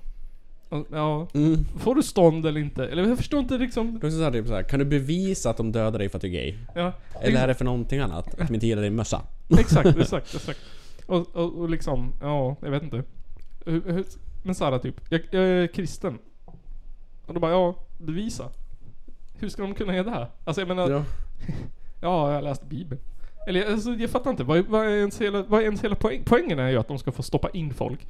Ja, 0.90 1.28
Mm. 1.34 1.64
får 1.78 1.94
du 1.94 2.02
stånd 2.02 2.46
eller 2.46 2.60
inte? 2.60 2.86
Eller 2.86 3.08
jag 3.08 3.16
förstår 3.18 3.40
inte 3.40 3.58
liksom... 3.58 3.96
Också 3.96 4.10
såhär, 4.10 4.30
typ 4.30 4.46
såhär, 4.46 4.62
kan 4.62 4.78
du 4.78 4.84
bevisa 4.84 5.50
att 5.50 5.56
de 5.56 5.72
dödar 5.72 5.98
dig 5.98 6.08
för 6.08 6.18
att 6.18 6.22
du 6.22 6.28
är 6.28 6.32
gay? 6.32 6.54
Ja. 6.74 6.92
Eller 7.20 7.40
är 7.42 7.46
det 7.48 7.54
för 7.54 7.64
någonting 7.64 7.98
annat? 7.98 8.40
Att 8.40 8.48
de 8.48 8.54
inte 8.54 8.66
gillar 8.66 8.82
din 8.82 8.94
mössa? 8.94 9.22
Exakt, 9.58 9.98
exakt, 9.98 10.34
exakt. 10.34 10.60
Och, 11.06 11.36
och, 11.36 11.58
och 11.58 11.70
liksom, 11.70 12.12
ja, 12.22 12.56
jag 12.62 12.70
vet 12.70 12.82
inte. 12.82 13.02
Men 14.42 14.54
såhär 14.54 14.78
typ, 14.78 15.00
jag, 15.08 15.20
jag 15.30 15.44
är 15.44 15.66
kristen. 15.66 16.18
Och 17.26 17.34
då 17.34 17.40
bara, 17.40 17.50
ja, 17.52 17.74
bevisa. 17.98 18.48
Hur 19.38 19.48
ska 19.48 19.62
de 19.62 19.74
kunna 19.74 19.94
göra 19.94 20.04
det 20.04 20.10
här? 20.10 20.26
Alltså 20.44 20.60
jag 20.60 20.68
menar, 20.68 20.90
Ja. 20.90 21.04
ja, 22.00 22.28
jag 22.28 22.34
har 22.34 22.42
läst 22.42 22.64
bibeln. 22.68 23.00
Eller 23.48 23.72
alltså, 23.72 23.90
jag 23.90 24.10
fattar 24.10 24.30
inte, 24.30 24.44
vad, 24.44 24.58
är- 24.58 24.62
vad 24.68 24.86
är 24.86 24.90
ens 24.90 25.20
hela, 25.20 25.42
vad 25.42 25.60
är 25.60 25.64
ens 25.64 25.84
hela 25.84 25.94
poäng? 25.94 26.22
Poängen 26.24 26.58
är 26.58 26.68
ju 26.68 26.78
att 26.78 26.88
de 26.88 26.98
ska 26.98 27.12
få 27.12 27.22
stoppa 27.22 27.50
in 27.50 27.74
folk. 27.74 28.06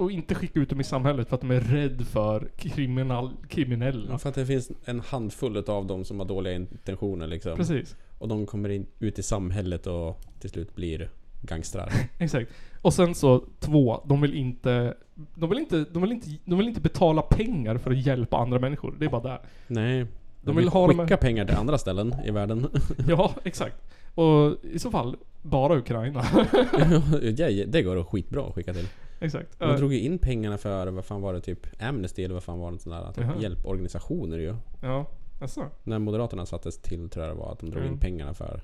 Och 0.00 0.10
inte 0.10 0.34
skicka 0.34 0.60
ut 0.60 0.68
dem 0.68 0.80
i 0.80 0.84
samhället 0.84 1.28
för 1.28 1.34
att 1.34 1.40
de 1.40 1.50
är 1.50 1.60
rädd 1.60 2.06
för 2.06 2.48
kriminal, 2.56 3.30
kriminella. 3.48 4.10
Ja, 4.10 4.18
för 4.18 4.28
att 4.28 4.34
det 4.34 4.46
finns 4.46 4.70
en 4.84 5.00
handfull 5.00 5.56
av 5.56 5.86
dem 5.86 6.04
som 6.04 6.18
har 6.18 6.26
dåliga 6.26 6.54
intentioner 6.54 7.26
liksom. 7.26 7.56
Precis. 7.56 7.96
Och 8.18 8.28
de 8.28 8.46
kommer 8.46 8.68
in, 8.68 8.86
ut 8.98 9.18
i 9.18 9.22
samhället 9.22 9.86
och 9.86 10.20
till 10.40 10.50
slut 10.50 10.74
blir 10.74 11.10
gangstrar. 11.42 11.92
Exakt. 12.18 12.50
Och 12.82 12.94
sen 12.94 13.14
så 13.14 13.44
två, 13.58 14.02
de 14.04 14.20
vill 14.20 14.34
inte 14.34 14.94
de 15.34 15.50
vill 15.50 15.58
inte, 15.58 15.84
de 15.92 16.02
vill 16.02 16.12
inte, 16.12 16.28
de 16.44 16.58
vill 16.58 16.68
inte 16.68 16.80
betala 16.80 17.22
pengar 17.22 17.78
för 17.78 17.90
att 17.90 18.06
hjälpa 18.06 18.36
andra 18.36 18.58
människor. 18.58 18.94
Det 18.98 19.04
är 19.04 19.10
bara 19.10 19.22
där. 19.22 19.40
Nej. 19.66 20.06
De 20.42 20.56
vill 20.56 20.68
ha 20.68 20.86
de 20.86 20.98
skicka 20.98 21.16
pengar 21.16 21.44
till 21.44 21.56
andra 21.56 21.78
ställen 21.78 22.14
i 22.24 22.30
världen. 22.30 22.68
Ja, 23.08 23.34
exakt. 23.44 23.76
Och 24.14 24.56
i 24.62 24.78
så 24.78 24.90
fall, 24.90 25.16
bara 25.42 25.78
Ukraina. 25.78 26.22
det, 27.36 27.64
det 27.64 27.82
går 27.82 28.04
skitbra 28.04 28.46
att 28.46 28.54
skicka 28.54 28.74
till. 28.74 28.86
Exakt. 29.20 29.58
De 29.58 29.76
drog 29.76 29.92
ju 29.92 30.00
in 30.00 30.18
pengarna 30.18 30.58
för, 30.58 30.86
vad 30.86 31.04
fan 31.04 31.20
var 31.22 31.32
det, 31.34 31.40
typ 31.40 31.82
Amnesty 31.82 32.24
eller 32.24 32.34
vad 32.34 32.42
fan 32.42 32.58
var 32.58 32.72
det 32.72 32.78
sån 32.78 32.92
där, 32.92 33.12
typ 33.12 33.24
Jaha. 33.24 33.40
hjälporganisationer 33.40 34.38
ju. 34.38 34.54
Ja, 34.80 35.06
jaså? 35.40 35.64
När 35.82 35.98
Moderaterna 35.98 36.46
sattes 36.46 36.78
till 36.78 37.08
tror 37.10 37.26
jag 37.26 37.36
det 37.36 37.40
var, 37.40 37.52
att 37.52 37.58
de 37.58 37.70
drog 37.70 37.82
Mm. 37.82 37.94
in 37.94 38.00
pengarna 38.00 38.34
för 38.34 38.60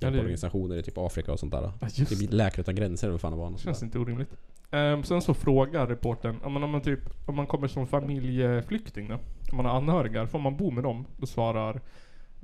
hjälporganisationer 0.00 0.76
i 0.76 0.82
typ 0.82 0.98
Afrika 0.98 1.32
och 1.32 1.40
sånt 1.40 1.52
där. 1.52 1.72
Ja, 1.80 1.88
just 1.94 2.20
typ 2.20 2.32
Läkare 2.32 2.60
Utan 2.60 2.74
Gränser 2.74 3.06
eller 3.06 3.12
vad 3.12 3.20
fan 3.20 3.32
det 3.32 3.38
var. 3.38 3.50
Något 3.50 3.60
Känns 3.60 3.78
sånt 3.78 3.88
inte 3.94 3.98
orimligt. 3.98 4.30
Ehm, 4.70 5.02
sen 5.04 5.22
så 5.22 5.34
frågar 5.34 5.86
reportern, 5.86 6.36
om 6.42 6.52
man, 6.52 6.62
om 6.62 6.70
man 6.70 6.80
typ, 6.80 7.00
om 7.26 7.36
man 7.36 7.46
kommer 7.46 7.68
som 7.68 7.86
familjeflykting 7.86 9.08
då? 9.08 9.14
Om 9.50 9.56
man 9.56 9.66
har 9.66 9.72
anhöriga, 9.76 10.26
får 10.26 10.38
man 10.38 10.56
bo 10.56 10.70
med 10.70 10.84
dem? 10.84 11.04
Då 11.16 11.26
svarar 11.26 11.80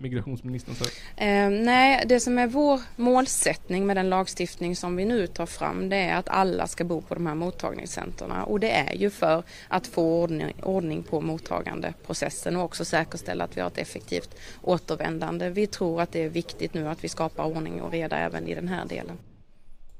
migrationsministern 0.01 0.75
här, 0.81 0.91
Eh, 1.27 1.51
nej, 1.65 2.05
det 2.07 2.21
som 2.21 2.39
är 2.39 2.47
vår 2.47 2.81
målsättning 2.97 3.87
med 3.87 3.97
den 3.97 4.09
lagstiftning 4.09 4.77
som 4.77 4.97
vi 4.97 5.05
nu 5.05 5.27
tar 5.27 5.47
fram 5.47 5.89
det 5.89 5.97
är 5.97 6.17
att 6.17 6.29
alla 6.29 6.67
ska 6.67 6.85
bo 6.85 7.01
på 7.01 7.15
de 7.15 7.27
här 7.27 7.35
mottagningscenterna 7.35 8.45
och 8.45 8.61
det 8.61 8.71
är 8.71 8.95
ju 8.95 9.11
för 9.11 9.43
att 9.69 9.87
få 9.87 10.23
ordning, 10.23 10.53
ordning 10.63 11.03
på 11.03 11.21
mottagandeprocessen 11.21 12.57
och 12.57 12.65
också 12.65 12.85
säkerställa 12.85 13.45
att 13.45 13.57
vi 13.57 13.61
har 13.61 13.69
ett 13.69 13.79
effektivt 13.79 14.35
återvändande. 14.63 15.51
Vi 15.51 15.67
tror 15.67 16.01
att 16.01 16.13
det 16.13 16.25
är 16.25 16.29
viktigt 16.29 16.75
nu 16.75 16.89
att 16.89 17.05
vi 17.05 17.09
skapar 17.09 17.45
ordning 17.45 17.83
och 17.83 17.93
reda 17.93 18.17
även 18.19 18.47
i 18.49 18.55
den 18.55 18.69
här 18.69 18.87
delen. 18.87 19.17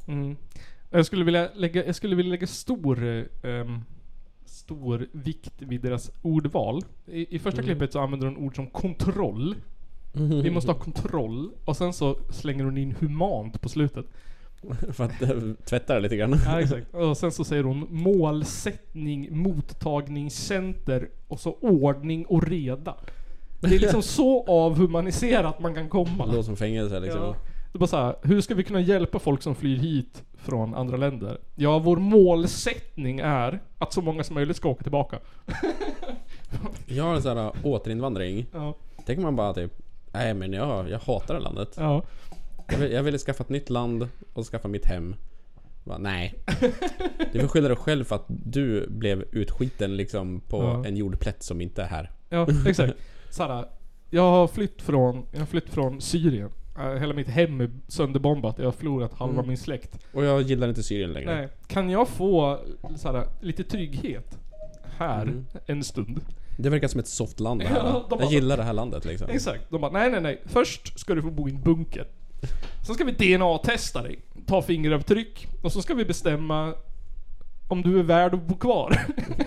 Mm. 0.09 0.37
Jag 0.91 1.07
skulle 1.07 1.25
vilja 1.25 1.49
lägga, 1.55 1.87
jag 1.87 1.95
skulle 1.95 2.17
vilja 2.17 2.31
lägga 2.31 2.47
stor, 2.47 3.29
ehm, 3.45 3.81
stor 4.45 5.07
vikt 5.13 5.53
vid 5.59 5.81
deras 5.81 6.11
ordval. 6.23 6.85
I, 7.07 7.37
i 7.37 7.39
första 7.39 7.61
Mm. 7.61 7.67
klippet 7.67 7.93
så 7.93 8.01
använder 8.01 8.27
hon 8.27 8.37
ord 8.37 8.57
som 8.57 8.67
kontroll. 8.67 9.57
Vi 10.13 10.51
måste 10.51 10.71
ha 10.71 10.79
kontroll. 10.79 11.51
Och 11.65 11.77
sen 11.77 11.93
så 11.93 12.17
slänger 12.31 12.65
hon 12.65 12.79
in 12.79 12.95
humant 13.01 13.61
på 13.61 13.69
slutet. 13.69 14.07
För 14.93 15.05
att 15.05 15.23
eh, 15.23 15.39
tvätta 15.65 15.95
det 15.95 16.01
lite 16.01 16.17
grann. 16.17 16.37
Ja 16.45 16.61
exakt. 16.61 16.95
Och 16.95 17.17
sen 17.17 17.33
så 17.33 17.45
säger 17.45 17.65
hon 17.65 17.87
målsättning, 17.91 19.39
mottagningscenter 19.39 21.09
och 21.29 21.41
så 21.41 21.53
ordning 21.61 22.27
och 22.27 22.43
reda. 22.43 22.95
Det 23.61 23.75
är 23.75 23.79
liksom 23.79 24.03
så 24.19 24.45
avhumaniserat 24.47 25.61
man 25.61 25.75
kan 25.75 25.89
komma. 25.89 26.27
Det 26.27 26.33
låter 26.33 26.43
som 26.43 26.57
fängelse 26.57 27.01
liksom. 27.01 27.23
Ja. 27.23 27.37
Det 27.73 27.77
är 27.77 27.79
bara 27.79 27.87
så 27.87 27.97
här, 27.97 28.17
hur 28.23 28.41
ska 28.41 28.55
vi 28.55 28.65
kunna 28.65 28.81
hjälpa 28.81 29.19
folk 29.19 29.43
som 29.43 29.55
flyr 29.55 29.77
hit 29.77 30.23
från 30.37 30.75
andra 30.75 30.97
länder? 30.97 31.39
Ja, 31.55 31.79
vår 31.79 31.97
målsättning 31.97 33.21
är 33.21 33.61
att 33.79 33.93
så 33.93 34.03
många 34.03 34.25
som 34.25 34.35
möjligt 34.35 34.57
ska 34.57 34.69
åka 34.69 34.83
tillbaka. 34.83 35.19
Jag 36.87 37.05
har 37.05 37.15
en 37.15 37.23
sån 37.23 37.37
här 37.37 37.53
återinvandring. 37.63 38.47
Ja. 38.53 38.77
Tänker 39.07 39.23
man 39.23 39.37
bara 39.37 39.55
typ, 39.55 39.73
nej 40.13 40.35
men 40.35 40.53
jag, 40.53 40.91
jag 40.91 40.99
hatar 40.99 41.35
det 41.35 41.41
landet. 41.41 41.75
Ja. 41.77 42.03
Jag, 42.69 42.79
vill, 42.79 42.93
jag 42.93 43.03
ville 43.03 43.19
skaffa 43.19 43.43
ett 43.45 43.49
nytt 43.51 43.71
land 43.71 44.09
och 44.33 44.45
skaffa 44.47 44.69
mitt 44.69 44.87
hem. 44.87 45.15
Bara, 45.85 45.99
nej. 45.99 46.35
Du 47.33 47.41
får 47.41 47.49
skylla 47.49 47.69
dig 47.69 47.77
själv 47.77 48.05
för 48.05 48.17
att 48.17 48.25
du 48.29 48.87
blev 48.91 49.25
utskiten 49.33 49.97
liksom 49.97 50.41
på 50.41 50.63
Ja. 50.63 50.85
en 50.87 50.97
jordplätt 50.97 51.43
som 51.43 51.61
inte 51.61 51.83
är 51.83 51.87
här. 51.87 52.11
Ja, 52.29 52.47
exakt. 52.67 52.95
Såhär, 53.31 53.65
jag 54.11 54.23
har 54.31 54.47
flytt 54.49 54.83
från, 54.83 55.27
jag 55.33 55.39
har 55.39 55.47
flytt 55.47 55.71
från 55.71 56.01
Syrien. 56.01 56.51
eh, 56.79 56.93
hela 56.95 57.15
mitt 57.15 57.29
hem 57.29 57.61
är 57.61 57.71
sönderbombat, 57.89 58.59
jag 58.59 58.65
har 58.65 58.73
förlorat 58.73 59.13
halva 59.15 59.35
Mm. 59.35 59.49
min 59.49 59.57
släkt. 59.57 59.99
Och 60.13 60.25
jag 60.25 60.43
gillar 60.43 60.69
inte 60.69 60.83
Syrien 60.83 61.13
längre. 61.13 61.35
Nej. 61.35 61.49
Kan 61.67 61.91
jag 61.91 62.09
få 62.09 62.59
såhär, 62.97 63.27
lite 63.41 63.65
trygghet 63.65 64.39
här 64.99 65.23
Mm. 65.23 65.47
en 65.67 65.85
stund? 65.85 66.21
Det 66.63 66.71
verkar 66.71 66.89
som 66.89 67.01
ett 67.01 67.09
soft 67.09 67.41
land 67.41 67.61
det 67.61 67.67
här. 67.69 67.77
Ja, 67.77 67.83
de 67.93 68.07
jag 68.11 68.19
bara- 68.19 68.31
gillar 68.31 68.57
det 68.57 68.63
här 68.63 68.73
landet 68.73 69.05
liksom. 69.05 69.29
Exakt. 69.31 69.71
De 69.71 69.81
bara, 69.81 69.91
nej 69.93 70.11
nej 70.11 70.21
nej. 70.21 70.43
Först 70.47 70.99
ska 71.01 71.15
du 71.15 71.23
få 71.23 71.31
bo 71.31 71.49
i 71.49 71.51
en 71.53 71.63
bunker. 71.63 72.07
Sen 72.87 72.95
ska 72.95 73.05
vi 73.05 73.13
DNA-testa 73.37 74.03
dig. 74.03 74.19
Ta 74.47 74.63
fingeravtryck. 74.63 75.47
Och 75.63 75.73
så 75.73 75.83
ska 75.83 75.95
vi 75.95 76.05
bestämma 76.05 76.75
om 77.69 77.83
du 77.83 77.99
är 77.99 78.03
värd 78.03 78.35
att 78.35 78.47
bo 78.47 78.57
kvar. 78.57 79.01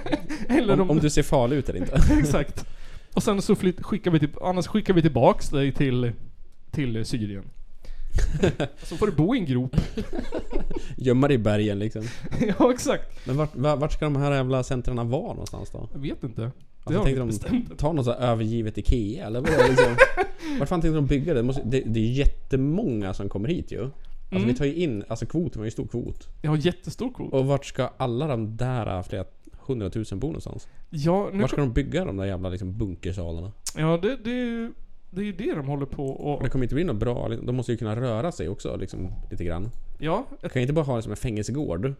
Eller 0.49 0.79
Om, 0.81 0.89
om 0.91 0.99
du 0.99 1.09
ser 1.09 1.23
farlig 1.23 1.55
ut 1.57 1.69
eller 1.69 1.79
inte. 1.79 1.99
Exakt. 2.19 2.65
Och 3.13 3.23
sen 3.23 3.41
så 3.41 3.55
flytt, 3.55 3.83
skickar 3.83 4.11
vi 4.11 4.19
till, 4.19 4.29
annars 4.41 4.67
skickar 4.67 4.93
vi 4.93 5.01
tillbaks 5.01 5.49
dig 5.49 5.71
till, 5.71 6.11
till 6.71 7.05
Syrien. 7.05 7.43
så 8.83 8.97
får 8.97 9.07
du 9.07 9.11
bo 9.13 9.35
i 9.35 9.39
en 9.39 9.45
grop. 9.45 9.75
Gömma 10.97 11.27
dig 11.27 11.35
i 11.35 11.37
bergen 11.37 11.79
liksom. 11.79 12.03
ja 12.59 12.71
exakt. 12.71 13.27
Men 13.27 13.37
vart, 13.37 13.55
vart, 13.55 13.93
ska 13.93 14.05
de 14.05 14.15
här 14.15 14.31
jävla 14.31 14.63
centren 14.63 15.09
vara 15.09 15.27
någonstans 15.27 15.69
då? 15.71 15.89
Jag 15.93 15.99
vet 15.99 16.23
inte. 16.23 16.41
Det 16.41 16.51
Alltså, 16.85 16.99
har 16.99 17.25
vi 17.25 17.39
tänkte 17.39 17.69
de 17.69 17.75
ta 17.75 17.91
något 17.91 18.05
så 18.05 18.11
övergivet 18.11 18.77
IKEA 18.77 19.25
eller 19.27 19.41
vad 19.41 19.49
är 19.49 19.57
det 19.57 19.67
liksom? 19.67 19.95
Vart 20.59 20.69
fan 20.69 20.81
tänkte 20.81 20.95
de 20.95 21.05
bygga 21.05 21.33
det? 21.33 21.39
Det, 21.39 21.43
måste, 21.43 21.61
det? 21.65 21.81
det 21.85 21.99
är 21.99 22.11
jättemånga 22.11 23.13
som 23.13 23.29
kommer 23.29 23.49
hit 23.49 23.71
ju. 23.71 23.81
Alltså 23.81 24.43
Mm. 24.43 24.47
vi 24.47 24.53
tar 24.53 24.65
ju 24.65 24.73
in, 24.73 25.03
alltså 25.07 25.25
kvoten 25.25 25.59
var 25.59 25.65
ju 25.65 25.71
stor 25.71 25.87
kvot. 25.87 26.27
Jag 26.41 26.49
har 26.49 26.57
jättestor 26.57 27.13
kvot. 27.13 27.33
Och 27.33 27.45
vart 27.45 27.65
ska 27.65 27.89
alla 27.97 28.27
de 28.27 28.57
där 28.57 29.03
flera 29.03 29.25
hundratusen 29.65 30.19
bo 30.19 30.27
någonstans? 30.27 30.67
Ja, 30.89 31.29
nu 31.33 31.41
Vart 31.41 31.51
ska 31.51 31.61
de 31.61 31.73
bygga 31.73 32.05
de 32.05 32.17
där 32.17 32.25
jävla 32.25 32.49
liksom 32.49 32.77
bunkersalarna? 32.77 33.51
Ja, 33.77 33.99
det, 34.01 34.17
det, 34.23 34.71
det 35.15 35.21
är 35.21 35.25
ju 35.25 35.31
det 35.31 35.55
de 35.55 35.67
håller 35.67 35.85
på 35.85 36.05
och... 36.05 36.43
Det 36.43 36.49
kommer 36.49 36.65
inte 36.65 36.75
bli 36.75 36.83
något 36.83 36.95
bra, 36.95 37.29
de 37.29 37.55
måste 37.55 37.71
ju 37.71 37.77
kunna 37.77 37.95
röra 37.95 38.31
sig 38.31 38.49
också 38.49 38.75
liksom 38.75 39.11
lite 39.31 39.43
grann. 39.43 39.69
Ja, 39.99 40.25
Du 40.41 40.49
kan 40.49 40.61
inte 40.61 40.73
bara 40.73 40.85
ha 40.85 40.95
det 40.95 41.01
som 41.01 41.11
en 41.11 41.17
fängelsegård. 41.17 41.93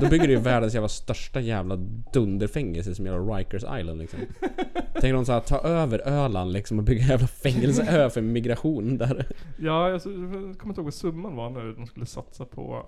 Då 0.00 0.08
bygger 0.08 0.26
du 0.26 0.32
ju 0.32 0.40
världens 0.40 0.74
jävla 0.74 0.88
största 0.88 1.40
jävla 1.40 1.76
dunderfängelse 2.12 2.94
som 2.94 3.06
jävla 3.06 3.36
Rikers 3.36 3.64
Island 3.80 3.98
liksom. 3.98 4.18
Tänker 4.92 5.12
de 5.12 5.24
så 5.24 5.32
här, 5.32 5.40
ta 5.40 5.58
över 5.58 6.08
Öland 6.08 6.52
liksom 6.52 6.78
och 6.78 6.84
bygga 6.84 7.02
en 7.02 7.08
jävla 7.08 7.26
fängelseö 7.26 8.10
för 8.10 8.20
migration 8.20 8.98
där. 8.98 9.26
Ja, 9.58 9.92
alltså, 9.92 10.10
jag 10.10 10.20
kommer 10.30 10.50
inte 10.68 10.80
ihåg 10.80 10.84
vad 10.84 10.94
summan 10.94 11.36
var 11.36 11.50
nu 11.50 11.74
de 11.74 11.86
skulle 11.86 12.06
satsa 12.06 12.44
på. 12.44 12.86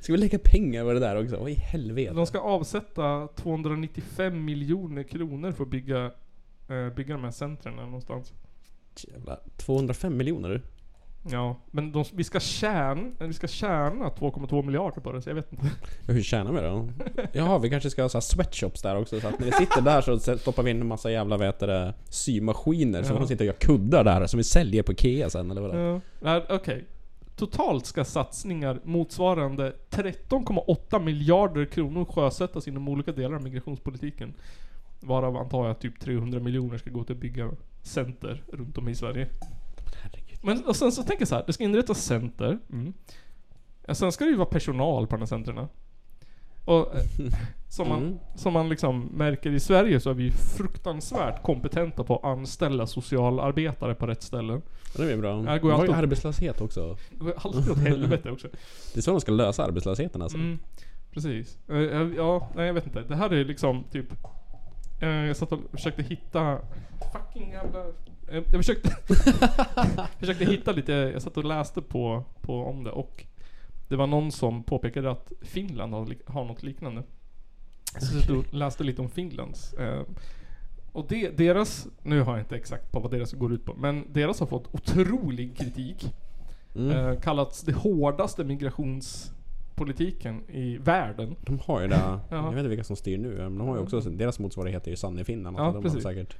Ska 0.00 0.12
vi 0.12 0.18
lägga 0.18 0.38
pengar 0.38 0.84
på 0.84 0.92
det 0.92 1.00
där 1.00 1.22
också? 1.22 1.36
Vad 1.36 1.50
i 1.50 1.54
helvete? 1.54 2.12
De 2.14 2.26
ska 2.26 2.38
avsätta 2.38 3.28
295 3.36 4.44
miljoner 4.44 5.02
kronor 5.02 5.52
för 5.52 5.62
att 5.62 5.70
bygga, 5.70 6.10
bygga 6.96 7.14
de 7.14 7.24
här 7.24 7.30
centren 7.30 7.74
någonstans. 7.76 8.32
Jävla 9.08 9.38
205 9.56 10.16
miljoner 10.16 10.48
du. 10.48 10.60
Ja, 11.30 11.56
men 11.70 11.92
de, 11.92 12.04
vi 12.12 12.24
ska 12.24 12.40
tjäna, 12.40 13.10
vi 13.18 13.32
ska 13.32 13.46
tjäna 13.48 14.08
2,2 14.08 14.62
miljarder 14.66 15.00
på 15.00 15.12
det, 15.12 15.22
så 15.22 15.30
jag 15.30 15.34
vet 15.34 15.52
inte. 15.52 15.66
Ja, 16.06 16.12
hur 16.14 16.22
tjänar 16.22 16.52
vi 16.52 16.60
då? 16.60 16.88
Jaha, 17.32 17.58
vi 17.58 17.70
kanske 17.70 17.90
ska 17.90 18.02
ha 18.02 18.08
så 18.08 18.20
sweatshops 18.20 18.82
där 18.82 18.96
också 18.96 19.20
så 19.20 19.28
att 19.28 19.38
när 19.38 19.46
vi 19.46 19.52
sitter 19.52 19.80
där 19.80 20.00
så 20.00 20.18
stoppar 20.38 20.62
vi 20.62 20.70
in 20.70 20.80
en 20.80 20.86
massa 20.86 21.10
jävla 21.10 21.38
heter 21.46 21.66
det, 21.66 21.94
symaskiner 22.08 23.02
så 23.02 23.08
Ja. 23.08 23.14
får 23.14 23.20
de 23.20 23.28
sitta 23.28 23.42
och 23.42 23.46
göra 23.46 23.56
kuddar 23.56 24.04
där 24.04 24.26
som 24.26 24.38
vi 24.38 24.44
säljer 24.44 24.82
på 24.82 24.92
IKEA 24.92 25.30
sen 25.30 25.50
eller 25.50 25.60
vad 25.60 25.70
det 25.74 25.78
är. 25.80 26.00
Ja, 26.20 26.42
okej. 26.48 26.84
Totalt 27.36 27.86
ska 27.86 28.04
satsningar 28.04 28.80
motsvarande 28.84 29.72
13,8 29.90 31.02
miljarder 31.04 31.64
kronor 31.64 32.04
sjösättas 32.04 32.68
inom 32.68 32.88
olika 32.88 33.12
delar 33.12 33.36
av 33.36 33.42
migrationspolitiken. 33.42 34.34
Varav 35.00 35.36
antar 35.36 35.66
jag 35.66 35.78
typ 35.80 36.00
300 36.00 36.40
miljoner 36.40 36.78
ska 36.78 36.90
gå 36.90 37.04
till 37.04 37.14
att 37.14 37.20
bygga 37.20 37.50
center 37.82 38.42
runt 38.52 38.78
om 38.78 38.88
i 38.88 38.94
Sverige. 38.94 39.28
Men 40.42 40.64
och 40.64 40.76
sen 40.76 40.92
så 40.92 41.02
tänker 41.02 41.20
jag 41.20 41.28
så 41.28 41.34
här, 41.34 41.44
det 41.46 41.52
ska 41.52 41.64
inrättas 41.64 42.04
center. 42.04 42.58
Mm. 42.72 42.92
Ja, 43.86 43.94
sen 43.94 44.12
ska 44.12 44.24
det 44.24 44.30
ju 44.30 44.36
vara 44.36 44.48
personal 44.48 45.06
på 45.06 45.16
de 45.16 45.20
här 45.20 45.26
centrerna. 45.26 45.68
Och 46.64 46.94
eh, 46.96 47.02
som, 47.68 47.88
man, 47.88 48.02
Mm. 48.02 48.18
som 48.36 48.52
man 48.52 48.68
liksom 48.68 49.00
märker 49.00 49.50
i 49.52 49.60
Sverige 49.60 50.00
så 50.00 50.10
är 50.10 50.14
vi 50.14 50.30
fruktansvärt 50.30 51.42
kompetenta 51.42 52.04
på 52.04 52.16
att 52.16 52.24
anställa 52.24 52.86
socialarbetare 52.86 53.94
på 53.94 54.06
rätt 54.06 54.22
ställen. 54.22 54.62
Ja, 54.98 55.04
Det 55.04 55.12
är 55.12 55.16
bra. 55.16 55.36
Det 55.36 55.58
går 55.58 55.70
ju 55.72 55.76
alltid- 55.78 55.94
arbetslöshet 55.94 56.60
också. 56.60 56.96
Det 57.10 57.16
går 57.24 57.34
alltid 57.36 57.70
åt 57.70 57.78
helvete 57.78 58.30
också. 58.30 58.48
Det 58.94 59.00
är 59.00 59.02
så 59.02 59.10
de 59.10 59.20
ska 59.20 59.32
lösa 59.32 59.64
arbetslösheten 59.64 60.22
alltså. 60.22 60.38
Mm, 60.38 60.58
precis. 61.12 61.58
Eh, 61.68 61.76
Ja, 62.16 62.48
nej 62.56 62.66
jag 62.66 62.74
vet 62.74 62.86
inte. 62.86 63.02
Det 63.02 63.16
här 63.16 63.30
är 63.32 63.44
liksom 63.44 63.84
typ... 63.92 64.06
eh, 65.00 65.08
Jag 65.08 65.36
satt 65.36 65.52
och 65.52 65.60
försökte 65.72 66.02
hitta... 66.02 66.58
Fucking 67.12 67.50
jävla... 67.50 67.80
eh, 68.28 68.42
Jag 68.52 68.52
försökte... 68.52 68.90
försökte 70.18 70.44
hitta 70.44 70.72
lite... 70.72 70.92
Jag 70.92 71.22
satt 71.22 71.36
och 71.36 71.44
läste 71.44 71.82
på, 71.82 72.24
på 72.40 72.64
om 72.64 72.84
det 72.84 72.90
och... 72.90 73.24
Det 73.88 73.96
var 73.96 74.06
någon 74.06 74.32
som 74.32 74.62
påpekade 74.62 75.10
att 75.10 75.32
Finland 75.42 75.94
har, 75.94 76.14
har 76.26 76.44
något 76.44 76.62
liknande. 76.62 77.02
Så 78.00 78.32
jag 78.32 78.38
och 78.38 78.54
läste 78.54 78.84
lite 78.84 79.02
om 79.02 79.08
Finlands. 79.10 79.72
eh, 79.72 80.02
Och 80.92 81.06
det, 81.08 81.30
deras... 81.36 81.86
Nu 82.02 82.20
har 82.22 82.32
jag 82.32 82.40
inte 82.40 82.56
exakt 82.56 82.92
på 82.92 83.00
vad 83.00 83.10
deras 83.10 83.32
går 83.32 83.52
ut 83.52 83.64
på. 83.64 83.74
Men 83.74 84.12
deras 84.12 84.40
har 84.40 84.46
fått 84.46 84.74
otrolig 84.74 85.56
kritik. 85.58 86.12
Mm. 86.74 86.90
Eh, 86.90 87.20
kallats 87.20 87.62
det 87.62 87.72
hårdaste 87.72 88.44
migrationspolitiken 89.84 90.50
i 90.50 90.78
världen. 90.78 91.36
De 91.40 91.58
har 91.58 91.80
ju 91.80 91.88
det. 91.88 91.94
Ja. 92.30 92.36
Jag 92.36 92.50
vet 92.50 92.58
inte 92.58 92.68
vilka 92.68 92.84
som 92.84 92.96
styr 92.96 93.18
nu, 93.18 93.28
men 93.36 93.58
de 93.58 93.68
har 93.68 93.76
ju 93.76 93.82
också, 93.82 94.00
deras 94.00 94.38
motsvarighet 94.38 94.86
är 94.86 94.90
ju 94.90 94.96
Sanne 94.96 95.20
i 95.20 95.24
Finland. 95.24 95.56
Ja, 95.58 95.62
Alltså, 95.62 95.80
de 95.80 95.88
har 95.88 95.94
precis. 95.94 96.02
säkert 96.02 96.36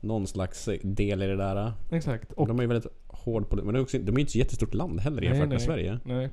någon 0.00 0.26
slags 0.26 0.68
del 0.82 1.22
i 1.22 1.26
det 1.26 1.36
där. 1.36 1.72
Exakt. 1.90 2.32
Och 2.32 2.48
de 2.48 2.58
är 2.58 2.62
ju 2.62 2.68
väldigt 2.68 2.92
hård 3.06 3.46
det. 3.50 3.56
Men 3.56 3.66
de 3.66 3.76
är, 3.76 3.82
också, 3.82 3.98
de 3.98 4.10
är 4.12 4.16
ju 4.16 4.20
inte 4.20 4.32
så 4.32 4.38
jättestort 4.38 4.74
land 4.74 5.00
heller 5.00 5.16
Nej, 5.20 5.24
jämfört 5.30 5.48
nej. 5.48 5.54
med 5.54 5.62
Sverige. 5.62 5.98
Nej. 6.04 6.30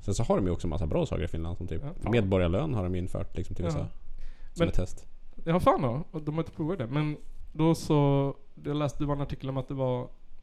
Sen 0.00 0.14
så 0.14 0.22
har 0.22 0.36
de 0.36 0.46
ju 0.46 0.52
också 0.52 0.68
massa 0.68 0.86
bra 0.86 1.06
saker 1.06 1.24
i 1.24 1.28
Finland 1.28 1.56
som 1.56 1.66
typ 1.66 1.82
Ja, 2.04 2.10
medborgarlön 2.10 2.74
har 2.74 2.82
de 2.82 2.94
infört 2.94 3.36
liksom 3.36 3.54
till 3.56 3.64
Ja. 3.64 3.68
vissa. 3.68 3.78
Som 3.78 3.88
Men- 4.58 4.68
ett 4.68 4.74
test. 4.74 5.06
Ja 5.44 5.60
fan 5.60 5.82
då. 5.82 6.18
De 6.20 6.34
har 6.34 6.42
inte 6.42 6.52
provat 6.56 6.78
det. 6.78 6.86
Men 6.86 7.16
då 7.52 7.74
så... 7.74 8.34
Jag 8.64 8.76
läste, 8.76 9.02
det 9.02 9.06
var 9.06 9.14
en 9.16 9.20
artikel 9.22 9.48
om 9.48 9.56
att 9.56 9.68
det 9.68 9.74
var... 9.74 10.00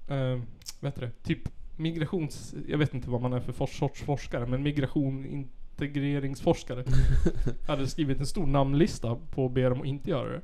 Eh, 0.07 0.39
vad 0.79 0.91
heter 0.91 1.01
det? 1.01 1.11
Typ 1.23 1.39
migrations... 1.79 2.55
Jag 2.67 2.77
vet 2.77 2.93
inte 2.93 3.09
vad 3.09 3.21
man 3.21 3.33
är 3.33 3.39
för 3.39 3.51
for, 3.51 3.67
sorts 3.67 4.01
forskare. 4.01 4.45
Men 4.45 4.63
migration 4.63 5.25
integreringsforskare. 5.25 6.83
hade 7.67 7.87
skrivit 7.87 8.19
en 8.19 8.25
stor 8.25 8.45
namnlista 8.45 9.17
på 9.31 9.45
att 9.45 9.51
be 9.51 9.69
dem 9.69 9.81
att 9.81 9.87
inte 9.87 10.09
göra 10.09 10.29
det. 10.31 10.41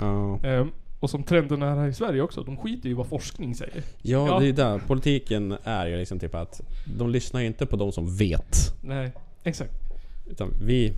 Ja. 0.00 0.38
Eh, 0.44 0.66
och 1.00 1.10
som 1.10 1.22
trenden 1.22 1.62
är 1.62 1.76
här 1.76 1.88
i 1.88 1.94
Sverige 1.94 2.22
också. 2.22 2.42
De 2.42 2.56
skiter 2.56 2.86
ju 2.86 2.90
i 2.90 2.94
vad 2.94 3.06
forskning 3.06 3.54
säger. 3.54 3.82
Ja, 4.02 4.28
Ja. 4.28 4.38
det 4.38 4.44
är 4.44 4.46
ju 4.46 4.52
där. 4.52 4.78
Politiken 4.78 5.56
är 5.64 5.86
ju 5.86 5.96
liksom 5.96 6.18
typ 6.18 6.34
att 6.34 6.60
de 6.98 7.10
lyssnar 7.10 7.40
ju 7.40 7.46
inte 7.46 7.66
på 7.66 7.76
de 7.76 7.92
som 7.92 8.16
vet. 8.16 8.56
Nej, 8.82 9.12
exakt. 9.42 9.72
Utan 10.26 10.48
vi, 10.62 10.92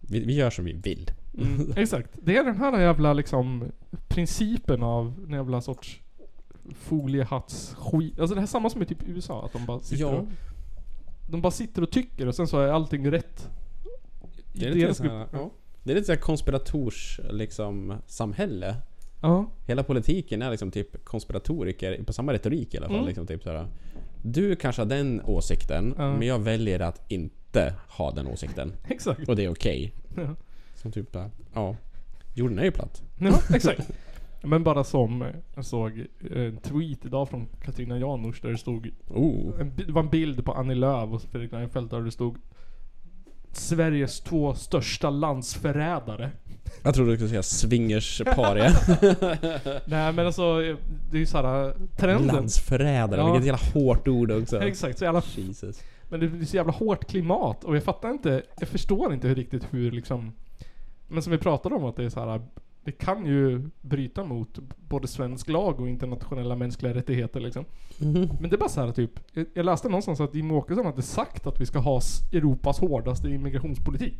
vi, 0.00 0.24
vi 0.24 0.34
gör 0.34 0.50
som 0.50 0.64
vi 0.64 0.72
vill. 0.72 1.10
Mm, 1.38 1.72
exakt. 1.76 2.10
Det 2.22 2.36
är 2.36 2.44
den 2.44 2.56
här 2.56 2.80
jävla 2.80 3.12
liksom 3.12 3.64
principen 4.08 4.82
av 4.82 5.14
en 5.26 5.32
jävla 5.32 5.60
sorts 5.60 6.00
foliehattsskit. 6.74 8.20
Alltså 8.20 8.34
det 8.34 8.40
här 8.40 8.46
är 8.46 8.50
samma 8.50 8.70
som 8.70 8.82
i 8.82 8.86
typ 8.86 8.98
USA. 9.06 9.44
Att 9.44 9.52
de 9.52 9.66
bara 9.66 9.80
sitter, 9.80 10.02
Ja. 10.02 10.08
och, 10.08 10.26
de 11.26 11.40
bara 11.40 11.50
sitter 11.50 11.82
och 11.82 11.90
tycker 11.90 12.26
och 12.26 12.34
sen 12.34 12.46
så 12.46 12.58
är 12.60 12.68
allting 12.68 13.10
rätt. 13.10 13.48
I 14.52 14.58
Det 14.58 14.66
är 14.66 14.70
lite 14.70 14.86
deras 14.86 14.96
så 14.96 15.02
grupp. 15.02 15.12
här, 15.12 15.26
ja. 15.32 15.50
Det 15.82 15.90
är 15.92 15.94
lite 15.94 16.06
såhär 16.06 16.20
konspirators 16.20 17.20
liksom 17.30 17.94
samhälle. 18.06 18.76
Ja. 19.20 19.50
Hela 19.66 19.82
politiken 19.82 20.42
är 20.42 20.50
liksom 20.50 20.70
typ 20.70 21.04
konspiratoriker 21.04 22.02
på 22.04 22.12
samma 22.12 22.32
retorik 22.32 22.74
i 22.74 22.76
alla 22.78 22.86
fall. 22.86 22.96
Mm. 22.96 23.06
Liksom 23.08 23.26
typ 23.26 23.42
såhär, 23.42 23.66
du 24.22 24.56
kanske 24.56 24.82
har 24.82 24.86
den 24.86 25.22
åsikten, 25.24 25.94
Ja. 25.98 26.12
men 26.16 26.28
jag 26.28 26.38
väljer 26.38 26.80
att 26.80 27.10
inte 27.10 27.74
ha 27.88 28.10
den 28.10 28.26
åsikten. 28.26 28.72
Exakt. 28.88 29.28
Och 29.28 29.36
det 29.36 29.44
är 29.44 29.50
okej. 29.52 29.92
Ja. 30.16 30.34
Som 30.74 30.92
typ, 30.92 31.16
ja. 31.54 31.76
Jorden 32.34 32.58
är 32.58 32.64
ju 32.64 32.70
platt. 32.70 33.02
Ja, 33.18 33.38
exakt. 33.54 33.90
Men 34.42 34.64
bara 34.64 34.84
som 34.84 35.22
eh, 35.22 35.28
jag 35.54 35.64
såg 35.64 36.06
en 36.34 36.56
tweet 36.56 37.04
idag 37.04 37.28
från 37.28 37.46
Katarina 37.62 37.98
Janouch 37.98 38.42
där 38.42 38.50
det 38.50 38.58
stod 38.58 38.90
Oh. 39.08 39.60
en, 39.60 39.72
Det 39.76 39.92
var 39.92 40.02
en 40.02 40.08
bild 40.08 40.44
på 40.44 40.52
Annie 40.52 40.74
Lööf 40.74 41.10
och 41.10 41.22
Fredrik 41.22 41.52
Reinfeldt 41.52 41.90
där 41.90 42.00
det 42.00 42.10
stod 42.10 42.36
Sveriges 43.52 44.20
två 44.20 44.54
största 44.54 45.10
landsförrädare. 45.10 46.30
Jag 46.82 46.94
trodde 46.94 47.10
du 47.10 47.16
skulle 47.16 47.28
säga 47.30 47.42
swingersparia. 47.42 48.70
Nej 49.86 50.12
men 50.12 50.26
alltså, 50.26 50.58
det 51.10 51.16
är 51.16 51.20
ju 51.20 51.26
såhär 51.26 51.74
trenden. 51.96 52.26
Landsförrädare, 52.26 53.20
Ja. 53.20 53.32
vilket 53.32 53.46
jävla 53.46 53.80
hårt 53.80 54.08
ord 54.08 54.30
också. 54.30 54.62
Exakt, 54.62 54.98
så 54.98 55.04
jävla... 55.04 55.22
Jesus. 55.36 55.82
Men 56.08 56.20
det 56.20 56.26
är 56.26 56.44
så 56.44 56.56
jävla 56.56 56.72
hårt 56.72 57.04
klimat 57.04 57.64
och 57.64 57.76
jag 57.76 57.82
fattar 57.84 58.10
inte, 58.10 58.42
jag 58.60 58.68
förstår 58.68 59.14
inte 59.14 59.28
hur 59.28 59.34
riktigt 59.34 59.66
hur 59.70 59.90
liksom... 59.92 60.32
Men 61.08 61.22
som 61.22 61.30
vi 61.32 61.38
pratade 61.38 61.74
om 61.74 61.84
att 61.84 61.96
det 61.96 62.04
är 62.04 62.08
så 62.08 62.20
här. 62.20 62.42
Det 62.88 62.92
kan 62.92 63.26
ju 63.26 63.62
bryta 63.80 64.24
mot 64.24 64.58
både 64.88 65.08
svensk 65.08 65.48
lag 65.48 65.80
och 65.80 65.88
internationella 65.88 66.56
mänskliga 66.56 66.94
rättigheter 66.94 67.40
liksom. 67.40 67.64
Mhm. 67.98 68.28
Men 68.40 68.50
det 68.50 68.56
är 68.56 68.58
bara 68.58 68.68
så 68.68 68.80
här 68.80 68.92
typ, 68.92 69.10
jag- 69.54 69.64
läste 69.64 69.88
någonstans 69.88 70.20
att 70.20 70.34
Jimmie 70.34 70.56
Åkesson 70.56 70.86
hade 70.86 71.02
sagt 71.02 71.46
att 71.46 71.60
vi 71.60 71.66
ska 71.66 71.78
ha 71.78 72.00
Europas 72.32 72.78
hårdaste 72.80 73.28
immigrationspolitik. 73.28 74.14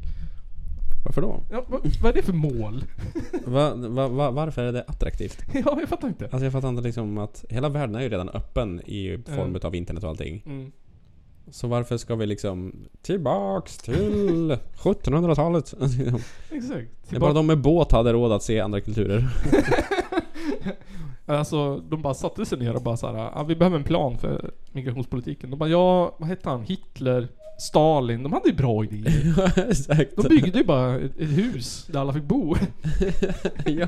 Varför 1.04 1.22
då? 1.22 1.42
Ja, 1.50 1.64
va, 1.68 1.80
vad 2.02 2.10
är 2.10 2.14
det 2.14 2.22
för 2.22 2.32
mål? 2.32 2.84
Va, 3.46 3.74
va, 3.74 4.08
va, 4.08 4.30
varför 4.30 4.62
är 4.62 4.72
det 4.72 4.84
attraktivt? 4.88 5.38
Ja, 5.54 5.76
jag 5.80 5.88
fattar 5.88 6.08
inte. 6.08 6.24
Alltså 6.24 6.44
jag 6.44 6.52
fattar 6.52 6.68
inte 6.68 6.82
liksom 6.82 7.18
att 7.18 7.44
hela 7.48 7.68
världen 7.68 7.94
är 7.94 8.00
ju 8.00 8.08
redan 8.08 8.28
öppen 8.28 8.80
i 8.80 9.18
form 9.26 9.38
Mm. 9.48 9.60
av 9.64 9.74
internet 9.74 10.02
och 10.04 10.08
allting. 10.10 10.42
Mm. 10.46 10.72
Så 11.50 11.66
varför 11.66 11.96
ska 11.96 12.14
vi 12.16 12.26
liksom 12.26 12.74
tillbaks 13.02 13.78
till 13.78 14.56
1700-talet? 14.78 15.74
Exakt. 16.50 16.88
Det 17.10 17.16
är 17.16 17.20
bara 17.20 17.32
de 17.32 17.46
med 17.46 17.58
båt 17.60 17.92
hade 17.92 18.12
råd 18.12 18.32
att 18.32 18.42
se 18.42 18.60
andra 18.60 18.80
kulturer. 18.80 19.28
Alltså, 21.26 21.76
de 21.78 22.02
bara 22.02 22.14
satte 22.14 22.46
sig 22.46 22.58
ner 22.58 22.76
och 22.76 22.82
bara 22.82 22.96
såhär, 22.96 23.30
ah, 23.34 23.42
vi 23.44 23.56
behöver 23.56 23.76
en 23.76 23.84
plan 23.84 24.18
för 24.18 24.50
migrationspolitiken. 24.72 25.50
De 25.50 25.58
bara, 25.58 25.68
ja, 25.68 26.16
vad 26.18 26.28
hette 26.28 26.48
han? 26.48 26.62
Hitler? 26.62 27.28
Stalin? 27.58 28.22
De 28.22 28.32
hade 28.32 28.48
ju 28.48 28.54
bra 28.54 28.84
idéer. 28.84 29.52
Exakt. 29.70 30.16
De 30.16 30.28
byggde 30.28 30.58
ju 30.58 30.64
bara 30.64 30.96
ett, 30.98 31.18
ett 31.18 31.28
hus 31.30 31.86
där 31.92 32.00
alla 32.00 32.12
fick 32.12 32.22
bo. 32.22 32.56
ja. 33.66 33.86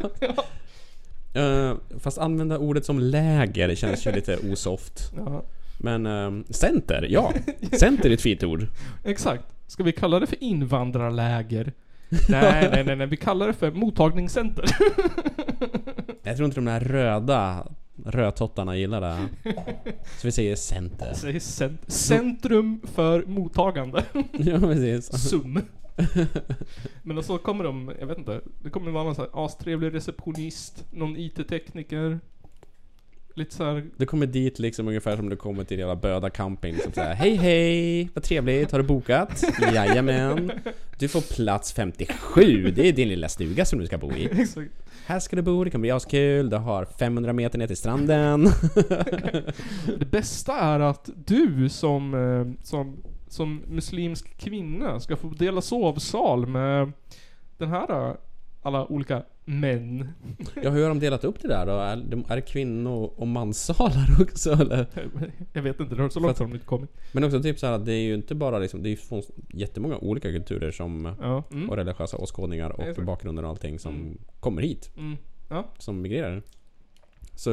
Eh, 1.41 1.75
fast 1.99 2.19
använda 2.19 2.59
ordet 2.59 2.85
som 2.85 2.99
läger 2.99 3.75
känns 3.75 4.07
ju 4.07 4.13
lite 4.13 4.37
osoft. 4.53 5.13
Ja. 5.17 5.43
Men 5.83 6.07
ehm, 6.07 6.45
center, 6.51 7.07
ja. 7.11 7.33
Center 7.73 8.11
är 8.11 8.15
ett 8.15 8.21
fint 8.21 8.45
ord. 8.45 8.67
Exakt. 9.05 9.45
Ska 9.67 9.83
vi 9.83 9.93
kalla 9.93 10.21
det 10.21 10.27
för 10.27 10.43
invandrarläger? 10.45 11.73
nej, 12.29 12.69
nej, 12.73 12.85
nej, 12.85 12.97
nej, 12.97 13.07
vi 13.07 13.17
kallar 13.17 13.47
det 13.47 13.53
för 13.53 13.71
mottagningscenter. 13.71 14.65
Jag 16.23 16.37
tror 16.37 16.45
inte 16.47 16.57
de 16.61 16.65
där 16.65 16.81
röda 16.81 17.67
rödtottarna 18.05 18.77
gillar 18.77 19.01
det. 19.01 19.19
Så 20.19 20.27
vi 20.27 20.33
säger 20.33 20.57
center. 20.57 21.13
Säg 21.15 21.41
cent- 21.41 21.91
centrum 21.91 22.81
för 22.95 23.25
mottagande. 23.27 24.05
Ja, 24.33 24.59
precis. 24.61 25.13
SUM. 25.29 25.61
Men 27.03 27.19
och 27.19 27.25
så 27.25 27.39
kommer 27.39 27.65
de, 27.65 27.93
jag 28.01 28.07
vet 28.07 28.19
inte, 28.19 28.41
det 28.63 28.71
kommer 28.71 28.91
vara 28.91 29.05
någon 29.05 29.15
sån 29.15 29.27
här 29.35 29.45
astrevlig 29.45 29.95
receptionist, 29.95 30.85
någon 30.91 31.17
IT-tekniker. 31.17 32.21
Lite 33.41 33.55
så 33.55 33.65
här, 33.65 33.85
Du 33.97 34.07
kommer 34.07 34.27
dit 34.27 34.59
liksom 34.59 34.89
ungefär 34.89 35.17
som 35.17 35.29
du 35.29 35.37
kommer 35.37 35.65
till 35.65 35.79
jävla 35.79 35.97
Böda 35.97 36.31
camping. 36.31 36.77
Som 36.85 36.93
säger 36.93 37.15
Hej 37.15 37.35
hej! 37.35 38.09
Vad 38.15 38.25
trevligt, 38.25 38.73
har 38.73 38.79
du 38.79 38.85
bokat? 38.85 39.45
Jajamän. 39.75 40.53
Du 40.99 41.09
får 41.09 41.35
plats 41.35 41.73
57, 41.73 42.71
det 42.71 42.89
är 42.89 42.93
din 42.93 43.09
lilla 43.09 43.29
stuga 43.29 43.65
som 43.65 43.79
du 43.79 43.87
ska 43.87 43.99
bo 43.99 44.13
i. 44.13 44.25
Exakt. 44.41 44.71
Här 45.07 45.21
ska 45.21 45.37
du 45.37 45.43
bo, 45.43 45.65
det 45.65 45.71
kommer 45.71 45.81
bli 45.81 45.91
askul, 45.91 46.51
du 46.51 46.57
har 46.57 46.85
500 46.85 47.33
meter 47.33 47.59
ner 47.59 47.67
till 47.67 47.77
stranden. 47.77 48.45
Det 49.99 50.11
bästa 50.11 50.53
är 50.53 50.81
att 50.81 51.11
du 51.27 51.69
som, 51.69 52.15
eh, 52.15 52.65
som, 52.65 52.97
som 53.29 53.63
muslimsk 53.69 54.39
kvinna 54.39 55.01
ska 55.01 55.17
få 55.17 55.29
dela 55.29 55.61
sovsal 55.61 56.47
med 56.47 56.93
den 57.59 57.69
här 57.69 58.09
eh, 58.09 58.15
alla 58.63 58.93
olika 58.93 59.23
män. 59.45 60.09
Ja, 60.63 60.71
hur 60.71 60.83
har 60.83 60.89
de 60.89 61.01
delat 61.01 61.25
upp 61.25 61.41
det 61.41 61.49
där 61.49 61.67
då? 61.67 61.73
Är 61.73 61.97
det, 61.97 62.23
är 62.29 62.37
det 62.37 62.43
kvinno 62.43 63.05
och 63.05 63.29
manssalar 63.29 64.07
också 64.21 64.53
eller? 64.53 64.87
Jag 65.53 65.63
vet 65.63 65.81
inte, 65.81 65.95
det 65.95 66.03
har 66.03 66.09
så 66.09 66.21
långt 66.21 66.39
har 66.39 66.47
de 66.47 66.55
inte 66.55 66.67
kommit. 66.67 66.91
Men 67.13 67.25
också 67.25 67.43
typ 67.43 67.59
så 67.59 67.67
här 67.67 67.73
att 67.73 67.87
det 67.87 67.93
är 67.93 68.03
ju 68.03 68.15
inte 68.15 68.35
bara 68.35 68.59
liksom, 68.59 68.83
det 68.83 68.89
är 68.89 68.91
ju 68.91 68.97
från 68.97 69.23
jättemånga 69.49 69.97
olika 69.99 70.31
kulturer 70.31 70.71
som, 70.71 71.15
Ja, 71.21 71.45
mm. 71.53 71.71
och 71.71 71.77
religiösa 71.77 72.17
åskådningar 72.17 72.71
och 72.71 73.05
bakgrunder 73.05 73.43
och 73.43 73.49
allting 73.51 73.79
som 73.79 74.19
kommer 74.41 74.63
hit. 74.63 74.91
Mm. 74.97 75.17
Ja. 75.49 75.65
Som 75.79 76.03
migrerar. 76.03 76.43
Så 77.35 77.51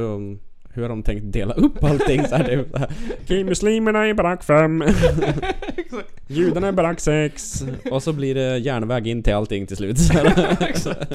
hur 0.78 0.82
har 0.82 0.90
de 0.90 1.04
tänkt 1.04 1.34
dela 1.34 1.54
upp 1.54 1.84
allting 1.84 2.28
så 2.28 2.36
här, 2.36 2.44
typ, 2.44 2.72
så 2.72 2.78
här. 2.78 2.90
Okej, 3.24 3.44
muslimerna 3.44 4.08
i 4.08 4.14
barack 4.14 4.44
5. 4.44 4.84
Judarna 6.28 6.70
i 6.70 6.72
barack 6.72 7.00
6. 7.00 7.64
Och 7.92 8.04
så 8.04 8.14
blir 8.14 8.36
det 8.36 8.58
järnväg 8.58 9.08
in 9.08 9.24
till 9.24 9.34
allting 9.34 9.68
till 9.68 9.78
slut. 9.78 10.00
Så 10.00 10.14
här. 10.14 11.08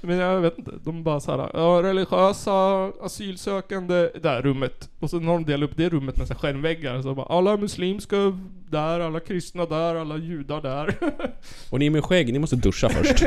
Men 0.00 0.16
jag 0.16 0.40
vet 0.40 0.58
inte, 0.58 0.70
de 0.84 1.02
bara 1.02 1.20
såhär, 1.20 1.50
ja 1.54 1.80
religiösa 1.82 2.84
asylsökande, 3.02 4.10
där 4.22 4.42
rummet. 4.42 4.90
Och 5.00 5.10
sen 5.10 5.26
har 5.26 5.34
de 5.34 5.44
delat 5.44 5.70
upp 5.70 5.76
det 5.76 5.88
rummet 5.88 6.16
med 6.16 6.26
så 6.26 6.32
här 6.32 6.40
skärmväggar. 6.40 7.02
Så 7.02 7.14
bara, 7.14 7.26
alla 7.26 7.56
muslimska 7.56 8.16
där, 8.70 9.00
alla 9.00 9.20
kristna 9.20 9.66
där, 9.66 9.94
alla 9.94 10.16
judar 10.16 10.62
där. 10.62 10.94
Och 11.70 11.78
ni 11.78 11.90
med 11.90 12.04
skägg, 12.04 12.32
ni 12.32 12.38
måste 12.38 12.56
duscha 12.56 12.88
först. 12.88 13.24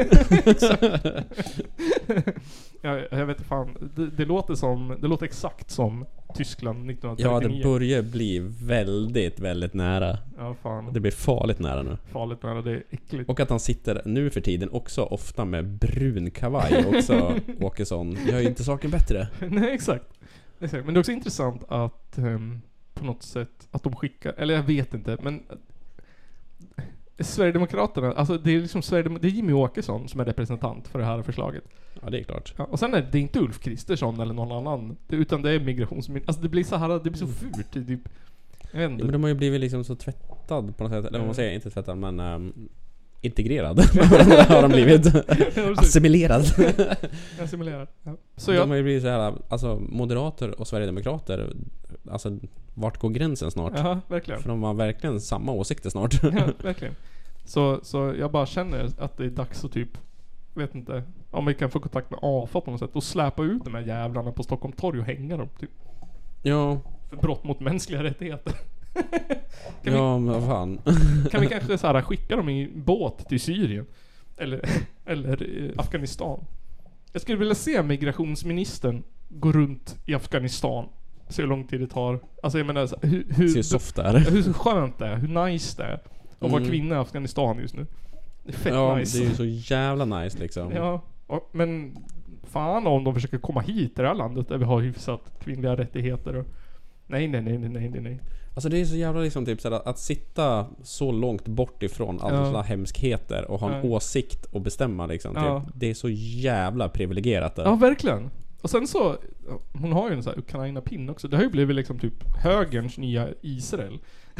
Jag, 2.82 3.04
jag 3.12 3.26
vet 3.26 3.38
inte 3.38 3.50
fan, 3.50 3.78
det, 3.96 4.10
det 4.10 4.26
låter 4.26 4.56
som, 4.56 4.98
det 5.02 5.08
låter 5.08 5.26
exakt 5.26 5.65
som 5.68 6.06
Tyskland 6.36 6.92
1939. 6.92 7.32
Ja, 7.32 7.40
det 7.40 7.64
börjar 7.64 8.02
bli 8.02 8.40
väldigt, 8.62 9.40
väldigt 9.40 9.74
nära. 9.74 10.18
Ja, 10.38 10.56
fan. 10.62 10.94
Det 10.94 11.00
blir 11.00 11.12
farligt 11.12 11.60
nära 11.60 11.84
nu. 11.84 11.98
Farligt 12.12 12.44
nära, 12.44 12.62
det 12.62 12.72
är 12.72 12.84
äckligt. 12.90 13.30
Och 13.30 13.40
att 13.40 13.50
han 13.50 13.60
sitter 13.60 14.02
nu 14.06 14.30
för 14.30 14.42
tiden 14.42 14.70
också 14.70 15.04
ofta 15.04 15.46
med 15.46 15.66
brun 15.68 16.32
kavaj 16.32 16.86
också, 16.88 17.40
Åkesson. 17.62 18.18
Gör 18.28 18.40
ju 18.40 18.48
inte 18.48 18.64
saken 18.64 18.92
bättre. 18.92 19.28
Nej, 19.50 19.74
exakt. 19.74 20.06
exakt. 20.60 20.86
Men 20.86 20.94
det 20.94 20.98
är 20.98 21.00
också 21.00 21.12
intressant 21.12 21.64
att 21.68 22.18
ehm, 22.18 22.62
på 22.94 23.06
något 23.06 23.24
sätt 23.24 23.68
att 23.72 23.84
de 23.84 23.96
skickar, 23.96 24.34
eller 24.38 24.54
jag 24.54 24.64
vet 24.64 24.94
inte, 24.94 25.18
men 25.22 25.44
Sverigedemokraterna, 27.20 28.12
alltså 28.12 28.38
det 28.38 28.56
är 28.56 28.62
liksom 28.62 28.82
Sverigedem- 28.82 29.20
det 29.22 29.28
är 29.28 29.32
Jimmy 29.32 29.54
Åkesson 29.54 30.08
som 30.08 30.20
är 30.20 30.26
representant 30.26 30.88
för 30.88 31.00
det 31.00 31.06
här 31.06 31.22
förslaget. 31.22 31.64
Ja, 32.02 32.10
det 32.10 32.20
är 32.20 32.24
klart. 32.24 32.54
Ja, 32.58 32.64
och 32.64 32.80
sen 32.80 32.94
är 32.94 33.08
det, 33.12 33.20
inte 33.20 33.40
Ulf 33.40 33.60
Kristersson 33.60 34.20
eller 34.20 34.34
någon 34.34 34.52
annan, 34.68 34.98
utan 35.10 35.42
det 35.42 35.52
är 35.52 35.60
migrationsmyndigheten. 35.60 36.30
Alltså 36.30 36.44
det 36.44 36.50
blir 36.50 36.64
så 36.64 36.76
här, 36.76 36.90
det 36.90 37.00
blir 37.00 37.14
så 37.14 37.28
fult. 37.28 37.74
Det, 37.74 37.80
är 37.80 37.84
typ, 37.84 38.10
jag 38.72 38.80
vet 38.80 38.92
Ja, 39.00 39.04
men 39.06 39.12
de 39.12 39.24
har 39.24 39.30
ju 39.30 39.36
blivit 39.36 39.62
liksom 39.62 39.84
så 39.84 39.96
tvättad 39.96 40.78
på 40.78 40.84
något 40.84 40.92
sätt. 40.92 41.06
Eller 41.06 41.20
vad 41.20 41.28
man 41.28 41.36
säger, 41.36 41.54
inte 41.54 41.70
tvättad 41.70 41.98
men 41.98 42.20
um, 42.20 42.70
integrerad. 43.26 43.80
har 44.50 44.62
de 44.62 44.72
blivit. 44.72 45.06
Assimilerad. 45.78 46.42
Assimilerad. 47.44 47.88
Ja. 48.04 48.12
Så 48.38 48.52
de 48.52 48.70
har 48.70 48.76
ju 48.78 48.84
blivit 48.84 49.04
så 49.04 49.10
här, 49.10 49.34
alltså 49.50 49.76
moderater 49.90 50.60
och 50.60 50.68
sverigedemokrater. 50.68 51.54
Alltså 52.12 52.38
vart 52.74 53.00
går 53.00 53.10
gränsen 53.10 53.52
snart? 53.52 53.74
Ja, 53.76 54.00
verkligen. 54.08 54.42
För 54.42 54.50
de 54.50 54.64
har 54.64 54.74
verkligen 54.74 55.22
samma 55.22 55.52
åsikter 55.52 55.90
snart. 55.90 56.24
ja, 56.24 56.48
verkligen. 56.64 56.96
Så, 57.46 57.80
så 57.84 58.14
jag 58.20 58.32
bara 58.32 58.46
känner 58.46 58.90
att 59.00 59.18
det 59.18 59.26
är 59.26 59.30
dags 59.30 59.64
att 59.66 59.72
typ, 59.72 59.90
vet 60.54 60.76
inte, 60.76 61.04
om 61.32 61.46
vi 61.46 61.54
kan 61.54 61.70
få 61.72 61.80
kontakt 61.80 62.12
med 62.12 62.20
AFA 62.22 62.62
på 62.62 62.72
något 62.72 62.80
sätt 62.80 62.90
och 62.96 63.04
släpa 63.04 63.44
ut 63.44 63.64
de 63.66 63.76
här 63.76 63.82
jävlarna 63.82 64.32
på 64.32 64.44
Stockholm 64.44 64.74
torg 64.74 65.00
och 65.00 65.06
hänga 65.06 65.38
dem 65.38 65.50
typ. 65.60 65.70
ja, 66.44 66.80
För 67.10 67.18
brott 67.18 67.44
mot 67.44 67.60
mänskliga 67.60 68.04
rättigheter. 68.04 68.54
Kan 69.84 69.94
vi- 69.94 70.00
ja 70.00 70.20
men 70.20 70.34
vad 70.34 70.46
fan. 70.46 70.80
Kan 71.32 71.42
vi 71.42 71.48
kanske 71.48 71.78
så 71.78 71.88
här 71.88 72.02
skicka 72.02 72.36
dem 72.36 72.50
i 72.50 72.72
båt 72.76 73.30
till 73.30 73.40
Syrien? 73.40 73.86
Eller, 74.38 74.62
eller 75.06 75.64
eh, 75.64 75.72
Afghanistan? 75.78 76.40
Jag 77.14 77.22
skulle 77.22 77.38
vilja 77.38 77.56
se 77.56 77.84
migrationsministern 77.84 79.04
gå 79.30 79.52
runt 79.52 79.96
i 80.06 80.16
Afghanistan. 80.16 80.86
Se 81.30 81.42
hur 81.42 81.50
lång 81.50 81.68
tid 81.68 81.80
det 81.82 81.88
tar. 81.88 82.20
Alltså 82.44 82.58
jag 82.58 82.68
menar, 82.68 82.88
så- 82.88 83.00
hur... 83.02 83.26
hur 83.30 83.48
Se 83.48 83.56
hur 83.56 83.64
soft 83.64 83.96
det 83.96 84.02
är. 84.02 84.14
Hur 84.32 84.54
skönt 84.54 84.98
det 85.00 85.06
är, 85.08 85.16
hur 85.16 85.46
nice 85.46 85.82
det 85.82 85.88
är. 85.88 85.94
Att 86.40 86.52
vara 86.52 86.58
Mm. 86.62 86.70
kvinna 86.70 86.96
i 86.96 86.98
Afghanistan 86.98 87.60
just 87.60 87.76
nu. 87.76 87.86
Det 88.44 88.50
är 88.54 88.58
fett 88.58 88.74
Ja, 88.74 88.96
nice. 88.98 89.18
det 89.18 89.26
är 89.26 89.30
ju 89.30 89.36
så 89.36 89.46
jävla 89.74 90.06
nice 90.06 90.38
liksom. 90.40 90.72
Ja, 90.72 91.02
och, 91.28 91.50
men 91.52 91.98
fan 92.44 92.88
om 92.88 93.04
de 93.04 93.14
försöker 93.14 93.38
komma 93.38 93.62
hit 93.62 93.96
till 93.96 94.02
det 94.04 94.08
här 94.08 94.16
landet 94.16 94.48
där 94.50 94.58
vi 94.58 94.66
har 94.66 94.82
hyfsat 94.82 95.22
kvinnliga 95.44 95.76
rättigheter 95.76 96.36
och... 96.36 96.46
Nej, 97.08 97.28
nej, 97.28 97.42
nej, 97.42 97.58
nej, 97.58 97.90
nej, 97.90 98.02
nej. 98.02 98.20
Alltså 98.56 98.70
det 98.70 98.82
är 98.82 98.86
så 98.86 98.96
jävla 98.96 99.22
liksom 99.22 99.46
typ 99.46 99.62
såhär, 99.62 99.82
att 99.90 100.00
sitta 100.00 100.66
så 100.84 101.12
långt 101.12 101.48
bort 101.48 101.84
ifrån 101.84 102.20
alla 102.22 102.52
Ja. 102.54 102.62
hemskheter 102.62 103.52
och 103.52 103.60
ha 103.60 103.72
en 103.72 103.90
Ja. 103.90 103.96
åsikt 103.96 104.46
och 104.46 104.62
bestämma 104.62 105.06
liksom. 105.06 105.32
Ja. 105.36 105.62
Typ, 105.66 105.74
det 105.76 105.90
är 105.90 105.94
så 105.94 106.10
jävla 106.10 106.90
privilegierat 106.90 107.56
det. 107.56 107.62
Ja, 107.62 107.76
verkligen. 107.76 108.30
Och 108.62 108.70
sen 108.70 108.88
så, 108.88 109.16
hon 109.74 109.92
har 109.94 110.10
ju 110.10 110.16
en 110.16 110.24
sån 110.24 110.34
här 110.34 110.40
Ukraina-pin 110.40 111.10
också. 111.10 111.28
Det 111.28 111.36
har 111.38 111.44
ju 111.44 111.50
blivit 111.50 111.76
liksom 111.76 112.00
typ 112.00 112.24
högerns 112.44 112.98
nya 112.98 113.28
Israel. 113.42 114.00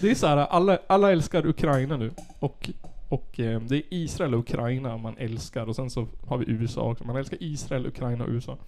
det 0.00 0.10
är 0.10 0.14
så 0.14 0.26
här, 0.26 0.36
alla, 0.36 0.78
alla 0.86 1.12
älskar 1.12 1.46
Ukraina 1.46 1.96
nu. 1.96 2.10
Och, 2.38 2.70
och 3.08 3.40
eh, 3.40 3.60
det 3.60 3.76
är 3.76 3.82
Israel 3.90 4.34
och 4.34 4.40
Ukraina 4.40 4.96
man 4.96 5.16
älskar. 5.18 5.66
Och 5.66 5.76
sen 5.76 5.90
så 5.90 6.08
har 6.26 6.38
vi 6.38 6.44
USA 6.48 6.90
också. 6.90 7.04
Man 7.06 7.16
älskar 7.16 7.38
Israel, 7.40 7.86
Ukraina 7.86 8.24
och 8.24 8.30
USA. 8.30 8.58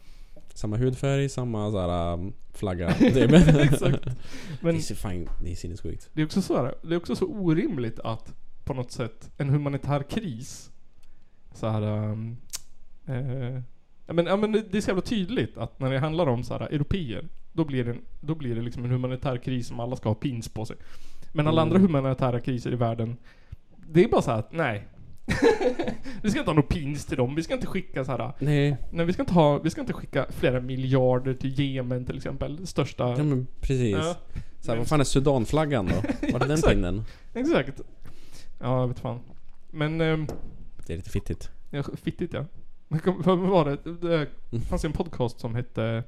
Samma 0.55 0.77
hudfärg, 0.77 1.29
samma 1.29 1.71
såhär 1.71 2.13
um, 2.13 2.33
flagga. 2.53 2.89
Exakt. 3.01 4.05
Men- 4.61 4.75
det 4.75 4.81
är 4.81 4.81
så 4.81 4.95
fan, 4.95 5.29
det 5.45 5.51
är 5.51 5.55
sinnessjukt. 5.55 6.11
Det 6.13 6.21
är 6.23 6.27
också 6.27 6.43
så 6.43 6.57
här, 6.57 6.75
det 6.83 6.95
är 6.95 6.97
också 6.97 7.17
så 7.17 7.27
orimligt 7.27 7.99
att 8.01 8.35
på 8.65 8.75
något 8.75 8.91
sätt 8.93 9.31
en 9.37 9.49
humanitär 9.49 10.03
kris 10.03 10.71
så 11.55 11.69
här. 11.69 11.83
ehm, 11.83 12.37
eh, 13.07 13.61
ja, 14.07 14.13
men, 14.13 14.27
ja, 14.27 14.37
men 14.37 14.53
det 14.53 14.63
det 14.71 14.79
är 14.79 14.83
så 14.83 14.91
jävla 14.91 15.03
tydligt 15.03 15.57
att 15.59 15.81
när 15.81 15.91
det 15.91 15.99
handlar 15.99 16.27
om 16.27 16.43
så 16.45 16.55
här 16.55 16.61
europeer 16.61 17.29
då 17.53 17.65
blir 17.65 17.85
det, 17.85 17.91
en- 17.91 18.03
då 18.21 18.35
blir 18.35 18.55
det 18.55 18.63
liksom 18.63 18.85
en 18.85 18.91
humanitär 18.91 19.37
kris 19.37 19.67
som 19.69 19.81
alla 19.81 19.97
ska 19.97 20.09
ha 20.09 20.15
pins 20.15 20.49
på 20.49 20.65
sig. 20.65 20.77
Men 21.33 21.47
alla 21.47 21.63
Mm. 21.63 21.75
andra 21.77 21.87
humanitära 21.89 22.41
kriser 22.41 22.73
i 22.73 22.77
världen 22.77 23.17
det 23.93 24.05
är 24.05 24.09
bara 24.09 24.23
så 24.23 24.31
här 24.31 24.39
att 24.39 24.53
nej. 24.53 24.89
vi 26.23 26.31
ska 26.31 26.39
inte 26.41 26.51
ha 26.51 26.55
några 26.55 26.69
pins 26.69 27.07
till 27.07 27.17
dem. 27.17 27.35
Vi 27.35 27.43
ska 27.43 27.55
inte 27.55 27.67
skicka 27.67 28.05
så 28.05 28.13
här. 28.13 28.33
Nej. 28.39 28.77
Nej, 28.91 29.07
vi 29.07 29.13
ska 29.13 29.23
inte 29.23 29.35
ha, 29.35 29.59
vi 29.59 29.71
ska 29.71 29.81
inte 29.81 29.93
skicka 29.93 30.27
flera 30.31 30.61
miljarder 30.61 31.35
till 31.35 31.61
Jemen 31.61 32.05
till 32.07 32.17
exempel. 32.17 32.57
Det 32.57 32.67
största... 32.67 33.09
Ja 33.09 33.25
men 33.25 33.47
precis. 33.61 33.97
Ja. 33.97 34.17
Så 34.61 34.71
här, 34.71 34.79
vad 34.79 34.89
fan 34.89 35.01
är 35.01 35.05
Sudanflaggan 35.05 35.87
då? 35.87 35.95
Var 36.33 36.41
är 36.41 36.49
den 36.49 36.51
Exakt. 36.51 36.75
pinnen? 36.75 37.05
Exakt. 37.35 37.81
Ja, 38.59 38.81
jag 38.81 38.89
vet 38.89 38.99
fan. 38.99 39.21
Men... 39.71 40.01
ehm, 40.01 40.27
Det 40.87 40.93
är 40.93 40.97
lite 40.97 41.11
fittigt. 41.11 41.51
Ja, 41.71 41.83
fittigt 42.03 42.33
ja. 42.35 42.45
Vad 43.05 43.39
var 43.39 43.65
det? 43.65 44.27
Det 44.51 44.61
fanns 44.61 44.85
ju 44.85 44.87
en 44.87 44.93
podcast 44.93 45.41
som 45.41 45.55
hette... 45.55 46.05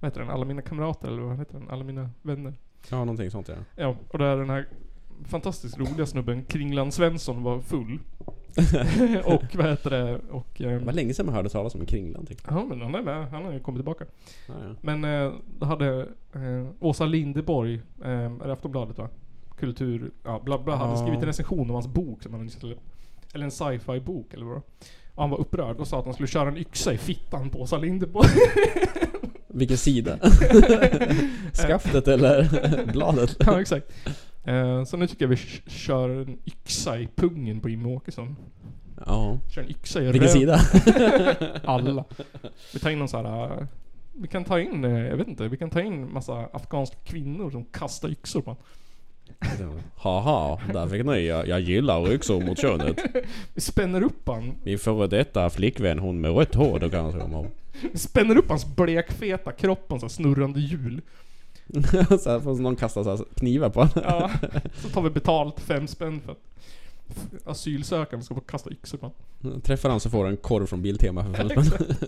Vad 0.00 0.10
heter 0.10 0.20
den? 0.20 0.30
Alla 0.30 0.44
mina 0.44 0.62
kamrater 0.62 1.08
eller 1.08 1.22
vad 1.22 1.38
heter 1.38 1.58
den? 1.58 1.70
Alla 1.70 1.84
mina 1.84 2.10
vänner. 2.22 2.54
Ja, 2.90 2.96
någonting 2.96 3.30
sånt 3.30 3.48
ja. 3.48 3.54
Ja, 3.76 3.96
och 4.08 4.18
där 4.18 4.36
den 4.36 4.50
här 4.50 4.68
fantastiskt 5.24 5.78
roliga 5.78 6.06
snubben 6.06 6.44
Kringland 6.44 6.94
Svensson 6.94 7.42
var 7.42 7.60
full. 7.60 7.98
och 9.24 9.42
vad 9.56 9.66
heter 9.66 9.90
det? 9.90 10.20
Och... 10.30 10.60
ehm, 10.60 10.78
Det 10.78 10.84
var 10.84 10.92
länge 10.92 11.14
sedan 11.14 11.26
man 11.26 11.34
hörde 11.34 11.48
talas 11.48 11.74
om 11.74 11.80
en 11.80 11.86
kringlan 11.86 12.26
tycker 12.26 12.44
Ja 12.50 12.64
men 12.68 12.80
han 12.80 12.94
är 12.94 13.02
med, 13.02 13.28
han 13.30 13.44
har 13.44 13.52
ju 13.52 13.60
kommit 13.60 13.78
tillbaka. 13.78 14.04
Ja, 14.48 14.54
ja. 14.68 14.74
Men 14.80 15.04
eh, 15.04 15.32
då 15.58 15.66
hade 15.66 16.00
eh, 16.34 16.66
Åsa 16.80 17.04
Lindeborg, 17.06 17.74
eh, 18.04 18.10
är 18.10 18.46
det 18.46 18.52
Aftonbladet 18.52 18.98
va? 18.98 19.08
Kultur, 19.58 20.10
ja 20.24 20.40
bla 20.44 20.58
bla, 20.58 20.76
hade 20.76 20.90
Ja. 20.90 20.96
skrivit 20.96 21.20
en 21.20 21.26
recension 21.26 21.60
om 21.70 21.74
hans 21.74 21.86
bok 21.88 22.22
som 22.22 22.32
han 22.34 22.44
nyss 22.44 22.62
hade 22.62 22.74
Eller 23.34 23.44
en 23.44 23.50
sci-fi 23.50 24.00
bok 24.00 24.34
eller 24.34 24.44
vad 24.46 24.62
och 25.14 25.22
han 25.22 25.30
var 25.30 25.38
upprörd 25.40 25.76
och 25.76 25.88
sa 25.88 25.98
att 25.98 26.04
han 26.04 26.14
skulle 26.14 26.26
köra 26.26 26.48
en 26.48 26.56
yxa 26.56 26.92
i 26.92 26.98
fittan 26.98 27.50
på 27.50 27.60
Åsa 27.60 27.78
Lindeborg. 27.78 28.28
Vilken 29.48 29.76
sida? 29.78 30.18
Skaftet 31.52 32.08
eller 32.08 32.48
bladet? 32.92 33.36
ja 33.38 33.60
exakt. 33.60 33.92
Eh, 34.46 34.84
så 34.84 34.96
nu 34.96 35.06
tycker 35.06 35.24
jag 35.24 35.30
vi 35.30 35.36
kör 35.70 36.08
en 36.08 36.38
yxa 36.46 36.98
i 36.98 37.08
pungen 37.16 37.60
på 37.60 37.68
Jimmie 37.68 37.96
Åkesson. 37.96 38.36
Ja. 39.06 39.38
Kör 39.54 39.62
en 39.62 39.70
yxa 39.70 40.02
i 40.02 40.12
Vilken 40.12 40.28
röv- 40.28 40.32
sida? 40.32 40.58
Alla. 41.64 42.04
Vi 42.72 42.78
tar 42.78 42.90
in 42.90 42.98
någon 42.98 43.08
sån 43.08 43.26
här... 43.26 43.44
eh, 43.60 43.66
Vi 44.12 44.28
kan 44.28 44.44
ta 44.44 44.60
in, 44.60 44.84
eh, 44.84 44.90
jag 45.06 45.16
vet 45.16 45.28
inte, 45.28 45.48
vi 45.48 45.56
kan 45.56 45.70
ta 45.70 45.80
in 45.80 46.12
massa 46.12 46.48
afghanska 46.52 46.96
kvinnor 47.04 47.50
som 47.50 47.64
kastar 47.64 48.08
yxor 48.08 48.40
på 48.40 48.50
honom. 48.50 48.62
Haha, 49.96 50.60
där 50.72 50.88
fick 50.88 51.04
ni. 51.06 51.26
Jag, 51.26 51.48
jag 51.48 51.60
gillar 51.60 52.12
yxor 52.12 52.44
mot 52.44 52.58
könet. 52.60 52.98
Vi 53.54 53.60
spänner 53.60 54.02
upp 54.02 54.28
han. 54.28 54.52
Min 54.64 54.78
före 54.78 55.06
detta 55.06 55.50
flickvän, 55.50 55.98
hon 55.98 56.20
med 56.20 56.30
rött 56.36 56.54
hår, 56.54 56.78
då 56.78 56.90
kanske 56.90 57.18
de 57.20 57.32
har... 57.34 57.46
Vi 57.92 57.98
spänner 57.98 58.36
upp 58.38 58.48
hans 58.48 58.76
blekfeta 58.76 59.52
kropp 59.52 59.88
på 59.88 59.94
en 59.94 60.00
sån 60.00 60.10
snurrande 60.10 60.60
hjul. 60.60 61.00
så 62.20 62.30
här 62.30 62.40
får 62.40 62.54
någon 62.54 62.76
kasta 62.76 63.04
så 63.04 63.10
här 63.10 63.24
knivar 63.34 63.70
på 63.70 63.80
honom. 63.80 64.02
Ja, 64.04 64.30
så 64.74 64.88
tar 64.88 65.02
vi 65.02 65.10
betalt 65.10 65.60
fem 65.60 65.86
spänn 65.86 66.20
för 66.20 66.32
att 66.32 66.38
asylsökande 67.44 68.24
ska 68.24 68.34
få 68.34 68.40
kasta 68.40 68.70
yxor 68.70 68.98
på 68.98 69.12
honom. 69.40 69.60
Träffar 69.60 69.90
han 69.90 70.00
så 70.00 70.10
får 70.10 70.24
han 70.24 70.30
en 70.30 70.36
korv 70.36 70.66
från 70.66 70.82
Biltema 70.82 71.24
för 71.24 71.32
fem 71.32 71.64
spänn. 71.64 71.96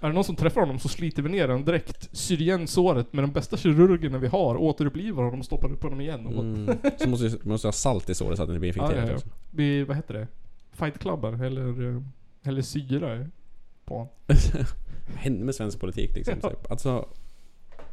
Är 0.00 0.08
det 0.08 0.14
någon 0.14 0.24
som 0.24 0.36
träffar 0.36 0.60
honom 0.60 0.78
så 0.78 0.88
sliter 0.88 1.22
vi 1.22 1.28
ner 1.28 1.48
den 1.48 1.64
direkt, 1.64 2.08
syr 2.12 2.40
igen 2.40 2.66
såret 2.66 3.12
med 3.12 3.24
de 3.24 3.32
bästa 3.32 3.56
kirurgerna 3.56 4.18
vi 4.18 4.26
har, 4.26 4.56
återupplivar 4.56 5.22
honom 5.22 5.40
och 5.40 5.46
stoppar 5.46 5.72
upp 5.72 5.82
honom 5.82 6.00
igen. 6.00 6.26
Mm. 6.26 6.78
Så 6.98 7.08
måste 7.08 7.28
vi 7.28 7.48
måste 7.48 7.66
ha 7.66 7.72
salt 7.72 8.10
i 8.10 8.14
såret 8.14 8.36
så 8.36 8.42
att 8.42 8.48
det 8.48 8.52
inte 8.52 8.60
blir 8.60 8.76
ja, 8.76 8.84
infekterat 8.84 9.06
ja, 9.06 9.10
ja. 9.10 9.16
också. 9.16 9.28
Vi, 9.50 9.84
vad 9.84 9.96
heter 9.96 10.14
det? 10.14 10.26
Fightklubbar 10.72 11.44
eller, 11.44 11.88
eh, 11.88 12.02
eller 12.42 12.62
syra 12.62 13.26
på 13.84 13.94
honom. 13.94 14.08
Vad 15.06 15.16
hände 15.16 15.44
med 15.44 15.54
svensk 15.54 15.80
politik 15.80 16.14
liksom? 16.14 16.34
Ja. 16.42 16.50
Typ? 16.50 16.70
Alltså... 16.70 17.08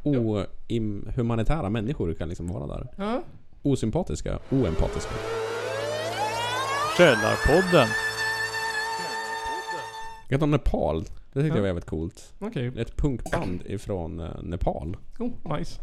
Ohumanitära 0.02 1.70
människor 1.70 2.14
kan 2.14 2.28
liksom 2.28 2.48
vara 2.48 2.66
där. 2.66 2.88
Ja. 2.96 3.22
Osympatiska, 3.62 4.38
oempatiska. 4.50 5.14
Källarpodden. 6.96 7.88
Jag 10.28 10.40
tar 10.40 10.46
Nepal. 10.46 11.00
Det 11.02 11.08
tyckte 11.08 11.40
Ja. 11.40 11.46
jag 11.54 11.60
var 11.60 11.66
jävligt 11.66 11.86
coolt. 11.86 12.34
Okej. 12.38 12.72
Ett 12.76 12.96
punkband 12.96 13.62
ifrån 13.66 14.20
eh, 14.20 14.42
Nepal. 14.42 14.96
Oh, 15.18 15.58
nice. 15.58 15.80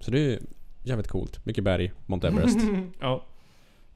Så 0.00 0.10
det 0.10 0.20
är 0.34 0.40
jävligt 0.82 1.08
coolt. 1.08 1.46
Mycket 1.46 1.64
berg, 1.64 1.92
Mount 2.06 2.28
Everest. 2.28 2.58
ja. 3.00 3.24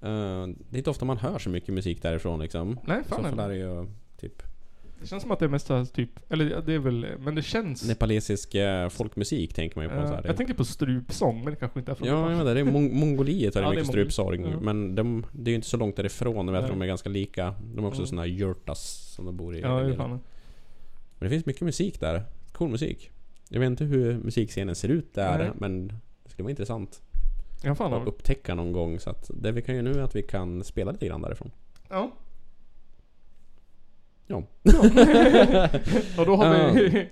Eh, 0.00 0.46
det 0.70 0.76
är 0.76 0.78
inte 0.78 0.90
ofta 0.90 1.04
man 1.04 1.18
hör 1.18 1.38
så 1.38 1.50
mycket 1.50 1.74
musik 1.74 2.02
därifrån 2.02 2.40
liksom. 2.40 2.78
Nej, 2.84 3.02
fan 3.08 3.18
Så 3.18 3.24
heller. 3.28 3.42
där 3.42 3.50
är 3.50 3.54
ju 3.54 3.86
typ 4.20 4.42
Det 5.03 5.09
känns 5.09 5.22
som 5.22 5.30
att 5.32 5.38
det 5.38 5.44
är 5.44 5.48
mest 5.48 5.94
typ, 5.94 6.11
eller 6.28 6.62
det 6.66 6.74
är 6.74 6.78
väl, 6.78 7.07
men 7.18 7.34
det 7.34 7.42
känns... 7.42 7.88
nepalesisk 7.88 8.55
eh, 8.55 8.88
folkmusik 8.88 9.55
tänker 9.55 9.76
man 9.76 9.84
ju 9.84 9.90
på. 9.90 9.96
Eh, 9.96 10.07
så 10.09 10.14
här. 10.14 10.22
jag 10.26 10.36
tänker 10.36 10.55
på 10.55 10.64
strupsång, 10.64 11.44
men 11.44 11.50
det 11.55 11.57
kanske 11.61 11.78
inte 11.78 11.92
är 11.92 11.94
från 11.96 12.09
Ja, 12.09 12.30
jag 12.30 12.44
vet 12.44 12.55
det. 12.55 12.61
Är 12.61 12.64
Mong- 12.64 12.92
Mongoliet 12.94 13.55
har 13.55 13.62
Ja, 13.62 13.70
mycket 13.70 13.86
strupsorg. 13.86 14.40
ja. 14.40 14.61
Men 14.61 14.94
de, 14.94 15.26
det 15.32 15.48
är 15.48 15.53
ju 15.53 15.55
inte 15.57 15.68
så 15.68 15.76
långt 15.76 15.96
därifrån. 15.96 16.46
Jag 16.46 16.53
vet 16.55 16.62
att 16.64 16.70
de 16.70 16.82
är 16.82 16.86
ganska 16.86 17.09
lika. 17.09 17.55
De 17.74 17.80
har 17.80 17.88
också 17.88 18.00
Mm. 18.00 18.07
såna 18.07 18.22
här 18.22 18.28
yurtas 18.28 19.12
som 19.14 19.26
de 19.26 19.36
bor 19.36 19.57
i. 19.57 19.61
Ja, 19.61 19.68
det 19.68 19.80
är 19.80 19.86
Men 19.86 19.96
fan. 19.96 20.20
det 21.18 21.28
finns 21.28 21.46
mycket 21.46 21.62
musik 21.62 22.00
där. 22.00 22.22
Cool 22.53 22.68
musik. 22.70 23.11
Jag 23.48 23.61
vet 23.61 23.66
inte 23.66 23.84
hur 23.84 24.18
musikscenen 24.18 24.74
ser 24.74 24.88
ut 24.88 25.14
där, 25.14 25.38
Nej. 25.38 25.50
men 25.55 25.88
det 26.24 26.30
skulle 26.30 26.44
vara 26.44 26.50
intressant 26.50 27.03
Ja, 27.62 27.74
fan. 27.74 27.92
att 27.94 28.07
upptäcka 28.09 28.55
någon 28.55 28.72
gång. 28.72 28.98
Så 29.00 29.11
att 29.11 29.30
det 29.34 29.53
vi 29.53 29.62
kan 29.62 29.74
göra 29.74 29.84
nu 29.84 29.92
är 29.92 30.03
att 30.03 30.16
vi 30.16 30.22
kan 30.22 30.64
spela 30.64 30.92
lite 30.92 31.07
grann 31.07 31.22
därifrån. 31.22 31.50
Ja. 31.90 32.11
Ja. 34.26 34.36
Och 36.18 36.26
då 36.26 36.36
har 36.36 36.72
vi... 36.72 37.08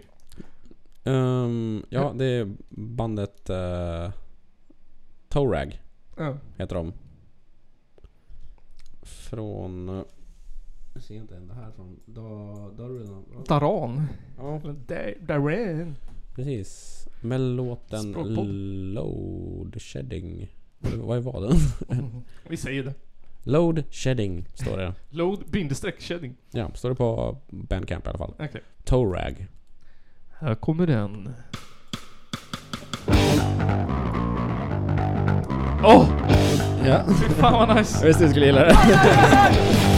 Ehm, 1.04 1.82
ja, 1.88 2.12
det 2.16 2.24
är 2.24 2.52
bandet 2.68 3.50
uh, 3.50 4.10
Torag 5.28 5.82
Ja. 6.16 6.36
heter 6.58 6.74
de. 6.74 6.92
Från... 9.02 9.88
eh, 9.88 10.02
Jag 10.94 11.02
ser 11.02 11.14
inte 11.14 11.36
än 11.36 11.46
det 11.48 11.54
här 11.54 11.70
från... 11.70 12.00
Då, 12.06 12.22
då 12.76 12.82
har 12.82 12.90
du 12.90 12.98
redan... 12.98 13.24
Daran. 13.48 14.06
Ja, 14.38 14.60
Daran. 15.20 15.96
precis. 16.34 16.96
Med 17.22 17.40
låten. 17.40 18.12
Load 18.94 19.82
Shedding. 19.82 20.48
Vad 20.78 21.22
var 21.22 21.40
den? 21.40 21.56
Vi 22.48 22.56
säger 22.56 22.84
det. 22.84 22.94
Load 23.42 23.84
Shedding 23.90 24.46
står 24.54 24.76
det. 24.76 24.94
Load 25.10 25.38
bindestreck 25.46 26.00
shedding. 26.00 26.34
Ja, 26.50 26.70
står 26.74 26.88
det 26.88 26.94
på 26.94 27.38
Bandcamp 27.48 28.06
i 28.06 28.08
alla 28.08 28.18
fall. 28.18 28.34
Okej. 28.38 28.62
Torag. 28.84 29.46
Här 30.38 30.54
kommer 30.54 30.86
den. 30.86 31.34
Åh! 35.84 36.08
Ja. 36.86 37.04
Fy 37.06 37.34
fan 37.34 37.52
vad 37.68 37.76
nice! 37.76 37.98
Jag 38.00 38.06
visste 38.06 38.24
du 38.24 38.30
skulle 38.30 38.46
gilla 38.46 38.64
det. 38.64 38.76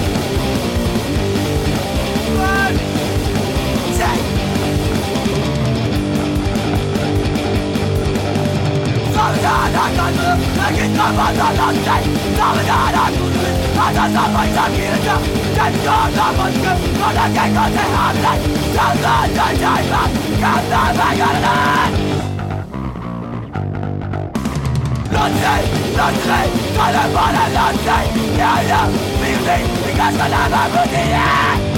Yeah! 31.12 31.71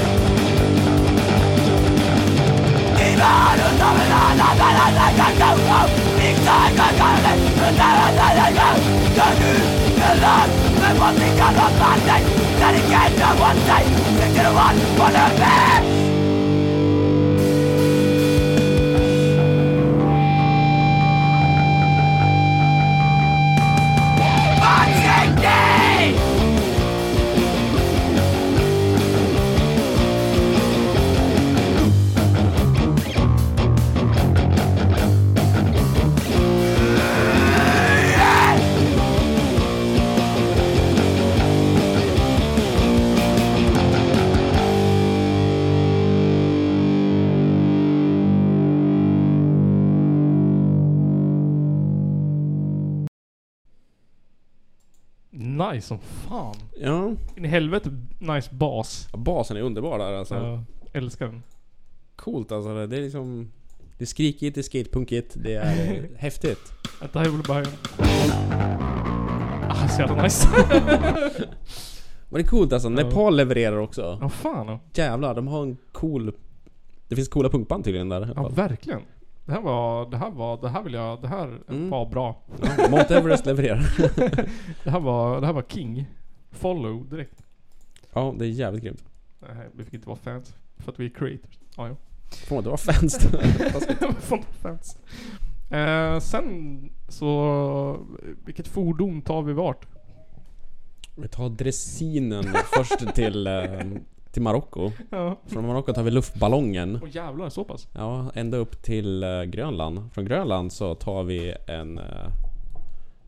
Dedicate 12.64 13.16
to 13.18 13.29
one 13.41 13.57
day, 13.57 13.85
stick 14.14 14.43
to 14.43 14.53
one 14.55 14.79
for 14.97 15.11
the 15.11 15.27
best. 15.39 15.85
Yeah! 25.43 25.84
Nice 55.75 55.87
som 55.87 55.99
fan. 55.99 56.57
Ja. 56.81 57.12
In 57.37 57.45
i 57.45 57.49
helvete 57.49 57.91
nice 58.18 58.55
bas. 58.55 59.09
Basen 59.12 59.57
är 59.57 59.61
underbar 59.61 59.99
där 59.99 60.12
alltså. 60.12 60.35
Ja, 60.35 60.64
älskar 60.93 61.27
den. 61.27 61.43
Coolt 62.16 62.53
alltså. 62.53 62.87
Det 62.87 62.97
är 62.97 63.03
liksom... 63.03 63.53
Det 63.99 64.05
är 64.05 64.07
skrikigt, 64.07 64.55
det 64.55 64.61
är 64.61 64.62
skatepunkigt, 64.62 65.35
det 65.37 65.55
är 65.55 65.95
eh, 65.95 66.03
häftigt. 66.16 66.72
Vänta, 67.01 67.25
jag 67.25 67.31
vill 67.31 67.43
bara... 67.49 67.64
Ah, 69.68 69.89
så 69.89 70.01
jävla 70.01 70.22
nice. 70.22 70.49
Men 72.29 72.41
det 72.41 72.41
är 72.41 72.47
coolt 72.47 72.72
alltså, 72.72 72.89
Nepal 72.89 73.37
levererar 73.37 73.77
också. 73.77 74.18
Ja, 74.20 74.29
fan. 74.29 74.66
ja. 74.66 74.81
Jävlar, 74.95 75.35
de 75.35 75.49
har 75.49 75.62
en 75.62 75.77
cool... 75.93 76.33
Det 77.09 77.16
finns 77.16 77.29
coola 77.29 77.49
punkband 77.49 77.85
tydligen 77.85 78.09
där. 78.09 78.33
Ja, 78.37 78.49
verkligen. 78.49 79.01
Det 79.47 79.53
här 79.53 79.61
var, 79.61 80.11
det 80.11 80.17
här 80.17 80.31
var, 80.31 80.61
det 80.61 80.69
här 80.69 80.83
vill 80.83 80.95
jag, 80.95 81.23
det 81.23 81.29
här 81.29 81.59
Mm. 81.69 81.91
var 81.91 82.07
bra. 82.07 82.43
Ja, 82.63 82.89
Mount 82.91 83.15
Everest 83.19 83.47
levererar. 83.47 83.79
det 84.85 84.91
här 84.91 85.01
var, 85.01 85.41
det 85.41 85.47
här 85.47 85.53
var 85.55 85.63
king. 85.69 86.07
Follow 86.51 87.09
direkt. 87.09 87.43
ja, 88.13 88.35
det 88.39 88.45
är 88.45 88.49
jävligt 88.49 88.83
grymt. 88.83 89.05
Nej, 89.41 89.69
vi 89.73 89.85
fick 89.85 89.95
inte 89.95 90.07
vara 90.09 90.19
fans. 90.19 90.55
För 90.79 90.93
att 90.93 91.01
vi 91.01 91.05
är 91.07 91.11
creators. 91.11 91.59
Ja, 91.77 91.89
ja. 91.89 91.97
Får 92.49 92.55
man 92.55 92.59
inte 92.59 92.69
vara 92.69 92.77
fans? 92.77 93.19
Får 94.21 94.39
inte 94.39 94.63
vara 94.63 94.77
fans. 94.77 94.99
Eh, 95.71 96.19
sen 96.19 96.91
så, 97.09 98.07
vilket 98.45 98.69
fordon 98.69 99.23
tar 99.23 99.43
vi 99.43 99.53
vart? 99.53 99.87
Vi 101.17 101.29
tar 101.29 101.49
dressinen 101.49 102.45
först 102.75 103.15
till, 103.15 103.47
eh, 103.47 103.81
till 104.35 104.43
Marocko. 104.43 104.91
Ja. 105.11 105.39
Från 105.47 105.66
Marocko 105.66 105.93
tar 105.93 106.03
vi 106.03 106.11
luftballongen. 106.11 106.99
Åh 107.03 107.09
jävlar, 107.12 107.49
så 107.49 107.64
pass? 107.64 107.89
Ja, 107.93 108.30
ända 108.35 108.57
upp 108.57 108.82
till 108.82 109.22
eh, 109.22 109.43
Grönland. 109.43 110.11
Från 110.12 110.24
Grönland 110.24 110.72
så 110.72 110.95
tar 110.95 111.22
vi 111.22 111.55
en 111.66 111.99
uh, 111.99 112.05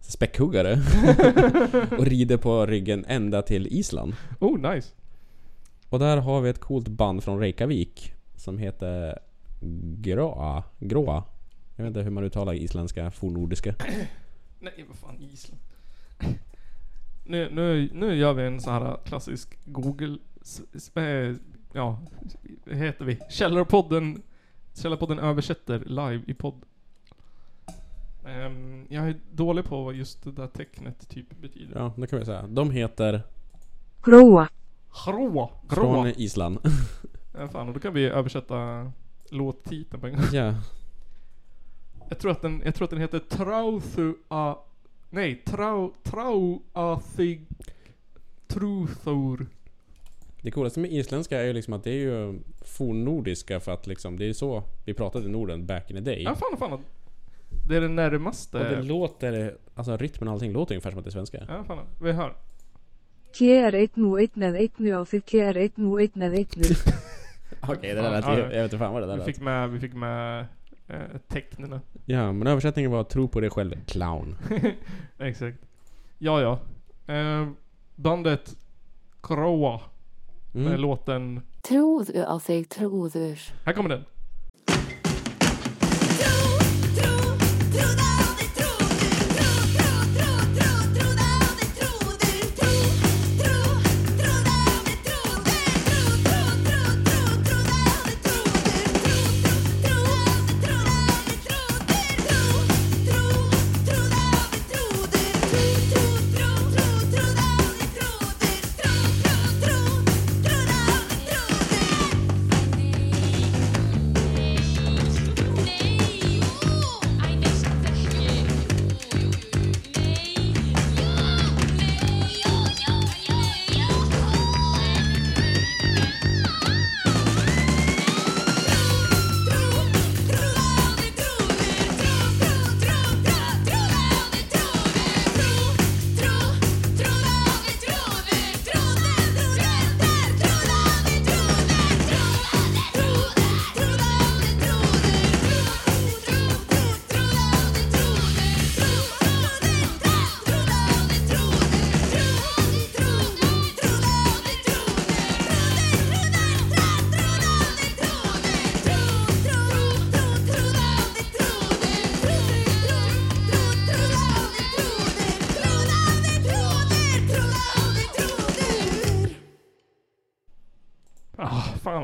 späckhuggare 0.00 0.78
och 1.98 2.06
rider 2.06 2.36
på 2.36 2.66
ryggen 2.66 3.04
ända 3.08 3.42
till 3.42 3.66
Island. 3.66 4.14
Oh, 4.40 4.74
nice. 4.74 4.94
Och 5.88 5.98
där 5.98 6.16
har 6.16 6.40
vi 6.40 6.50
ett 6.50 6.60
coolt 6.60 6.88
band 6.88 7.24
från 7.24 7.40
Reykjavik 7.40 8.12
som 8.36 8.58
heter 8.58 9.18
Gråa. 10.00 10.62
Gråa. 10.78 11.24
Jag 11.76 11.84
vet 11.84 11.90
inte 11.90 12.02
hur 12.02 12.10
man 12.10 12.24
uttalar 12.24 12.54
isländska 12.54 13.10
fornnordiska. 13.10 13.74
Nej, 14.60 14.84
vad 14.88 14.96
fan, 14.96 15.16
Island. 15.20 15.60
Nu, 17.28 17.50
nu, 17.52 17.90
nu 17.92 18.16
gör 18.16 18.32
vi 18.32 18.46
en 18.46 18.60
sån 18.60 18.72
här 18.72 18.96
klassisk 19.04 19.58
Google... 19.64 20.18
eh, 20.94 21.36
Ja, 21.76 21.98
vad 22.64 22.76
heter 22.76 23.04
vi? 23.04 23.18
Källarpodden... 23.30 24.22
Källarpodden 24.74 25.18
översätter 25.18 25.78
live 25.86 26.22
i 26.26 26.34
podd. 26.34 26.62
Ehm, 28.26 28.86
jag 28.88 29.08
är 29.08 29.16
dålig 29.32 29.64
på 29.64 29.84
vad 29.84 29.94
just 29.94 30.24
det 30.24 30.32
där 30.32 30.46
tecknet 30.46 31.08
typ 31.08 31.40
betyder. 31.40 31.78
Ja, 31.78 31.92
det 31.96 32.06
kan 32.06 32.18
vi 32.18 32.24
säga. 32.24 32.46
De 32.46 32.70
heter 32.70 33.22
Gråa. 34.02 34.48
Gråa. 35.06 35.50
från 35.68 36.04
Gråa. 36.04 36.10
Island. 36.10 36.58
Ja, 37.38 37.48
fan, 37.48 37.68
och 37.68 37.74
då 37.74 37.80
kan 37.80 37.94
vi 37.94 38.04
översätta 38.04 38.92
låttiteln 39.30 40.00
på 40.00 40.06
en 40.06 40.12
gång. 40.12 40.24
ja. 40.32 40.54
Jag 42.08 42.18
tror 42.18 42.30
att 42.30 42.42
den, 42.42 42.62
jag 42.64 42.74
tror 42.74 42.84
att 42.84 42.90
den 42.90 43.00
heter 43.00 43.18
Trauthu-a... 43.18 44.56
Nej, 45.10 45.42
Trau... 45.46 45.92
Trau-a-thig... 46.02 47.46
Truthor. 48.46 49.46
Det 50.40 50.50
coolaste 50.50 50.80
med 50.80 50.92
isländska 50.92 51.40
är 51.40 51.44
ju 51.44 51.52
liksom 51.52 51.72
att 51.74 51.84
det 51.84 51.90
är 51.90 51.94
ju 51.94 52.38
fornnordiska 52.64 53.60
för 53.60 53.72
att 53.72 53.86
liksom 53.86 54.18
det 54.18 54.28
är 54.28 54.32
så 54.32 54.62
vi 54.84 54.94
pratade 54.94 55.26
i 55.26 55.28
Norden 55.28 55.66
back 55.66 55.90
in 55.90 55.96
the 55.96 56.02
day. 56.02 56.22
Ja, 56.22 56.34
fan, 56.34 56.58
fan. 56.58 56.80
Det 57.68 57.76
är 57.76 57.80
det 57.80 57.88
närmaste. 57.88 58.58
Och 58.58 58.64
det 58.64 58.82
låter, 58.82 59.56
alltså 59.74 59.96
rytmen 59.96 60.28
och 60.28 60.34
allting 60.34 60.52
låter 60.52 60.74
ungefär 60.74 60.90
som 60.90 60.98
att 60.98 61.04
det 61.04 61.08
är 61.08 61.12
svenska. 61.12 61.44
Ja, 61.48 61.64
fan. 61.64 61.86
Vi 62.02 62.12
hör. 62.12 62.34
Okej, 67.60 67.94
det 67.94 68.02
där 68.02 68.10
lät, 68.10 68.24
Ja, 68.24 68.30
jag, 68.38 68.38
ja. 68.38 68.42
jag 68.42 68.62
vet 68.62 68.64
inte 68.64 68.78
fan 68.78 68.92
vad 68.92 69.02
det 69.02 69.06
där 69.06 69.14
Vi 69.14 69.18
lät. 69.18 69.26
fick 69.26 69.40
med, 69.40 69.70
vi 69.70 69.80
fick 69.80 69.94
med 69.94 70.46
eh, 70.88 70.96
tecknen. 71.28 71.80
Ja, 72.04 72.32
men 72.32 72.46
översättningen 72.48 72.90
var 72.90 73.04
tro 73.04 73.28
på 73.28 73.40
dig 73.40 73.50
själv, 73.50 73.72
clown. 73.86 74.36
Exakt. 75.18 75.58
Ja, 76.18 76.40
ja. 76.40 76.58
Eh, 77.14 77.48
bandet 77.96 78.56
Kroa. 80.56 80.64
Med 80.64 80.72
Mm. 80.78 80.80
låten... 80.80 81.42
Trúðu 81.62 82.24
á 82.24 82.36
þig 82.40 82.68
trúður. 82.68 83.38
Här 83.66 83.72
kommer 83.74 83.88
den. 83.90 84.04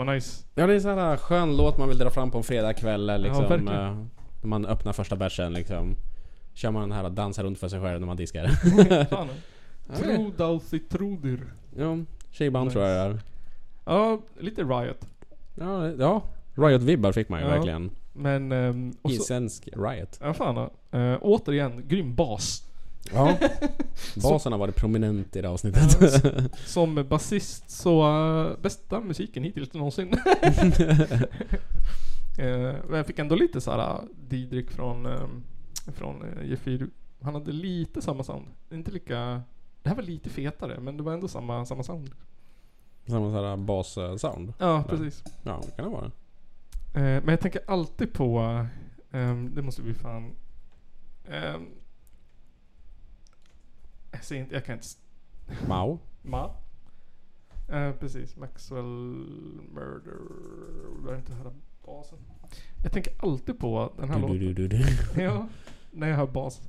Vad 0.04 0.14
nice. 0.14 0.44
Ja, 0.54 0.66
det 0.66 0.74
är 0.74 0.80
så 0.80 0.88
här 0.94 1.16
skön 1.16 1.56
låt 1.56 1.78
man 1.78 1.88
vill 1.88 1.98
dra 1.98 2.10
fram 2.10 2.30
på 2.30 2.38
en 2.38 2.44
fredagkväll 2.44 3.22
liksom. 3.22 3.42
verkligen. 3.48 3.68
eh, 3.68 3.96
när 4.42 4.48
man 4.48 4.66
öppnar 4.66 4.92
första 4.92 5.16
bärsen 5.16 5.52
liksom. 5.52 5.96
Kör 6.54 6.70
man 6.70 6.82
den 6.82 6.92
här 6.92 7.04
och 7.04 7.12
dansar 7.12 7.42
runt 7.44 7.58
för 7.58 7.68
sig 7.68 7.80
själv 7.80 8.00
när 8.00 8.06
man 8.06 8.16
diskar. 8.16 8.46
Fan. 9.10 9.28
Ja, 10.38 10.60
Trudir. 10.90 11.40
ja, 11.76 11.96
tjejband 12.30 12.72
tror 12.72 12.84
jag 12.84 13.10
det 13.10 13.14
är. 13.14 13.20
Ja, 13.84 14.20
lite 14.38 14.62
Riot. 14.62 15.06
Ja, 15.54 15.88
ja. 15.88 16.22
Riot-vibbar 16.54 17.12
fick 17.12 17.28
man 17.28 17.40
ju 17.40 17.46
Ja. 17.46 17.52
verkligen. 17.52 17.90
Men... 18.12 18.52
ehm, 18.52 18.92
och 19.02 19.10
så, 19.10 19.16
Isländsk 19.16 19.68
Riot. 19.72 20.18
ja, 20.22 20.34
fan. 20.34 20.70
Uh, 20.94 21.18
återigen, 21.20 21.82
grym 21.88 22.14
bas. 22.14 22.68
Ja. 23.10 23.38
Basen 24.22 24.52
har 24.52 24.58
varit 24.58 24.76
prominent 24.76 25.36
i 25.36 25.40
det 25.40 25.48
här 25.48 25.54
avsnittet. 25.54 26.54
Som 26.66 27.06
basist 27.08 27.70
så 27.70 28.08
uh, 28.08 28.60
bästa 28.62 29.00
musiken 29.00 29.44
hittills 29.44 29.72
någonsin. 29.72 30.14
Eh, 32.38 32.74
men 32.88 32.96
jag 32.96 33.06
fick 33.06 33.18
ändå 33.18 33.34
lite 33.34 33.60
såhär 33.60 33.94
uh, 33.94 34.04
Didrik 34.28 34.70
från, 34.70 35.06
um, 35.06 35.44
från 35.86 36.22
uh, 36.22 36.50
Gefyr. 36.50 36.86
Han 37.22 37.34
hade 37.34 37.52
lite 37.52 38.02
samma 38.02 38.22
sound. 38.22 38.46
Inte 38.70 38.90
lika... 38.90 39.42
Det 39.82 39.88
här 39.88 39.96
var 39.96 40.02
lite 40.02 40.30
fetare 40.30 40.80
men 40.80 40.96
det 40.96 41.02
var 41.02 41.12
ändå 41.12 41.28
samma, 41.28 41.66
samma 41.66 41.82
sound. 41.82 42.10
Samma 43.06 43.30
sån 43.30 43.44
här 43.44 43.56
bas-sound. 43.56 44.52
Ja, 44.58 44.84
precis. 44.88 45.24
Ja, 45.42 45.60
det 45.66 45.70
kan 45.76 45.84
det 45.84 45.90
vara. 45.90 46.04
Eh, 46.94 47.22
men 47.22 47.28
jag 47.28 47.40
tänker 47.40 47.60
alltid 47.66 48.12
på... 48.12 48.66
ehm, 49.10 49.54
det 49.54 49.62
måste 49.62 49.82
vi 49.82 49.94
fan... 49.94 50.34
ehm, 51.28 51.66
jag 54.12 54.24
säger 54.24 54.42
inte, 54.42 54.54
jag 54.54 54.64
kan 54.64 54.74
inte... 54.74 54.86
Mao. 55.68 55.98
Ma? 56.22 56.50
Eh, 57.68 57.92
precis, 57.92 58.36
Maxwell 58.36 58.84
Murder... 59.74 60.16
Jag 61.04 61.10
vill 61.10 61.18
inte 61.18 61.32
höra 61.34 61.52
basen. 61.86 62.18
Jag 62.82 62.92
tänker 62.92 63.12
alltid 63.18 63.58
på 63.58 63.92
den 63.96 64.08
här 64.10 64.16
Du, 64.16 64.22
låten. 64.22 64.54
du, 64.54 64.68
du. 64.68 64.82
Ja, 65.22 65.48
när 65.90 66.08
jag 66.08 66.16
hör 66.16 66.26
bas. 66.26 66.62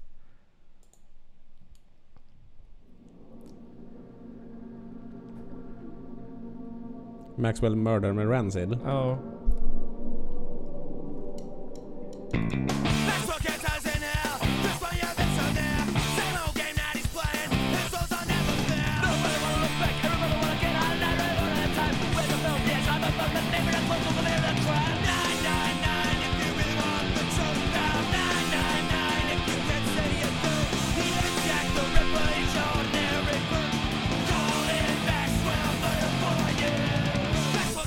Maxwell 7.38 7.76
Murder 7.76 8.14
med 8.14 8.30
Rancid. 8.30 8.78
Ja. 8.86 9.20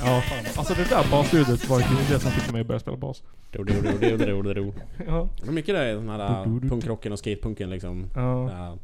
Ja, 0.07 0.21
fan. 0.21 0.45
Alltså 0.57 0.73
det 0.73 0.89
där 0.89 1.11
basljudet 1.11 1.69
var 1.69 1.79
ju 1.79 1.85
det 2.09 2.19
som 2.19 2.31
fick 2.31 2.51
mig 2.51 2.61
att 2.61 2.67
börja 2.67 2.79
spela 2.79 2.97
bas. 2.97 3.23
Do, 3.51 3.63
do, 3.63 3.73
do, 3.73 4.17
do, 4.17 4.17
do, 4.17 4.41
do, 4.41 4.53
do. 4.53 4.73
Ja. 5.07 5.29
Det 5.41 5.47
är 5.47 5.51
mycket 5.51 5.75
där, 5.75 5.95
den 5.95 6.09
här 6.09 6.45
du. 6.45 6.69
punkrocken 6.69 7.11
och 7.11 7.19
skatepunken 7.19 7.69
liksom. 7.69 8.05
Ja. 8.15 8.21
Den 8.21 8.57
här 8.57 8.77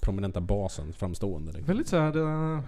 prominenta 0.00 0.40
basen, 0.40 0.92
framstående 0.92 1.52
liksom. 1.52 1.66
Väldigt 1.66 1.88
såhär, 1.88 2.12
det... 2.12 2.62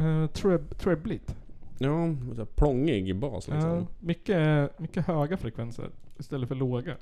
Uh, 0.00 0.26
treb, 0.26 0.78
trebligt. 0.78 1.34
Ja, 1.78 2.14
så 2.34 2.36
här 2.36 2.44
plångig 2.44 3.16
bas 3.16 3.48
liksom. 3.48 3.70
Ja, 3.70 3.86
mycket, 4.00 4.78
mycket 4.78 5.06
höga 5.06 5.36
frekvenser 5.36 5.88
istället 6.18 6.48
för 6.48 6.54
låga. 6.54 6.96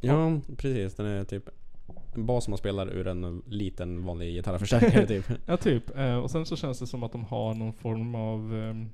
Ja, 0.00 0.40
precis. 0.56 0.94
Den 0.94 1.06
är 1.06 1.24
typ 1.24 1.48
en 2.14 2.26
bas 2.26 2.44
som 2.44 2.50
man 2.50 2.58
spelar 2.58 2.86
ur 2.86 3.06
en 3.06 3.42
liten 3.46 4.04
vanlig 4.04 4.34
gitarrförstärkare 4.34 5.06
typ. 5.22 5.24
Ja, 5.46 5.56
typ. 5.56 5.98
Eh, 5.98 6.16
och 6.16 6.30
sen 6.30 6.46
så 6.46 6.56
känns 6.56 6.78
det 6.78 6.86
som 6.86 7.02
att 7.02 7.12
de 7.12 7.24
har 7.24 7.54
någon 7.54 7.72
form 7.72 8.14
av... 8.14 8.54
ehm, 8.54 8.90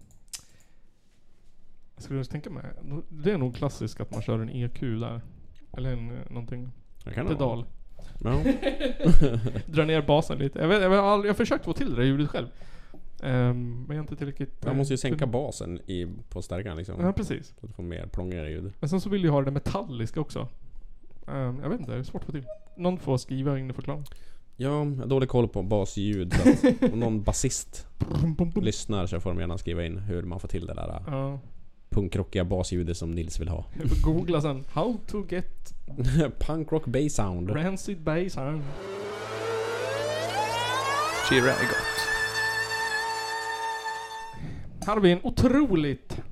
jag 1.95 2.03
skulle 2.05 2.25
tänka 2.25 2.51
mig. 2.51 2.65
Det 3.09 3.33
är 3.33 3.39
nog 3.39 3.57
klassiskt 3.57 4.01
att 4.01 4.11
man 4.11 4.23
kör 4.23 4.39
en 4.39 4.51
EQ 4.51 4.81
där. 4.81 5.21
Eller 5.73 5.93
en, 5.93 6.11
eh, 6.11 6.31
någonting. 6.31 6.69
Pedal. 7.15 7.65
Ja. 8.25 8.43
Dra 9.67 9.85
ner 9.85 10.03
basen 10.03 10.39
lite. 10.39 10.59
Jag, 10.59 10.69
vet, 10.69 10.83
jag, 10.83 10.93
jag 10.93 11.03
har 11.03 11.35
försökt 11.35 11.65
få 11.65 11.73
till 11.73 11.91
det 11.91 11.97
där 11.97 12.03
ljudet 12.03 12.29
själv. 12.29 12.47
Ehm, 13.23 13.85
men 13.89 13.97
jag 13.97 13.97
är 13.97 14.01
inte 14.01 14.17
tillräckligt... 14.17 14.65
Man 14.65 14.77
måste 14.77 14.95
ju 14.95 14.97
eh, 14.97 14.99
sänka 14.99 15.27
basen 15.27 15.81
i, 15.87 16.07
på 16.29 16.43
stärkaren 16.43 16.77
liksom. 16.77 17.01
Ja, 17.01 17.13
precis. 17.13 17.47
Så 17.47 17.55
att 17.67 17.69
du 17.69 17.75
får 17.75 17.83
mer 17.83 18.07
plångigare 18.07 18.51
ljud. 18.51 18.73
Men 18.81 18.89
sen 18.89 19.01
så 19.01 19.09
vill 19.09 19.25
jag 19.25 19.33
ha 19.33 19.43
det 19.43 19.51
metalliska 19.51 20.21
också. 20.21 20.49
Ehm, 21.29 21.59
jag 21.63 21.69
vet 21.69 21.81
inte, 21.81 21.93
det 21.93 21.99
är 21.99 22.03
svårt 22.03 22.21
att 22.23 22.27
få 22.27 22.33
till. 22.33 22.47
Någon 22.77 22.99
får 22.99 23.17
skriva 23.19 23.59
in 23.59 23.71
och 23.71 23.77
förklara. 23.77 24.05
Ja, 24.57 24.69
jag 24.69 24.85
har 24.97 25.07
dålig 25.07 25.29
koll 25.29 25.49
på 25.49 25.63
basljud. 25.63 26.35
Så 26.35 26.49
att 26.69 26.83
om 26.93 27.01
någon 27.01 27.23
basist 27.23 27.87
lyssnar 28.55 29.07
så 29.07 29.21
får 29.21 29.31
de 29.31 29.41
gärna 29.41 29.59
skriva 29.59 29.85
in 29.85 29.99
hur 29.99 30.23
man 30.23 30.41
får 30.41 30.49
till 30.49 30.67
det 30.67 30.75
där 30.75 31.03
Ja. 31.07 31.39
punkrockiga 31.91 32.45
basljudet 32.45 32.97
som 32.97 33.11
Nils 33.11 33.41
vill 33.41 33.49
ha. 33.49 33.65
Googla 34.05 34.41
sen. 34.41 34.65
How 34.73 34.97
to 35.07 35.25
get 35.29 35.75
Punkrock 36.39 36.87
bass 36.87 37.15
sound. 37.15 37.51
rancid 37.51 38.01
bass 38.01 38.33
sound. 38.33 38.63
Är 41.31 41.41
gott. 41.41 41.77
Här 44.87 44.95
har 44.95 45.01
vi 45.01 45.13
en 45.13 45.19
otroligt 45.23 46.23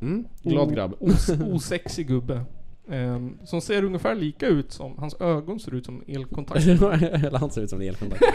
Mm, 0.00 0.24
glad 0.42 0.74
grabb. 0.74 0.94
Os, 1.00 1.28
osexig 1.28 2.06
gubbe. 2.08 2.44
Ehm, 2.90 3.38
som 3.44 3.60
ser 3.60 3.84
ungefär 3.84 4.14
lika 4.14 4.46
ut 4.46 4.72
som, 4.72 4.98
hans 4.98 5.20
ögon 5.20 5.60
ser 5.60 5.74
ut 5.74 5.86
som 5.86 6.02
elkontakt. 6.06 6.66
Eller 6.66 7.38
han 7.38 7.50
ser 7.50 7.62
ut 7.62 7.70
som 7.70 7.80
en 7.80 7.88
elkontakt. 7.88 8.22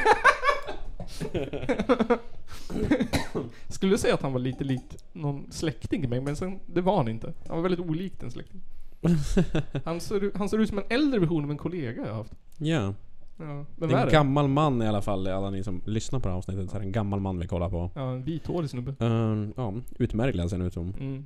Skulle 3.67 3.97
säga 3.97 4.13
att 4.13 4.21
han 4.21 4.33
var 4.33 4.39
lite 4.39 4.63
likt 4.63 5.03
någon 5.13 5.51
släkting 5.51 6.01
till 6.01 6.09
mig, 6.09 6.21
men 6.21 6.35
sen, 6.35 6.59
det 6.65 6.81
var 6.81 6.97
han 6.97 7.07
inte. 7.07 7.33
Han 7.47 7.55
var 7.57 7.63
väldigt 7.63 7.79
olik 7.89 8.23
en 8.23 8.31
släkting. 8.31 8.61
Han 9.85 9.99
ser, 9.99 10.23
ut- 10.23 10.37
han 10.37 10.49
ser 10.49 10.57
ut 10.57 10.69
som 10.69 10.77
en 10.77 10.83
äldre 10.89 11.19
version 11.19 11.43
av 11.43 11.51
en 11.51 11.57
kollega 11.57 12.01
jag 12.01 12.07
har 12.09 12.15
haft. 12.17 12.33
Ja. 12.57 12.93
Ja, 13.37 13.65
Det 13.75 13.85
är 13.85 14.05
en 14.05 14.09
gammal 14.11 14.47
man 14.47 14.81
i 14.81 14.87
alla 14.87 15.01
fall, 15.01 15.27
alla 15.27 15.49
ni 15.49 15.63
som 15.63 15.81
lyssnar 15.85 16.19
på 16.19 16.27
det 16.27 16.31
här 16.31 16.37
avsnittet. 16.37 16.69
Så 16.69 16.75
är 16.75 16.79
det 16.79 16.85
en 16.85 16.91
gammal 16.91 17.19
man 17.19 17.39
vi 17.39 17.47
kollar 17.47 17.69
på. 17.69 17.91
Ja, 17.95 18.11
en 18.11 18.23
vithårig 18.23 18.69
snubbe. 18.69 19.05
Uh, 19.05 19.49
ja, 19.57 19.73
utmärglad 19.99 20.49
ser 20.49 20.57
han 20.57 20.67
ut 20.67 20.73
som. 20.73 20.93
Mm. 20.99 21.25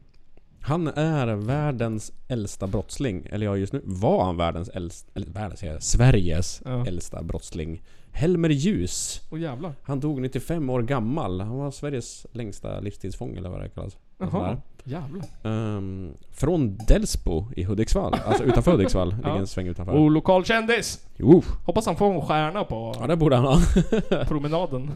Han 0.65 0.87
är 0.87 1.27
världens 1.35 2.11
äldsta 2.27 2.67
brottsling. 2.67 3.27
Eller 3.31 3.45
ja, 3.45 3.57
just 3.57 3.73
nu 3.73 3.81
var 3.83 4.23
han 4.25 4.37
världens 4.37 4.69
äldsta... 4.69 5.11
Eller 5.15 5.27
världens, 5.27 5.59
säger 5.59 5.73
jag, 5.73 5.83
Sveriges 5.83 6.61
Ja. 6.65 6.85
äldsta 6.87 7.23
brottsling. 7.23 7.81
Helmer 8.11 8.49
Ljus. 8.49 9.21
Åh 9.31 9.39
jävlar. 9.39 9.73
Han 9.83 9.99
dog 9.99 10.21
95 10.21 10.69
år 10.69 10.81
gammal. 10.81 11.41
Han 11.41 11.57
var 11.57 11.71
Sveriges 11.71 12.25
längsta 12.31 12.79
livstidsfånge 12.79 13.37
eller 13.37 13.49
vad 13.49 13.61
det 13.61 13.69
kallas. 13.69 13.97
Jaha. 14.31 14.57
Jävlar. 14.85 15.25
Ehm, 15.43 16.11
från 16.31 16.77
Delsbo 16.87 17.47
i 17.55 17.63
Hudiksvall. 17.63 18.15
Alltså 18.25 18.43
utanför 18.43 18.71
Hudiksvall. 18.71 19.09
Ligger 19.15 19.29
Ja. 19.29 19.37
en 19.37 19.47
sväng 19.47 19.67
utanför. 19.67 19.93
Och 19.93 20.11
lokal 20.11 20.45
kändis! 20.45 21.07
Jo. 21.17 21.43
Hoppas 21.65 21.85
han 21.85 21.95
får 21.95 22.13
en 22.13 22.21
stjärna 22.21 22.63
på 22.63 22.95
Ja 22.99 23.07
det 23.07 23.15
borde 23.15 23.35
han 23.35 23.45
ha. 23.45 23.59
promenaden. 24.27 24.91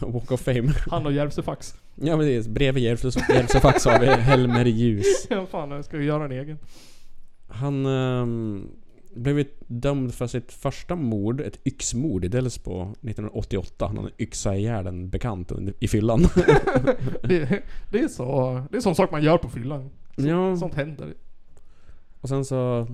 Walk 0.00 0.30
of 0.32 0.40
fame. 0.40 0.72
Han 0.90 1.06
och 1.06 1.12
Järvsöfax. 1.12 1.74
Ja 1.94 2.16
precis. 2.16 2.48
Bredvid 2.48 2.84
Järvsö- 2.84 3.34
Järvsöfax 3.34 3.84
har 3.84 3.98
vi 4.00 4.06
Helmer 4.06 4.64
Ljus. 4.64 5.06
Ja 5.30 5.46
fan, 5.50 5.70
jag 5.70 5.84
ska 5.84 5.96
göra 6.00 6.24
en 6.24 6.32
egen. 6.32 6.58
Han 7.48 7.86
ehm, 7.86 8.68
blev 9.14 9.38
ju 9.38 9.44
dömd 9.66 10.14
för 10.14 10.26
sitt 10.26 10.52
första 10.52 10.96
mord, 10.96 11.40
ett 11.40 11.66
yxmord 11.66 12.24
i 12.24 12.28
Delsbo 12.28 12.82
1988. 12.82 13.86
Han 13.86 13.96
hade 13.96 14.10
yxat 14.18 14.54
ihjäl 14.54 14.86
en 14.86 15.10
bekant 15.10 15.52
i 15.80 15.88
fyllan. 15.88 16.20
Det, 17.22 17.62
det 17.90 17.98
är 17.98 18.08
så... 18.08 18.62
Det 18.70 18.76
är 18.76 18.80
sån 18.80 18.94
sak 18.94 19.10
man 19.10 19.22
gör 19.22 19.38
på 19.38 19.48
fyllan. 19.48 19.90
Så, 20.16 20.28
Ja. 20.28 20.56
Sånt 20.56 20.74
händer. 20.74 21.14
Och 22.20 22.28
sen 22.28 22.44
så 22.44 22.86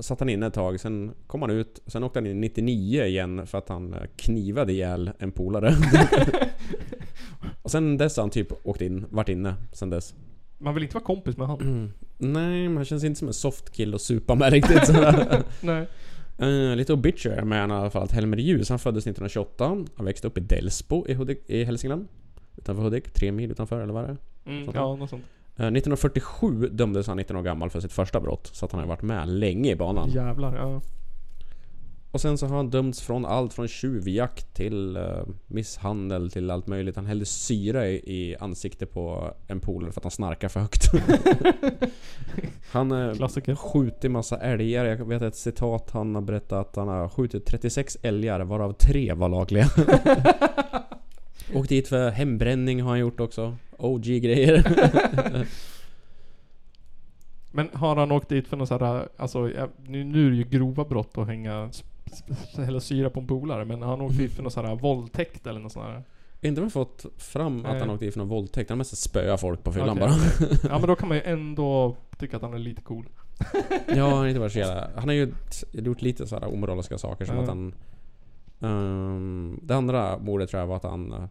satt 0.00 0.20
han 0.20 0.28
inne 0.28 0.46
ett 0.46 0.54
tag, 0.54 0.80
sen 0.80 1.12
kom 1.26 1.42
han 1.42 1.50
ut. 1.50 1.82
Sen 1.86 2.04
åkte 2.04 2.18
han 2.18 2.26
in 2.26 2.40
99 2.40 3.04
igen 3.04 3.46
för 3.46 3.58
att 3.58 3.68
han 3.68 3.94
eh, 3.94 4.00
knivade 4.16 4.72
ihjäl 4.72 5.10
en 5.18 5.32
polare. 5.32 5.74
och 7.62 7.70
sen 7.70 7.96
dess 7.96 8.16
har 8.16 8.22
han 8.22 8.30
typ 8.30 8.66
åkt 8.66 8.80
in, 8.80 9.04
varit 9.10 9.28
inne 9.28 9.54
sen 9.72 9.90
dess. 9.90 10.14
Man 10.62 10.74
vill 10.74 10.82
inte 10.82 10.94
vara 10.94 11.04
kompis 11.04 11.36
med 11.36 11.46
han. 11.46 11.92
Nej, 12.18 12.68
men 12.68 12.76
han 12.76 12.84
känns 12.84 13.04
inte 13.04 13.18
som 13.18 13.28
en 13.28 13.34
soft 13.34 13.72
kill 13.72 13.94
att 13.94 14.00
supa 14.00 14.34
med 14.34 14.52
riktigt 14.52 14.86
sådär. 14.86 15.42
Nej. 15.60 15.86
Uh, 16.42 16.76
lite 16.76 16.92
obituary 16.92 17.44
med 17.44 17.60
honom 17.60 17.76
i 17.76 17.80
alla 17.80 17.90
fall. 17.90 18.08
Helmer 18.10 18.36
Ljus, 18.36 18.68
han 18.68 18.78
föddes 18.78 19.06
1928. 19.06 19.84
Han 19.96 20.06
växte 20.06 20.26
upp 20.26 20.38
i 20.38 20.40
Delsbo 20.40 21.06
i, 21.08 21.14
Hudik, 21.14 21.42
i 21.46 21.64
Hälsingland. 21.64 22.08
Utanför 22.56 22.82
Hudik, 22.82 23.12
tre 23.12 23.32
mil 23.32 23.50
utanför 23.50 23.80
eller 23.80 23.92
vad 23.92 24.04
är 24.04 24.08
det? 24.08 24.16
Mm, 24.50 24.64
Sånt 24.64 24.76
ja, 24.76 24.96
något 24.96 25.10
sånt. 25.10 25.24
Eh, 25.56 25.66
1947 25.66 26.68
dömdes 26.68 27.06
han 27.06 27.16
19 27.16 27.36
år 27.36 27.42
gammal 27.42 27.70
för 27.70 27.80
sitt 27.80 27.92
första 27.92 28.20
brott. 28.20 28.50
Så 28.52 28.64
att 28.64 28.72
han 28.72 28.80
har 28.80 28.88
varit 28.88 29.02
med 29.02 29.28
länge 29.28 29.70
i 29.70 29.76
banan. 29.76 30.10
Jävlar, 30.10 30.56
ja. 30.56 30.80
Och 32.12 32.20
sen 32.20 32.38
så 32.38 32.46
har 32.46 32.56
han 32.56 32.70
dömts 32.70 33.00
från 33.02 33.26
allt 33.26 33.54
från 33.54 33.68
tjuvjakt 33.68 34.54
till 34.54 34.96
eh, 34.96 35.02
misshandel 35.46 36.30
till 36.30 36.50
allt 36.50 36.66
möjligt. 36.66 36.96
Han 36.96 37.06
hällde 37.06 37.24
syra 37.24 37.88
i, 37.88 37.94
i 37.94 38.36
ansiktet 38.40 38.92
på 38.92 39.34
en 39.48 39.60
polare 39.60 39.92
för 39.92 40.00
att 40.00 40.04
han 40.04 40.10
snarkar 40.10 40.48
för 40.48 40.60
högt. 40.60 40.84
han 42.72 42.92
uh, 42.92 43.14
Klassiker. 43.14 43.54
skjutit 43.54 44.10
massa 44.10 44.36
älgar. 44.36 44.84
Jag 44.84 45.08
vet 45.08 45.22
ett 45.22 45.36
citat 45.36 45.90
han 45.90 46.14
har 46.14 46.22
berättat 46.22 46.68
att 46.68 46.76
han 46.76 46.88
har 46.88 47.08
skjutit 47.08 47.46
36 47.46 47.98
älgar 48.02 48.40
varav 48.40 48.72
tre 48.72 49.12
var 49.12 49.28
lagliga. 49.28 49.66
Och 51.54 51.66
dit 51.66 51.88
för 51.88 52.10
hembränning 52.10 52.82
har 52.82 52.90
han 52.90 52.98
gjort 52.98 53.20
också. 53.20 53.56
OG-grejer. 53.78 54.64
Men 57.50 57.68
har 57.72 57.96
han 57.96 58.12
åkt 58.12 58.28
dit 58.28 58.48
för 58.48 58.56
något 58.56 58.68
sådär, 58.68 59.08
alltså 59.16 59.50
nu, 59.86 60.04
nu 60.04 60.26
är 60.26 60.30
det 60.30 60.36
ju 60.36 60.44
grova 60.44 60.84
brott 60.84 61.18
att 61.18 61.26
hänga, 61.26 61.70
hälla 62.56 62.80
syra 62.80 63.10
på 63.10 63.20
en 63.20 63.26
polare, 63.26 63.64
men 63.64 63.82
han 63.82 64.00
åkt 64.00 64.18
dit 64.18 64.32
för 64.32 64.42
något 64.42 64.52
sådär 64.52 64.74
våldtäkt 64.74 65.46
eller 65.46 65.60
något 65.60 65.72
sånt 65.72 65.86
där? 65.86 66.02
Inte 66.48 66.60
har 66.60 66.68
fått 66.68 67.06
fram 67.16 67.66
att 67.66 67.80
han 67.80 67.90
åkte 67.90 68.04
dit 68.04 68.14
för 68.14 68.18
någon 68.18 68.28
våldtäkt. 68.28 68.70
Han 68.70 68.78
mest 68.78 68.98
spöa 68.98 69.36
folk 69.36 69.64
på 69.64 69.72
fyllan 69.72 69.90
Okej, 69.90 70.00
bara. 70.00 70.48
Ja 70.72 70.78
men 70.78 70.88
då 70.88 70.96
kan 70.96 71.08
man 71.08 71.16
ju 71.16 71.22
ändå 71.22 71.96
tycka 72.18 72.36
att 72.36 72.42
han 72.42 72.54
är 72.54 72.58
lite 72.58 72.82
cool. 72.82 73.08
Ja, 73.88 74.08
han 74.08 74.18
har 74.18 74.26
inte 74.26 74.40
varit 74.40 74.52
så 74.52 74.58
jävla... 74.58 74.90
Han 74.96 75.08
har 75.08 75.14
ju 75.14 75.32
gjort 75.72 76.02
lite 76.02 76.26
så 76.26 76.38
här 76.38 76.52
omoraliska 76.54 76.98
saker 76.98 77.24
som 77.24 77.36
Ja. 77.36 77.42
att 77.42 77.48
han... 77.48 77.74
ehm, 78.60 79.60
det 79.62 79.74
andra 79.74 80.18
mordet 80.18 80.50
tror 80.50 80.60
jag 80.60 80.66
var 80.66 80.76
att 80.76 80.84
han 80.84 81.12
uh, 81.12 81.24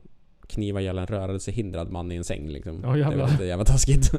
knivade 0.47 0.83
ihjäl 0.83 0.97
en 0.97 1.07
rörelsehindrad 1.07 1.91
man 1.91 2.11
i 2.11 2.15
en 2.15 2.23
säng 2.23 2.47
liksom. 2.47 2.81
Ja, 2.83 3.09
det 3.09 3.17
var 3.17 3.27
lite 3.27 3.45
jävla 3.45 3.65
taskigt. 3.65 4.11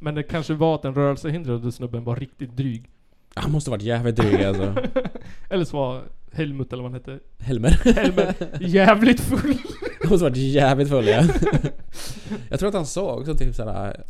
Men 0.00 0.14
det 0.14 0.22
kanske 0.22 0.54
var 0.54 0.74
att 0.74 0.82
den 0.82 0.94
rörelsehindrade 0.94 1.72
snubben 1.72 2.04
var 2.04 2.16
riktigt 2.16 2.56
dryg. 2.56 2.90
Han 3.34 3.50
måste 3.50 3.70
varit 3.70 3.82
jävligt 3.82 4.16
dryg 4.16 4.42
alltså. 4.42 4.74
eller 5.48 5.64
så 5.64 5.76
var 5.76 6.02
Helmut 6.32 6.72
eller 6.72 6.82
vad 6.82 6.92
han 6.92 7.00
hette. 7.00 7.18
Helmer. 7.38 7.70
Helmer 7.94 8.34
jävligt 8.60 9.20
full. 9.20 9.58
Han 10.00 10.10
måste 10.10 10.24
varit 10.24 10.36
jävligt 10.36 10.88
full 10.88 11.06
ja. 11.06 11.22
Jag 12.48 12.58
tror 12.58 12.68
att 12.68 12.74
han 12.74 12.86
sa 12.86 13.14
också 13.14 13.34
typ 13.34 13.54
såhär... 13.54 14.04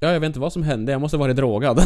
Ja, 0.00 0.12
jag 0.12 0.20
vet 0.20 0.26
inte 0.26 0.40
vad 0.40 0.52
som 0.52 0.62
hände, 0.62 0.92
jag 0.92 1.00
måste 1.00 1.16
varit 1.16 1.36
drogad. 1.36 1.78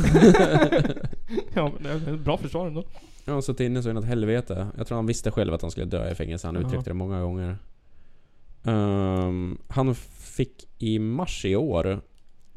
ja 1.55 1.73
men 1.75 1.83
det 1.83 2.11
är 2.11 2.15
ett 2.15 2.21
bra 2.21 2.37
försvar 2.37 2.67
ändå. 2.67 2.85
Ja, 3.25 3.33
han 3.33 3.43
suttit 3.43 3.61
inne 3.61 3.83
så 3.83 3.91
inåt 3.91 4.05
helvete. 4.05 4.67
Jag 4.77 4.87
tror 4.87 4.97
han 4.97 5.07
visste 5.07 5.31
själv 5.31 5.55
att 5.55 5.63
han 5.63 5.71
skulle 5.71 5.87
dö 5.87 6.11
i 6.11 6.15
fängelse. 6.15 6.49
Han 6.49 6.57
uttryckte 6.57 6.91
det 6.91 6.95
många 6.95 7.21
gånger. 7.21 7.59
Ehm, 8.65 9.59
han 9.69 9.95
fick 9.95 10.69
i 10.79 10.99
mars 10.99 11.45
i 11.45 11.57
år 11.57 12.01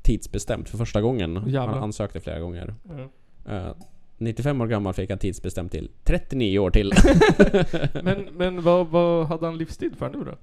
tidsbestämt 0.02 0.70
för 0.70 0.78
första 0.78 1.02
gången. 1.02 1.34
Jävlar. 1.34 1.68
Han 1.68 1.84
ansökte 1.84 2.20
flera 2.20 2.39
gånger. 2.39 2.76
Ja. 2.84 3.10
Eh, 3.48 3.72
95 4.18 4.62
år 4.62 4.68
gammal 4.68 4.93
fick 4.93 5.10
han 5.10 5.20
tidsbestämt 5.20 5.72
till 5.72 5.91
39 6.04 6.60
år 6.60 6.72
till. 6.72 6.93
Men, 8.04 8.26
men 8.32 8.62
vad, 8.62 8.88
vad 8.88 9.28
hade 9.28 9.45
han 9.45 9.58
livstid 9.58 9.95
för 9.98 10.10
nu 10.10 10.24
då? 10.24 10.38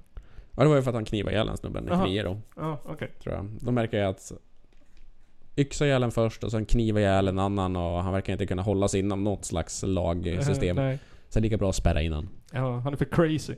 ja, 0.55 0.63
det 0.63 0.69
var 0.69 0.75
ju 0.75 0.81
för 0.81 0.89
att 0.89 0.95
han 0.95 1.05
knivade 1.05 1.35
ihjäl 1.35 1.49
en 1.49 1.57
snubben 1.57 1.83
99 1.83 2.23
då. 2.23 2.37
Ja, 2.55 2.79
okej. 2.85 3.11
Tror 3.23 3.35
jag. 3.35 3.49
Då 3.59 3.71
märker 3.71 3.97
jag 3.97 4.09
att 4.09 4.31
yxa 5.57 5.85
ihjäl 5.85 6.03
en 6.03 6.11
först 6.11 6.43
och 6.43 6.51
sen 6.51 6.65
kniva 6.65 6.99
ihjäl 6.99 7.27
en 7.27 7.39
annan 7.39 7.75
och 7.75 8.03
han 8.03 8.13
verkar 8.13 8.33
inte 8.33 8.45
kunna 8.45 8.61
hålla 8.61 8.87
sig 8.87 8.99
inom 8.99 9.23
något 9.23 9.45
slags 9.45 9.83
lagsystem. 9.83 10.77
Eh, 10.77 10.83
nej. 10.83 10.99
Så 11.29 11.39
det 11.39 11.41
är 11.41 11.43
lika 11.43 11.57
bra 11.57 11.69
att 11.69 11.75
spärra 11.75 12.01
innan. 12.01 12.29
Ja, 12.51 12.79
han 12.79 12.93
är 12.93 12.97
för 12.97 13.05
crazy. 13.05 13.55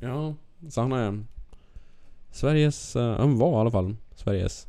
Ja, 0.00 0.34
så 0.68 0.80
han 0.80 0.92
är... 0.92 1.24
Sveriges, 2.32 2.96
uh, 2.96 3.02
han 3.02 3.38
var 3.38 3.52
i 3.52 3.60
alla 3.60 3.70
fall 3.70 3.96
Sveriges 4.14 4.66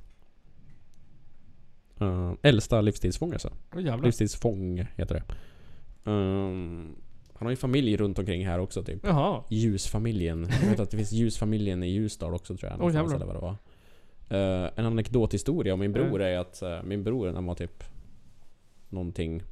eh, 2.02 2.34
äldsta 2.42 2.82
livstidsfångelse. 2.82 3.50
Åh 3.76 3.82
jävlar. 3.84 4.06
Livstidsfång 4.06 4.86
heter 4.96 5.16
det. 5.16 5.24
Ehm, 6.12 6.96
han 7.34 7.46
har 7.46 7.50
ju 7.50 7.56
familj 7.56 7.98
runt 7.98 8.20
omkring 8.20 8.46
här 8.48 8.60
också 8.60 8.84
typ. 8.84 9.00
Jaha. 9.04 9.44
Ljusfamiljen. 9.50 10.48
Jag 10.62 10.70
vet 10.70 10.80
att 10.80 10.92
det 10.92 10.98
finns 10.98 11.12
Ljusfamiljen 11.12 11.84
i 11.84 11.88
Ljusdal 11.90 12.34
också 12.34 12.58
tror 12.58 12.72
jag. 12.72 12.78
Någonstans, 12.80 13.12
jävlar. 13.12 13.26
eller 13.28 13.34
vad 13.34 13.36
det 13.36 13.58
var. 14.30 14.64
Eh, 14.64 14.72
en 14.76 14.86
anekdothistoria 14.86 15.74
om 15.74 15.80
min 15.80 15.92
bror 15.94 16.22
är 16.22 16.38
att 16.38 16.62
eh, 16.62 16.84
min 16.84 17.04
bror 17.04 17.26
när 17.28 17.34
han 17.34 17.46
var 17.46 17.56
typ 17.56 17.84
någonting, 18.90 19.40
kan 19.40 19.48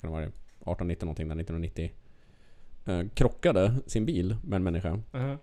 det 0.00 0.08
vara 0.08 0.24
det? 0.24 0.32
18, 0.64 0.88
19 0.88 1.06
någonting 1.06 1.28
där 1.28 1.36
1990. 1.40 1.92
eh, 2.84 3.02
krockade 3.14 3.74
sin 3.86 4.06
bil 4.06 4.36
med 4.44 4.56
en 4.56 4.62
människa. 4.62 4.90
Mhm. 5.12 5.36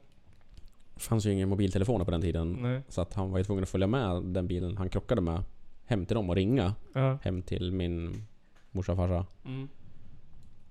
Det 0.96 1.00
fanns 1.02 1.26
ju 1.26 1.32
ingen 1.32 1.50
mobiltelefoner 1.50 2.06
på 2.06 2.12
den 2.12 2.22
tiden. 2.22 2.58
Nej. 2.62 2.82
Så 2.90 3.02
att 3.02 3.14
han 3.14 3.32
var 3.32 3.38
ju 3.38 3.44
tvungen 3.44 3.64
att 3.64 3.70
följa 3.70 3.88
med 3.88 4.24
den 4.24 4.48
bilen 4.48 4.78
han 4.78 4.90
krockade 4.90 5.22
med 5.22 5.44
hem 5.86 6.06
till 6.06 6.16
dem 6.16 6.30
och 6.30 6.36
ringa. 6.36 6.74
Ja. 6.94 7.18
Hem 7.22 7.42
till 7.42 7.72
min 7.72 8.26
morsa 8.72 8.92
och 8.92 8.98
farsa. 8.98 9.26
Mm. 9.46 9.68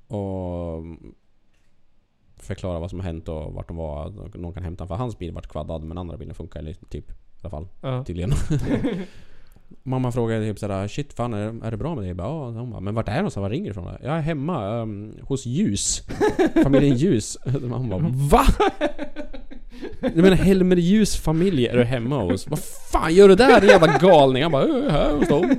Och 0.07 0.85
förklara 2.37 2.79
vad 2.79 2.91
som 2.91 3.01
har 3.01 3.07
hänt 3.07 3.29
och 3.29 3.53
vart 3.53 3.69
de 3.69 3.77
var. 3.77 4.11
Någon 4.39 4.55
kan 4.55 4.63
hämta 4.63 4.87
för 4.87 4.95
hans 4.95 5.19
bil 5.19 5.33
vart 5.33 5.49
kvaddad 5.49 5.83
men 5.83 5.99
andra 5.99 6.17
bilen 6.17 6.35
funkar 6.35 6.61
eller 6.61 6.73
typ 6.73 7.11
i 7.11 7.15
alla 7.41 7.51
fall. 7.51 7.69
Ja. 7.81 8.05
Tydligen. 8.05 8.33
Mamma 9.83 10.13
frågade 10.13 10.47
typ 10.47 10.59
sådär 10.59 10.89
Shit 10.89 11.13
fan 11.13 11.35
är 11.35 11.53
det, 11.53 11.67
är 11.67 11.71
det 11.71 11.77
bra 11.77 11.95
med 11.95 12.03
dig? 12.03 12.09
Jag 12.09 12.17
bara, 12.17 12.29
ja. 12.29 12.45
Hon 12.51 12.71
bara, 12.71 12.81
men 12.81 12.95
vart 12.95 13.09
är 13.09 13.13
du 13.13 13.19
någonstans? 13.19 13.43
Var 13.43 13.51
ringer 13.51 13.65
du 13.65 13.71
ifrån? 13.71 13.97
Jag 14.03 14.17
är 14.17 14.21
hemma 14.21 14.81
ehm, 14.81 15.15
hos 15.23 15.47
Ljus. 15.47 16.03
Familjen 16.63 16.97
Ljus. 16.97 17.39
Hon 17.45 17.89
bara 17.89 17.99
VA? 18.09 18.45
Du 20.15 20.23
menar 20.23 20.37
Helmer 20.37 20.77
Ljus 20.77 21.17
familj 21.17 21.67
är 21.67 21.77
du 21.77 21.85
hemma 21.85 22.23
hos? 22.23 22.49
Vad 22.49 22.59
fan 22.93 23.15
gör 23.15 23.29
du 23.29 23.35
där 23.35 23.61
din 23.61 23.71
jävla 23.71 23.99
galning? 23.99 24.43
Han 24.43 24.53
bara, 24.53 24.69
"Jag 24.69 24.85
är 24.85 24.91
här 24.91 25.13
hos 25.13 25.29
dem. 25.29 25.51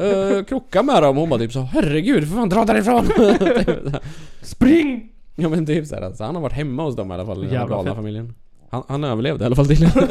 Uh, 0.00 0.44
krocka 0.44 0.82
med 0.82 1.02
dem. 1.02 1.16
Hon 1.16 1.28
bara 1.28 1.40
typ 1.40 1.52
så 1.52 1.60
herregud 1.60 2.28
för 2.28 2.36
fan 2.36 2.48
dra 2.48 2.64
därifrån. 2.64 3.06
Spring! 4.42 5.10
Ja 5.36 5.48
men 5.48 5.66
typ 5.66 5.86
såhär, 5.86 6.02
alltså, 6.02 6.24
han 6.24 6.34
har 6.34 6.42
varit 6.42 6.52
hemma 6.52 6.82
hos 6.84 6.96
dem 6.96 7.10
i 7.10 7.14
alla 7.14 7.26
fall, 7.26 7.40
den 7.42 7.52
Jävla 7.52 7.76
galna 7.76 7.94
familjen. 7.94 8.34
Han, 8.70 8.82
han 8.88 9.04
överlevde 9.04 9.44
i 9.44 9.46
alla 9.46 9.56
fall 9.56 9.66
tydligen. 9.66 9.92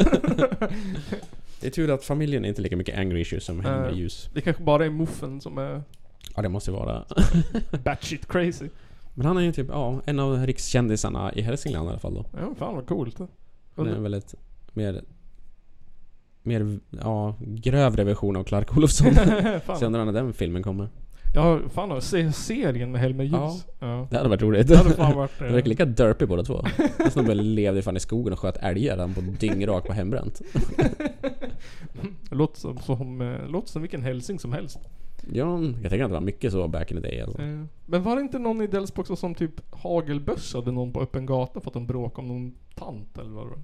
det 1.60 1.66
är 1.66 1.70
tur 1.70 1.90
att 1.90 2.04
familjen 2.04 2.44
är 2.44 2.48
inte 2.48 2.62
lika 2.62 2.76
mycket 2.76 2.98
angry 2.98 3.20
issues 3.20 3.44
som 3.44 3.60
Helmer 3.60 3.88
Eh, 3.90 3.98
Ljus. 3.98 4.28
Det 4.34 4.40
kanske 4.40 4.62
bara 4.62 4.84
är 4.84 4.90
muffen 4.90 5.40
som 5.40 5.58
är 5.58 5.82
Ja 6.36 6.42
det 6.42 6.48
måste 6.48 6.70
vara. 6.70 7.04
batshit 7.84 8.28
crazy. 8.28 8.68
Men 9.14 9.26
han 9.26 9.36
är 9.36 9.40
ju 9.40 9.52
typ, 9.52 9.66
ja, 9.68 10.00
en 10.06 10.18
av 10.18 10.46
rikskändisarna 10.46 11.32
i 11.34 11.42
Hälsingland 11.42 11.86
i 11.86 11.90
alla 11.90 11.98
fall 11.98 12.14
då. 12.14 12.24
Ja, 12.32 12.54
fan 12.58 12.74
vad 12.74 12.86
coolt. 12.86 13.18
Han 13.74 13.86
är 13.86 13.94
en 13.94 14.02
väldigt 14.02 14.34
mer... 14.72 15.02
Mer, 16.46 16.78
ja, 16.90 17.34
grövre 17.40 18.04
version 18.04 18.36
av 18.36 18.44
Clark 18.44 18.76
Olofsson. 18.76 19.14
Fan. 19.64 19.78
Sen 19.78 19.92
när 19.92 20.12
den 20.12 20.32
filmen 20.32 20.62
kommer. 20.62 20.88
Ja, 21.34 21.60
fan 21.70 22.02
se 22.02 22.32
serien 22.32 22.92
med 22.92 23.00
Helmer 23.00 23.24
Ljus. 23.24 23.32
Ja. 23.32 23.58
Ja. 23.78 24.06
Det 24.10 24.16
hade 24.16 24.28
varit 24.28 24.42
roligt. 24.42 24.68
Det 24.68 24.76
hade 24.76 24.90
fan 24.90 25.16
varit... 25.16 25.30
Det 25.38 25.52
verkar 25.52 25.68
lika 25.68 25.84
derpy 25.84 26.26
båda 26.26 26.42
två. 26.42 26.64
Den 26.98 27.10
snubben 27.10 27.54
levde 27.54 27.82
fan 27.82 27.96
i 27.96 28.00
skogen 28.00 28.32
och 28.32 28.38
sköt 28.38 28.56
älgar 28.56 28.98
han 28.98 29.14
på 29.14 29.20
dyngrak 29.20 29.86
på 29.86 29.92
hembränt. 29.92 30.42
Låter 32.30 32.60
som, 32.60 32.78
som, 32.78 33.20
eh, 33.20 33.48
låter 33.48 33.68
som 33.68 33.82
vilken 33.82 34.02
hälsing 34.02 34.38
som 34.38 34.52
helst. 34.52 34.78
Ja, 35.32 35.60
jag 35.82 35.90
tänker 35.90 36.04
att 36.04 36.10
det 36.10 36.14
var 36.14 36.20
mycket 36.20 36.52
så 36.52 36.68
back 36.68 36.90
in 36.90 37.02
the 37.02 37.08
day 37.08 37.20
alltså. 37.20 37.42
Eh, 37.42 37.64
Men 37.86 38.02
var 38.02 38.16
det 38.16 38.22
inte 38.22 38.38
någon 38.38 38.62
i 38.62 38.66
Delsbo 38.66 39.00
också 39.00 39.16
som 39.16 39.34
typ 39.34 39.52
hagelbössade 39.70 40.72
någon 40.72 40.92
på 40.92 41.00
öppen 41.00 41.26
gata 41.26 41.60
för 41.60 41.70
att 41.70 41.74
de 41.74 41.86
bråkade 41.86 42.28
om 42.28 42.28
någon 42.28 42.54
tant 42.74 43.18
eller 43.18 43.30
vad 43.30 43.46
det 43.46 43.50
var? 43.50 43.58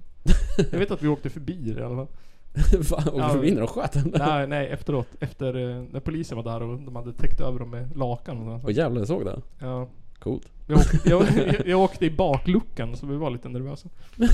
Jag 0.71 0.79
vet 0.79 0.91
att 0.91 1.01
vi 1.01 1.07
åkte 1.07 1.29
förbi 1.29 1.71
det 1.71 1.81
i 1.81 1.83
alla 1.83 1.95
fall. 1.95 2.07
Fan, 2.83 3.09
åkte 3.09 3.29
förbi 3.29 3.51
när 3.51 3.61
de 3.61 3.67
sköt 3.67 3.91
den? 3.93 4.13
Nej, 4.19 4.47
nej 4.47 4.67
efteråt. 4.67 5.07
Efter 5.19 5.55
eh, 5.55 5.83
när 5.91 5.99
polisen 5.99 6.37
var 6.37 6.43
där 6.43 6.63
och 6.63 6.79
de 6.79 6.95
hade 6.95 7.13
täckt 7.13 7.41
över 7.41 7.59
dem 7.59 7.69
med 7.69 7.97
lakan 7.97 8.37
och 8.37 8.45
sånt. 8.45 8.63
Åh 8.65 8.71
jävlar, 8.73 9.01
jag 9.01 9.07
såg 9.07 9.25
det. 9.25 9.41
Ja. 9.59 9.87
Coolt. 10.19 10.47
Jag 10.67 10.77
åkte, 10.77 11.09
jag, 11.09 11.21
jag, 11.21 11.67
jag 11.67 11.79
åkte 11.79 12.05
i 12.05 12.11
bakluckan 12.11 12.97
så 12.97 13.05
vi 13.05 13.15
var 13.17 13.29
lite 13.29 13.49
nervösa. 13.49 13.89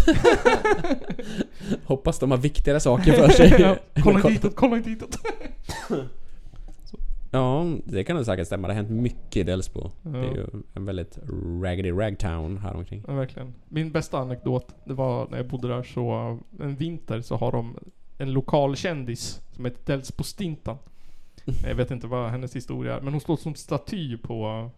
Hoppas 1.85 2.19
de 2.19 2.31
har 2.31 2.37
viktigare 2.37 2.79
saker 2.79 3.13
för 3.13 3.29
sig. 3.29 3.55
ja, 3.59 3.75
kolla 4.03 4.15
inte 4.15 4.29
ditåt, 4.29 4.55
kolla 4.55 4.77
inte 4.77 4.89
ditåt. 4.89 5.17
Ja, 7.37 7.65
det 7.83 8.03
kan 8.03 8.15
nog 8.15 8.25
säkert 8.25 8.47
stämma. 8.47 8.67
Det 8.67 8.73
har 8.73 8.81
hänt 8.83 9.01
mycket 9.01 9.35
i 9.35 9.43
Delsbo. 9.43 9.91
Ja. 10.03 10.09
Det 10.09 10.17
är 10.17 10.33
ju 10.33 10.45
en 10.73 10.85
väldigt 10.85 11.19
raggedy 11.61 11.91
ragtown 11.91 12.57
här 12.57 12.75
omkring. 12.75 13.03
Ja, 13.07 13.13
verkligen. 13.13 13.53
Min 13.69 13.91
bästa 13.91 14.19
anekdot, 14.19 14.75
det 14.85 14.93
var 14.93 15.27
när 15.29 15.37
jag 15.37 15.47
bodde 15.47 15.67
där 15.67 15.83
så, 15.83 16.37
en 16.59 16.75
vinter 16.75 17.21
så 17.21 17.35
har 17.35 17.51
de 17.51 17.75
en 18.17 18.31
lokal 18.31 18.75
kändis 18.75 19.41
som 19.51 19.65
heter 19.65 19.79
Delsbo 19.85 20.23
Stintan. 20.23 20.77
Jag 21.63 21.75
vet 21.75 21.91
inte 21.91 22.07
vad 22.07 22.29
hennes 22.29 22.55
historia 22.55 22.97
är, 22.97 23.01
men 23.01 23.13
hon 23.13 23.21
står 23.21 23.37
som 23.37 23.55
staty 23.55 24.17
på, 24.17 24.69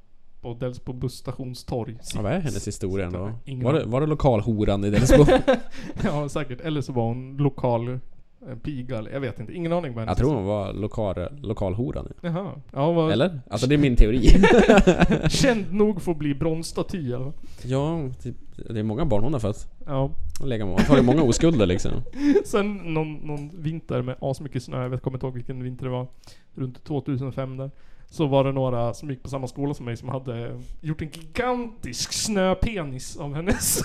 på 0.42 0.54
Delsbo 0.54 0.94
busstationstorg. 0.94 1.98
Ja, 2.16 2.22
vad 2.22 2.32
är 2.32 2.40
hennes 2.40 2.68
historia 2.68 3.10
då? 3.10 3.32
Ingen 3.46 3.66
Var 3.66 3.74
det, 3.74 3.86
var 3.86 4.02
det 4.02 4.08
lokalhoran 4.08 4.84
i 4.84 4.90
Delsbo? 4.90 5.26
ja, 6.04 6.30
säkert. 6.30 6.62
Eller 6.62 6.82
så 6.82 6.94
var 6.94 7.04
hon 7.04 7.38
lokal 7.38 8.00
eh, 8.48 8.56
piga, 8.56 8.98
eller 8.98 9.12
jag 9.12 9.20
vet 9.20 9.40
inte. 9.40 9.54
Ingen 9.54 9.74
aning 9.74 9.94
vad 9.94 10.08
jag 10.08 10.18
tror 10.18 10.34
hon 10.34 10.46
var 10.46 10.74
lokal, 10.74 11.16
lokalhoran. 11.42 12.14
Jaha. 12.22 12.52
Ja, 12.72 12.92
vad... 12.92 13.12
Eller? 13.12 13.40
Alltså 13.50 13.68
det 13.68 13.76
är 13.76 13.80
min 13.80 13.96
teori. 13.96 14.30
Känd 15.30 15.74
nog 15.74 16.02
för 16.02 16.12
att 16.12 16.18
bli 16.18 16.34
bronsstaty 16.36 17.14
eller? 17.14 17.32
ja, 17.64 18.10
typ, 18.24 18.36
det 18.70 18.80
är 18.80 18.84
många 18.84 19.06
barn 19.06 19.24
hon 19.24 19.34
har 19.34 19.40
fött. 19.40 19.68
Ja. 19.86 20.12
Hon 20.40 20.50
lägger 20.50 20.66
många, 20.66 20.78
tar 20.78 21.02
många 21.02 21.24
oskulder 21.24 21.66
liksom. 21.66 21.92
Sen 22.46 22.76
någon, 22.76 23.14
någon 23.14 23.52
vinter 23.54 24.02
med 24.02 24.16
asmycket 24.20 24.64
snö, 24.64 24.82
jag 24.82 24.90
vet, 24.90 25.02
kommer 25.02 25.18
inte 25.18 25.26
ihåg 25.26 25.34
vilken 25.34 25.64
vinter 25.64 25.86
det 25.86 25.92
var. 25.92 26.08
Runt 26.56 26.84
2005 26.84 27.58
där. 27.58 27.72
Så 28.12 28.28
var 28.28 28.44
det 28.44 28.52
några 28.52 28.94
som 28.94 29.10
gick 29.10 29.24
på 29.24 29.30
samma 29.30 29.48
skola 29.48 29.74
som 29.74 29.86
mig 29.86 29.98
som 29.98 30.10
hade 30.10 30.62
gjort 30.82 31.02
en 31.02 31.10
gigantisk 31.10 32.14
snöpenis 32.14 33.18
av 33.18 33.36
hennes 33.36 33.82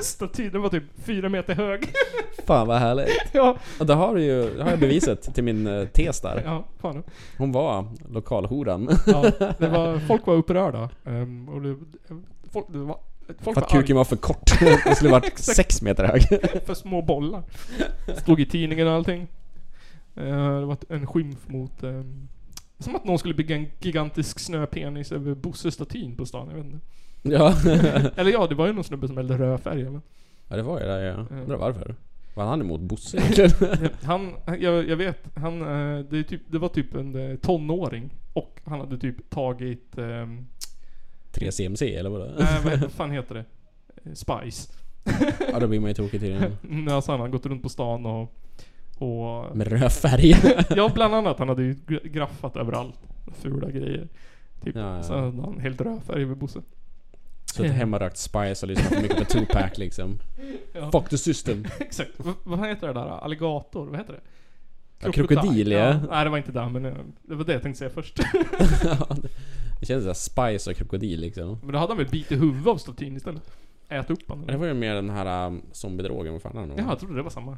staty. 0.00 0.50
Den 0.50 0.62
var 0.62 0.68
typ 0.68 0.82
fyra 1.04 1.28
meter 1.28 1.54
hög. 1.54 1.92
Fan 2.46 2.66
vad 2.66 2.78
härligt. 2.78 3.08
Ja. 3.32 3.56
Och 3.80 3.86
då 3.86 3.94
har 3.94 4.14
du 4.14 4.24
ju, 4.24 4.54
då 4.56 4.62
har 4.62 4.70
jag 4.70 4.80
beviset 4.80 5.34
till 5.34 5.44
min 5.44 5.66
eh, 5.66 5.84
tes 5.84 6.20
där. 6.20 6.42
Ja, 6.44 6.64
fan. 6.78 7.02
Hon 7.38 7.52
var 7.52 7.84
lokalhoran. 8.10 8.88
Ja, 9.06 9.22
det 9.58 9.68
var, 9.68 9.98
folk 9.98 10.26
var 10.26 10.34
upprörda. 10.34 10.90
Ehm, 11.04 11.48
och 11.48 11.62
det, 11.62 11.76
folk, 12.52 12.66
det 12.68 12.78
var, 12.78 12.98
folk 13.26 13.42
För 13.42 13.50
att 13.50 13.72
var 13.72 13.80
kuken 13.80 13.96
var 13.96 14.04
för 14.04 14.16
kort. 14.16 14.60
Den 14.84 14.94
skulle 14.94 15.10
varit 15.10 15.38
sex 15.38 15.82
meter 15.82 16.04
hög. 16.04 16.22
för 16.66 16.74
små 16.74 17.02
bollar. 17.02 17.42
Stod 18.16 18.40
i 18.40 18.46
tidningen 18.46 18.86
och 18.86 18.92
allting. 18.92 19.28
Eh, 20.16 20.60
det 20.60 20.66
var 20.66 20.76
en 20.88 21.06
skymf 21.06 21.48
mot... 21.48 21.82
ehm, 21.82 22.28
som 22.78 22.96
att 22.96 23.04
någon 23.04 23.18
skulle 23.18 23.34
bygga 23.34 23.56
en 23.56 23.66
gigantisk 23.80 24.38
snöpenis 24.38 25.12
över 25.12 25.34
Bosse-statyn 25.34 26.16
på 26.16 26.26
stan, 26.26 26.48
jag 26.48 26.56
vet 26.56 26.64
inte. 26.64 26.78
Ja. 27.22 27.54
eller 28.16 28.32
ja, 28.32 28.46
det 28.46 28.54
var 28.54 28.66
ju 28.66 28.72
någon 28.72 28.84
snubbe 28.84 29.08
som 29.08 29.18
eldade 29.18 29.44
rödfärg 29.44 29.80
eller? 29.80 30.00
Ja 30.48 30.56
det 30.56 30.62
var 30.62 30.80
ju 30.80 30.86
det 30.86 31.04
ja. 31.04 31.26
Ja. 31.30 31.36
Undrar 31.36 31.56
varför? 31.56 31.94
Var 32.34 32.44
han 32.44 32.60
emot 32.60 32.80
Bosse 32.80 33.16
egentligen? 33.30 33.90
Han, 34.02 34.32
jag, 34.46 34.88
jag 34.88 34.96
vet, 34.96 35.36
han, 35.36 35.60
eh, 35.62 36.04
det, 36.04 36.24
typ, 36.24 36.42
det 36.46 36.58
var 36.58 36.68
typ 36.68 36.94
en 36.94 37.30
eh, 37.30 37.36
tonåring. 37.36 38.10
Och 38.32 38.60
han 38.64 38.80
hade 38.80 38.98
typ 38.98 39.30
tagit... 39.30 39.98
ehm, 39.98 40.46
3CMC 41.36 41.98
eller 41.98 42.10
vad 42.10 42.20
det 42.20 42.34
Nej, 42.38 42.78
vad, 42.80 42.92
fan 42.96 43.10
heter 43.10 43.34
det? 43.34 43.44
Spice. 44.16 44.72
Ja 45.52 45.58
då 45.60 45.66
blir 45.66 45.80
man 45.80 45.90
ju 45.90 45.94
tokig 45.94 46.20
tydligen. 46.20 46.56
Mm, 46.70 46.88
alltså 46.94 47.10
han 47.12 47.20
har 47.20 47.28
gått 47.28 47.46
runt 47.46 47.62
på 47.62 47.68
stan 47.68 48.06
och... 48.06 48.32
och 48.98 49.56
Med 49.56 49.66
röd 49.66 49.92
färg. 49.92 50.34
ja, 50.76 50.90
bland 50.94 51.14
annat. 51.14 51.38
Han 51.38 51.48
hade 51.48 51.62
ju 51.62 51.72
gra- 51.86 52.08
graffat 52.08 52.56
överallt. 52.56 52.98
Fula 53.40 53.70
grejer. 53.70 54.08
Typ. 54.64 54.76
Ja, 54.76 54.96
ja. 54.96 55.02
Så 55.02 55.14
hade 55.14 55.42
han 55.42 55.60
helt 55.60 55.80
röd 55.80 56.02
färg 56.06 56.22
över 56.22 56.34
Bosse. 56.34 56.62
Suttit 57.54 57.72
hemma 57.72 57.98
rökt 57.98 58.16
Spice 58.16 58.66
och 58.66 58.68
lyssnat 58.68 58.86
för 58.94 59.02
mycket 59.02 59.18
på 59.18 59.24
Tupac 59.24 59.78
liksom. 59.78 60.18
Ja. 60.74 60.90
Fuck 60.90 61.08
the 61.10 61.18
system. 61.18 61.64
Exakt. 61.78 62.10
V- 62.18 62.32
vad 62.44 62.68
heter 62.68 62.86
det 62.86 62.92
där? 62.92 63.08
Alligator? 63.08 63.86
Vad 63.86 63.96
heter 63.96 64.12
det? 64.12 64.20
Ja, 65.06 65.12
krokodil, 65.12 65.70
ja. 65.72 66.00
Nej, 66.10 66.24
det 66.24 66.30
var 66.30 66.38
inte 66.38 66.52
där 66.52 66.68
men 66.68 66.84
eh, 66.84 66.92
det 67.22 67.34
var 67.34 67.44
det 67.44 67.52
jag 67.52 67.62
tänkte 67.62 67.78
säga 67.78 67.90
först. 67.90 68.18
Det 69.80 69.86
känns 69.86 70.02
såhär 70.02 70.14
Spice 70.54 70.70
och 70.70 70.76
krokodil 70.76 71.20
liksom. 71.20 71.58
men 71.62 71.72
då 71.72 71.78
hade 71.78 71.90
han 71.90 71.98
väl 71.98 72.08
bitit 72.08 72.40
huvudet 72.40 72.66
av 72.66 72.76
statyn 72.76 73.16
istället? 73.16 73.50
Ät 73.88 74.10
upp 74.10 74.28
han. 74.28 74.38
Men 74.38 74.46
det 74.46 74.56
var 74.56 74.66
ju 74.66 74.74
mer 74.74 74.94
den 74.94 75.10
här 75.10 75.46
um, 75.46 75.62
zombiedrogen, 75.72 76.32
vad 76.32 76.42
fan 76.42 76.56
är 76.56 76.60
det 76.60 76.66
nu? 76.66 76.74
Ja, 76.76 76.88
jag 76.88 76.98
trodde 76.98 77.14
det 77.16 77.22
var 77.22 77.30
samma. 77.30 77.56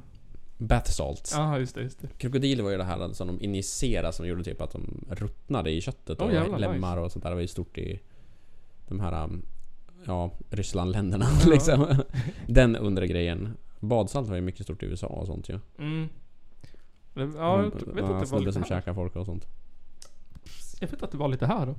Bath 0.59 0.91
salts. 0.91 1.33
Ja, 1.37 1.59
just 1.59 1.75
det, 1.75 1.83
just 1.83 2.01
det. 2.01 2.09
Krokodil 2.19 2.63
var 2.63 2.71
ju 2.71 2.77
det 2.77 2.85
här 2.85 3.13
som 3.13 3.27
de 3.27 3.41
injicerade 3.43 4.13
som 4.13 4.27
gjorde 4.27 4.45
typ 4.45 4.61
att 4.61 4.71
de 4.73 5.05
ruttnade 5.11 5.71
i 5.71 5.81
köttet 5.81 6.21
och 6.21 6.33
jävlar, 6.33 6.59
lemmar 6.59 6.97
nice. 6.97 7.01
och 7.01 7.13
sånt 7.13 7.23
där. 7.23 7.31
Det 7.31 7.35
var 7.35 7.43
ju 7.43 7.49
stort 7.49 7.79
i 7.79 8.01
de 8.89 9.01
här 9.01 9.25
um, 9.25 9.43
Ja, 10.07 10.31
Rysslandländerna 10.51 11.27
Ja. 11.45 11.51
liksom. 11.51 11.95
Den 12.47 12.77
undre 12.77 13.07
grejen. 13.07 13.57
Badsalt 13.81 14.29
var 14.29 14.37
ju 14.37 14.43
mycket 14.43 14.63
stort 14.63 14.83
i 14.83 14.87
USA 14.87 15.07
och 15.07 15.27
sånt 15.27 15.49
ju. 15.49 15.59
Mm. 15.79 16.09
Det- 17.15 17.31
Ja, 17.37 17.57
jag 17.63 17.63
vet 17.63 17.75
att 17.75 18.21
det 18.21 18.33
var 18.33 18.39
lite 18.41 18.53
som 18.53 18.63
här. 18.63 18.69
käkar 18.69 18.95
folk 18.95 19.17
och 19.17 19.27
sånt. 19.27 19.47
Jag 20.81 20.89
vet 20.89 21.03
att 21.03 21.11
det 21.11 21.19
var 21.19 21.29
lite 21.29 21.47
här 21.47 21.67
då. 21.67 21.75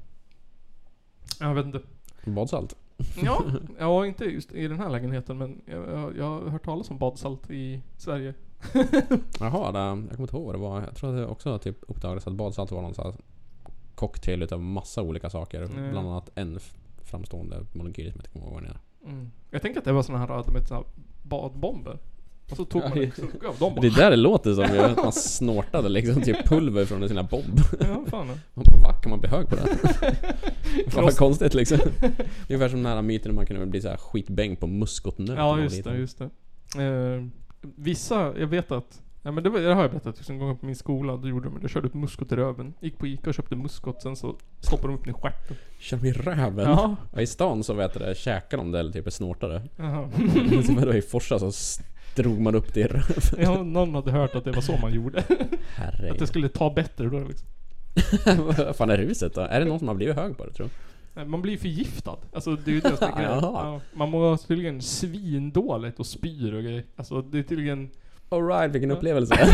Jag 1.40 1.54
vet 1.54 1.66
inte. 1.66 1.82
Badsalt? 2.26 2.76
Ja, 3.24 3.44
ja, 3.80 4.06
inte 4.06 4.26
just 4.26 4.52
i 4.52 4.68
den 4.68 4.80
här 4.80 4.90
lägenheten 4.90 5.38
men 5.38 5.62
jag, 5.66 6.18
jag, 6.18 6.26
har 6.26 6.50
hört 6.50 6.66
talas 6.66 6.90
om 6.90 6.98
badsalt 6.98 7.52
i 7.52 7.82
Sverige. 7.98 8.34
Jaha, 9.40 9.72
det, 9.72 9.80
jag 9.80 10.10
kommer 10.10 10.22
inte 10.22 10.36
ihåg 10.36 10.46
vad 10.46 10.56
det 10.56 10.60
var. 10.60 10.82
Jag 10.82 10.96
tror 10.96 11.10
att 11.10 11.16
det 11.16 11.28
också 11.28 11.58
typ 11.60 11.78
uppdagades 11.88 12.28
att 12.28 12.34
badsalt 12.34 12.72
var 12.72 12.82
någon 12.82 12.94
sån 12.94 13.06
här 13.06 13.14
cocktail 13.96 14.44
utav 14.44 14.62
massa 14.62 15.02
olika 15.02 15.30
saker. 15.30 15.62
Mm. 15.62 15.92
Bland 15.92 16.08
annat 16.08 16.30
en 16.36 16.60
framstående 17.04 17.66
molekyl 17.74 18.12
som 18.12 18.20
jag 18.20 18.26
inte 18.26 18.30
kommer 18.30 18.46
ihåg 18.46 18.54
vad 18.54 18.64
den 18.64 18.72
är. 18.72 18.80
Mm. 19.12 19.32
Jag 19.52 19.62
tänker 19.62 19.80
att 19.80 19.86
det 19.86 19.92
var 19.92 20.04
såna 20.04 20.18
här, 20.18 20.28
de 20.28 20.68
såna 20.68 20.80
här 20.80 20.88
badbomber. 21.24 22.00
Och 22.50 22.58
så 22.58 22.66
tog 22.66 22.82
man 22.82 22.98
en 22.98 23.12
tugga 23.12 23.50
av 23.50 23.58
dem 23.58 23.78
Det 23.82 23.88
är 23.88 23.92
där 23.92 24.10
det 24.10 24.16
låter 24.16 24.54
som 24.54 24.76
ju, 24.76 24.80
att 24.80 24.98
man 24.98 25.12
snortade 25.12 25.90
liksom 25.90 26.22
typ 26.22 26.46
pulver 26.46 26.86
från 26.86 27.08
sina 27.08 27.24
bob. 27.24 27.62
Ja, 27.80 28.04
fan. 28.08 28.28
Man 28.28 28.66
bara, 28.66 28.90
Va? 28.90 28.94
Kan 28.94 29.10
man 29.10 29.20
bli 29.20 29.30
hög 29.30 29.50
på 29.50 29.56
det? 29.56 29.68
Fan 30.88 31.04
vad 31.04 31.18
konstigt 31.18 31.54
liksom. 31.54 31.78
Ungefär 32.50 32.70
som 32.70 32.84
den 32.84 32.94
här 32.94 33.02
myten 33.02 33.32
om 33.32 33.36
man 33.36 33.46
kunde 33.46 33.66
bli 33.66 33.82
så 33.82 33.90
här 33.90 33.98
skitbäng 33.98 34.56
på 34.56 34.68
muskotnöt. 34.68 35.38
Ja 35.38 35.60
just 35.60 35.84
det, 35.84 35.98
just 35.98 36.18
det. 36.18 36.30
Eh, 36.84 37.24
vissa, 37.62 38.34
jag 38.40 38.48
vet 38.48 38.72
att 38.72 39.02
Ja 39.24 39.32
men 39.32 39.44
det, 39.44 39.50
var, 39.50 39.60
det 39.60 39.74
har 39.74 39.82
jag 39.82 39.92
berättat 39.92 40.18
tusen 40.18 40.38
gånger 40.38 40.56
på 40.56 40.66
min 40.66 40.76
skola, 40.76 41.18
då 41.18 41.28
gjorde 41.28 41.50
de 41.50 41.56
det. 41.56 41.62
Jag 41.62 41.70
körde 41.70 41.88
upp 41.88 41.94
muskot 41.94 42.32
i 42.32 42.36
röven. 42.36 42.74
Gick 42.80 42.98
på 42.98 43.08
Ica 43.08 43.30
och 43.30 43.34
köpte 43.34 43.56
muskot, 43.56 44.02
sen 44.02 44.16
så 44.16 44.36
stoppade 44.60 44.88
de 44.88 44.96
upp 44.98 45.06
den 45.06 45.16
i 45.16 45.18
stjärten. 45.22 45.58
Kör 45.80 46.06
i 46.06 46.12
röven? 46.12 46.70
Ja. 46.70 46.96
I 47.22 47.28
stan 47.28 47.64
så 47.64 47.74
vet 47.74 47.94
du 47.94 48.00
det, 48.00 48.18
käkar 48.18 48.58
de 48.58 48.72
det 48.72 48.80
eller 48.80 48.92
typ 48.92 49.14
snortade. 49.14 49.62
Jaha. 49.78 50.10
så 50.66 50.74
var 50.74 50.86
då 50.86 50.94
i 50.94 51.02
Forsa 51.02 51.40
så 51.40 51.52
drog 52.24 52.40
man 52.40 52.56
upp 52.56 52.74
det 52.74 52.80
i 52.80 52.84
röven. 52.84 53.04
Ja, 53.38 53.64
någon 53.64 53.96
hade 53.96 54.12
hört 54.12 54.36
att 54.36 54.44
det 54.44 54.52
var 54.52 54.62
så 54.62 54.78
man 54.78 54.94
gjorde. 54.94 55.24
Herregud. 55.76 56.12
Att 56.12 56.20
det 56.20 56.28
skulle 56.28 56.50
ta 56.50 56.74
bättre 56.74 57.10
då 57.10 57.20
liksom. 57.20 57.48
Vad 58.38 58.76
fan 58.76 58.90
är 58.90 58.98
ruset 58.98 59.34
då? 59.34 59.42
Är 59.42 59.60
det 59.60 59.66
någon 59.66 59.80
som 59.80 59.88
har 59.88 59.96
blivit 59.96 60.16
hög 60.16 60.38
på 60.38 60.46
det 60.46 60.54
tror 60.54 60.66
du? 60.68 61.26
Man 61.26 61.42
blir 61.42 61.58
förgiftad. 61.58 62.18
Alltså 62.34 62.56
det 62.56 62.72
är 62.72 62.76
ju 62.76 62.82
det 62.82 62.98
som 62.98 63.14
är 63.14 63.24
ja, 63.24 63.82
Man 63.94 64.10
mår 64.10 64.38
tydligen 64.38 64.82
svindåligt 64.82 66.00
och 66.00 66.06
spyr 66.06 66.54
och 66.54 66.64
grejer. 66.64 66.84
Alltså 66.96 67.22
det 67.22 67.40
är 67.40 67.44
tydligen... 67.44 67.90
Alright, 68.30 68.72
vilken 68.72 68.92
upplevelse. 68.92 69.36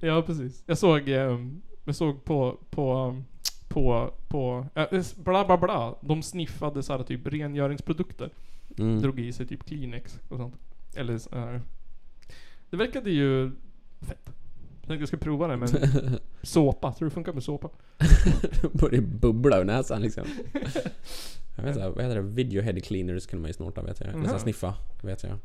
ja 0.00 0.22
precis. 0.22 0.62
Jag 0.66 0.78
såg, 0.78 1.08
ehm, 1.08 1.62
jag 1.84 1.94
såg 1.94 2.24
på, 2.24 2.58
på, 2.70 3.16
på, 3.68 4.14
på, 4.28 4.66
äh, 4.74 5.00
bla 5.16 5.44
bla 5.44 5.58
bla. 5.58 5.94
De 6.00 6.22
sniffade 6.22 6.82
så 6.82 6.96
här 6.96 7.02
typ 7.02 7.26
rengöringsprodukter. 7.26 8.30
Mm. 8.78 9.00
Drog 9.00 9.20
i 9.20 9.32
sig 9.32 9.46
typ 9.46 9.64
Kleenex 9.64 10.18
och 10.28 10.36
sånt. 10.36 10.54
Eller 10.94 11.18
så 11.18 11.28
här. 11.38 11.62
Det 12.70 12.76
verkade 12.76 13.10
ju 13.10 13.50
fett. 14.00 14.18
Jag 14.80 14.88
tänkte 14.90 15.02
jag 15.02 15.08
skulle 15.08 15.20
prova 15.22 15.48
det 15.48 15.56
med 15.56 15.68
såpa. 16.42 16.92
Tror 16.92 17.06
du 17.06 17.08
det 17.10 17.14
funkar 17.14 17.32
med 17.32 17.42
såpa? 17.42 17.68
Börjar 18.72 19.00
bubbla 19.00 19.58
ur 19.60 19.64
näsan 19.64 20.02
liksom. 20.02 20.24
Jag 21.56 21.64
vet 21.64 21.76
inte, 21.76 21.88
vad 21.88 22.04
heter 22.04 22.14
det? 22.16 22.22
Video 22.22 22.62
head 22.62 22.80
cleaners 22.80 23.26
kunde 23.26 23.40
man 23.42 23.48
ju 23.48 23.52
snorta 23.54 23.82
vet 23.82 24.00
jag. 24.00 24.08
Eller 24.08 24.18
Mhm. 24.28 24.38
sniffa, 24.38 24.74
vet 25.02 25.22
jag. 25.22 25.38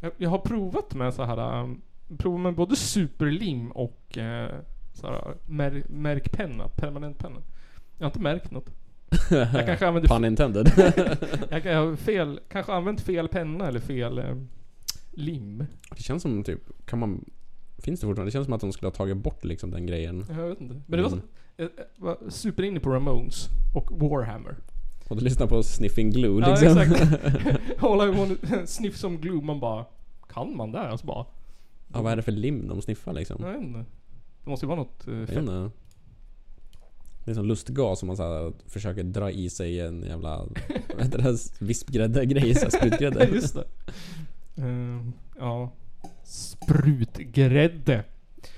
Jag, 0.00 0.12
jag 0.16 0.30
har 0.30 0.38
provat 0.38 0.94
med 0.94 1.14
så 1.14 1.22
här 1.24 1.62
um, 1.62 1.80
provat 2.18 2.40
med 2.40 2.54
både 2.54 2.76
superlim 2.76 3.70
och 3.72 4.16
uh, 4.16 4.46
så 4.94 5.06
här, 5.06 5.34
mär, 5.46 5.82
märkpenna, 5.88 6.68
permanentpenna. 6.68 7.40
Jag 7.98 8.04
har 8.04 8.10
inte 8.10 8.20
märkt 8.20 8.50
något. 8.50 8.70
Jag 9.30 9.66
kanske 9.66 9.86
använder... 9.88 10.08
Pun 10.08 10.24
intended. 10.24 10.72
jag 11.50 11.62
kan 11.62 11.76
ha 11.88 11.96
fel, 11.96 12.40
kanske 12.48 12.72
använt 12.72 13.00
fel 13.00 13.28
penna 13.28 13.68
eller 13.68 13.80
fel 13.80 14.18
eh, 14.18 14.36
lim. 15.12 15.66
Det 15.96 16.02
känns 16.02 16.22
som 16.22 16.44
typ, 16.44 16.60
kan 16.86 16.98
man... 16.98 17.24
Finns 17.78 18.00
det 18.00 18.06
fortfarande? 18.06 18.28
Det 18.28 18.32
känns 18.32 18.44
som 18.44 18.52
att 18.54 18.60
de 18.60 18.72
skulle 18.72 18.86
ha 18.86 18.94
tagit 18.94 19.16
bort 19.16 19.44
liksom 19.44 19.70
den 19.70 19.86
grejen. 19.86 20.24
Jag 20.28 20.48
vet 20.48 20.60
inte. 20.60 20.74
Men 20.86 20.96
det 20.96 21.02
var, 21.02 21.10
så, 21.10 21.16
Mm. 21.16 21.26
jag, 21.56 21.68
jag 21.96 22.04
var 22.04 22.16
superinne 22.30 22.80
på 22.80 22.90
Ramones 22.90 23.48
och 23.74 23.90
Warhammer. 24.00 24.56
Och 25.08 25.16
du 25.16 25.24
lyssnar 25.24 25.46
på 25.46 25.62
Sniffing 25.62 26.10
Glue 26.10 26.40
Ja 26.40 26.50
liksom. 26.60 26.78
exakt. 26.78 27.82
All 27.82 28.08
I 28.08 28.12
want 28.18 28.40
sniff 28.68 28.96
som 28.96 29.18
glue. 29.18 29.42
Man 29.42 29.60
bara, 29.60 29.84
kan 30.28 30.56
man 30.56 30.72
det? 30.72 30.80
Alltså 30.80 31.06
bara. 31.06 31.26
ja, 31.92 32.02
vad 32.02 32.12
är 32.12 32.16
det 32.16 32.22
för 32.22 32.32
lim 32.32 32.68
de 32.68 32.82
sniffar 32.82 33.12
liksom? 33.12 33.36
Jag 33.44 33.52
vet 33.52 33.62
inte. 33.62 33.84
Det 34.44 34.50
måste 34.50 34.66
ju 34.66 34.68
vara 34.68 34.78
något 34.78 35.08
uh, 35.08 35.14
Jag 35.14 35.20
vet 35.20 35.28
fett. 35.28 35.38
inte. 35.38 35.70
Det 37.24 37.30
är 37.30 37.34
som 37.34 37.46
lustgas 37.46 37.98
som 37.98 38.06
man 38.06 38.16
så 38.16 38.22
här 38.22 38.52
försöker 38.66 39.02
dra 39.02 39.30
i 39.30 39.50
sig 39.50 39.80
en 39.80 40.02
jävla... 40.02 40.46
Vad 40.94 41.04
heter 41.04 41.18
det? 41.18 41.64
Vispgrädde 41.66 42.26
grej, 42.26 42.54
så 42.54 42.60
här 42.60 42.70
sprutgrädde. 42.70 43.24
Just 43.32 43.54
det. 43.54 43.64
Eh, 44.56 45.00
ja. 45.38 45.70
Sprutgrädde. 46.24 48.04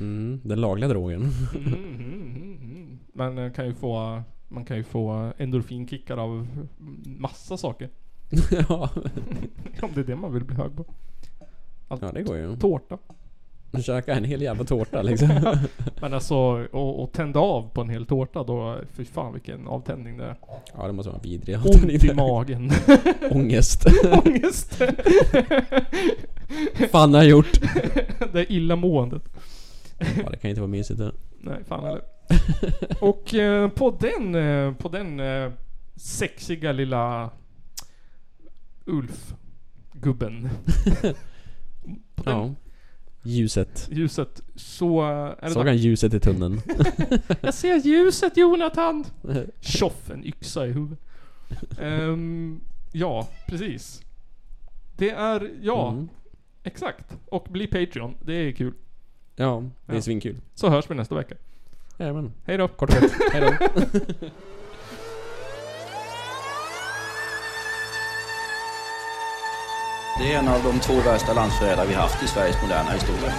Mm, 0.01 0.41
den 0.45 0.61
lagliga 0.61 0.89
drogen. 0.89 1.31
Mm, 1.55 1.74
mm, 1.74 1.85
mm, 1.85 2.59
mm. 2.62 2.99
Man 3.12 3.39
eh, 3.39 3.53
kan 3.53 3.66
ju 3.66 3.74
få 3.74 4.23
man 4.49 4.65
kan 4.65 4.77
ju 4.77 4.85
få 4.85 5.32
endorfinkickar 5.39 6.16
av 6.16 6.47
massa 7.05 7.57
saker. 7.57 7.91
ja. 8.51 8.91
Om 9.82 9.91
det 9.95 10.01
är 10.01 10.05
det 10.05 10.16
man 10.16 10.32
vill 10.32 10.45
bli 10.45 10.57
hög 10.57 10.77
på. 10.77 10.85
Allt. 11.89 12.03
ja, 12.03 12.12
det 12.12 12.23
går 12.23 12.36
ju. 12.36 12.57
Tårta. 12.57 12.99
Käka 13.83 14.15
en 14.15 14.25
hel 14.25 14.43
jävla 14.43 14.65
tårta 14.65 15.03
liksom. 15.03 15.29
Men 16.01 16.15
alltså, 16.15 16.35
och, 16.73 17.03
och 17.03 17.13
tända 17.13 17.41
av 17.41 17.69
på 17.69 17.81
en 17.81 17.89
hel 17.89 18.07
tårta 18.07 18.45
då, 18.45 18.79
fy 18.93 19.05
fan 19.05 19.33
vilken 19.33 19.67
avtändning 19.67 20.19
det 20.19 20.25
är. 20.25 20.37
ja, 20.77 20.87
det 20.87 20.93
måste 20.93 21.11
vara 21.11 21.23
vidrig 21.23 21.57
Ont 21.57 22.05
i 22.05 22.15
magen. 22.15 22.71
Ångest. 23.31 23.87
Ångest. 24.25 24.83
fan 26.91 27.15
har 27.15 27.21
jag 27.23 27.31
gjort? 27.31 27.61
det 28.33 28.41
är 28.41 28.53
illamåendet. 28.53 29.23
Ja, 29.99 30.31
det 30.31 30.37
kan 30.37 30.51
inte 30.51 30.61
vara 30.61 30.71
mysigt 30.71 30.99
det. 30.99 31.13
Nej, 31.41 31.59
fan 31.69 31.85
heller. 31.85 32.03
Och 33.01 33.35
eh, 33.35 33.69
på 33.69 33.97
den, 34.01 34.35
eh, 34.35 34.75
på 34.75 34.89
den 34.89 35.21
eh, 35.21 35.53
sexiga 35.97 36.73
lilla 36.73 37.31
Ulf-gubben. 38.85 40.49
på 42.15 42.23
den 42.23 42.35
Ja. 42.39 42.55
Ljuset. 43.27 43.89
ljuset 43.93 44.43
så 44.55 45.03
är 45.03 45.37
det 45.43 45.51
Såg 45.51 45.67
han 45.67 45.77
ljuset 45.77 46.15
i 46.15 46.21
tunneln? 46.21 46.61
Jag 47.41 47.55
ser 47.55 47.77
ljuset 47.77 48.37
Jonathan! 48.37 49.05
Tjoff, 49.61 50.11
en 50.11 50.25
yxa 50.27 50.67
i 50.67 50.73
huvudet. 50.73 50.99
Ehm, 51.81 52.61
ja, 52.93 53.29
precis. 53.47 54.03
Det 54.97 55.11
är, 55.11 55.51
ja, 55.63 55.93
Mm. 55.93 56.09
exakt. 56.63 57.17
Och 57.27 57.47
bli 57.51 57.67
Patreon, 57.67 58.15
det 58.23 58.33
är 58.35 58.53
kul. 58.53 58.75
Ja, 59.37 59.63
det 59.87 59.93
är 59.93 59.97
Ja. 59.97 60.03
svinkul. 60.03 60.37
Så 60.55 60.69
hörs 60.71 60.91
vi 60.91 60.95
nästa 60.95 61.15
vecka. 61.15 61.35
Jajamän. 61.99 62.33
Hej 62.45 62.59
då. 62.59 62.69
Kort 62.69 62.95
och 62.95 63.01
gott. 63.01 63.11
Hej 63.33 63.41
då. 63.41 63.69
Det 70.19 70.32
är 70.32 70.39
en 70.39 70.49
av 70.49 70.62
de 70.62 70.81
två 70.81 70.95
värsta 70.95 71.35
landsförrädare 71.35 71.86
vi 71.86 71.95
haft 71.95 72.23
i 72.23 72.27
Sveriges 72.27 72.62
moderna 72.62 72.91
historia. 72.91 73.32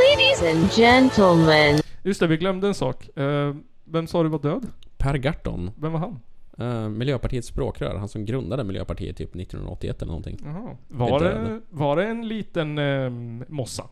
Ladies 0.00 0.42
and 0.42 0.70
gentlemen. 0.72 1.80
Just 2.02 2.20
det, 2.20 2.26
vi 2.26 2.36
glömde 2.36 2.66
en 2.68 2.74
sak. 2.74 3.18
Eh, 3.18 3.54
vem 3.84 4.06
sa 4.06 4.22
du 4.22 4.28
var 4.28 4.38
död? 4.38 4.66
Per 4.98 5.14
Gahrton. 5.14 5.70
Vem 5.76 5.92
var 5.92 6.00
han? 6.00 6.20
Uh, 6.60 6.88
Miljöpartiets 6.88 7.48
språkrör. 7.48 7.96
Han 7.96 8.08
som 8.08 8.24
grundade 8.24 8.64
Miljöpartiet 8.64 9.16
typ 9.16 9.36
1981 9.36 10.02
eller 10.02 10.10
någonting. 10.10 10.38
Jaha. 10.44 10.76
Var 10.88 11.20
det, 11.20 11.60
var 11.70 11.96
det 11.96 12.06
en 12.06 12.28
liten 12.28 12.78
eh, 12.78 13.10
mossa? 13.48 13.84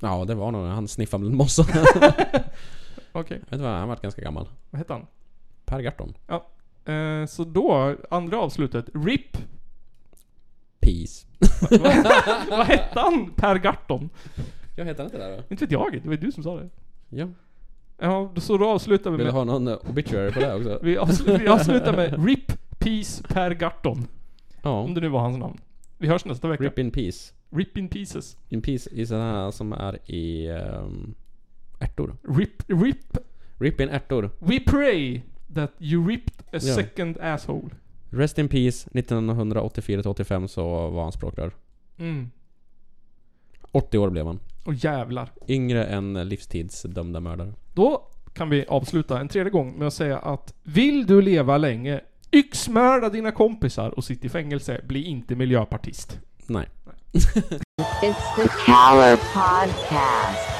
Ja, 0.00 0.24
det 0.24 0.34
var 0.34 0.52
nog 0.52 0.66
Han 0.66 0.88
sniffade 0.88 1.24
väl 1.24 1.32
mossa. 1.32 1.62
Okej. 3.12 3.38
Vet 3.38 3.50
du 3.50 3.58
vad? 3.58 3.72
Han 3.72 3.88
var 3.88 3.98
ganska 4.02 4.22
gammal. 4.22 4.48
Vad 4.70 4.78
hette 4.78 4.92
han? 4.92 5.06
Per 5.64 5.80
Gahrton. 5.80 6.14
Ja. 6.26 6.46
Eh, 6.84 7.26
så 7.26 7.44
då, 7.44 7.96
andra 8.10 8.38
avslutet. 8.38 8.86
RIP. 8.94 9.36
Peace. 10.80 11.26
Vad 12.50 12.66
hette 12.66 13.00
han? 13.00 13.30
Per 13.36 13.56
Gahrton? 13.56 14.10
Jag 14.76 14.84
heter 14.84 15.04
inte 15.04 15.18
det 15.18 15.36
då? 15.36 15.42
Inte 15.50 15.64
vet 15.64 15.72
jag, 15.72 15.92
det 15.92 16.08
var 16.08 16.14
ju 16.14 16.20
du 16.20 16.32
som 16.32 16.42
sa 16.42 16.56
det. 16.56 16.68
Ja. 17.08 17.28
Ja, 17.98 18.32
så 18.36 18.58
då 18.58 18.68
avslutar 18.68 19.10
vi 19.10 19.16
Vill 19.16 19.26
du 19.26 19.32
med... 19.32 19.34
ha 19.34 19.44
någon 19.44 19.68
eh, 19.68 19.76
obituary 19.90 20.32
på 20.32 20.40
det 20.40 20.54
också? 20.54 20.78
Vi, 20.82 20.96
avslutar, 20.96 21.38
vi 21.38 21.48
avslutar 21.48 21.96
med 21.96 22.26
RIP 22.26 22.52
Peace 22.78 23.22
Per 23.28 23.50
Gahrton. 23.50 24.06
Ja. 24.62 24.80
Om 24.80 24.94
det 24.94 25.00
nu 25.00 25.08
var 25.08 25.20
hans 25.20 25.38
namn. 25.38 25.58
Vi 25.98 26.08
hörs 26.08 26.24
nästa 26.24 26.48
vecka. 26.48 26.64
Rip 26.64 26.78
in 26.78 26.90
peace. 26.90 27.34
RIP 27.50 27.76
in 27.76 27.88
pieces. 27.88 28.36
In 28.48 28.62
peace 28.62 28.90
är 28.92 29.04
sådana 29.04 29.32
här 29.32 29.50
som 29.50 29.72
är 29.72 30.10
i 30.10 30.48
um, 30.48 31.14
ärtor. 31.78 32.16
RIP, 32.22 32.62
RIP. 32.66 33.16
Rip 33.58 33.80
in 33.80 33.88
ärtor. 33.88 34.30
We 34.38 34.60
pray 34.60 35.22
that 35.54 35.72
you 35.78 36.08
ripped 36.08 36.39
a 36.52 36.58
Ja. 36.62 36.74
second 36.74 37.18
asshole. 37.20 37.68
Rest 38.10 38.38
in 38.38 38.48
peace. 38.48 38.88
1984-85 38.92 40.46
så 40.46 40.88
var 40.88 41.02
han 41.02 41.12
språkrör. 41.12 41.52
Mm. 41.98 42.30
80 43.72 43.98
år 43.98 44.10
blev 44.10 44.26
han. 44.26 44.40
Och 44.64 44.74
jävlar. 44.74 45.32
Yngre 45.48 45.84
än 45.84 46.28
livstidsdömda 46.28 47.20
mördare. 47.20 47.52
Då 47.74 48.06
kan 48.32 48.50
vi 48.50 48.64
avsluta 48.68 49.20
en 49.20 49.28
tredje 49.28 49.50
gång 49.50 49.78
med 49.78 49.86
att 49.86 49.94
säga 49.94 50.18
att 50.18 50.54
vill 50.62 51.06
du 51.06 51.22
leva 51.22 51.58
länge, 51.58 52.00
yxmörda 52.32 53.08
dina 53.08 53.32
kompisar 53.32 53.90
och 53.90 54.04
sitt 54.04 54.24
i 54.24 54.28
fängelse, 54.28 54.80
bli 54.88 55.02
inte 55.04 55.34
miljöpartist. 55.34 56.20
Nej. 56.46 56.68
It's 57.12 58.36
the 58.36 58.48
Caller 58.66 59.16
Podcast. 59.16 60.59